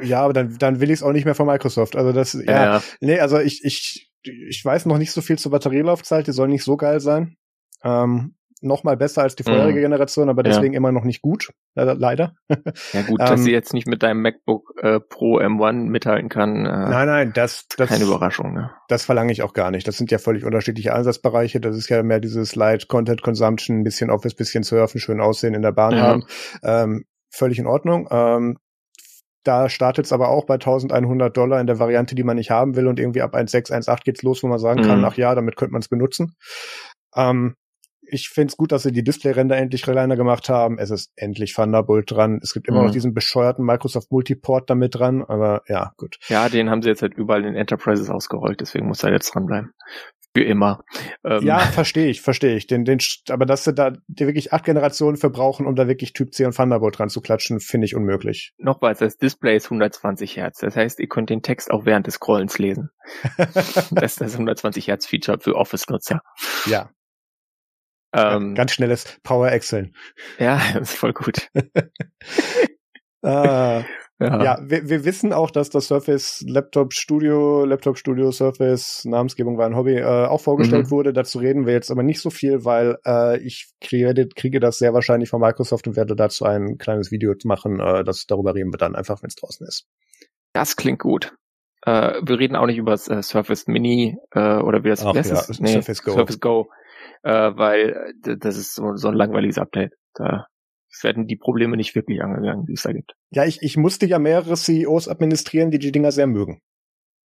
Ja, 0.02 0.22
aber 0.22 0.34
dann, 0.34 0.58
dann 0.58 0.80
will 0.80 0.90
ich 0.90 0.96
es 0.96 1.04
auch 1.04 1.12
nicht 1.12 1.26
mehr 1.26 1.36
von 1.36 1.46
Microsoft. 1.46 1.96
Also 1.96 2.12
das, 2.12 2.34
ja, 2.34 2.64
ja. 2.76 2.84
nee, 3.00 3.20
also 3.20 3.40
ich, 3.40 3.64
ich, 3.64 4.12
ich 4.24 4.64
weiß 4.64 4.88
noch 4.88 4.98
nicht 4.98 5.12
so 5.12 5.22
viel 5.22 5.38
zur 5.38 5.52
Batterielaufzeit, 5.52 6.26
die 6.26 6.32
soll 6.32 6.48
nicht 6.48 6.64
so 6.64 6.78
geil 6.78 7.00
sein. 7.00 7.38
Ähm, 7.84 8.36
noch 8.66 8.84
mal 8.84 8.97
besser 8.97 9.22
als 9.22 9.36
die 9.36 9.43
vorherige 9.43 9.80
mhm. 9.80 9.84
Generation, 9.84 10.30
aber 10.30 10.43
deswegen 10.43 10.74
ja. 10.74 10.78
immer 10.78 10.91
noch 10.91 11.03
nicht 11.03 11.22
gut, 11.22 11.51
leider. 11.76 12.36
Ja 12.93 13.01
gut, 13.03 13.20
dass 13.22 13.32
ähm, 13.32 13.38
sie 13.38 13.51
jetzt 13.51 13.74
nicht 13.74 13.88
mit 13.88 14.03
deinem 14.03 14.22
MacBook 14.22 14.74
äh, 14.82 14.99
Pro 14.99 15.39
M1 15.39 15.89
mithalten 15.89 16.30
kann. 16.30 16.66
Äh, 16.66 16.70
nein, 16.70 17.07
nein, 17.07 17.34
das, 17.34 17.68
das 17.78 17.89
keine 17.89 18.03
Überraschung. 18.05 18.53
Ne? 18.53 18.72
Das 18.88 19.05
verlange 19.05 19.32
ich 19.32 19.43
auch 19.43 19.53
gar 19.53 19.72
nicht. 19.72 19.88
Das 19.88 19.97
sind 19.97 20.11
ja 20.11 20.18
völlig 20.18 20.43
unterschiedliche 20.45 20.93
Einsatzbereiche. 20.93 21.59
Das 21.61 21.78
ist 21.78 21.89
ja 21.89 22.03
mehr 22.03 22.20
dieses 22.20 22.55
Light 22.55 22.88
Content 22.88 23.22
Consumption, 23.22 23.80
ein 23.80 23.84
bisschen 23.84 24.09
Office, 24.09 24.36
bisschen 24.36 24.63
Surfen, 24.63 24.99
schön 24.99 25.22
aussehen 25.22 25.53
in 25.53 25.61
der 25.61 25.72
Bahn 25.72 25.93
ja. 25.93 26.01
haben. 26.01 26.26
Ähm, 26.63 27.05
völlig 27.30 27.59
in 27.59 27.68
Ordnung. 27.68 28.07
Ähm, 28.11 28.57
da 29.45 29.70
startet 29.70 30.05
es 30.05 30.11
aber 30.11 30.30
auch 30.30 30.45
bei 30.45 30.55
1100 30.55 31.36
Dollar 31.38 31.61
in 31.61 31.68
der 31.68 31.78
Variante, 31.78 32.16
die 32.16 32.24
man 32.24 32.38
nicht 32.38 32.49
haben 32.49 32.76
will 32.76 32.88
und 32.88 32.99
irgendwie 32.99 33.22
ab 33.22 33.36
1.6, 33.36 33.72
1.8 33.72 34.03
geht's 34.03 34.24
los, 34.24 34.41
wo 34.41 34.47
man 34.47 34.57
sagen 34.57 34.82
mhm. 34.82 34.88
kann, 34.88 35.05
ach 35.05 35.18
ja, 35.18 35.36
damit 35.36 35.55
könnte 35.55 35.74
man 35.74 35.82
es 35.82 35.88
benutzen. 35.88 36.36
Ähm, 37.16 37.55
ich 38.16 38.30
finde 38.30 38.51
es 38.51 38.57
gut, 38.57 38.72
dass 38.72 38.84
sie 38.84 38.91
die 38.91 39.03
Displayränder 39.03 39.57
endlich 39.57 39.84
kleiner 39.84 40.16
gemacht 40.16 40.49
haben. 40.49 40.80
Es 40.80 40.89
ist 40.89 41.11
endlich 41.16 41.53
Thunderbolt 41.53 42.09
dran. 42.09 42.39
Es 42.41 42.53
gibt 42.53 42.68
immer 42.68 42.80
mhm. 42.80 42.86
noch 42.88 42.93
diesen 42.93 43.13
bescheuerten 43.13 43.66
Microsoft 43.66 44.11
Multiport 44.11 44.70
damit 44.70 44.95
dran, 44.95 45.24
aber 45.24 45.61
ja, 45.68 45.93
gut. 45.97 46.18
Ja, 46.28 46.49
den 46.49 46.70
haben 46.70 46.82
sie 46.82 46.89
jetzt 46.89 47.01
halt 47.01 47.13
überall 47.13 47.45
in 47.45 47.55
Enterprises 47.55 48.09
ausgerollt, 48.09 48.61
deswegen 48.61 48.88
muss 48.88 49.03
er 49.03 49.11
jetzt 49.11 49.36
dranbleiben. 49.36 49.74
Für 50.36 50.43
immer. 50.43 50.84
Ähm. 51.24 51.45
Ja, 51.45 51.59
verstehe 51.59 52.07
ich, 52.07 52.22
verstehe 52.22 52.57
ich. 52.57 52.68
Den, 52.68 52.84
den, 52.84 52.99
aber 53.30 53.45
dass 53.45 53.63
sie 53.63 53.74
da 53.74 53.93
die 54.07 54.26
wirklich 54.26 54.51
acht 54.51 54.66
Generationen 54.66 55.16
für 55.16 55.30
brauchen, 55.30 55.66
um 55.66 55.76
da 55.76 55.88
wirklich 55.88 56.11
Typ 56.11 56.34
C 56.34 56.45
und 56.45 56.53
Thunderbolt 56.53 56.99
dran 56.99 57.07
zu 57.07 57.22
klatschen, 57.22 57.61
finde 57.61 57.86
ich 57.86 57.95
unmöglich. 57.95 58.51
Nochmals, 58.57 58.99
das 58.99 59.16
Display 59.18 59.55
ist 59.55 59.68
120 59.68 60.36
Hertz. 60.36 60.59
Das 60.59 60.76
heißt, 60.76 60.99
ihr 60.99 61.07
könnt 61.07 61.30
den 61.30 61.41
Text 61.41 61.72
auch 61.72 61.86
während 61.86 62.07
des 62.07 62.16
Scrollens 62.16 62.59
lesen. 62.59 62.89
das 63.91 64.11
ist 64.11 64.22
das 64.22 64.34
120 64.34 64.89
Hertz 64.89 65.05
Feature 65.05 65.39
für 65.39 65.55
Office-Nutzer. 65.55 66.20
Ja. 66.66 66.89
Ähm, 68.16 68.55
Ganz 68.55 68.72
schnelles 68.72 69.20
Power 69.24 69.51
Excel. 69.51 69.91
Ja, 70.39 70.61
das 70.74 70.91
ist 70.91 70.97
voll 70.97 71.13
gut. 71.13 71.49
ah. 73.24 73.84
Ja, 74.18 74.43
ja 74.43 74.59
wir, 74.63 74.88
wir 74.88 75.03
wissen 75.03 75.34
auch, 75.34 75.51
dass 75.51 75.70
das 75.70 75.88
Surface 75.88 76.41
Laptop 76.47 76.93
Studio, 76.93 77.66
Laptop 77.66 77.97
Studio 77.97 78.32
Surface, 78.32 79.03
Namensgebung 79.03 79.57
war 79.57 79.66
ein 79.66 79.76
Hobby, 79.76 79.97
äh, 79.97 80.05
auch 80.05 80.39
vorgestellt 80.39 80.86
mhm. 80.86 80.91
wurde. 80.91 81.11
Dazu 81.11 81.39
reden 81.39 81.66
wir 81.66 81.74
jetzt 81.74 81.91
aber 81.91 82.01
nicht 82.01 82.22
so 82.22 82.30
viel, 82.30 82.63
weil 82.63 82.97
äh, 83.05 83.38
ich 83.39 83.74
kriege, 83.82 84.30
kriege 84.30 84.61
das 84.61 84.78
sehr 84.78 84.93
wahrscheinlich 84.93 85.30
von 85.30 85.41
Microsoft 85.41 85.86
und 85.88 85.97
werde 85.97 86.16
dazu 86.16 86.45
ein 86.45 86.78
kleines 86.78 87.11
Video 87.11 87.34
machen. 87.43 87.82
Äh, 87.82 88.05
das 88.05 88.26
darüber 88.26 88.55
reden 88.55 88.72
wir 88.72 88.78
dann 88.78 88.95
einfach, 88.95 89.22
wenn 89.22 89.28
es 89.28 89.36
draußen 89.36 89.68
ist. 89.68 89.86
Das 90.53 90.78
klingt 90.78 90.99
gut. 90.99 91.36
Äh, 91.86 92.22
wir 92.24 92.39
reden 92.39 92.55
auch 92.55 92.66
nicht 92.66 92.78
über 92.78 92.91
das 92.91 93.09
äh, 93.09 93.22
Surface 93.22 93.68
Mini 93.68 94.18
äh, 94.32 94.57
oder 94.57 94.84
wie 94.86 94.89
das, 94.89 95.05
Ach, 95.05 95.13
das 95.13 95.30
ja, 95.30 95.39
ist. 95.39 95.61
Nee, 95.61 95.74
Surface 95.74 96.01
Go. 96.03 96.11
Surface 96.11 96.39
Go, 96.39 96.70
äh, 97.24 97.51
weil 97.56 98.14
äh, 98.26 98.38
das 98.38 98.58
ist 98.58 98.76
so, 98.76 98.95
so 98.95 99.08
ein 99.10 99.14
langweiliges 99.14 99.58
Update. 99.58 99.93
Da 100.14 100.47
werden 101.01 101.28
die 101.28 101.36
Probleme 101.36 101.76
nicht 101.76 101.95
wirklich 101.95 102.22
angegangen, 102.22 102.66
die 102.66 102.74
es 102.74 102.84
da 102.84 102.93
gibt. 102.93 103.16
Ja, 103.32 103.45
ich, 103.45 103.62
ich 103.62 103.78
musste 103.78 104.06
ja 104.06 104.20
mehrere 104.20 104.56
CEOs 104.56 105.10
administrieren, 105.10 105.72
die 105.72 105.80
die 105.80 105.91
Dinger 105.91 106.12
sehr 106.12 106.28
mögen. 106.28 106.62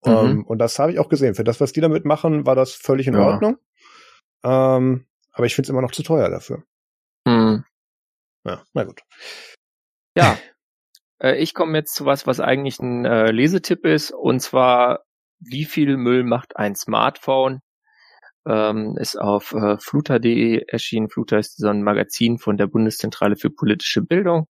Mhm. 0.04 0.12
Um, 0.12 0.30
ähm, 0.30 0.46
und 0.46 0.58
das 0.58 0.78
habe 0.78 0.92
ich 0.92 0.98
auch 0.98 1.08
gesehen. 1.08 1.34
Für 1.34 1.44
das, 1.44 1.60
was 1.60 1.72
die 1.72 1.80
damit 1.80 2.04
machen, 2.04 2.46
war 2.46 2.54
das 2.54 2.72
völlig 2.72 3.06
in 3.06 3.14
ja. 3.14 3.20
Ordnung. 3.20 3.58
Um, 4.42 4.50
ähm, 4.50 5.06
aber 5.32 5.46
ich 5.46 5.54
finde 5.54 5.66
es 5.66 5.70
immer 5.70 5.82
noch 5.82 5.92
zu 5.92 6.02
teuer 6.02 6.28
dafür. 6.30 6.64
Mhm. 7.26 7.64
Ja, 8.44 8.62
na 8.72 8.84
gut. 8.84 9.02
Ja, 10.16 10.38
äh, 11.22 11.36
ich 11.36 11.54
komme 11.54 11.78
jetzt 11.78 11.94
zu 11.94 12.06
was, 12.06 12.26
was 12.26 12.40
eigentlich 12.40 12.78
ein 12.80 13.04
äh, 13.04 13.30
Lesetipp 13.30 13.84
ist, 13.84 14.10
und 14.10 14.40
zwar, 14.40 15.04
wie 15.38 15.64
viel 15.64 15.96
Müll 15.96 16.24
macht 16.24 16.56
ein 16.56 16.74
Smartphone? 16.74 17.60
Ähm, 18.46 18.96
ist 18.98 19.16
auf 19.16 19.52
äh, 19.52 19.78
fluter.de 19.78 20.64
erschienen. 20.68 21.08
Fluter 21.08 21.38
ist 21.38 21.58
so 21.58 21.68
ein 21.68 21.82
Magazin 21.82 22.38
von 22.38 22.56
der 22.56 22.66
Bundeszentrale 22.66 23.36
für 23.36 23.50
politische 23.50 24.02
Bildung. 24.02 24.46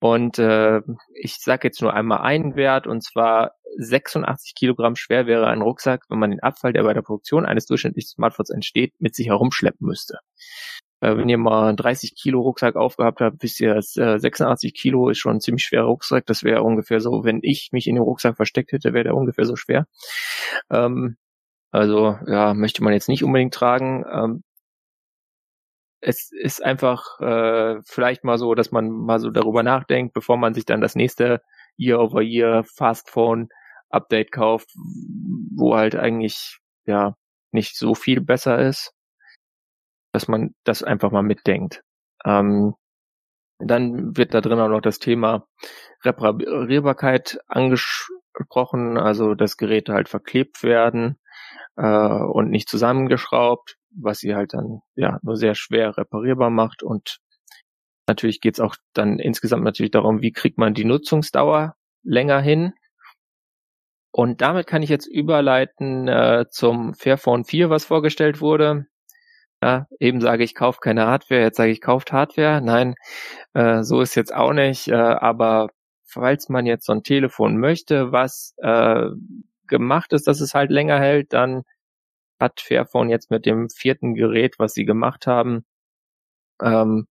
Und 0.00 0.38
äh, 0.38 0.80
ich 1.14 1.36
sage 1.36 1.68
jetzt 1.68 1.80
nur 1.80 1.94
einmal 1.94 2.22
einen 2.22 2.56
Wert, 2.56 2.88
und 2.88 3.04
zwar 3.04 3.52
86 3.78 4.54
Kilogramm 4.56 4.96
schwer 4.96 5.26
wäre 5.26 5.46
ein 5.46 5.62
Rucksack, 5.62 6.02
wenn 6.08 6.18
man 6.18 6.30
den 6.30 6.42
Abfall, 6.42 6.72
der 6.72 6.82
bei 6.82 6.92
der 6.92 7.02
Produktion 7.02 7.46
eines 7.46 7.66
durchschnittlichen 7.66 8.08
Smartphones 8.08 8.50
entsteht, 8.50 8.94
mit 8.98 9.14
sich 9.14 9.28
herumschleppen 9.28 9.86
müsste. 9.86 10.18
Äh, 11.00 11.16
wenn 11.16 11.28
ihr 11.28 11.38
mal 11.38 11.68
einen 11.68 11.76
30 11.76 12.14
Kilo 12.14 12.40
Rucksack 12.40 12.76
aufgehabt 12.76 13.20
habt, 13.20 13.42
wisst 13.42 13.60
ihr, 13.60 13.74
dass, 13.74 13.96
äh, 13.96 14.18
86 14.18 14.74
Kilo 14.74 15.08
ist 15.08 15.18
schon 15.18 15.36
ein 15.36 15.40
ziemlich 15.40 15.64
schwerer 15.64 15.86
Rucksack. 15.86 16.26
Das 16.26 16.44
wäre 16.44 16.62
ungefähr 16.62 17.00
so, 17.00 17.24
wenn 17.24 17.40
ich 17.42 17.70
mich 17.72 17.86
in 17.86 17.96
den 17.96 18.04
Rucksack 18.04 18.36
versteckt 18.36 18.72
hätte, 18.72 18.92
wäre 18.92 19.04
der 19.04 19.14
ungefähr 19.14 19.44
so 19.44 19.56
schwer. 19.56 19.86
Ähm, 20.70 21.16
also 21.72 22.18
ja, 22.26 22.52
möchte 22.54 22.84
man 22.84 22.92
jetzt 22.92 23.08
nicht 23.08 23.24
unbedingt 23.24 23.54
tragen. 23.54 24.04
Ähm, 24.12 24.44
es 26.02 26.30
ist 26.32 26.62
einfach 26.62 27.18
äh, 27.20 27.80
vielleicht 27.84 28.24
mal 28.24 28.36
so, 28.36 28.54
dass 28.54 28.72
man 28.72 28.90
mal 28.90 29.20
so 29.20 29.30
darüber 29.30 29.62
nachdenkt, 29.62 30.12
bevor 30.14 30.36
man 30.36 30.52
sich 30.52 30.66
dann 30.66 30.80
das 30.80 30.96
nächste 30.96 31.40
Year-over-Year 31.78 32.64
Fast 32.64 33.10
Phone 33.10 33.48
Update 33.88 34.32
kauft, 34.32 34.70
wo 35.56 35.76
halt 35.76 35.96
eigentlich 35.96 36.58
ja 36.86 37.14
nicht 37.52 37.76
so 37.76 37.94
viel 37.94 38.20
besser 38.20 38.58
ist, 38.58 38.92
dass 40.12 40.28
man 40.28 40.54
das 40.64 40.82
einfach 40.82 41.10
mal 41.10 41.22
mitdenkt. 41.22 41.82
Ähm, 42.24 42.74
dann 43.58 44.16
wird 44.16 44.34
da 44.34 44.40
drin 44.40 44.60
auch 44.60 44.68
noch 44.68 44.80
das 44.80 44.98
Thema 44.98 45.46
Reparierbarkeit 46.04 47.38
angesprochen, 47.46 48.98
also 48.98 49.34
das 49.34 49.56
Gerät 49.56 49.88
halt 49.88 50.08
verklebt 50.08 50.62
werden 50.64 51.18
äh, 51.76 51.84
und 51.84 52.50
nicht 52.50 52.68
zusammengeschraubt, 52.68 53.76
was 53.90 54.18
sie 54.18 54.34
halt 54.34 54.54
dann 54.54 54.80
ja 54.94 55.18
nur 55.22 55.36
sehr 55.36 55.54
schwer 55.54 55.96
reparierbar 55.96 56.50
macht. 56.50 56.82
Und 56.82 57.18
natürlich 58.06 58.40
geht's 58.40 58.60
auch 58.60 58.76
dann 58.94 59.18
insgesamt 59.18 59.64
natürlich 59.64 59.92
darum, 59.92 60.22
wie 60.22 60.32
kriegt 60.32 60.58
man 60.58 60.74
die 60.74 60.84
Nutzungsdauer 60.84 61.76
länger 62.02 62.40
hin. 62.40 62.72
Und 64.10 64.42
damit 64.42 64.66
kann 64.66 64.82
ich 64.82 64.90
jetzt 64.90 65.06
überleiten 65.06 66.06
äh, 66.06 66.44
zum 66.50 66.94
Fairphone 66.94 67.44
4, 67.44 67.70
was 67.70 67.86
vorgestellt 67.86 68.40
wurde. 68.40 68.86
Ja, 69.62 69.86
eben 70.00 70.20
sage 70.20 70.44
ich, 70.44 70.54
kauf 70.54 70.80
keine 70.80 71.06
Hardware, 71.06 71.40
jetzt 71.40 71.56
sage 71.56 71.70
ich, 71.70 71.80
kauft 71.80 72.12
Hardware. 72.12 72.60
Nein, 72.60 72.94
äh, 73.54 73.82
so 73.84 74.00
ist 74.00 74.16
jetzt 74.16 74.34
auch 74.34 74.52
nicht. 74.52 74.88
Äh, 74.88 74.94
aber 74.94 75.68
falls 76.04 76.48
man 76.48 76.66
jetzt 76.66 76.84
so 76.84 76.92
ein 76.92 77.04
Telefon 77.04 77.58
möchte, 77.58 78.12
was 78.12 78.54
äh, 78.58 79.06
gemacht 79.72 80.12
ist, 80.12 80.28
dass 80.28 80.40
es 80.40 80.54
halt 80.54 80.70
länger 80.70 81.00
hält, 81.00 81.32
dann 81.32 81.64
hat 82.38 82.60
Fairphone 82.60 83.08
jetzt 83.10 83.30
mit 83.30 83.46
dem 83.46 83.68
vierten 83.70 84.14
Gerät, 84.14 84.58
was 84.58 84.74
sie 84.74 84.84
gemacht 84.84 85.26
haben, 85.26 85.64
ähm, 86.62 87.06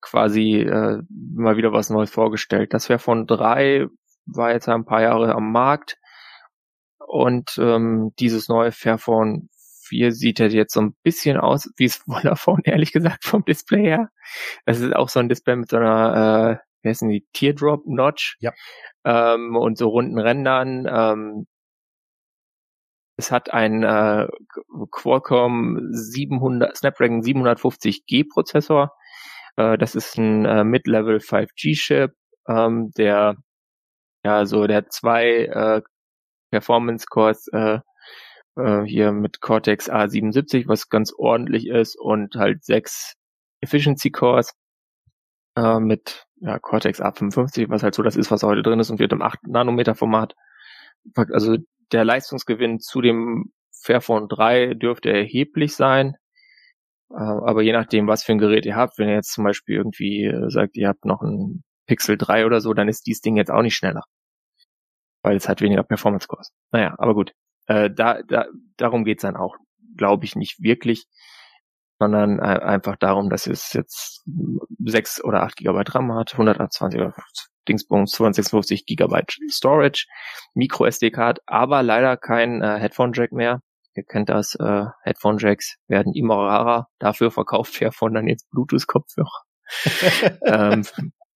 quasi 0.00 0.60
äh, 0.60 1.02
mal 1.08 1.56
wieder 1.56 1.72
was 1.72 1.90
Neues 1.90 2.10
vorgestellt. 2.10 2.74
Das 2.74 2.86
Fairphone 2.86 3.26
3 3.26 3.86
war 4.26 4.52
jetzt 4.52 4.68
ein 4.68 4.84
paar 4.84 5.02
Jahre 5.02 5.34
am 5.34 5.52
Markt 5.52 5.98
und 6.98 7.56
ähm, 7.58 8.12
dieses 8.18 8.48
neue 8.48 8.72
Fairphone 8.72 9.48
4 9.88 10.12
sieht 10.12 10.40
halt 10.40 10.52
jetzt 10.52 10.74
so 10.74 10.80
ein 10.80 10.96
bisschen 11.02 11.36
aus 11.38 11.70
wie 11.76 11.84
es 11.84 11.96
Vodafone, 12.06 12.62
ehrlich 12.64 12.92
gesagt, 12.92 13.24
vom 13.24 13.44
Display 13.44 13.82
her. 13.82 14.10
Das 14.64 14.80
ist 14.80 14.94
auch 14.94 15.08
so 15.08 15.20
ein 15.20 15.28
Display 15.28 15.56
mit 15.56 15.70
so 15.70 15.76
einer, 15.76 16.60
äh, 16.60 16.66
wie 16.82 16.88
heißt 16.88 17.02
denn 17.02 17.08
die, 17.08 17.26
Teardrop-Notch. 17.32 18.36
Ja. 18.40 18.52
Ähm, 19.04 19.56
und 19.56 19.78
so 19.78 19.88
runden 19.88 20.18
Rändern. 20.18 20.86
Ähm, 20.88 21.46
es 23.16 23.32
hat 23.32 23.52
ein 23.52 23.82
äh, 23.82 24.28
Qualcomm 24.90 25.88
700, 25.90 26.76
Snapdragon 26.76 27.22
750G 27.22 28.28
Prozessor. 28.28 28.92
Äh, 29.56 29.78
das 29.78 29.94
ist 29.94 30.18
ein 30.18 30.44
äh, 30.44 30.64
Mid-Level 30.64 31.18
5G 31.18 31.74
Chip, 31.74 32.12
ähm, 32.48 32.90
der 32.96 33.36
ja 34.24 34.44
so 34.46 34.66
der 34.66 34.88
zwei 34.88 35.44
äh, 35.46 35.82
Performance 36.50 37.06
Cores 37.08 37.48
äh, 37.52 37.78
äh, 38.56 38.82
hier 38.82 39.12
mit 39.12 39.40
Cortex 39.40 39.90
A77, 39.90 40.68
was 40.68 40.88
ganz 40.88 41.12
ordentlich 41.16 41.68
ist 41.68 41.98
und 41.98 42.34
halt 42.36 42.64
sechs 42.64 43.14
Efficiency 43.60 44.10
Cores 44.10 44.52
äh, 45.56 45.80
mit 45.80 46.26
ja, 46.40 46.58
Cortex 46.58 47.00
A55, 47.00 47.70
was 47.70 47.82
halt 47.82 47.94
so 47.94 48.02
das 48.02 48.16
ist, 48.16 48.30
was 48.30 48.42
heute 48.42 48.62
drin 48.62 48.80
ist 48.80 48.90
und 48.90 48.98
wird 48.98 49.12
im 49.12 49.22
8 49.22 49.46
Nanometer 49.46 49.94
Format. 49.94 50.34
Also 51.14 51.56
der 51.92 52.04
Leistungsgewinn 52.04 52.80
zu 52.80 53.00
dem 53.00 53.52
Fairphone 53.82 54.28
3 54.28 54.74
dürfte 54.74 55.10
erheblich 55.10 55.76
sein. 55.76 56.16
Äh, 57.10 57.14
aber 57.14 57.62
je 57.62 57.72
nachdem, 57.72 58.06
was 58.08 58.24
für 58.24 58.32
ein 58.32 58.38
Gerät 58.38 58.66
ihr 58.66 58.76
habt, 58.76 58.98
wenn 58.98 59.08
ihr 59.08 59.14
jetzt 59.14 59.32
zum 59.32 59.44
Beispiel 59.44 59.76
irgendwie 59.76 60.24
äh, 60.24 60.50
sagt, 60.50 60.76
ihr 60.76 60.88
habt 60.88 61.04
noch 61.04 61.22
ein 61.22 61.62
Pixel 61.86 62.16
3 62.16 62.46
oder 62.46 62.60
so, 62.60 62.74
dann 62.74 62.88
ist 62.88 63.06
dieses 63.06 63.20
Ding 63.20 63.36
jetzt 63.36 63.50
auch 63.50 63.62
nicht 63.62 63.76
schneller. 63.76 64.02
Weil 65.22 65.36
es 65.36 65.48
halt 65.48 65.60
weniger 65.60 65.82
Performance 65.82 66.26
kostet. 66.26 66.54
Naja, 66.72 66.94
aber 66.98 67.14
gut. 67.14 67.32
Äh, 67.66 67.90
da, 67.90 68.22
da, 68.22 68.46
darum 68.76 69.04
geht's 69.04 69.22
dann 69.22 69.36
auch, 69.36 69.56
glaube 69.96 70.24
ich, 70.24 70.36
nicht 70.36 70.62
wirklich, 70.62 71.06
sondern 71.98 72.40
einfach 72.40 72.96
darum, 72.96 73.30
dass 73.30 73.46
es 73.46 73.72
jetzt 73.72 74.22
6 74.84 75.24
oder 75.24 75.42
8 75.42 75.56
GB 75.56 75.82
RAM 75.88 76.12
hat, 76.12 76.32
120 76.32 77.00
oder 77.00 77.14
Dingsbums 77.68 78.12
256 78.12 78.86
Gigabyte 78.86 79.38
Storage, 79.50 80.06
Micro 80.54 80.86
SD-Card, 80.86 81.40
aber 81.46 81.82
leider 81.82 82.16
kein 82.16 82.62
äh, 82.62 82.78
Headphone 82.78 83.12
Jack 83.12 83.32
mehr. 83.32 83.60
Ihr 83.94 84.04
kennt 84.04 84.28
das, 84.28 84.54
äh, 84.56 84.84
Headphone 85.02 85.38
Jacks 85.38 85.76
werden 85.88 86.12
immer 86.14 86.36
rarer. 86.36 86.88
Dafür 86.98 87.30
verkauft 87.30 87.74
Fairphone 87.74 88.14
dann 88.14 88.28
jetzt 88.28 88.48
Bluetooth-Kopfhörer. 88.50 89.42
ähm, 90.44 90.84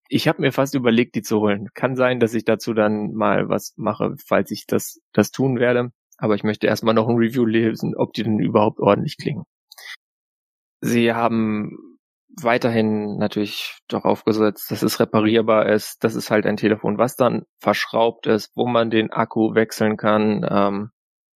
ich 0.09 0.27
habe 0.27 0.41
mir 0.41 0.51
fast 0.51 0.75
überlegt, 0.75 1.15
die 1.15 1.21
zu 1.21 1.39
holen. 1.39 1.69
Kann 1.73 1.95
sein, 1.95 2.19
dass 2.19 2.33
ich 2.33 2.45
dazu 2.45 2.73
dann 2.73 3.13
mal 3.13 3.49
was 3.49 3.73
mache, 3.77 4.15
falls 4.25 4.51
ich 4.51 4.65
das, 4.67 4.99
das 5.13 5.31
tun 5.31 5.57
werde. 5.57 5.89
Aber 6.17 6.35
ich 6.35 6.43
möchte 6.43 6.67
erstmal 6.67 6.93
noch 6.93 7.07
ein 7.07 7.15
Review 7.15 7.45
lesen, 7.45 7.95
ob 7.95 8.13
die 8.13 8.23
denn 8.23 8.39
überhaupt 8.39 8.79
ordentlich 8.79 9.17
klingen. 9.17 9.45
Sie 10.81 11.13
haben 11.13 11.77
weiterhin 12.41 13.17
natürlich 13.17 13.79
darauf 13.87 14.23
gesetzt, 14.23 14.71
dass 14.71 14.81
es 14.83 14.99
reparierbar 14.99 15.67
ist. 15.67 16.03
Das 16.03 16.15
ist 16.15 16.31
halt 16.31 16.45
ein 16.45 16.57
Telefon, 16.57 16.97
was 16.97 17.15
dann 17.15 17.43
verschraubt 17.59 18.27
ist, 18.27 18.51
wo 18.55 18.67
man 18.67 18.89
den 18.89 19.11
Akku 19.11 19.53
wechseln 19.53 19.97
kann. 19.97 20.45
Ähm, 20.49 20.91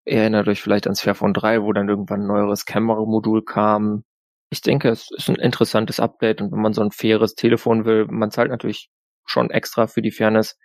erinnert 0.05 0.47
euch 0.47 0.61
vielleicht 0.61 0.87
ans 0.87 1.01
Fairphone 1.01 1.33
3, 1.33 1.61
wo 1.63 1.73
dann 1.73 1.89
irgendwann 1.89 2.21
ein 2.21 2.27
neueres 2.27 2.65
Kameramodul 2.65 3.43
kam. 3.43 4.03
Ich 4.51 4.61
denke, 4.61 4.89
es 4.89 5.09
ist 5.15 5.29
ein 5.29 5.35
interessantes 5.35 5.99
Update 5.99 6.41
und 6.41 6.51
wenn 6.51 6.61
man 6.61 6.73
so 6.73 6.81
ein 6.81 6.91
faires 6.91 7.35
Telefon 7.35 7.85
will, 7.85 8.05
man 8.09 8.31
zahlt 8.31 8.51
natürlich 8.51 8.89
schon 9.25 9.49
extra 9.49 9.87
für 9.87 10.01
die 10.01 10.11
Fairness, 10.11 10.57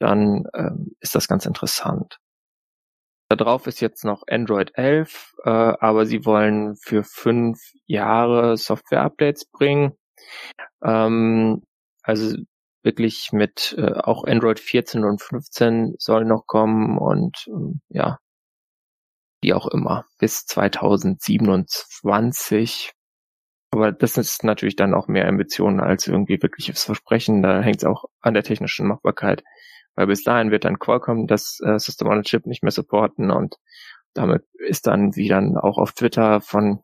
dann 0.00 0.44
ähm, 0.54 0.96
ist 1.00 1.14
das 1.14 1.28
ganz 1.28 1.46
interessant. 1.46 2.18
Da 3.28 3.36
drauf 3.36 3.66
ist 3.66 3.80
jetzt 3.80 4.04
noch 4.04 4.22
Android 4.28 4.72
11, 4.74 5.34
äh, 5.44 5.50
aber 5.50 6.06
sie 6.06 6.24
wollen 6.24 6.76
für 6.76 7.02
fünf 7.02 7.60
Jahre 7.86 8.56
Software-Updates 8.56 9.46
bringen. 9.46 9.96
Ähm, 10.82 11.62
also 12.02 12.36
wirklich 12.82 13.30
mit 13.32 13.74
äh, 13.78 13.94
auch 13.94 14.24
Android 14.24 14.60
14 14.60 15.04
und 15.04 15.20
15 15.20 15.96
soll 15.98 16.24
noch 16.24 16.46
kommen 16.46 16.98
und 16.98 17.46
ähm, 17.48 17.80
ja, 17.88 18.18
wie 19.42 19.54
auch 19.54 19.66
immer, 19.66 20.04
bis 20.18 20.46
2027. 20.46 22.92
Aber 23.72 23.90
das 23.92 24.16
ist 24.16 24.44
natürlich 24.44 24.76
dann 24.76 24.94
auch 24.94 25.08
mehr 25.08 25.28
Ambitionen 25.28 25.80
als 25.80 26.06
irgendwie 26.06 26.40
wirkliches 26.40 26.84
Versprechen. 26.84 27.42
Da 27.42 27.60
hängt 27.60 27.78
es 27.78 27.84
auch 27.84 28.04
an 28.20 28.34
der 28.34 28.44
technischen 28.44 28.86
Machbarkeit. 28.86 29.42
Weil 29.96 30.06
bis 30.06 30.22
dahin 30.22 30.50
wird 30.50 30.64
dann 30.64 30.78
Qualcomm 30.78 31.26
das 31.26 31.58
äh, 31.64 31.78
System 31.78 32.08
on 32.08 32.18
a 32.18 32.22
Chip 32.22 32.46
nicht 32.46 32.62
mehr 32.62 32.72
supporten 32.72 33.30
und 33.30 33.56
damit 34.14 34.44
ist 34.54 34.86
dann, 34.86 35.16
wie 35.16 35.28
dann 35.28 35.56
auch 35.56 35.78
auf 35.78 35.92
Twitter 35.92 36.40
von 36.40 36.82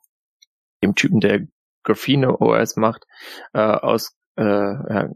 dem 0.82 0.94
Typen, 0.94 1.20
der 1.20 1.46
Graphene 1.84 2.40
OS 2.40 2.76
macht, 2.76 3.04
äh, 3.52 3.60
aus, 3.60 4.16
äh, 4.36 4.42
äh, 4.44 5.08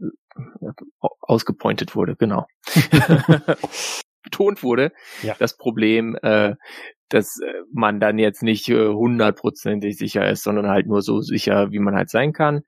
ausgepointet 1.21 1.95
wurde, 1.95 2.15
genau. 2.15 2.47
Betont 4.23 4.63
wurde, 4.63 4.91
ja. 5.23 5.35
das 5.39 5.55
Problem, 5.57 6.17
äh, 6.21 6.55
dass 7.09 7.39
äh, 7.39 7.61
man 7.71 7.99
dann 7.99 8.19
jetzt 8.19 8.43
nicht 8.43 8.67
äh, 8.69 8.87
hundertprozentig 8.87 9.97
sicher 9.97 10.27
ist, 10.29 10.43
sondern 10.43 10.67
halt 10.67 10.87
nur 10.87 11.01
so 11.01 11.21
sicher, 11.21 11.71
wie 11.71 11.79
man 11.79 11.95
halt 11.95 12.09
sein 12.09 12.33
kann. 12.33 12.63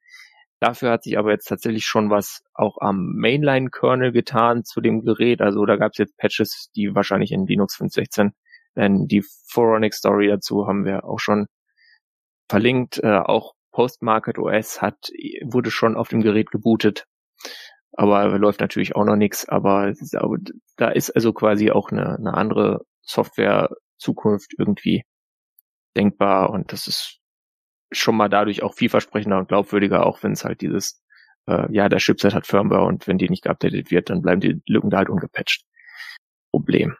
Dafür 0.60 0.92
hat 0.92 1.04
sich 1.04 1.18
aber 1.18 1.32
jetzt 1.32 1.48
tatsächlich 1.48 1.86
schon 1.86 2.10
was 2.10 2.44
auch 2.54 2.78
am 2.82 3.14
Mainline-Kernel 3.16 4.12
getan 4.12 4.66
zu 4.66 4.82
dem 4.82 5.04
Gerät. 5.06 5.42
Also 5.42 5.66
da 5.66 5.78
gab 5.78 5.94
es 5.94 6.00
jetzt 6.00 6.18
Patches, 6.18 6.70
die 6.76 6.94
wahrscheinlich 6.94 7.32
in 7.32 7.48
Linux 7.48 7.80
5.16, 7.80 8.32
denn 8.76 9.08
die 9.08 9.24
Foronic 9.48 9.94
Story 9.94 10.28
dazu 10.28 10.68
haben 10.68 10.84
wir 10.84 11.06
auch 11.06 11.20
schon 11.20 11.48
verlinkt. 12.50 13.00
Äh, 13.02 13.20
auch 13.20 13.54
Postmarket 13.72 14.38
OS 14.38 14.82
hat, 14.82 15.10
wurde 15.44 15.72
schon 15.72 15.96
auf 15.96 16.10
dem 16.10 16.22
Gerät 16.22 16.52
gebootet. 16.52 17.06
Aber 17.94 18.38
läuft 18.38 18.60
natürlich 18.60 18.96
auch 18.96 19.06
noch 19.06 19.16
nichts. 19.16 19.48
Aber 19.48 19.94
da 20.76 20.90
ist 20.90 21.12
also 21.12 21.32
quasi 21.32 21.72
auch 21.72 21.92
eine, 21.92 22.18
eine 22.18 22.34
andere 22.34 22.82
Software-Zukunft 23.04 24.54
irgendwie 24.58 25.04
denkbar. 25.96 26.50
Und 26.50 26.74
das 26.74 26.88
ist 26.88 27.19
schon 27.92 28.16
mal 28.16 28.30
dadurch 28.30 28.64
auch 28.64 28.74
vielversprechender 28.74 29.38
und 29.38 29.48
glaubwürdiger, 29.48 30.06
auch 30.06 30.24
wenn 30.24 30.34
es 30.34 30.46
halt 30.46 30.62
dieses, 30.62 31.02
äh, 31.48 31.72
ja, 31.72 31.90
der 31.90 32.00
Chipset 32.00 32.34
hat 32.34 32.48
Firmware 32.48 32.86
und 32.86 33.08
wenn 33.08 33.18
die 33.18 33.30
nicht 33.30 33.44
geupdatet 33.44 33.92
wird, 33.92 34.10
dann 34.10 34.22
bleiben 34.22 34.42
die 34.42 34.62
Lücken 34.68 34.90
da 34.90 34.98
halt 34.98 35.10
ungepatcht. 35.10 35.66
Problem. 36.52 36.96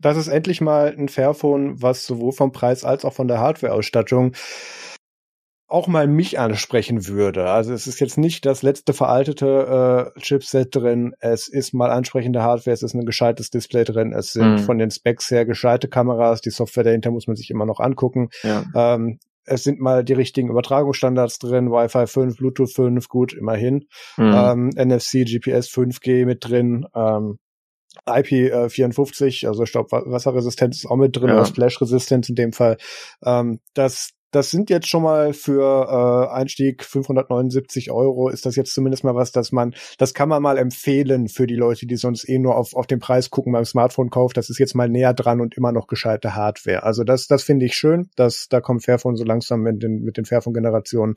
Das 0.00 0.16
ist 0.16 0.28
endlich 0.28 0.60
mal 0.60 0.94
ein 0.96 1.08
Fairphone, 1.08 1.80
was 1.80 2.04
sowohl 2.04 2.32
vom 2.32 2.52
Preis 2.52 2.84
als 2.84 3.04
auch 3.04 3.12
von 3.12 3.28
der 3.28 3.38
Hardware-Ausstattung 3.38 4.34
auch 5.66 5.88
mal 5.88 6.06
mich 6.06 6.38
ansprechen 6.38 7.06
würde. 7.06 7.50
Also 7.50 7.72
es 7.72 7.86
ist 7.86 7.98
jetzt 7.98 8.18
nicht 8.18 8.44
das 8.44 8.62
letzte 8.62 8.92
veraltete 8.92 10.12
äh, 10.16 10.20
Chipset 10.20 10.74
drin, 10.74 11.14
es 11.20 11.48
ist 11.48 11.72
mal 11.72 11.90
ansprechende 11.90 12.42
Hardware, 12.42 12.74
es 12.74 12.82
ist 12.82 12.94
ein 12.94 13.06
gescheites 13.06 13.50
Display 13.50 13.84
drin, 13.84 14.12
es 14.12 14.32
sind 14.32 14.52
mhm. 14.52 14.58
von 14.58 14.78
den 14.78 14.90
Specs 14.90 15.30
her 15.30 15.46
gescheite 15.46 15.88
Kameras, 15.88 16.42
die 16.42 16.50
Software 16.50 16.84
dahinter 16.84 17.10
muss 17.10 17.26
man 17.26 17.36
sich 17.36 17.50
immer 17.50 17.66
noch 17.66 17.80
angucken. 17.80 18.28
Ja. 18.42 18.64
Ähm, 18.74 19.18
es 19.44 19.64
sind 19.64 19.80
mal 19.80 20.04
die 20.04 20.12
richtigen 20.12 20.48
Übertragungsstandards 20.48 21.38
drin, 21.38 21.70
Wi-Fi 21.70 22.06
5, 22.06 22.36
Bluetooth 22.36 22.72
5, 22.72 23.08
gut, 23.08 23.32
immerhin. 23.32 23.86
Mhm. 24.16 24.32
Ähm, 24.34 24.70
NFC, 24.76 25.24
GPS 25.24 25.68
5G 25.68 26.26
mit 26.26 26.48
drin, 26.48 26.86
ähm, 26.94 27.38
IP54, 28.06 29.46
also 29.46 29.66
Staubwasserresistenz 29.66 30.78
ist 30.78 30.86
auch 30.86 30.96
mit 30.96 31.16
drin, 31.16 31.28
ja. 31.28 31.44
Splash-Resistenz 31.44 32.28
in 32.28 32.34
dem 32.34 32.52
Fall. 32.52 32.76
Ähm, 33.24 33.60
das 33.74 34.10
das 34.34 34.50
sind 34.50 34.70
jetzt 34.70 34.88
schon 34.88 35.02
mal 35.02 35.32
für 35.32 36.28
äh, 36.30 36.34
Einstieg 36.34 36.84
579 36.84 37.90
Euro. 37.90 38.28
Ist 38.28 38.46
das 38.46 38.56
jetzt 38.56 38.74
zumindest 38.74 39.04
mal 39.04 39.14
was, 39.14 39.32
dass 39.32 39.52
man, 39.52 39.74
das 39.98 40.14
kann 40.14 40.28
man 40.28 40.42
mal 40.42 40.58
empfehlen 40.58 41.28
für 41.28 41.46
die 41.46 41.54
Leute, 41.54 41.86
die 41.86 41.96
sonst 41.96 42.28
eh 42.28 42.38
nur 42.38 42.56
auf, 42.56 42.74
auf 42.74 42.86
den 42.86 42.98
Preis 42.98 43.30
gucken 43.30 43.52
beim 43.52 43.64
Smartphone-Kauf. 43.64 44.32
Das 44.32 44.50
ist 44.50 44.58
jetzt 44.58 44.74
mal 44.74 44.88
näher 44.88 45.14
dran 45.14 45.40
und 45.40 45.56
immer 45.56 45.72
noch 45.72 45.86
gescheite 45.86 46.34
Hardware. 46.34 46.82
Also 46.82 47.04
das, 47.04 47.26
das 47.26 47.44
finde 47.44 47.66
ich 47.66 47.74
schön. 47.74 48.10
dass 48.16 48.48
da 48.48 48.60
kommt 48.60 48.84
Fairphone 48.84 49.16
so 49.16 49.24
langsam 49.24 49.60
mit 49.60 49.82
den, 49.82 50.02
mit 50.02 50.16
den 50.16 50.24
Fairphone-Generationen 50.24 51.14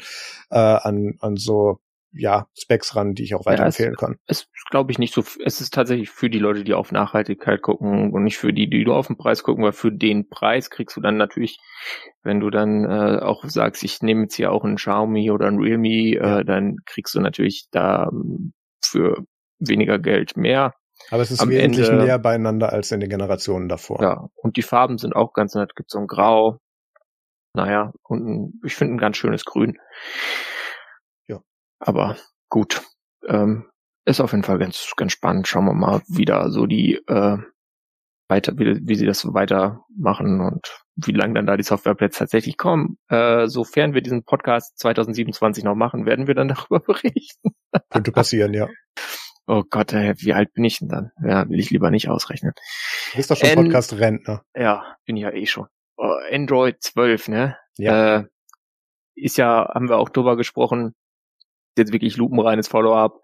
äh, 0.52 0.58
an, 0.58 1.16
an 1.20 1.38
so 1.38 1.80
ja, 2.12 2.48
Specs 2.58 2.96
ran, 2.96 3.14
die 3.14 3.24
ich 3.24 3.36
auch 3.36 3.46
weiterempfehlen 3.46 3.94
ja, 3.94 3.98
kann. 3.98 4.16
Es 4.26 4.42
ist, 4.42 4.70
glaube 4.70 4.92
ich, 4.92 5.00
nicht 5.00 5.14
so, 5.14 5.24
es 5.44 5.62
ist 5.62 5.74
tatsächlich 5.74 6.10
für 6.10 6.30
die 6.30 6.40
Leute, 6.40 6.64
die 6.64 6.74
auf 6.74 6.92
Nachhaltigkeit 6.92 7.62
gucken 7.62 8.12
und 8.12 8.24
nicht 8.24 8.38
für 8.38 8.54
die, 8.54 8.70
die 8.70 8.86
nur 8.86 8.96
auf 8.96 9.08
den 9.08 9.18
Preis 9.18 9.44
gucken, 9.44 9.64
weil 9.64 9.74
für 9.74 9.92
den 9.92 10.30
Preis 10.30 10.70
kriegst 10.70 10.96
du 10.96 11.02
dann 11.02 11.18
natürlich, 11.18 11.60
wenn 12.24 12.40
du 12.40 12.50
dann 12.50 12.86
äh, 12.86 13.20
auch 13.20 13.44
sagst, 13.46 13.84
ich 13.84 14.02
nehme 14.02 14.24
jetzt 14.24 14.36
hier 14.36 14.52
auch 14.52 14.64
einen 14.64 14.78
Xiaomi 14.78 15.32
oder 15.32 15.48
einen 15.48 15.60
Realme, 15.60 16.16
äh, 16.16 16.46
dann 16.46 16.78
kriegst 16.86 17.14
du 17.16 17.20
natürlich 17.20 17.68
da 17.72 18.10
ähm, 18.12 18.54
für 18.84 19.26
weniger 19.60 20.00
Geld 20.00 20.38
mehr. 20.38 20.74
Aber 21.12 21.22
es 21.22 21.32
ist 21.32 21.42
Am 21.42 21.50
wesentlich 21.50 21.88
Ende, 21.88 22.06
näher 22.06 22.20
beieinander 22.20 22.74
als 22.74 22.92
in 22.92 23.00
den 23.00 23.10
Generationen 23.10 23.70
davor. 23.70 24.02
Ja, 24.02 24.28
und 24.36 24.58
die 24.58 24.64
Farben 24.64 24.98
sind 24.98 25.16
auch 25.16 25.34
ganz 25.34 25.54
nett. 25.54 25.76
Gibt 25.76 25.92
so 25.92 26.00
ein 26.00 26.08
Grau, 26.08 26.58
naja, 27.54 27.92
und 28.04 28.28
ein, 28.28 28.62
ich 28.66 28.76
finde 28.76 28.96
ein 28.96 29.00
ganz 29.00 29.18
schönes 29.18 29.46
Grün. 29.46 29.78
Aber 31.80 32.18
gut, 32.50 32.82
ähm, 33.28 33.70
ist 34.06 34.22
auf 34.22 34.32
jeden 34.32 34.44
Fall 34.44 34.58
ganz, 34.58 34.92
ganz 34.96 35.12
spannend. 35.12 35.48
Schauen 35.48 35.66
wir 35.66 35.74
mal, 35.74 36.02
wie 36.08 36.26
da 36.26 36.50
so 36.50 36.66
die 36.66 36.96
äh, 37.08 37.38
weiter, 38.30 38.58
wie, 38.58 38.80
wie 38.88 38.96
sie 38.96 39.06
das 39.06 39.20
so 39.20 39.34
weitermachen 39.34 40.42
und 40.42 40.84
wie 40.96 41.12
lange 41.12 41.36
dann 41.36 41.46
da 41.46 41.58
die 41.58 41.64
Softwareplätze 41.64 42.20
tatsächlich 42.20 42.58
kommen. 42.58 42.98
Äh, 43.10 43.48
sofern 43.48 43.94
wir 43.94 44.02
diesen 44.02 44.24
Podcast 44.24 44.78
2027 44.80 45.64
noch 45.64 45.76
machen, 45.76 46.06
werden 46.06 46.28
wir 46.28 46.36
dann 46.36 46.48
darüber 46.70 46.80
berichten. 46.80 47.52
Könnte 47.90 48.12
passieren, 48.12 48.54
ja. 48.54 48.68
Oh 49.46 49.64
Gott, 49.70 49.94
ey, 49.94 50.14
wie 50.18 50.34
alt 50.34 50.54
bin 50.54 50.66
ich 50.66 50.80
denn 50.80 50.90
dann? 50.90 51.12
Ja, 51.24 51.48
will 51.50 51.60
ich 51.60 51.70
lieber 51.70 51.90
nicht 51.90 52.10
ausrechnen. 52.10 52.52
Du 53.12 53.18
bist 53.18 53.32
doch 53.32 53.38
schon 53.38 53.56
Podcast-Rentner. 53.56 54.44
Ja, 54.54 54.98
bin 55.06 55.16
ja 55.16 55.32
eh 55.32 55.46
schon. 55.46 55.68
Oh, 55.96 56.16
Android 56.32 56.82
12, 56.82 57.30
ne? 57.30 57.58
Ja. 57.78 58.18
Äh, 58.18 58.24
ist 59.16 59.38
ja, 59.38 59.72
haben 59.74 59.90
wir 59.90 59.98
auch 59.98 60.10
drüber 60.10 60.36
gesprochen, 60.36 60.94
jetzt 61.78 61.94
wirklich 61.94 62.18
lupenreines 62.18 62.68
Follow-up. 62.68 63.22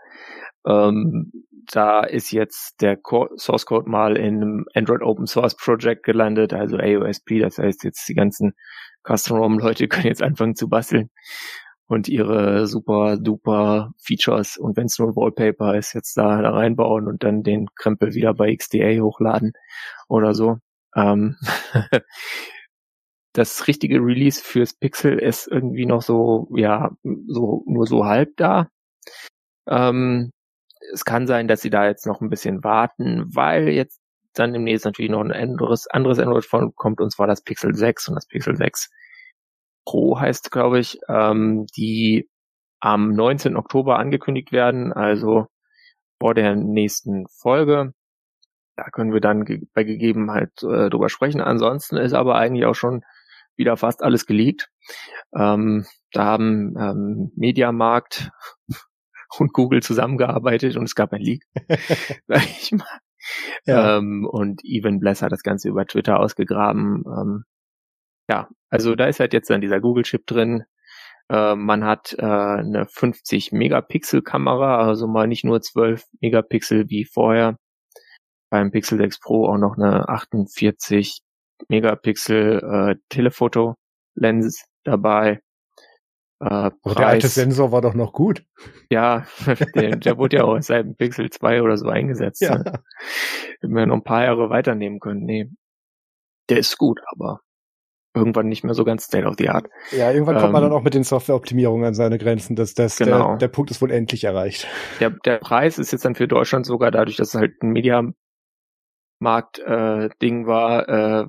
Ähm, 0.65 1.31
da 1.71 2.01
ist 2.01 2.31
jetzt 2.31 2.81
der 2.81 2.99
Source 3.37 3.65
Code 3.65 3.89
mal 3.89 4.17
in 4.17 4.41
einem 4.41 4.65
Android 4.73 5.01
Open 5.01 5.27
Source 5.27 5.55
Project 5.55 6.03
gelandet, 6.03 6.53
also 6.53 6.77
AOSP, 6.77 7.39
das 7.39 7.57
heißt 7.57 7.83
jetzt 7.83 8.07
die 8.07 8.15
ganzen 8.15 8.53
Custom 9.03 9.37
ROM 9.37 9.59
Leute 9.59 9.87
können 9.89 10.07
jetzt 10.07 10.23
anfangen 10.23 10.55
zu 10.55 10.67
basteln 10.67 11.09
und 11.87 12.07
ihre 12.07 12.67
super 12.67 13.17
duper 13.17 13.91
Features 14.01 14.57
und 14.57 14.77
wenn 14.77 14.85
es 14.85 14.99
nur 14.99 15.15
Wallpaper 15.15 15.75
ist, 15.77 15.93
jetzt 15.93 16.15
da, 16.17 16.41
da 16.41 16.51
reinbauen 16.51 17.07
und 17.07 17.23
dann 17.23 17.43
den 17.43 17.67
Krempel 17.75 18.13
wieder 18.13 18.33
bei 18.33 18.55
XDA 18.55 18.99
hochladen 19.01 19.53
oder 20.07 20.33
so. 20.33 20.57
Ähm 20.95 21.37
das 23.33 23.67
richtige 23.67 23.97
Release 23.99 24.41
fürs 24.41 24.73
Pixel 24.73 25.17
ist 25.19 25.47
irgendwie 25.47 25.85
noch 25.85 26.01
so, 26.01 26.47
ja, 26.55 26.91
so, 27.27 27.63
nur 27.65 27.87
so 27.87 28.05
halb 28.05 28.37
da. 28.37 28.69
Ähm, 29.67 30.31
es 30.93 31.05
kann 31.05 31.27
sein, 31.27 31.47
dass 31.47 31.61
sie 31.61 31.69
da 31.69 31.87
jetzt 31.87 32.05
noch 32.05 32.21
ein 32.21 32.29
bisschen 32.29 32.63
warten, 32.63 33.25
weil 33.35 33.69
jetzt 33.69 34.01
dann 34.33 34.53
demnächst 34.53 34.85
natürlich 34.85 35.11
noch 35.11 35.21
ein 35.21 35.31
anderes, 35.31 35.87
anderes 35.87 36.19
Android-Phone 36.19 36.75
kommt, 36.75 37.01
und 37.01 37.11
zwar 37.11 37.27
das 37.27 37.41
Pixel 37.43 37.75
6 37.75 38.09
und 38.09 38.15
das 38.15 38.27
Pixel 38.27 38.55
6 38.55 38.89
Pro 39.85 40.19
heißt, 40.19 40.51
glaube 40.51 40.79
ich, 40.79 40.99
ähm, 41.09 41.65
die 41.75 42.29
am 42.79 43.13
19. 43.13 43.57
Oktober 43.57 43.99
angekündigt 43.99 44.51
werden, 44.51 44.93
also 44.93 45.47
vor 46.19 46.33
der 46.33 46.55
nächsten 46.55 47.25
Folge. 47.27 47.93
Da 48.75 48.89
können 48.89 49.13
wir 49.13 49.21
dann 49.21 49.45
ge 49.45 49.61
bei 49.73 49.83
Gegebenheit 49.83 50.51
äh, 50.63 50.89
drüber 50.89 51.09
sprechen. 51.09 51.41
Ansonsten 51.41 51.97
ist 51.97 52.13
aber 52.13 52.35
eigentlich 52.35 52.65
auch 52.65 52.75
schon 52.75 53.03
wieder 53.55 53.77
fast 53.77 54.03
alles 54.03 54.25
geleakt. 54.25 54.69
Ähm, 55.35 55.85
da 56.11 56.25
haben 56.25 56.75
ähm, 56.77 57.31
Mediamarkt 57.35 58.31
und 59.39 59.53
Google 59.53 59.81
zusammengearbeitet 59.81 60.77
und 60.77 60.85
es 60.85 60.95
gab 60.95 61.13
ein 61.13 61.21
Leak, 61.21 61.43
sag 62.27 62.43
ich 62.43 62.71
mal. 62.71 62.99
Ja. 63.65 63.97
Ähm, 63.97 64.27
und 64.29 64.61
Even 64.63 64.99
Bless 64.99 65.21
hat 65.21 65.31
das 65.31 65.43
Ganze 65.43 65.69
über 65.69 65.85
Twitter 65.85 66.19
ausgegraben. 66.19 67.03
Ähm, 67.07 67.43
ja, 68.29 68.49
also 68.69 68.95
da 68.95 69.05
ist 69.05 69.19
halt 69.19 69.33
jetzt 69.33 69.49
dann 69.49 69.61
dieser 69.61 69.79
Google-Chip 69.79 70.25
drin. 70.25 70.63
Äh, 71.29 71.55
man 71.55 71.85
hat 71.85 72.15
äh, 72.17 72.25
eine 72.25 72.85
50 72.85 73.51
Megapixel 73.51 74.21
Kamera, 74.21 74.85
also 74.85 75.07
mal 75.07 75.27
nicht 75.27 75.45
nur 75.45 75.61
12 75.61 76.05
Megapixel 76.21 76.89
wie 76.89 77.05
vorher. 77.05 77.57
Beim 78.49 78.71
Pixel 78.71 78.99
6 78.99 79.19
Pro 79.19 79.47
auch 79.47 79.57
noch 79.57 79.77
eine 79.77 80.07
48 80.09 81.22
Megapixel 81.69 82.59
äh, 82.59 82.95
Telefoto-Lens 83.09 84.65
dabei. 84.83 85.39
Äh, 86.39 86.71
der 86.85 87.07
alte 87.07 87.27
Sensor 87.27 87.71
war 87.71 87.81
doch 87.81 87.93
noch 87.93 88.11
gut. 88.11 88.43
Ja, 88.89 89.25
der, 89.75 89.95
der 89.95 90.17
wurde 90.17 90.37
ja 90.37 90.43
auch 90.43 90.59
seit 90.61 90.97
Pixel 90.97 91.29
2 91.29 91.61
oder 91.61 91.77
so 91.77 91.87
eingesetzt. 91.87 92.41
Ja. 92.41 92.57
Ne? 92.57 92.83
Hätten 93.61 93.73
wir 93.73 93.85
noch 93.85 93.95
ein 93.95 94.03
paar 94.03 94.23
Jahre 94.23 94.49
weiternehmen 94.49 94.99
können. 94.99 95.23
Nee. 95.23 95.49
der 96.49 96.57
ist 96.57 96.77
gut, 96.77 96.99
aber 97.15 97.39
irgendwann 98.15 98.47
nicht 98.47 98.63
mehr 98.63 98.73
so 98.73 98.83
ganz 98.83 99.05
State 99.05 99.25
of 99.25 99.35
the 99.37 99.49
Art. 99.49 99.67
Ja, 99.91 100.11
irgendwann 100.11 100.37
kommt 100.37 100.53
man 100.53 100.61
dann 100.61 100.71
ähm, 100.71 100.77
auch 100.77 100.83
mit 100.83 100.93
den 100.93 101.03
Softwareoptimierungen 101.03 101.85
an 101.85 101.93
seine 101.93 102.17
Grenzen. 102.17 102.55
dass 102.55 102.73
das, 102.73 102.97
genau. 102.97 103.29
der, 103.29 103.37
der 103.37 103.47
Punkt 103.47 103.71
ist 103.71 103.81
wohl 103.81 103.91
endlich 103.91 104.23
erreicht. 104.23 104.67
Der, 104.99 105.09
der 105.09 105.37
Preis 105.37 105.79
ist 105.79 105.91
jetzt 105.91 106.05
dann 106.05 106.15
für 106.15 106.27
Deutschland 106.27 106.65
sogar 106.65 106.91
dadurch, 106.91 107.17
dass 107.17 107.29
es 107.29 107.35
halt 107.35 107.61
ein 107.63 107.71
Mediamarkt-Ding 107.71 110.43
äh, 110.43 110.47
war, 110.47 110.89
äh, 110.89 111.25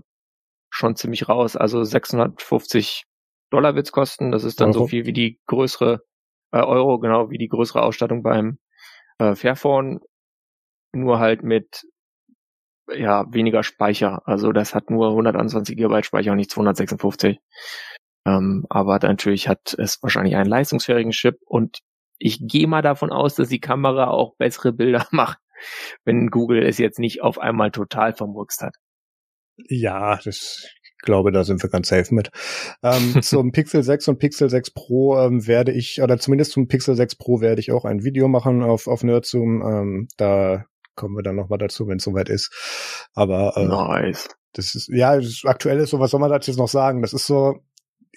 schon 0.74 0.96
ziemlich 0.96 1.28
raus. 1.28 1.56
Also 1.56 1.84
650 1.84 3.04
Dollar 3.50 3.74
wird's 3.74 3.92
kosten. 3.92 4.32
Das 4.32 4.44
ist 4.44 4.60
dann 4.60 4.70
Euro. 4.70 4.80
so 4.80 4.86
viel 4.88 5.06
wie 5.06 5.12
die 5.12 5.40
größere 5.46 6.00
äh, 6.52 6.60
Euro, 6.60 6.98
genau 6.98 7.30
wie 7.30 7.38
die 7.38 7.48
größere 7.48 7.82
Ausstattung 7.82 8.22
beim 8.22 8.58
äh, 9.18 9.34
Fairphone. 9.34 10.00
Nur 10.92 11.20
halt 11.20 11.42
mit 11.42 11.84
ja, 12.92 13.24
weniger 13.32 13.62
Speicher. 13.62 14.22
Also 14.26 14.52
das 14.52 14.74
hat 14.74 14.90
nur 14.90 15.10
121 15.10 15.76
GB 15.76 16.02
Speicher 16.02 16.32
und 16.32 16.38
nicht 16.38 16.50
256. 16.50 17.38
Ähm, 18.26 18.66
aber 18.68 18.98
natürlich 18.98 19.48
hat 19.48 19.74
es 19.78 20.02
wahrscheinlich 20.02 20.34
einen 20.34 20.48
leistungsfähigen 20.48 21.12
Chip 21.12 21.38
und 21.46 21.80
ich 22.18 22.40
gehe 22.40 22.66
mal 22.66 22.82
davon 22.82 23.12
aus, 23.12 23.34
dass 23.34 23.48
die 23.48 23.60
Kamera 23.60 24.08
auch 24.08 24.36
bessere 24.36 24.72
Bilder 24.72 25.06
macht, 25.12 25.38
wenn 26.04 26.30
Google 26.30 26.64
es 26.64 26.78
jetzt 26.78 26.98
nicht 26.98 27.22
auf 27.22 27.38
einmal 27.38 27.70
total 27.70 28.12
vermurkst 28.14 28.62
hat. 28.62 28.74
Ja, 29.56 30.18
das 30.24 30.66
ich 31.04 31.06
glaube, 31.06 31.32
da 31.32 31.44
sind 31.44 31.62
wir 31.62 31.68
ganz 31.68 31.88
safe 31.88 32.14
mit. 32.14 32.30
Ähm, 32.82 33.16
zum 33.22 33.52
Pixel 33.52 33.82
6 33.82 34.08
und 34.08 34.18
Pixel 34.18 34.48
6 34.48 34.70
Pro 34.70 35.18
ähm, 35.18 35.46
werde 35.46 35.72
ich, 35.72 36.00
oder 36.00 36.18
zumindest 36.18 36.52
zum 36.52 36.66
Pixel 36.66 36.96
6 36.96 37.16
Pro 37.16 37.40
werde 37.40 37.60
ich 37.60 37.72
auch 37.72 37.84
ein 37.84 38.04
Video 38.04 38.26
machen 38.26 38.62
auf, 38.62 38.86
auf 38.86 39.04
Nerdzoom. 39.04 39.62
Ähm, 39.62 40.08
da 40.16 40.64
kommen 40.94 41.14
wir 41.14 41.22
dann 41.22 41.36
nochmal 41.36 41.58
dazu, 41.58 41.86
wenn 41.88 41.98
es 41.98 42.04
soweit 42.04 42.28
ist. 42.30 43.08
Aber 43.14 43.54
äh, 43.56 43.66
nice. 43.66 44.30
das 44.54 44.74
ist, 44.74 44.88
ja, 44.88 45.16
das 45.16 45.42
aktuell 45.44 45.78
ist 45.80 45.90
so, 45.90 46.00
was 46.00 46.10
soll 46.10 46.20
man 46.20 46.30
dazu 46.30 46.50
jetzt 46.50 46.58
noch 46.58 46.68
sagen? 46.68 47.02
Das 47.02 47.12
ist 47.12 47.26
so 47.26 47.60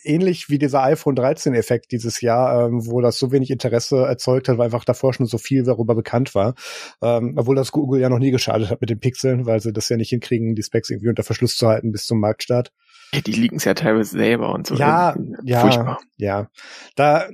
ähnlich 0.08 0.50
wie 0.50 0.58
dieser 0.58 0.84
iPhone 0.84 1.16
13 1.16 1.54
Effekt 1.54 1.92
dieses 1.92 2.22
Jahr, 2.22 2.68
ähm, 2.68 2.86
wo 2.86 3.02
das 3.02 3.20
so 3.20 3.32
wenig 3.32 3.52
Interesse 3.52 3.98
erzeugt 3.98 4.50
hat, 4.50 4.58
weil 4.58 4.66
einfach 4.66 4.86
davor 4.86 5.14
schon 5.14 5.26
so 5.26 5.38
viel 5.38 5.64
darüber 5.64 5.96
bekannt 5.96 6.36
war. 6.36 6.56
Ähm, 7.02 7.34
obwohl 7.38 7.56
das 7.56 7.72
Google 7.72 8.02
ja 8.02 8.10
noch 8.10 8.20
nie 8.20 8.32
geschadet 8.32 8.70
hat 8.70 8.82
mit 8.82 8.90
den 8.90 9.00
Pixeln, 9.00 9.46
weil 9.46 9.60
sie 9.60 9.74
das 9.74 9.90
ja 9.90 9.98
nicht 9.98 10.10
hinkriegen, 10.10 10.56
die 10.56 10.64
Specs 10.64 10.90
irgendwie 10.90 11.10
unter 11.10 11.24
Verschluss 11.24 11.58
zu 11.58 11.68
halten 11.68 11.92
bis 11.92 12.06
zum 12.06 12.20
Marktstart. 12.20 12.72
Ja, 13.14 13.22
die 13.22 13.32
liegen 13.32 13.58
es 13.58 13.64
ja 13.64 13.74
teilweise 13.74 14.18
selber 14.18 14.54
und 14.54 14.68
so. 14.68 14.76
Ja, 14.76 15.16
ja, 15.44 15.62
Furchtbar. 15.62 16.00
ja. 16.18 16.50
Da, 16.96 17.30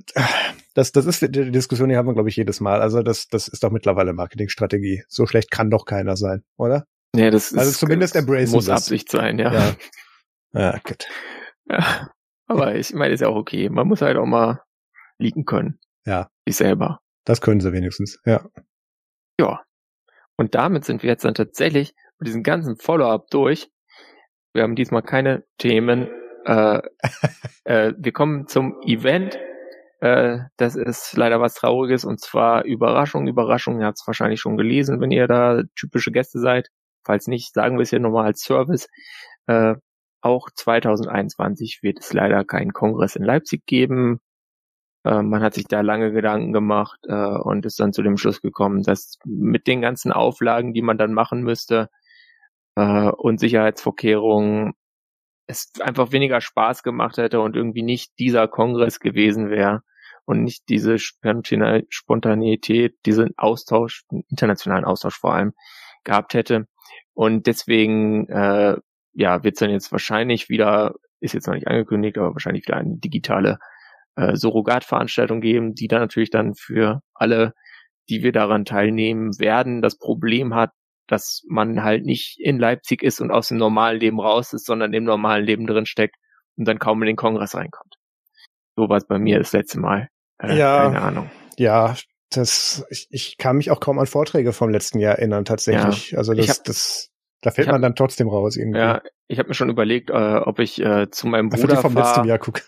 das, 0.75 0.91
das 0.91 1.05
ist 1.05 1.21
die 1.21 1.51
Diskussion, 1.51 1.89
die 1.89 1.97
haben 1.97 2.07
wir, 2.07 2.13
glaube 2.13 2.29
ich, 2.29 2.35
jedes 2.35 2.59
Mal. 2.59 2.81
Also 2.81 3.01
das, 3.01 3.27
das 3.27 3.47
ist 3.47 3.63
doch 3.63 3.71
mittlerweile 3.71 4.13
Marketingstrategie. 4.13 5.03
So 5.07 5.25
schlecht 5.25 5.49
kann 5.49 5.71
doch 5.71 5.85
keiner 5.85 6.15
sein, 6.15 6.43
oder? 6.57 6.85
Ja, 7.15 7.31
das 7.31 7.53
also 7.53 7.69
ist, 7.69 7.79
zumindest 7.79 8.15
embrace 8.15 8.51
muss 8.51 8.65
das. 8.65 8.83
Absicht 8.83 9.09
sein, 9.09 9.39
ja. 9.39 9.53
Ja, 9.53 9.75
ja 10.53 10.79
gut. 10.83 11.07
Ja, 11.65 12.09
aber 12.53 12.75
ich 12.75 12.93
meine, 12.93 13.13
ist 13.13 13.21
ja 13.21 13.27
auch 13.27 13.35
okay. 13.35 13.69
Man 13.69 13.87
muss 13.87 14.01
halt 14.01 14.17
auch 14.17 14.25
mal 14.25 14.61
liegen 15.17 15.45
können. 15.45 15.79
Ja. 16.05 16.29
Ich 16.45 16.57
selber. 16.57 16.99
Das 17.25 17.41
können 17.41 17.61
sie 17.61 17.71
wenigstens, 17.71 18.19
ja. 18.25 18.45
Ja. 19.39 19.61
Und 20.35 20.55
damit 20.55 20.83
sind 20.85 21.03
wir 21.03 21.09
jetzt 21.09 21.25
dann 21.25 21.35
tatsächlich 21.35 21.93
mit 22.19 22.27
diesem 22.27 22.43
ganzen 22.43 22.77
Follow-up 22.77 23.29
durch. 23.29 23.69
Wir 24.53 24.63
haben 24.63 24.75
diesmal 24.75 25.03
keine 25.03 25.45
Themen. 25.57 26.09
Äh, 26.45 26.81
äh, 27.63 27.93
wir 27.97 28.11
kommen 28.11 28.47
zum 28.47 28.81
Event. 28.81 29.39
Äh, 30.01 30.39
das 30.57 30.75
ist 30.75 31.15
leider 31.15 31.39
was 31.39 31.53
Trauriges 31.53 32.03
und 32.03 32.19
zwar 32.19 32.65
Überraschung, 32.65 33.27
Überraschung. 33.27 33.79
Ihr 33.79 33.85
habt 33.85 33.99
es 33.99 34.07
wahrscheinlich 34.07 34.41
schon 34.41 34.57
gelesen, 34.57 34.99
wenn 34.99 35.11
ihr 35.11 35.27
da 35.27 35.63
typische 35.75 36.11
Gäste 36.11 36.39
seid. 36.39 36.69
Falls 37.05 37.27
nicht, 37.27 37.53
sagen 37.53 37.77
wir 37.77 37.83
es 37.83 37.89
hier 37.89 37.99
nochmal 37.99 38.25
als 38.25 38.41
Service. 38.41 38.87
Äh, 39.47 39.75
auch 40.23 40.49
2021 40.49 41.79
wird 41.83 41.99
es 41.99 42.13
leider 42.13 42.43
keinen 42.45 42.73
Kongress 42.73 43.15
in 43.15 43.23
Leipzig 43.23 43.65
geben. 43.65 44.19
Äh, 45.05 45.21
man 45.21 45.43
hat 45.43 45.53
sich 45.53 45.65
da 45.65 45.81
lange 45.81 46.11
Gedanken 46.11 46.53
gemacht 46.53 46.99
äh, 47.07 47.13
und 47.13 47.65
ist 47.65 47.79
dann 47.79 47.93
zu 47.93 48.03
dem 48.03 48.17
Schluss 48.17 48.41
gekommen, 48.41 48.83
dass 48.83 49.17
mit 49.25 49.67
den 49.67 49.81
ganzen 49.81 50.11
Auflagen, 50.11 50.73
die 50.73 50.81
man 50.81 50.97
dann 50.97 51.13
machen 51.13 51.43
müsste, 51.43 51.89
äh, 52.75 53.09
und 53.09 53.39
Sicherheitsvorkehrungen 53.39 54.73
es 55.47 55.71
einfach 55.81 56.11
weniger 56.11 56.41
Spaß 56.41 56.83
gemacht 56.83 57.17
hätte 57.17 57.41
und 57.41 57.55
irgendwie 57.55 57.83
nicht 57.83 58.17
dieser 58.19 58.47
Kongress 58.47 58.99
gewesen 58.99 59.49
wäre 59.49 59.83
und 60.25 60.43
nicht 60.43 60.69
diese 60.69 60.97
Spontaneität, 60.99 62.95
diesen 63.05 63.31
Austausch, 63.37 64.05
internationalen 64.29 64.85
Austausch 64.85 65.17
vor 65.17 65.33
allem 65.33 65.53
gehabt 66.03 66.33
hätte. 66.33 66.67
Und 67.13 67.47
deswegen, 67.47 68.27
äh, 68.29 68.77
ja, 69.13 69.43
wird 69.43 69.55
es 69.55 69.59
dann 69.59 69.69
jetzt 69.69 69.91
wahrscheinlich 69.91 70.49
wieder, 70.49 70.95
ist 71.19 71.33
jetzt 71.33 71.47
noch 71.47 71.53
nicht 71.53 71.67
angekündigt, 71.67 72.17
aber 72.17 72.33
wahrscheinlich 72.33 72.65
wieder 72.67 72.77
eine 72.77 72.97
digitale 72.97 73.59
äh, 74.15 74.35
Surrogatveranstaltung 74.35 75.41
geben, 75.41 75.73
die 75.73 75.87
dann 75.87 76.01
natürlich 76.01 76.29
dann 76.29 76.55
für 76.55 77.01
alle, 77.13 77.53
die 78.09 78.23
wir 78.23 78.31
daran 78.31 78.65
teilnehmen 78.65 79.39
werden, 79.39 79.81
das 79.81 79.97
Problem 79.97 80.53
hat, 80.53 80.71
dass 81.07 81.43
man 81.47 81.83
halt 81.83 82.05
nicht 82.05 82.39
in 82.39 82.59
Leipzig 82.59 83.03
ist 83.03 83.21
und 83.21 83.31
aus 83.31 83.49
dem 83.49 83.57
normalen 83.57 83.99
Leben 83.99 84.19
raus 84.19 84.53
ist, 84.53 84.65
sondern 84.65 84.93
im 84.93 85.03
normalen 85.03 85.45
Leben 85.45 85.67
drin 85.67 85.85
steckt 85.85 86.15
und 86.57 86.67
dann 86.67 86.79
kaum 86.79 87.01
in 87.01 87.07
den 87.07 87.15
Kongress 87.15 87.55
reinkommt. 87.55 87.95
So 88.75 88.89
war 88.89 88.97
es 88.97 89.05
bei 89.05 89.19
mir 89.19 89.37
das 89.37 89.53
letzte 89.53 89.79
Mal. 89.79 90.09
Äh, 90.39 90.57
ja, 90.57 90.83
keine 90.83 91.01
Ahnung. 91.01 91.31
Ja, 91.57 91.95
das, 92.31 92.85
ich, 92.89 93.07
ich 93.11 93.37
kann 93.37 93.57
mich 93.57 93.69
auch 93.69 93.79
kaum 93.79 93.99
an 93.99 94.07
Vorträge 94.07 94.53
vom 94.53 94.69
letzten 94.69 94.99
Jahr 94.99 95.15
erinnern, 95.15 95.45
tatsächlich. 95.45 96.11
Ja, 96.11 96.17
also 96.17 96.33
das, 96.33 96.49
hab, 96.49 96.63
das, 96.63 97.11
da 97.43 97.51
fällt 97.51 97.67
hab, 97.67 97.73
man 97.73 97.81
dann 97.81 97.95
trotzdem 97.95 98.27
raus 98.27 98.57
irgendwie. 98.57 98.79
Ja, 98.79 99.01
ich 99.27 99.37
habe 99.37 99.49
mir 99.49 99.53
schon 99.53 99.69
überlegt, 99.69 100.09
äh, 100.09 100.13
ob 100.13 100.59
ich 100.59 100.81
äh, 100.81 101.09
zu 101.11 101.27
meinem 101.27 101.49
Bruder 101.49 101.77
also 101.77 101.81
vom 101.81 101.93
fahr, 101.93 102.03
letzten 102.03 102.27
Jahr 102.27 102.39
gucke. 102.39 102.61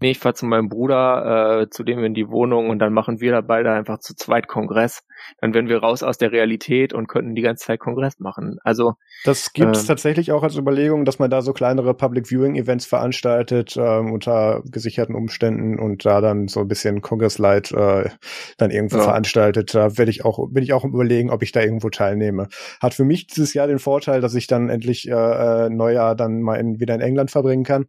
Nee, 0.00 0.12
ich 0.12 0.18
fahr 0.18 0.34
zu 0.34 0.46
meinem 0.46 0.68
Bruder, 0.68 1.62
äh, 1.62 1.70
zu 1.70 1.84
dem 1.84 2.02
in 2.04 2.14
die 2.14 2.28
Wohnung 2.28 2.70
und 2.70 2.78
dann 2.78 2.92
machen 2.92 3.20
wir 3.20 3.32
da 3.32 3.40
beide 3.40 3.70
einfach 3.70 3.98
zu 3.98 4.14
zweit 4.14 4.48
Kongress. 4.48 5.02
Dann 5.40 5.54
werden 5.54 5.68
wir 5.68 5.78
raus 5.78 6.02
aus 6.02 6.18
der 6.18 6.32
Realität 6.32 6.92
und 6.92 7.06
könnten 7.06 7.34
die 7.34 7.42
ganze 7.42 7.66
Zeit 7.66 7.80
Kongress 7.80 8.18
machen. 8.18 8.58
Also 8.62 8.94
das 9.24 9.52
gibt 9.52 9.76
es 9.76 9.82
ähm, 9.82 9.88
tatsächlich 9.88 10.32
auch 10.32 10.42
als 10.42 10.56
Überlegung, 10.56 11.04
dass 11.04 11.18
man 11.18 11.30
da 11.30 11.42
so 11.42 11.52
kleinere 11.52 11.94
Public 11.94 12.30
Viewing 12.30 12.56
Events 12.56 12.86
veranstaltet 12.86 13.76
ähm, 13.76 14.12
unter 14.12 14.62
gesicherten 14.64 15.14
Umständen 15.14 15.78
und 15.78 16.04
da 16.06 16.20
dann 16.20 16.48
so 16.48 16.60
ein 16.60 16.68
bisschen 16.68 17.02
Kongresslight 17.02 17.72
äh, 17.72 18.08
dann 18.56 18.70
irgendwo 18.70 18.96
ja. 18.96 19.04
veranstaltet. 19.04 19.74
Da 19.74 19.98
werde 19.98 20.10
ich 20.10 20.24
auch 20.24 20.48
bin 20.50 20.62
ich 20.62 20.72
auch 20.72 20.84
überlegen, 20.84 21.30
ob 21.30 21.42
ich 21.42 21.52
da 21.52 21.60
irgendwo 21.60 21.90
teilnehme. 21.90 22.48
Hat 22.80 22.94
für 22.94 23.04
mich 23.04 23.26
dieses 23.26 23.54
Jahr 23.54 23.66
den 23.66 23.78
Vorteil, 23.78 24.20
dass 24.20 24.34
ich 24.34 24.46
dann 24.46 24.68
endlich 24.68 25.08
äh, 25.08 25.12
äh 25.12 25.68
Neujahr 25.70 26.14
dann 26.14 26.40
mal 26.40 26.56
in, 26.56 26.80
wieder 26.80 26.94
in 26.94 27.00
England 27.00 27.30
verbringen 27.30 27.64
kann, 27.64 27.86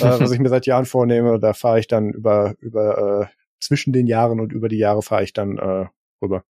äh, 0.00 0.20
was 0.20 0.32
ich 0.32 0.38
mir 0.40 0.48
seit 0.48 0.66
Jahren 0.66 0.84
vornehme. 0.84 1.38
Da 1.38 1.51
fahre 1.54 1.80
ich 1.80 1.86
dann 1.86 2.10
über, 2.10 2.54
über 2.60 3.28
äh, 3.30 3.36
zwischen 3.60 3.92
den 3.92 4.06
Jahren 4.06 4.40
und 4.40 4.52
über 4.52 4.68
die 4.68 4.78
Jahre 4.78 5.02
fahre 5.02 5.24
ich 5.24 5.32
dann 5.32 5.58
äh, 5.58 5.86
rüber. 6.20 6.44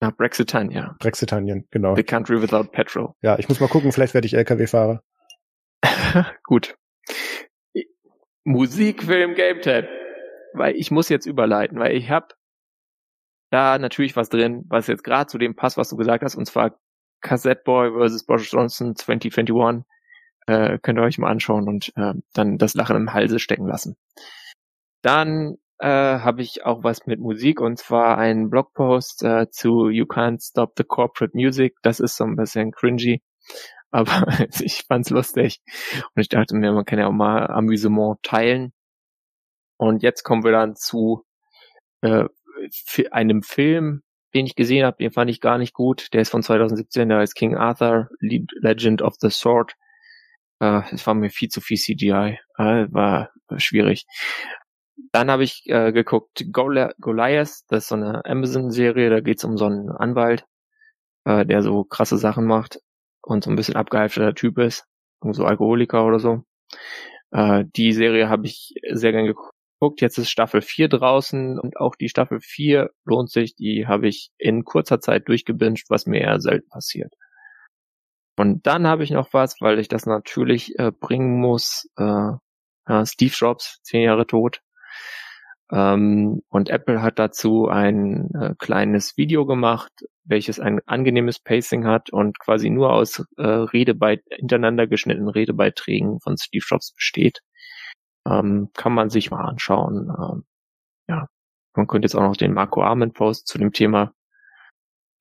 Nach 0.00 0.12
Brexitanien. 0.16 0.90
Brexitanien, 0.98 1.66
genau. 1.70 1.94
The 1.94 2.02
country 2.02 2.42
without 2.42 2.70
petrol. 2.72 3.14
Ja, 3.22 3.38
ich 3.38 3.48
muss 3.48 3.60
mal 3.60 3.68
gucken, 3.68 3.92
vielleicht 3.92 4.14
werde 4.14 4.26
ich 4.26 4.34
LKW-Fahrer. 4.34 5.02
Gut. 6.42 6.76
Musik, 8.44 9.04
Film, 9.04 9.34
Game 9.34 9.60
Tab. 9.62 9.84
Weil 10.54 10.74
ich 10.76 10.90
muss 10.90 11.08
jetzt 11.08 11.26
überleiten, 11.26 11.78
weil 11.78 11.96
ich 11.96 12.10
habe 12.10 12.34
da 13.50 13.78
natürlich 13.78 14.16
was 14.16 14.28
drin, 14.28 14.64
was 14.68 14.86
jetzt 14.86 15.04
gerade 15.04 15.28
zu 15.28 15.38
dem 15.38 15.54
passt, 15.54 15.76
was 15.76 15.88
du 15.88 15.96
gesagt 15.96 16.24
hast, 16.24 16.34
und 16.34 16.46
zwar 16.46 16.78
Cassette 17.20 17.62
Boy 17.64 17.90
vs. 17.90 18.26
Boris 18.26 18.50
Johnson 18.50 18.96
2021. 18.96 19.84
Äh, 20.46 20.78
könnt 20.80 20.98
ihr 20.98 21.02
euch 21.02 21.18
mal 21.18 21.30
anschauen 21.30 21.68
und 21.68 21.92
äh, 21.96 22.14
dann 22.32 22.58
das 22.58 22.74
Lachen 22.74 22.96
im 22.96 23.12
Halse 23.12 23.38
stecken 23.38 23.66
lassen. 23.66 23.96
Dann 25.02 25.56
äh, 25.78 25.86
habe 26.20 26.42
ich 26.42 26.64
auch 26.64 26.84
was 26.84 27.06
mit 27.06 27.20
Musik 27.20 27.60
und 27.60 27.78
zwar 27.78 28.18
einen 28.18 28.50
Blogpost 28.50 29.24
äh, 29.24 29.50
zu 29.50 29.88
You 29.88 30.04
Can't 30.04 30.40
Stop 30.40 30.74
the 30.76 30.84
Corporate 30.84 31.36
Music. 31.36 31.76
Das 31.82 32.00
ist 32.00 32.16
so 32.16 32.24
ein 32.24 32.36
bisschen 32.36 32.70
cringy, 32.72 33.22
aber 33.90 34.26
ich 34.60 34.84
fand's 34.86 35.10
lustig 35.10 35.60
und 36.14 36.22
ich 36.22 36.28
dachte 36.28 36.54
mir, 36.54 36.72
man 36.72 36.84
kann 36.84 36.98
ja 36.98 37.08
auch 37.08 37.12
mal 37.12 37.46
Amüsement 37.48 38.22
teilen. 38.22 38.72
Und 39.76 40.02
jetzt 40.04 40.22
kommen 40.22 40.44
wir 40.44 40.52
dann 40.52 40.76
zu 40.76 41.24
äh, 42.02 42.26
einem 43.10 43.42
Film, 43.42 44.02
den 44.34 44.46
ich 44.46 44.54
gesehen 44.54 44.86
habe, 44.86 44.98
den 44.98 45.10
fand 45.10 45.30
ich 45.30 45.40
gar 45.40 45.58
nicht 45.58 45.74
gut. 45.74 46.12
Der 46.12 46.22
ist 46.22 46.30
von 46.30 46.42
2017, 46.42 47.08
der 47.08 47.18
heißt 47.18 47.34
King 47.34 47.56
Arthur, 47.56 48.08
Legend 48.20 49.02
of 49.02 49.16
the 49.20 49.30
Sword. 49.30 49.74
Äh, 50.62 50.82
es 50.92 51.06
war 51.06 51.14
mir 51.14 51.30
viel 51.30 51.48
zu 51.48 51.60
viel 51.60 51.76
CGI. 51.76 52.38
Äh, 52.56 52.86
war, 52.92 53.30
schwierig. 53.56 54.06
Dann 55.12 55.30
habe 55.30 55.44
ich 55.44 55.64
äh, 55.66 55.92
geguckt 55.92 56.44
Goli 56.52 56.88
Goliath, 57.00 57.62
das 57.68 57.84
ist 57.84 57.88
so 57.88 57.96
eine 57.96 58.24
Amazon-Serie, 58.24 59.10
da 59.10 59.20
geht's 59.20 59.44
um 59.44 59.58
so 59.58 59.66
einen 59.66 59.90
Anwalt, 59.90 60.46
äh, 61.24 61.44
der 61.46 61.62
so 61.62 61.84
krasse 61.84 62.18
Sachen 62.18 62.46
macht 62.46 62.80
und 63.22 63.44
so 63.44 63.50
ein 63.50 63.56
bisschen 63.56 63.76
abgehalfterter 63.76 64.34
Typ 64.34 64.58
ist, 64.58 64.86
so 65.32 65.44
Alkoholiker 65.44 66.06
oder 66.06 66.20
so. 66.20 66.44
Äh, 67.32 67.64
die 67.76 67.92
Serie 67.92 68.28
habe 68.28 68.46
ich 68.46 68.74
sehr 68.92 69.12
gern 69.12 69.26
geguckt. 69.26 70.00
Jetzt 70.00 70.18
ist 70.18 70.30
Staffel 70.30 70.62
4 70.62 70.88
draußen 70.88 71.58
und 71.58 71.76
auch 71.78 71.96
die 71.96 72.08
Staffel 72.08 72.40
4 72.40 72.90
lohnt 73.04 73.30
sich. 73.30 73.56
Die 73.56 73.86
habe 73.88 74.08
ich 74.08 74.30
in 74.38 74.64
kurzer 74.64 75.00
Zeit 75.00 75.28
durchgebinged, 75.28 75.90
was 75.90 76.06
mir 76.06 76.20
eher 76.20 76.40
selten 76.40 76.68
passiert. 76.68 77.14
Und 78.36 78.66
dann 78.66 78.86
habe 78.86 79.04
ich 79.04 79.10
noch 79.10 79.32
was, 79.32 79.60
weil 79.60 79.78
ich 79.78 79.88
das 79.88 80.06
natürlich 80.06 80.78
äh, 80.78 80.90
bringen 80.90 81.38
muss. 81.38 81.88
Äh, 81.96 82.32
ja, 82.88 83.06
Steve 83.06 83.34
Jobs, 83.34 83.80
zehn 83.82 84.02
Jahre 84.02 84.26
tot. 84.26 84.60
Ähm, 85.70 86.42
und 86.48 86.68
Apple 86.68 87.02
hat 87.02 87.18
dazu 87.18 87.68
ein 87.68 88.30
äh, 88.34 88.54
kleines 88.58 89.16
Video 89.16 89.46
gemacht, 89.46 89.92
welches 90.24 90.60
ein 90.60 90.80
angenehmes 90.86 91.38
Pacing 91.38 91.86
hat 91.86 92.10
und 92.10 92.38
quasi 92.38 92.68
nur 92.68 92.92
aus 92.92 93.24
äh, 93.38 93.42
Redebeit 93.42 94.22
hintereinander 94.30 94.86
geschnittenen 94.86 95.30
Redebeiträgen 95.30 96.20
von 96.20 96.36
Steve 96.36 96.64
Jobs 96.66 96.92
besteht. 96.92 97.40
Ähm, 98.26 98.70
kann 98.74 98.92
man 98.92 99.08
sich 99.10 99.30
mal 99.30 99.44
anschauen. 99.44 100.10
Ähm, 100.10 100.44
ja, 101.08 101.28
man 101.74 101.86
könnte 101.86 102.06
jetzt 102.06 102.14
auch 102.14 102.22
noch 102.22 102.36
den 102.36 102.52
Marco 102.52 102.82
Arment 102.82 103.14
Post 103.14 103.48
zu 103.48 103.58
dem 103.58 103.72
Thema 103.72 104.12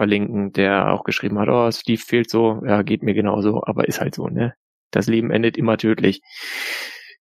verlinken, 0.02 0.52
der 0.52 0.92
auch 0.92 1.04
geschrieben 1.04 1.38
hat, 1.38 1.48
oh, 1.48 1.70
Steve 1.72 2.02
fehlt 2.02 2.28
so, 2.28 2.60
ja, 2.66 2.82
geht 2.82 3.04
mir 3.04 3.14
genauso, 3.14 3.62
aber 3.64 3.88
ist 3.88 4.02
halt 4.02 4.16
so, 4.16 4.30
ne? 4.30 4.56
Das 4.90 5.06
Leben 5.06 5.30
endet 5.30 5.58
immer 5.58 5.78
tödlich. 5.78 6.22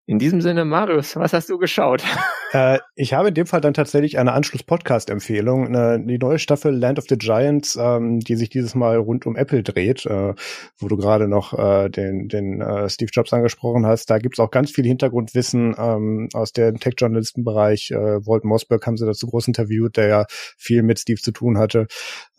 In 0.06 0.18
diesem 0.18 0.40
Sinne, 0.40 0.64
Marius, 0.64 1.14
was 1.16 1.32
hast 1.32 1.48
du 1.50 1.58
geschaut? 1.58 2.02
Äh, 2.52 2.80
ich 2.96 3.14
habe 3.14 3.28
in 3.28 3.34
dem 3.34 3.46
Fall 3.46 3.60
dann 3.60 3.74
tatsächlich 3.74 4.18
eine 4.18 4.32
Anschluss-Podcast-Empfehlung. 4.32 5.72
Äh, 5.72 6.00
die 6.04 6.18
neue 6.18 6.40
Staffel 6.40 6.76
Land 6.76 6.98
of 6.98 7.04
the 7.08 7.16
Giants, 7.16 7.78
ähm, 7.80 8.18
die 8.18 8.34
sich 8.34 8.48
dieses 8.50 8.74
Mal 8.74 8.96
rund 8.96 9.24
um 9.24 9.36
Apple 9.36 9.62
dreht, 9.62 10.04
äh, 10.04 10.34
wo 10.76 10.88
du 10.88 10.96
gerade 10.96 11.28
noch 11.28 11.56
äh, 11.56 11.88
den, 11.90 12.26
den 12.26 12.60
äh, 12.60 12.88
Steve 12.88 13.12
Jobs 13.14 13.32
angesprochen 13.32 13.86
hast. 13.86 14.10
Da 14.10 14.18
gibt's 14.18 14.40
auch 14.40 14.50
ganz 14.50 14.72
viel 14.72 14.84
Hintergrundwissen 14.84 15.76
ähm, 15.78 16.28
aus 16.32 16.52
dem 16.52 16.80
Tech-Journalistenbereich. 16.80 17.92
Äh, 17.92 18.26
Walt 18.26 18.42
Mossberg 18.42 18.84
haben 18.84 18.96
sie 18.96 19.06
dazu 19.06 19.28
groß 19.28 19.46
interviewt, 19.46 19.96
der 19.96 20.08
ja 20.08 20.26
viel 20.28 20.82
mit 20.82 20.98
Steve 20.98 21.20
zu 21.20 21.30
tun 21.30 21.56
hatte. 21.56 21.86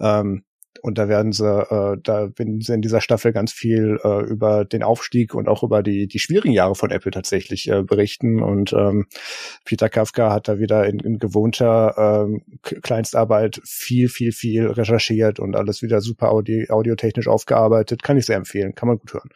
Ähm, 0.01 0.43
und 0.81 0.97
da 0.97 1.07
werden 1.07 1.31
sie, 1.31 1.45
äh, 1.45 1.97
da 2.01 2.29
werden 2.37 2.61
sie 2.61 2.73
in 2.73 2.81
dieser 2.81 3.01
Staffel 3.01 3.33
ganz 3.33 3.51
viel 3.51 3.99
äh, 4.03 4.23
über 4.23 4.65
den 4.65 4.83
Aufstieg 4.83 5.35
und 5.35 5.47
auch 5.47 5.63
über 5.63 5.83
die, 5.83 6.07
die 6.07 6.19
schwierigen 6.19 6.53
Jahre 6.53 6.75
von 6.75 6.91
Apple 6.91 7.11
tatsächlich 7.11 7.69
äh, 7.69 7.83
berichten. 7.83 8.41
Und 8.41 8.73
ähm, 8.73 9.07
Peter 9.65 9.89
Kafka 9.89 10.31
hat 10.31 10.47
da 10.47 10.59
wieder 10.59 10.87
in, 10.87 10.99
in 10.99 11.19
gewohnter 11.19 12.25
ähm, 12.25 12.41
Kleinstarbeit 12.61 13.61
viel, 13.65 14.07
viel, 14.07 14.31
viel 14.31 14.67
recherchiert 14.67 15.39
und 15.39 15.55
alles 15.55 15.81
wieder 15.81 16.01
super 16.01 16.31
audio, 16.31 16.65
audiotechnisch 16.73 17.27
aufgearbeitet. 17.27 18.01
Kann 18.01 18.17
ich 18.17 18.25
sehr 18.25 18.37
empfehlen, 18.37 18.73
kann 18.73 18.87
man 18.87 18.97
gut 18.97 19.13
hören. 19.13 19.29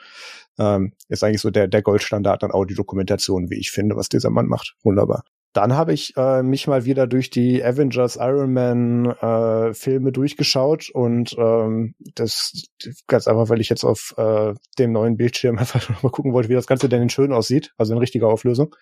Ähm, 0.57 0.93
ist 1.09 1.23
eigentlich 1.23 1.41
so 1.41 1.51
der, 1.51 1.67
der 1.67 1.81
Goldstandard 1.81 2.43
an 2.43 2.51
Audiodokumentation, 2.51 3.49
wie 3.49 3.59
ich 3.59 3.71
finde, 3.71 3.95
was 3.95 4.09
dieser 4.09 4.29
Mann 4.29 4.47
macht. 4.47 4.75
Wunderbar. 4.83 5.23
Dann 5.55 5.73
habe 5.73 5.93
ich 5.93 6.13
äh, 6.17 6.43
mich 6.43 6.67
mal 6.67 6.83
wieder 6.83 7.07
durch 7.07 7.29
die 7.29 7.63
Avengers 7.63 8.17
Iron 8.17 8.51
Man 8.51 9.05
äh, 9.05 9.73
Filme 9.73 10.11
durchgeschaut 10.11 10.89
und 10.89 11.33
ähm, 11.39 11.95
das 12.15 12.67
ganz 13.07 13.25
einfach, 13.25 13.47
weil 13.47 13.61
ich 13.61 13.69
jetzt 13.69 13.85
auf 13.85 14.13
äh, 14.17 14.53
dem 14.77 14.91
neuen 14.91 15.15
Bildschirm 15.15 15.57
einfach 15.57 16.03
mal 16.03 16.09
gucken 16.09 16.33
wollte, 16.33 16.49
wie 16.49 16.55
das 16.55 16.67
Ganze 16.67 16.89
denn 16.89 17.03
in 17.03 17.09
schön 17.09 17.31
aussieht, 17.31 17.73
also 17.77 17.93
in 17.93 17.99
richtiger 17.99 18.27
Auflösung. 18.27 18.75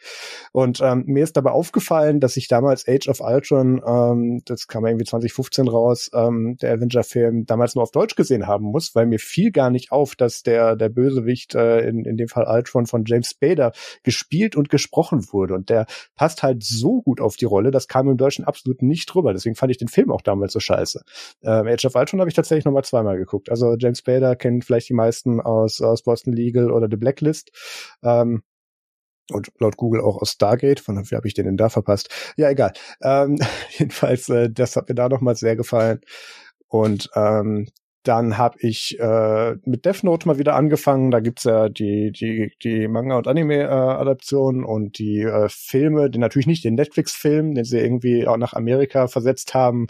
Und 0.52 0.82
ähm, 0.82 1.04
mir 1.06 1.24
ist 1.24 1.38
dabei 1.38 1.52
aufgefallen, 1.52 2.20
dass 2.20 2.38
ich 2.38 2.48
damals 2.48 2.88
Age 2.88 3.08
of 3.08 3.22
Ultron, 3.22 3.80
ähm, 3.86 4.42
das 4.46 4.68
kam 4.68 4.88
irgendwie 4.88 5.06
2015 5.06 5.68
raus, 5.68 6.10
ähm, 6.16 6.58
der 6.60 6.74
Avenger-Film 6.74 7.46
damals 7.46 7.76
nur 7.76 7.84
auf 7.84 7.92
Deutsch 7.92 8.16
gesehen 8.16 8.48
haben 8.48 8.66
muss, 8.66 8.96
weil 8.96 9.06
mir 9.06 9.20
fiel 9.20 9.52
gar 9.52 9.70
nicht 9.70 9.92
auf, 9.92 10.16
dass 10.16 10.42
der 10.42 10.76
der 10.76 10.90
Bösewicht 10.90 11.54
äh, 11.54 11.88
in 11.88 12.04
in 12.04 12.18
dem 12.18 12.30
Fall 12.30 12.48
Ultron 12.48 12.88
von 12.88 13.04
James 13.06 13.30
Spader 13.30 13.74
gespielt 14.02 14.56
und 14.56 14.70
gesprochen 14.70 15.32
wurde 15.32 15.54
und 15.54 15.70
der 15.70 15.86
passt 16.16 16.42
halt 16.42 16.63
so 16.64 17.02
gut 17.02 17.22
auf 17.22 17.36
die 17.36 17.46
Rolle, 17.46 17.72
das 17.72 17.88
kam 17.88 18.08
im 18.10 18.18
Deutschen 18.18 18.46
absolut 18.46 18.82
nicht 18.82 19.06
drüber. 19.14 19.34
Deswegen 19.34 19.56
fand 19.56 19.72
ich 19.72 19.78
den 19.78 19.88
Film 19.88 20.12
auch 20.12 20.22
damals 20.22 20.54
so 20.54 20.60
scheiße. 20.60 21.04
Ähm, 21.44 21.68
Age 21.68 21.86
of 21.86 21.96
Ultron 21.96 22.20
habe 22.20 22.30
ich 22.30 22.36
tatsächlich 22.36 22.66
nochmal 22.66 22.84
zweimal 22.84 23.18
geguckt. 23.18 23.50
Also 23.50 23.76
James 23.78 24.02
Bader 24.02 24.36
kennen 24.36 24.62
vielleicht 24.62 24.90
die 24.90 24.94
meisten 24.94 25.42
aus, 25.42 25.82
aus 25.82 26.04
Boston 26.04 26.34
Legal 26.34 26.72
oder 26.72 26.88
The 26.90 26.98
Blacklist. 26.98 27.52
Ähm, 28.04 28.44
und 29.32 29.52
laut 29.60 29.78
Google 29.78 30.02
auch 30.02 30.22
aus 30.22 30.32
Stargate, 30.32 30.80
von 30.80 30.98
wie 31.10 31.16
habe 31.16 31.28
ich 31.28 31.34
den 31.34 31.46
denn 31.46 31.58
da 31.58 31.70
verpasst? 31.70 32.10
Ja, 32.36 32.50
egal. 32.50 32.74
Ähm, 33.02 33.40
jedenfalls, 33.78 34.30
äh, 34.30 34.50
das 34.50 34.76
hat 34.76 34.90
mir 34.90 34.96
da 34.96 35.10
nochmal 35.10 35.36
sehr 35.36 35.56
gefallen. 35.56 36.02
Und 36.68 37.10
ähm, 37.16 37.68
dann 38.04 38.38
habe 38.38 38.58
ich 38.60 39.00
äh, 39.00 39.56
mit 39.64 39.86
Death 39.86 40.04
Note 40.04 40.28
mal 40.28 40.38
wieder 40.38 40.56
angefangen. 40.56 41.10
Da 41.10 41.22
gibt's 41.22 41.46
ja 41.46 41.70
die 41.70 42.12
die 42.12 42.52
die 42.62 42.88
Manga 42.90 43.18
und 43.18 43.28
Anime 43.28 43.64
äh, 43.64 44.64
und 44.66 44.98
die 45.00 45.22
äh, 45.22 45.48
Filme, 45.50 46.10
die 46.10 46.20
natürlich 46.20 46.48
nicht 46.48 46.66
den 46.66 46.76
Netflix 46.76 47.14
Film, 47.14 47.56
den 47.56 47.64
sie 47.64 47.80
irgendwie 47.80 48.28
auch 48.28 48.38
nach 48.38 48.54
Amerika 48.54 49.08
versetzt 49.08 49.54
haben 49.54 49.88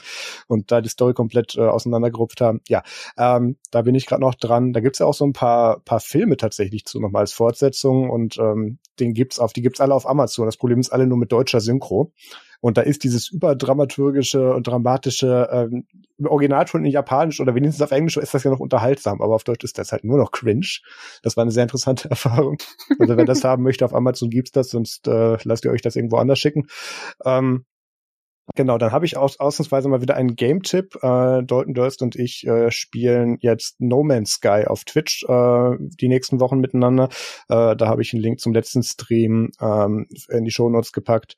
und 0.48 0.72
da 0.72 0.82
die 0.82 0.90
Story 0.90 1.14
komplett 1.14 1.56
äh, 1.56 1.62
auseinandergerupft 1.62 2.40
haben. 2.40 2.62
Ja, 2.68 2.84
ähm, 3.18 3.58
da 3.72 3.82
bin 3.82 3.96
ich 3.96 4.06
gerade 4.06 4.22
noch 4.22 4.36
dran. 4.36 4.74
Da 4.74 4.80
gibt's 4.80 5.00
ja 5.00 5.08
auch 5.08 5.16
so 5.16 5.26
ein 5.26 5.34
paar 5.34 5.80
paar 5.82 6.00
Filme 6.00 6.38
tatsächlich 6.38 6.86
zu 6.86 7.00
nochmal 7.00 7.22
als 7.22 7.34
Fortsetzung 7.34 8.10
und 8.12 8.38
ähm, 8.38 8.78
den 9.00 9.14
gibt's 9.14 9.40
auf 9.40 9.54
die 9.54 9.64
gibt's 9.64 9.82
alle 9.82 9.96
auf 9.96 10.08
Amazon. 10.08 10.46
Das 10.46 10.58
Problem 10.58 10.80
ist 10.80 10.92
alle 10.92 11.08
nur 11.08 11.18
mit 11.18 11.32
deutscher 11.32 11.62
Synchro. 11.62 12.12
Und 12.64 12.78
da 12.78 12.82
ist 12.82 13.04
dieses 13.04 13.28
überdramaturgische 13.28 14.54
und 14.54 14.66
dramatische 14.66 15.50
ähm, 15.52 15.86
im 16.18 16.28
Originalton 16.28 16.86
in 16.86 16.92
Japanisch 16.92 17.42
oder 17.42 17.56
wenigstens 17.56 17.82
auf 17.82 17.92
Englisch 17.92 18.16
ist 18.16 18.34
das 18.34 18.46
ja 18.46 18.52
noch 18.52 18.62
unterhaltsam, 18.62 19.22
aber 19.22 19.36
auf 19.36 19.44
Deutsch 19.44 19.66
ist 19.66 19.78
das 19.78 19.92
halt 19.92 20.06
nur 20.06 20.18
noch 20.18 20.32
cringe. 20.32 20.80
Das 21.24 21.36
war 21.36 21.42
eine 21.42 21.52
sehr 21.52 21.64
interessante 21.64 22.10
Erfahrung. 22.10 22.58
Also 23.00 23.18
wer 23.18 23.26
das 23.26 23.44
haben 23.44 23.64
möchte, 23.64 23.84
auf 23.84 23.94
Amazon 23.94 24.30
gibt's 24.30 24.54
das, 24.54 24.70
sonst 24.70 25.10
äh, 25.10 25.38
lasst 25.44 25.66
ihr 25.66 25.72
euch 25.72 25.82
das 25.82 25.98
irgendwo 25.98 26.16
anders 26.16 26.40
schicken. 26.40 26.68
Ähm, 27.26 27.66
Genau, 28.56 28.78
dann 28.78 28.92
habe 28.92 29.06
ich 29.06 29.16
aus, 29.16 29.40
ausnahmsweise 29.40 29.88
mal 29.88 30.02
wieder 30.02 30.16
einen 30.16 30.36
Game-Tipp. 30.36 30.96
Äh, 30.96 31.44
Dalton 31.44 31.74
Durst 31.74 32.02
und 32.02 32.18
ich 32.18 32.46
äh, 32.46 32.72
spielen 32.72 33.38
jetzt 33.40 33.80
No 33.80 34.04
Man's 34.04 34.34
Sky 34.34 34.66
auf 34.68 34.84
Twitch 34.84 35.24
äh, 35.24 35.78
die 35.80 36.10
nächsten 36.10 36.42
Wochen 36.42 36.60
miteinander. 36.60 37.08
Äh, 37.48 37.76
da 37.78 37.88
habe 37.88 38.02
ich 38.02 38.14
einen 38.14 38.22
Link 38.22 38.42
zum 38.42 38.54
letzten 38.54 38.84
Stream 38.84 39.52
ähm, 39.62 40.08
in 40.28 40.44
die 40.44 40.52
Show 40.52 40.70
Notes 40.70 40.92
gepackt. 40.92 41.38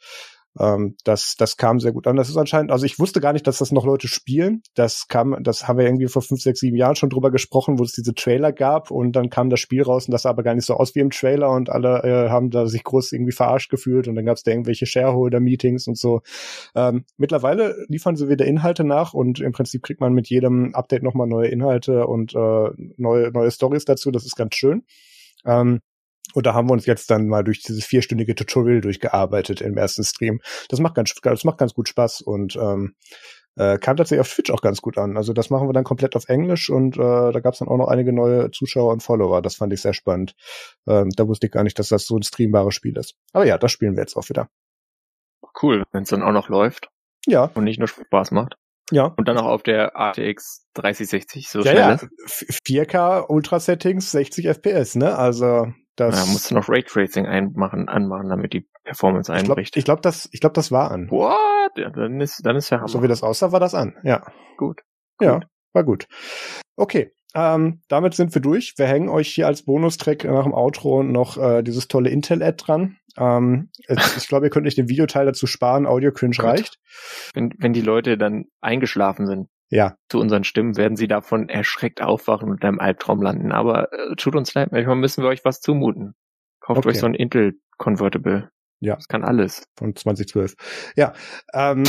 Ähm, 0.60 0.96
das, 1.04 1.36
das 1.38 1.58
kam 1.58 1.80
sehr 1.80 1.92
gut 1.92 2.08
an. 2.08 2.16
Das 2.16 2.30
ist 2.30 2.38
anscheinend, 2.38 2.72
also 2.72 2.86
ich 2.86 3.00
wusste 3.00 3.20
gar 3.20 3.34
nicht, 3.34 3.46
dass 3.48 3.58
das 3.58 3.72
noch 3.72 3.86
Leute 3.86 4.08
spielen. 4.08 4.62
Das 4.74 5.08
kam, 5.08 5.36
das 5.44 5.68
haben 5.68 5.78
wir 5.78 5.86
irgendwie 5.86 6.08
vor 6.08 6.22
fünf, 6.22 6.42
sechs, 6.42 6.60
sieben 6.60 6.78
Jahren 6.78 6.96
schon 6.96 7.10
drüber 7.10 7.32
gesprochen, 7.32 7.80
wo 7.80 7.84
es 7.84 7.92
diese 7.92 8.14
Trailer 8.14 8.52
gab 8.52 8.92
und 8.92 9.14
dann 9.14 9.30
kam 9.30 9.50
das 9.50 9.60
Spiel 9.60 9.84
raus 9.84 10.08
und 10.08 10.12
das 10.12 10.24
sah 10.24 10.30
aber 10.30 10.44
gar 10.44 10.56
nicht 10.56 10.66
so 10.66 10.76
aus 10.76 10.96
wie 10.96 11.00
im 11.00 11.10
Trailer 11.10 11.52
und 11.52 11.70
alle 11.70 12.04
äh, 12.04 12.30
haben 12.30 12.50
da 12.50 12.68
sich 12.68 12.84
groß 12.84 13.12
irgendwie 13.12 13.34
verarscht 13.34 13.70
gefühlt 13.70 14.08
und 14.08 14.16
dann 14.16 14.26
gab 14.26 14.38
es 14.38 14.44
da 14.44 14.52
irgendwelche 14.52 14.86
Shareholder-Meetings 14.86 15.88
und 15.88 15.98
so. 15.98 16.22
Ähm, 16.76 17.06
mittlerweile 17.18 17.86
liefern 17.88 18.16
sie 18.16 18.30
wieder 18.30 18.46
Inhalte 18.46 18.84
nach 18.84 19.14
und 19.14 19.40
im 19.40 19.52
Prinzip 19.52 19.84
kriegt 19.84 20.00
man 20.00 20.14
mit 20.14 20.30
jedem 20.30 20.74
Update 20.74 21.04
nochmal 21.04 21.28
neue 21.28 21.48
Inhalte 21.48 22.08
und 22.08 22.34
äh, 22.34 22.70
neue, 22.98 23.32
neue 23.32 23.52
Stories 23.52 23.86
dazu. 23.86 24.12
Das 24.12 24.26
ist 24.26 24.36
ganz 24.36 24.56
schön. 24.56 24.84
Ähm, 25.46 25.80
und 26.36 26.46
da 26.46 26.54
haben 26.54 26.70
wir 26.70 26.74
uns 26.74 26.86
jetzt 26.86 27.10
dann 27.10 27.28
mal 27.28 27.44
durch 27.44 27.62
dieses 27.62 27.86
vierstündige 27.86 28.36
Tutorial 28.36 28.82
durchgearbeitet 28.82 29.62
im 29.62 29.78
ersten 29.78 30.04
Stream. 30.04 30.42
Das 30.70 30.80
macht 30.80 30.96
ganz, 30.96 31.14
das 31.22 31.44
macht 31.46 31.58
ganz 31.58 31.74
gut 31.74 31.88
Spaß 31.88 32.22
und 32.22 32.56
ähm, 32.58 32.96
äh, 33.56 33.78
kam 33.78 33.96
tatsächlich 33.96 34.20
auf 34.20 34.34
Twitch 34.34 34.52
auch 34.52 34.62
ganz 34.62 34.82
gut 34.82 34.98
an. 34.98 35.16
Also 35.16 35.32
das 35.32 35.50
machen 35.50 35.68
wir 35.68 35.74
dann 35.74 35.86
komplett 35.86 36.16
auf 36.16 36.28
Englisch 36.28 36.70
und 36.70 36.98
äh, 36.98 37.32
da 37.32 37.40
gab 37.40 37.54
es 37.54 37.60
dann 37.60 37.70
auch 37.70 37.78
noch 37.78 37.88
einige 37.88 38.12
neue 38.12 38.52
Zuschauer 38.52 38.92
und 38.92 39.02
Follower. 39.02 39.42
Das 39.42 39.56
fand 39.56 39.72
ich 39.72 39.82
sehr 39.82 39.94
spannend. 39.94 40.36
Ähm, 40.88 41.10
da 41.16 41.28
wusste 41.28 41.48
ich 41.48 41.54
gar 41.54 41.64
nicht, 41.64 41.80
dass 41.80 41.90
das 41.90 42.06
so 42.06 42.18
ein 42.18 42.24
streambares 42.24 42.76
Spiel 42.76 42.98
ist. 42.98 43.16
Aber 43.32 43.46
ja, 43.46 43.58
das 43.58 43.72
spielen 43.72 43.96
wir 43.96 44.02
jetzt 44.02 44.18
auch 44.18 44.28
wieder. 44.28 44.50
Cool, 45.62 45.84
wenn 45.94 46.04
es 46.04 46.10
dann 46.10 46.22
auch 46.22 46.34
noch 46.34 46.50
läuft. 46.50 46.90
Ja. 47.26 47.50
Und 47.54 47.64
nicht 47.64 47.80
nur 47.80 47.88
Spaß 47.88 48.32
macht. 48.32 48.58
Ja. 48.92 49.14
Und 49.18 49.28
dann 49.28 49.38
auch 49.38 49.48
auf 49.48 49.64
der 49.64 49.94
RTX 49.96 50.68
3060 50.76 51.50
so 51.50 51.60
ja, 51.60 51.72
schnell 51.72 51.78
ja. 51.78 51.92
ist. 51.94 52.08
4K 52.66 53.26
Ultra 53.28 53.60
Settings 53.60 54.12
60 54.12 54.48
FPS, 54.48 54.96
ne? 54.96 55.18
Also 55.18 55.68
das 55.96 56.26
ja, 56.26 56.32
musst 56.32 56.52
du 56.52 56.56
noch 56.56 56.68
Raytracing 56.68 57.26
einmachen, 57.26 57.88
anmachen, 57.88 58.30
damit 58.30 58.54
die 58.54 58.68
Performance 58.84 59.32
einbricht. 59.32 59.78
Ich 59.78 59.86
glaube, 59.86 60.02
glaub, 60.02 60.14
das, 60.14 60.30
ich 60.32 60.42
glaube, 60.42 60.54
das 60.54 60.72
war 60.72 60.92
an. 60.92 61.10
What? 61.10 61.72
Ja, 61.78 61.90
dann 61.90 62.20
ist, 62.20 62.46
dann 62.46 62.56
ist 62.56 62.70
ja 62.70 62.78
Hammer. 62.78 62.88
So 62.90 63.02
wie 63.02 63.08
das 63.08 63.24
aussah, 63.24 63.52
war 63.52 63.60
das 63.60 63.74
an. 63.74 63.96
Ja. 64.04 64.24
Gut. 64.58 64.82
Ja, 65.22 65.40
war 65.74 65.84
gut. 65.84 66.08
Okay. 66.76 67.15
Ähm, 67.36 67.82
damit 67.90 68.14
sind 68.14 68.34
wir 68.34 68.42
durch. 68.42 68.76
Wir 68.78 68.88
hängen 68.88 69.10
euch 69.10 69.28
hier 69.28 69.46
als 69.46 69.64
Bonustrack 69.64 70.24
nach 70.24 70.44
dem 70.44 70.54
Outro 70.54 71.04
noch 71.04 71.38
äh, 71.38 71.64
dieses 71.64 71.90
tolle 71.90 72.10
Intel-Ad 72.10 72.64
dran. 72.66 72.98
Ähm, 73.18 73.70
ich 73.88 74.28
glaube, 74.28 74.46
ihr 74.46 74.50
könnt 74.50 74.66
euch 74.66 74.76
den 74.76 74.88
Videoteil 74.88 75.26
dazu 75.26 75.46
sparen. 75.46 75.86
Audio 75.86 76.14
Cringe 76.14 76.38
reicht. 76.40 76.80
Wenn, 77.34 77.54
wenn 77.58 77.74
die 77.74 77.82
Leute 77.82 78.18
dann 78.18 78.46
eingeschlafen 78.62 79.28
sind, 79.28 79.50
ja. 79.70 79.98
zu 80.10 80.20
unseren 80.20 80.46
Stimmen 80.46 80.78
werden 80.78 80.96
sie 80.96 81.10
davon 81.10 81.50
erschreckt 81.50 82.02
aufwachen 82.02 82.50
und 82.50 82.62
in 82.62 82.68
einem 82.70 82.80
Albtraum 82.80 83.22
landen. 83.22 83.52
Aber 83.52 83.92
äh, 83.92 84.16
tut 84.16 84.36
uns 84.36 84.54
leid, 84.54 84.72
manchmal 84.72 84.96
müssen 84.96 85.22
wir 85.22 85.30
euch 85.30 85.44
was 85.44 85.60
zumuten. 85.60 86.16
Kauft 86.62 86.80
okay. 86.80 86.90
euch 86.90 87.00
so 87.00 87.06
ein 87.06 87.16
Intel 87.16 87.60
Convertible. 87.78 88.50
Ja. 88.80 88.96
Das 88.96 89.10
kann 89.10 89.26
alles. 89.26 89.68
Von 89.78 89.94
2012. 89.94 90.56
Ja. 90.96 91.12
Ähm, 91.54 91.84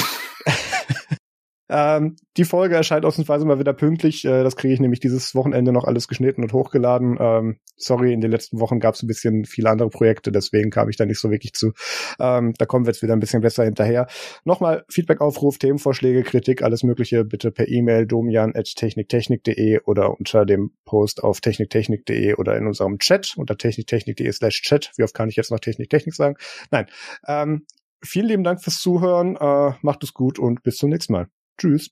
Ähm, 1.69 2.17
die 2.37 2.45
Folge 2.45 2.77
erscheint 2.77 3.05
ausnahmsweise 3.05 3.45
mal 3.45 3.59
wieder 3.59 3.73
pünktlich. 3.73 4.25
Äh, 4.25 4.45
das 4.45 4.57
kriege 4.57 4.73
ich 4.73 4.81
nämlich 4.81 5.01
dieses 5.01 5.35
Wochenende 5.35 5.73
noch 5.73 5.85
alles 5.85 6.07
geschnitten 6.07 6.43
und 6.43 6.53
hochgeladen. 6.53 7.17
Ähm, 7.19 7.59
sorry, 7.77 8.13
in 8.13 8.21
den 8.21 8.31
letzten 8.31 8.61
Wochen 8.61 8.79
gab 8.79 8.95
es 8.95 9.03
ein 9.03 9.07
bisschen 9.07 9.45
viele 9.45 9.71
andere 9.71 9.91
Projekte, 9.91 10.31
deswegen 10.31 10.71
kam 10.71 10.89
ich 10.89 10.97
da 10.97 11.07
nicht 11.07 11.19
so 11.19 11.31
wirklich 11.31 11.55
zu. 11.55 11.73
Ähm, 12.21 12.55
da 12.59 12.67
kommen 12.67 12.87
wir 12.87 12.93
jetzt 12.93 13.03
wieder 13.03 13.15
ein 13.15 13.21
bisschen 13.21 13.41
besser 13.43 13.65
hinterher. 13.65 14.07
Nochmal 14.45 14.85
Feedback-Aufruf, 14.89 15.59
Themenvorschläge, 15.59 16.23
Kritik, 16.23 16.63
alles 16.63 16.83
Mögliche 16.83 17.25
bitte 17.25 17.51
per 17.51 17.69
E-Mail 17.69 18.07
domian.techniktechnik.de 18.07 19.81
oder 19.85 20.17
unter 20.19 20.47
dem 20.47 20.73
Post 20.85 21.23
auf 21.25 21.41
techniktechnik.de 21.41 22.35
oder 22.35 22.57
in 22.57 22.67
unserem 22.67 22.99
Chat 22.99 23.35
unter 23.37 23.57
techniktechnik.de 23.57 24.31
slash 24.33 24.63
chat. 24.63 24.93
Wie 24.97 25.03
oft 25.03 25.15
kann 25.15 25.29
ich 25.29 25.37
jetzt 25.37 25.51
noch 25.51 25.61
Techniktechnik 25.61 26.15
sagen? 26.15 26.37
Nein. 26.71 26.87
Ähm, 27.27 27.67
vielen 28.03 28.27
lieben 28.27 28.45
Dank 28.45 28.63
fürs 28.63 28.79
Zuhören. 28.79 29.37
Äh, 29.37 29.73
macht 29.83 30.05
es 30.05 30.15
gut 30.15 30.39
und 30.39 30.63
bis 30.63 30.77
zum 30.77 30.91
nächsten 30.91 31.13
Mal. 31.13 31.29
Tschüss. 31.59 31.91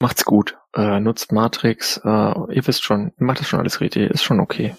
Macht's 0.00 0.24
gut. 0.24 0.58
Äh, 0.74 1.00
nutzt 1.00 1.32
Matrix. 1.32 1.98
Äh, 2.04 2.08
ihr 2.08 2.66
wisst 2.66 2.82
schon, 2.82 3.12
macht 3.18 3.40
das 3.40 3.48
schon 3.48 3.60
alles 3.60 3.80
richtig. 3.80 4.10
Ist 4.10 4.24
schon 4.24 4.40
okay. 4.40 4.74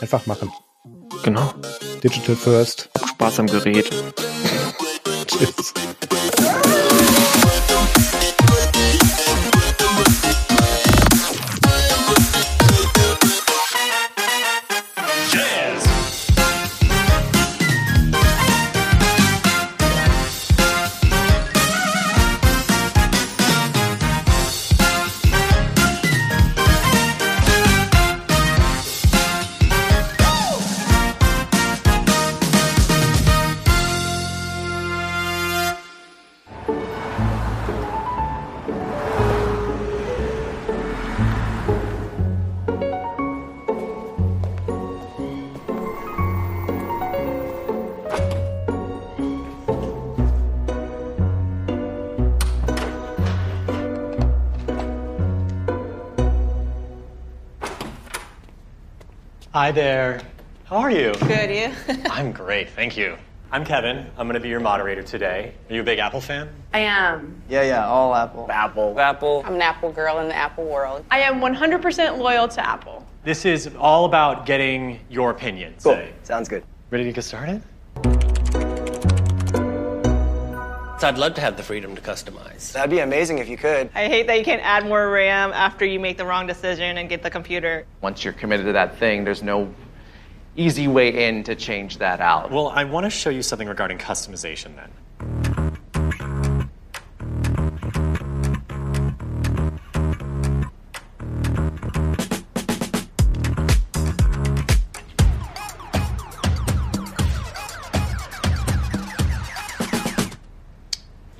Einfach 0.00 0.26
machen. 0.26 0.52
Genau. 1.22 1.52
Digital 2.02 2.36
first. 2.36 2.90
Spaß 3.04 3.40
am 3.40 3.46
Gerät. 3.46 3.90
Tschüss. 5.26 5.74
Hi 59.68 59.72
there. 59.72 60.22
How 60.64 60.78
are 60.78 60.90
you? 60.90 61.12
Good, 61.26 61.50
you? 61.50 61.94
I'm 62.10 62.32
great, 62.32 62.70
thank 62.70 62.96
you. 62.96 63.18
I'm 63.52 63.66
Kevin. 63.66 64.06
I'm 64.16 64.26
going 64.26 64.32
to 64.32 64.40
be 64.40 64.48
your 64.48 64.60
moderator 64.60 65.02
today. 65.02 65.52
Are 65.68 65.74
you 65.74 65.82
a 65.82 65.84
big 65.84 65.98
Apple 65.98 66.22
fan? 66.22 66.48
I 66.72 66.78
am. 66.78 67.42
Yeah, 67.50 67.64
yeah, 67.64 67.86
all 67.86 68.14
Apple. 68.14 68.50
Apple. 68.50 68.98
Apple. 68.98 69.42
I'm 69.44 69.56
an 69.56 69.60
Apple 69.60 69.92
girl 69.92 70.20
in 70.20 70.28
the 70.28 70.34
Apple 70.34 70.64
world. 70.64 71.04
I 71.10 71.20
am 71.20 71.40
100% 71.40 72.16
loyal 72.16 72.48
to 72.48 72.66
Apple. 72.66 73.06
This 73.24 73.44
is 73.44 73.68
all 73.78 74.06
about 74.06 74.46
getting 74.46 75.00
your 75.10 75.32
opinion. 75.32 75.74
Cool. 75.82 75.96
Say. 75.96 76.14
Sounds 76.22 76.48
good. 76.48 76.64
Ready 76.90 77.04
to 77.04 77.12
get 77.12 77.24
started? 77.24 77.62
So 80.98 81.06
I'd 81.06 81.16
love 81.16 81.34
to 81.34 81.40
have 81.40 81.56
the 81.56 81.62
freedom 81.62 81.94
to 81.94 82.02
customize. 82.02 82.72
That'd 82.72 82.90
be 82.90 82.98
amazing 82.98 83.38
if 83.38 83.48
you 83.48 83.56
could. 83.56 83.88
I 83.94 84.08
hate 84.08 84.26
that 84.26 84.36
you 84.36 84.44
can't 84.44 84.62
add 84.64 84.84
more 84.84 85.08
RAM 85.08 85.52
after 85.52 85.86
you 85.86 86.00
make 86.00 86.16
the 86.16 86.26
wrong 86.26 86.48
decision 86.48 86.98
and 86.98 87.08
get 87.08 87.22
the 87.22 87.30
computer. 87.30 87.86
Once 88.00 88.24
you're 88.24 88.32
committed 88.32 88.66
to 88.66 88.72
that 88.72 88.98
thing, 88.98 89.22
there's 89.22 89.40
no 89.40 89.72
easy 90.56 90.88
way 90.88 91.28
in 91.28 91.44
to 91.44 91.54
change 91.54 91.98
that 91.98 92.20
out. 92.20 92.50
Well, 92.50 92.66
I 92.66 92.82
want 92.82 93.04
to 93.04 93.10
show 93.10 93.30
you 93.30 93.42
something 93.42 93.68
regarding 93.68 93.98
customization 93.98 94.74
then. 94.74 95.47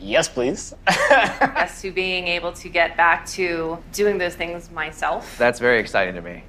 Yes, 0.08 0.26
please. 0.26 0.74
as 0.86 1.82
to 1.82 1.92
being 1.92 2.28
able 2.28 2.50
to 2.54 2.70
get 2.70 2.96
back 2.96 3.26
to 3.26 3.76
doing 3.92 4.16
those 4.16 4.34
things 4.34 4.70
myself. 4.70 5.36
That's 5.36 5.58
very 5.58 5.78
exciting 5.78 6.14
to 6.14 6.22
me. 6.22 6.44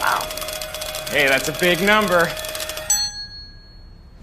Wow. 0.00 0.26
Hey, 1.10 1.28
that's 1.28 1.48
a 1.48 1.56
big 1.60 1.80
number. 1.82 2.28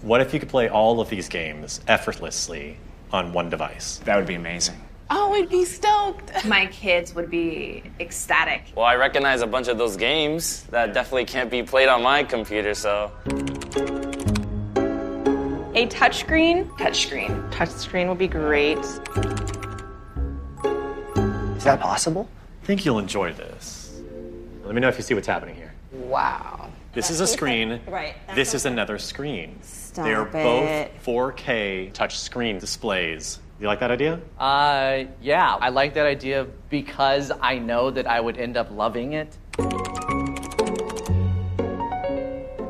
What 0.02 0.20
if 0.20 0.34
you 0.34 0.40
could 0.40 0.50
play 0.50 0.68
all 0.68 1.00
of 1.00 1.08
these 1.08 1.30
games 1.30 1.80
effortlessly 1.88 2.76
on 3.12 3.32
one 3.32 3.48
device? 3.48 4.02
That 4.04 4.16
would 4.16 4.26
be 4.26 4.34
amazing. 4.34 4.76
Oh, 5.10 5.34
I'd 5.34 5.48
be 5.48 5.64
stoked. 5.64 6.44
My 6.46 6.66
kids 6.66 7.14
would 7.14 7.30
be 7.30 7.82
ecstatic. 8.00 8.72
Well, 8.74 8.86
I 8.86 8.96
recognize 8.96 9.42
a 9.42 9.46
bunch 9.46 9.68
of 9.68 9.78
those 9.78 9.96
games 9.96 10.62
that 10.64 10.94
definitely 10.94 11.26
can't 11.26 11.50
be 11.50 11.62
played 11.62 11.88
on 11.88 12.02
my 12.02 12.22
computer, 12.24 12.74
so. 12.74 13.12
A 15.74 15.86
touchscreen? 15.88 16.68
Touchscreen. 16.78 17.50
Touchscreen 17.50 18.08
would 18.08 18.18
be 18.18 18.28
great. 18.28 18.78
Is 21.56 21.64
that 21.64 21.80
possible? 21.80 22.28
I 22.62 22.66
think 22.66 22.84
you'll 22.84 22.98
enjoy 22.98 23.32
this. 23.32 24.00
Let 24.64 24.74
me 24.74 24.80
know 24.80 24.88
if 24.88 24.96
you 24.96 25.02
see 25.02 25.14
what's 25.14 25.26
happening 25.26 25.56
here. 25.56 25.74
Wow. 25.92 26.70
This 26.94 27.10
is 27.10 27.20
a 27.20 27.26
screen. 27.26 27.80
Right. 27.88 28.14
This 28.34 28.54
is 28.54 28.66
another 28.66 28.98
screen. 28.98 29.58
Stop 29.62 30.04
they 30.04 30.14
are 30.14 30.26
it. 30.28 30.92
both 31.04 31.36
4K 31.36 31.92
touch 31.92 32.18
screen 32.18 32.58
displays. 32.58 33.40
You 33.64 33.68
like 33.68 33.80
that 33.80 33.90
idea? 33.90 34.20
Uh, 34.38 35.04
yeah, 35.22 35.54
I 35.54 35.70
like 35.70 35.94
that 35.94 36.04
idea 36.04 36.46
because 36.68 37.32
I 37.40 37.58
know 37.58 37.90
that 37.90 38.06
I 38.06 38.20
would 38.20 38.36
end 38.36 38.58
up 38.58 38.70
loving 38.70 39.14
it. 39.14 39.38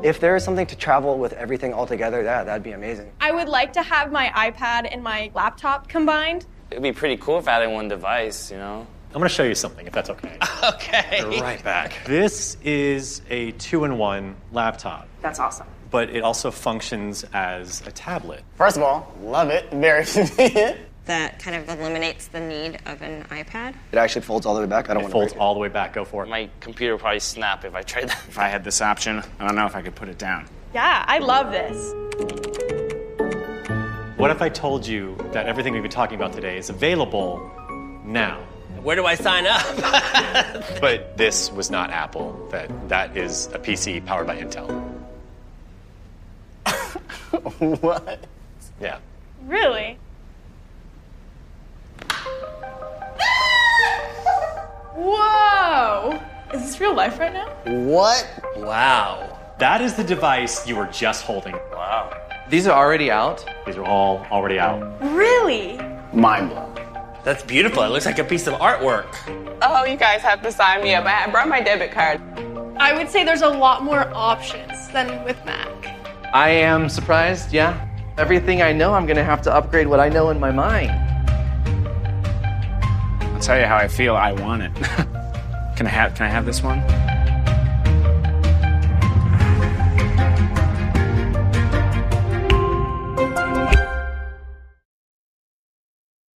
If 0.04 0.20
there 0.20 0.36
is 0.36 0.44
something 0.44 0.66
to 0.66 0.76
travel 0.76 1.18
with 1.18 1.32
everything 1.32 1.74
all 1.74 1.84
together, 1.84 2.22
that 2.22 2.46
that'd 2.46 2.62
be 2.62 2.70
amazing. 2.70 3.10
I 3.20 3.32
would 3.32 3.48
like 3.48 3.72
to 3.72 3.82
have 3.82 4.12
my 4.12 4.28
iPad 4.36 4.88
and 4.88 5.02
my 5.02 5.32
laptop 5.34 5.88
combined. 5.88 6.46
It'd 6.70 6.80
be 6.80 6.92
pretty 6.92 7.16
cool 7.16 7.40
if 7.40 7.48
I 7.48 7.54
had 7.54 7.62
it 7.62 7.70
in 7.70 7.72
one 7.72 7.88
device, 7.88 8.52
you 8.52 8.58
know? 8.58 8.86
I'm 9.08 9.18
going 9.18 9.28
to 9.28 9.34
show 9.34 9.42
you 9.42 9.56
something, 9.56 9.88
if 9.88 9.92
that's 9.92 10.10
okay. 10.10 10.38
Okay. 10.62 11.24
Be 11.28 11.40
right 11.40 11.62
back. 11.64 12.04
This 12.06 12.56
is 12.62 13.20
a 13.28 13.50
two 13.52 13.82
in 13.82 13.98
one 13.98 14.36
laptop, 14.52 15.08
That's 15.20 15.40
awesome. 15.40 15.66
But 15.94 16.10
it 16.10 16.24
also 16.24 16.50
functions 16.50 17.24
as 17.32 17.80
a 17.86 17.92
tablet. 17.92 18.42
First 18.56 18.76
of 18.76 18.82
all, 18.82 19.14
love 19.22 19.48
it. 19.50 19.70
Very 19.70 20.04
convenient. 20.04 20.76
that 21.04 21.38
kind 21.38 21.54
of 21.54 21.68
eliminates 21.78 22.26
the 22.26 22.40
need 22.40 22.80
of 22.86 23.00
an 23.00 23.22
iPad. 23.30 23.76
It 23.92 23.98
actually 23.98 24.22
folds 24.22 24.44
all 24.44 24.56
the 24.56 24.60
way 24.60 24.66
back. 24.66 24.90
I 24.90 24.94
don't 24.94 25.02
It 25.02 25.04
want 25.04 25.12
folds 25.12 25.32
to. 25.34 25.38
all 25.38 25.54
the 25.54 25.60
way 25.60 25.68
back. 25.68 25.92
Go 25.92 26.04
for 26.04 26.24
it. 26.24 26.28
My 26.28 26.50
computer 26.58 26.94
would 26.94 27.00
probably 27.00 27.20
snap 27.20 27.64
if 27.64 27.76
I 27.76 27.82
tried 27.82 28.08
that. 28.08 28.20
If 28.28 28.40
I 28.40 28.48
had 28.48 28.64
this 28.64 28.82
option, 28.82 29.22
I 29.38 29.46
don't 29.46 29.54
know 29.54 29.66
if 29.66 29.76
I 29.76 29.82
could 29.82 29.94
put 29.94 30.08
it 30.08 30.18
down. 30.18 30.48
Yeah, 30.74 31.04
I 31.06 31.18
love 31.20 31.52
this. 31.52 31.76
What 34.18 34.32
if 34.32 34.42
I 34.42 34.48
told 34.48 34.84
you 34.88 35.16
that 35.32 35.46
everything 35.46 35.74
we've 35.74 35.82
been 35.82 35.92
talking 35.92 36.16
about 36.16 36.32
today 36.32 36.56
is 36.58 36.70
available 36.70 37.38
now? 38.04 38.40
Where 38.82 38.96
do 38.96 39.06
I 39.06 39.14
sign 39.14 39.46
up? 39.46 39.62
But 40.80 41.16
this 41.16 41.52
was 41.52 41.70
not 41.70 41.90
Apple. 41.90 42.48
That 42.50 42.88
that 42.88 43.16
is 43.16 43.46
a 43.54 43.58
PC 43.60 44.04
powered 44.04 44.26
by 44.26 44.36
Intel. 44.38 44.68
what? 47.58 48.26
Yeah. 48.80 48.98
Really? 49.46 49.98
Whoa! 54.94 56.20
Is 56.52 56.62
this 56.62 56.80
real 56.80 56.94
life 56.94 57.18
right 57.18 57.32
now? 57.32 57.48
What? 57.64 58.28
wow. 58.56 59.38
That 59.58 59.80
is 59.80 59.94
the 59.94 60.04
device 60.04 60.66
you 60.66 60.76
were 60.76 60.86
just 60.86 61.24
holding. 61.24 61.54
Wow. 61.72 62.16
These 62.48 62.66
are 62.66 62.76
already 62.76 63.10
out. 63.10 63.44
These 63.66 63.76
are 63.76 63.84
all 63.84 64.26
already 64.30 64.58
out. 64.58 64.80
Really? 65.00 65.78
Mind 66.12 66.50
blown. 66.50 66.74
That's 67.24 67.42
beautiful. 67.42 67.82
It 67.82 67.88
looks 67.88 68.06
like 68.06 68.18
a 68.18 68.24
piece 68.24 68.46
of 68.46 68.54
artwork. 68.54 69.06
Oh, 69.62 69.84
you 69.84 69.96
guys 69.96 70.20
have 70.22 70.42
to 70.42 70.52
sign 70.52 70.82
me 70.82 70.94
up. 70.94 71.06
I 71.06 71.30
brought 71.30 71.48
my 71.48 71.60
debit 71.60 71.90
card. 71.90 72.20
I 72.76 72.92
would 72.92 73.08
say 73.08 73.24
there's 73.24 73.42
a 73.42 73.48
lot 73.48 73.82
more 73.82 74.12
options 74.14 74.88
than 74.88 75.24
with 75.24 75.42
Mac. 75.44 75.93
I 76.34 76.50
am 76.50 76.88
surprised, 76.88 77.52
yeah. 77.52 77.88
Everything 78.18 78.60
I 78.60 78.72
know, 78.72 78.92
I'm 78.92 79.06
gonna 79.06 79.22
have 79.22 79.40
to 79.42 79.54
upgrade 79.54 79.86
what 79.86 80.00
I 80.00 80.08
know 80.08 80.30
in 80.30 80.40
my 80.40 80.50
mind. 80.50 80.90
I'll 83.22 83.40
tell 83.40 83.56
you 83.56 83.66
how 83.66 83.76
I 83.76 83.86
feel. 83.86 84.16
I 84.16 84.32
want 84.32 84.62
it. 84.62 84.74
can 85.76 85.86
I 85.86 85.90
have? 85.90 86.16
Can 86.16 86.26
I 86.26 86.28
have 86.28 86.44
this 86.44 86.60
one? 86.60 86.80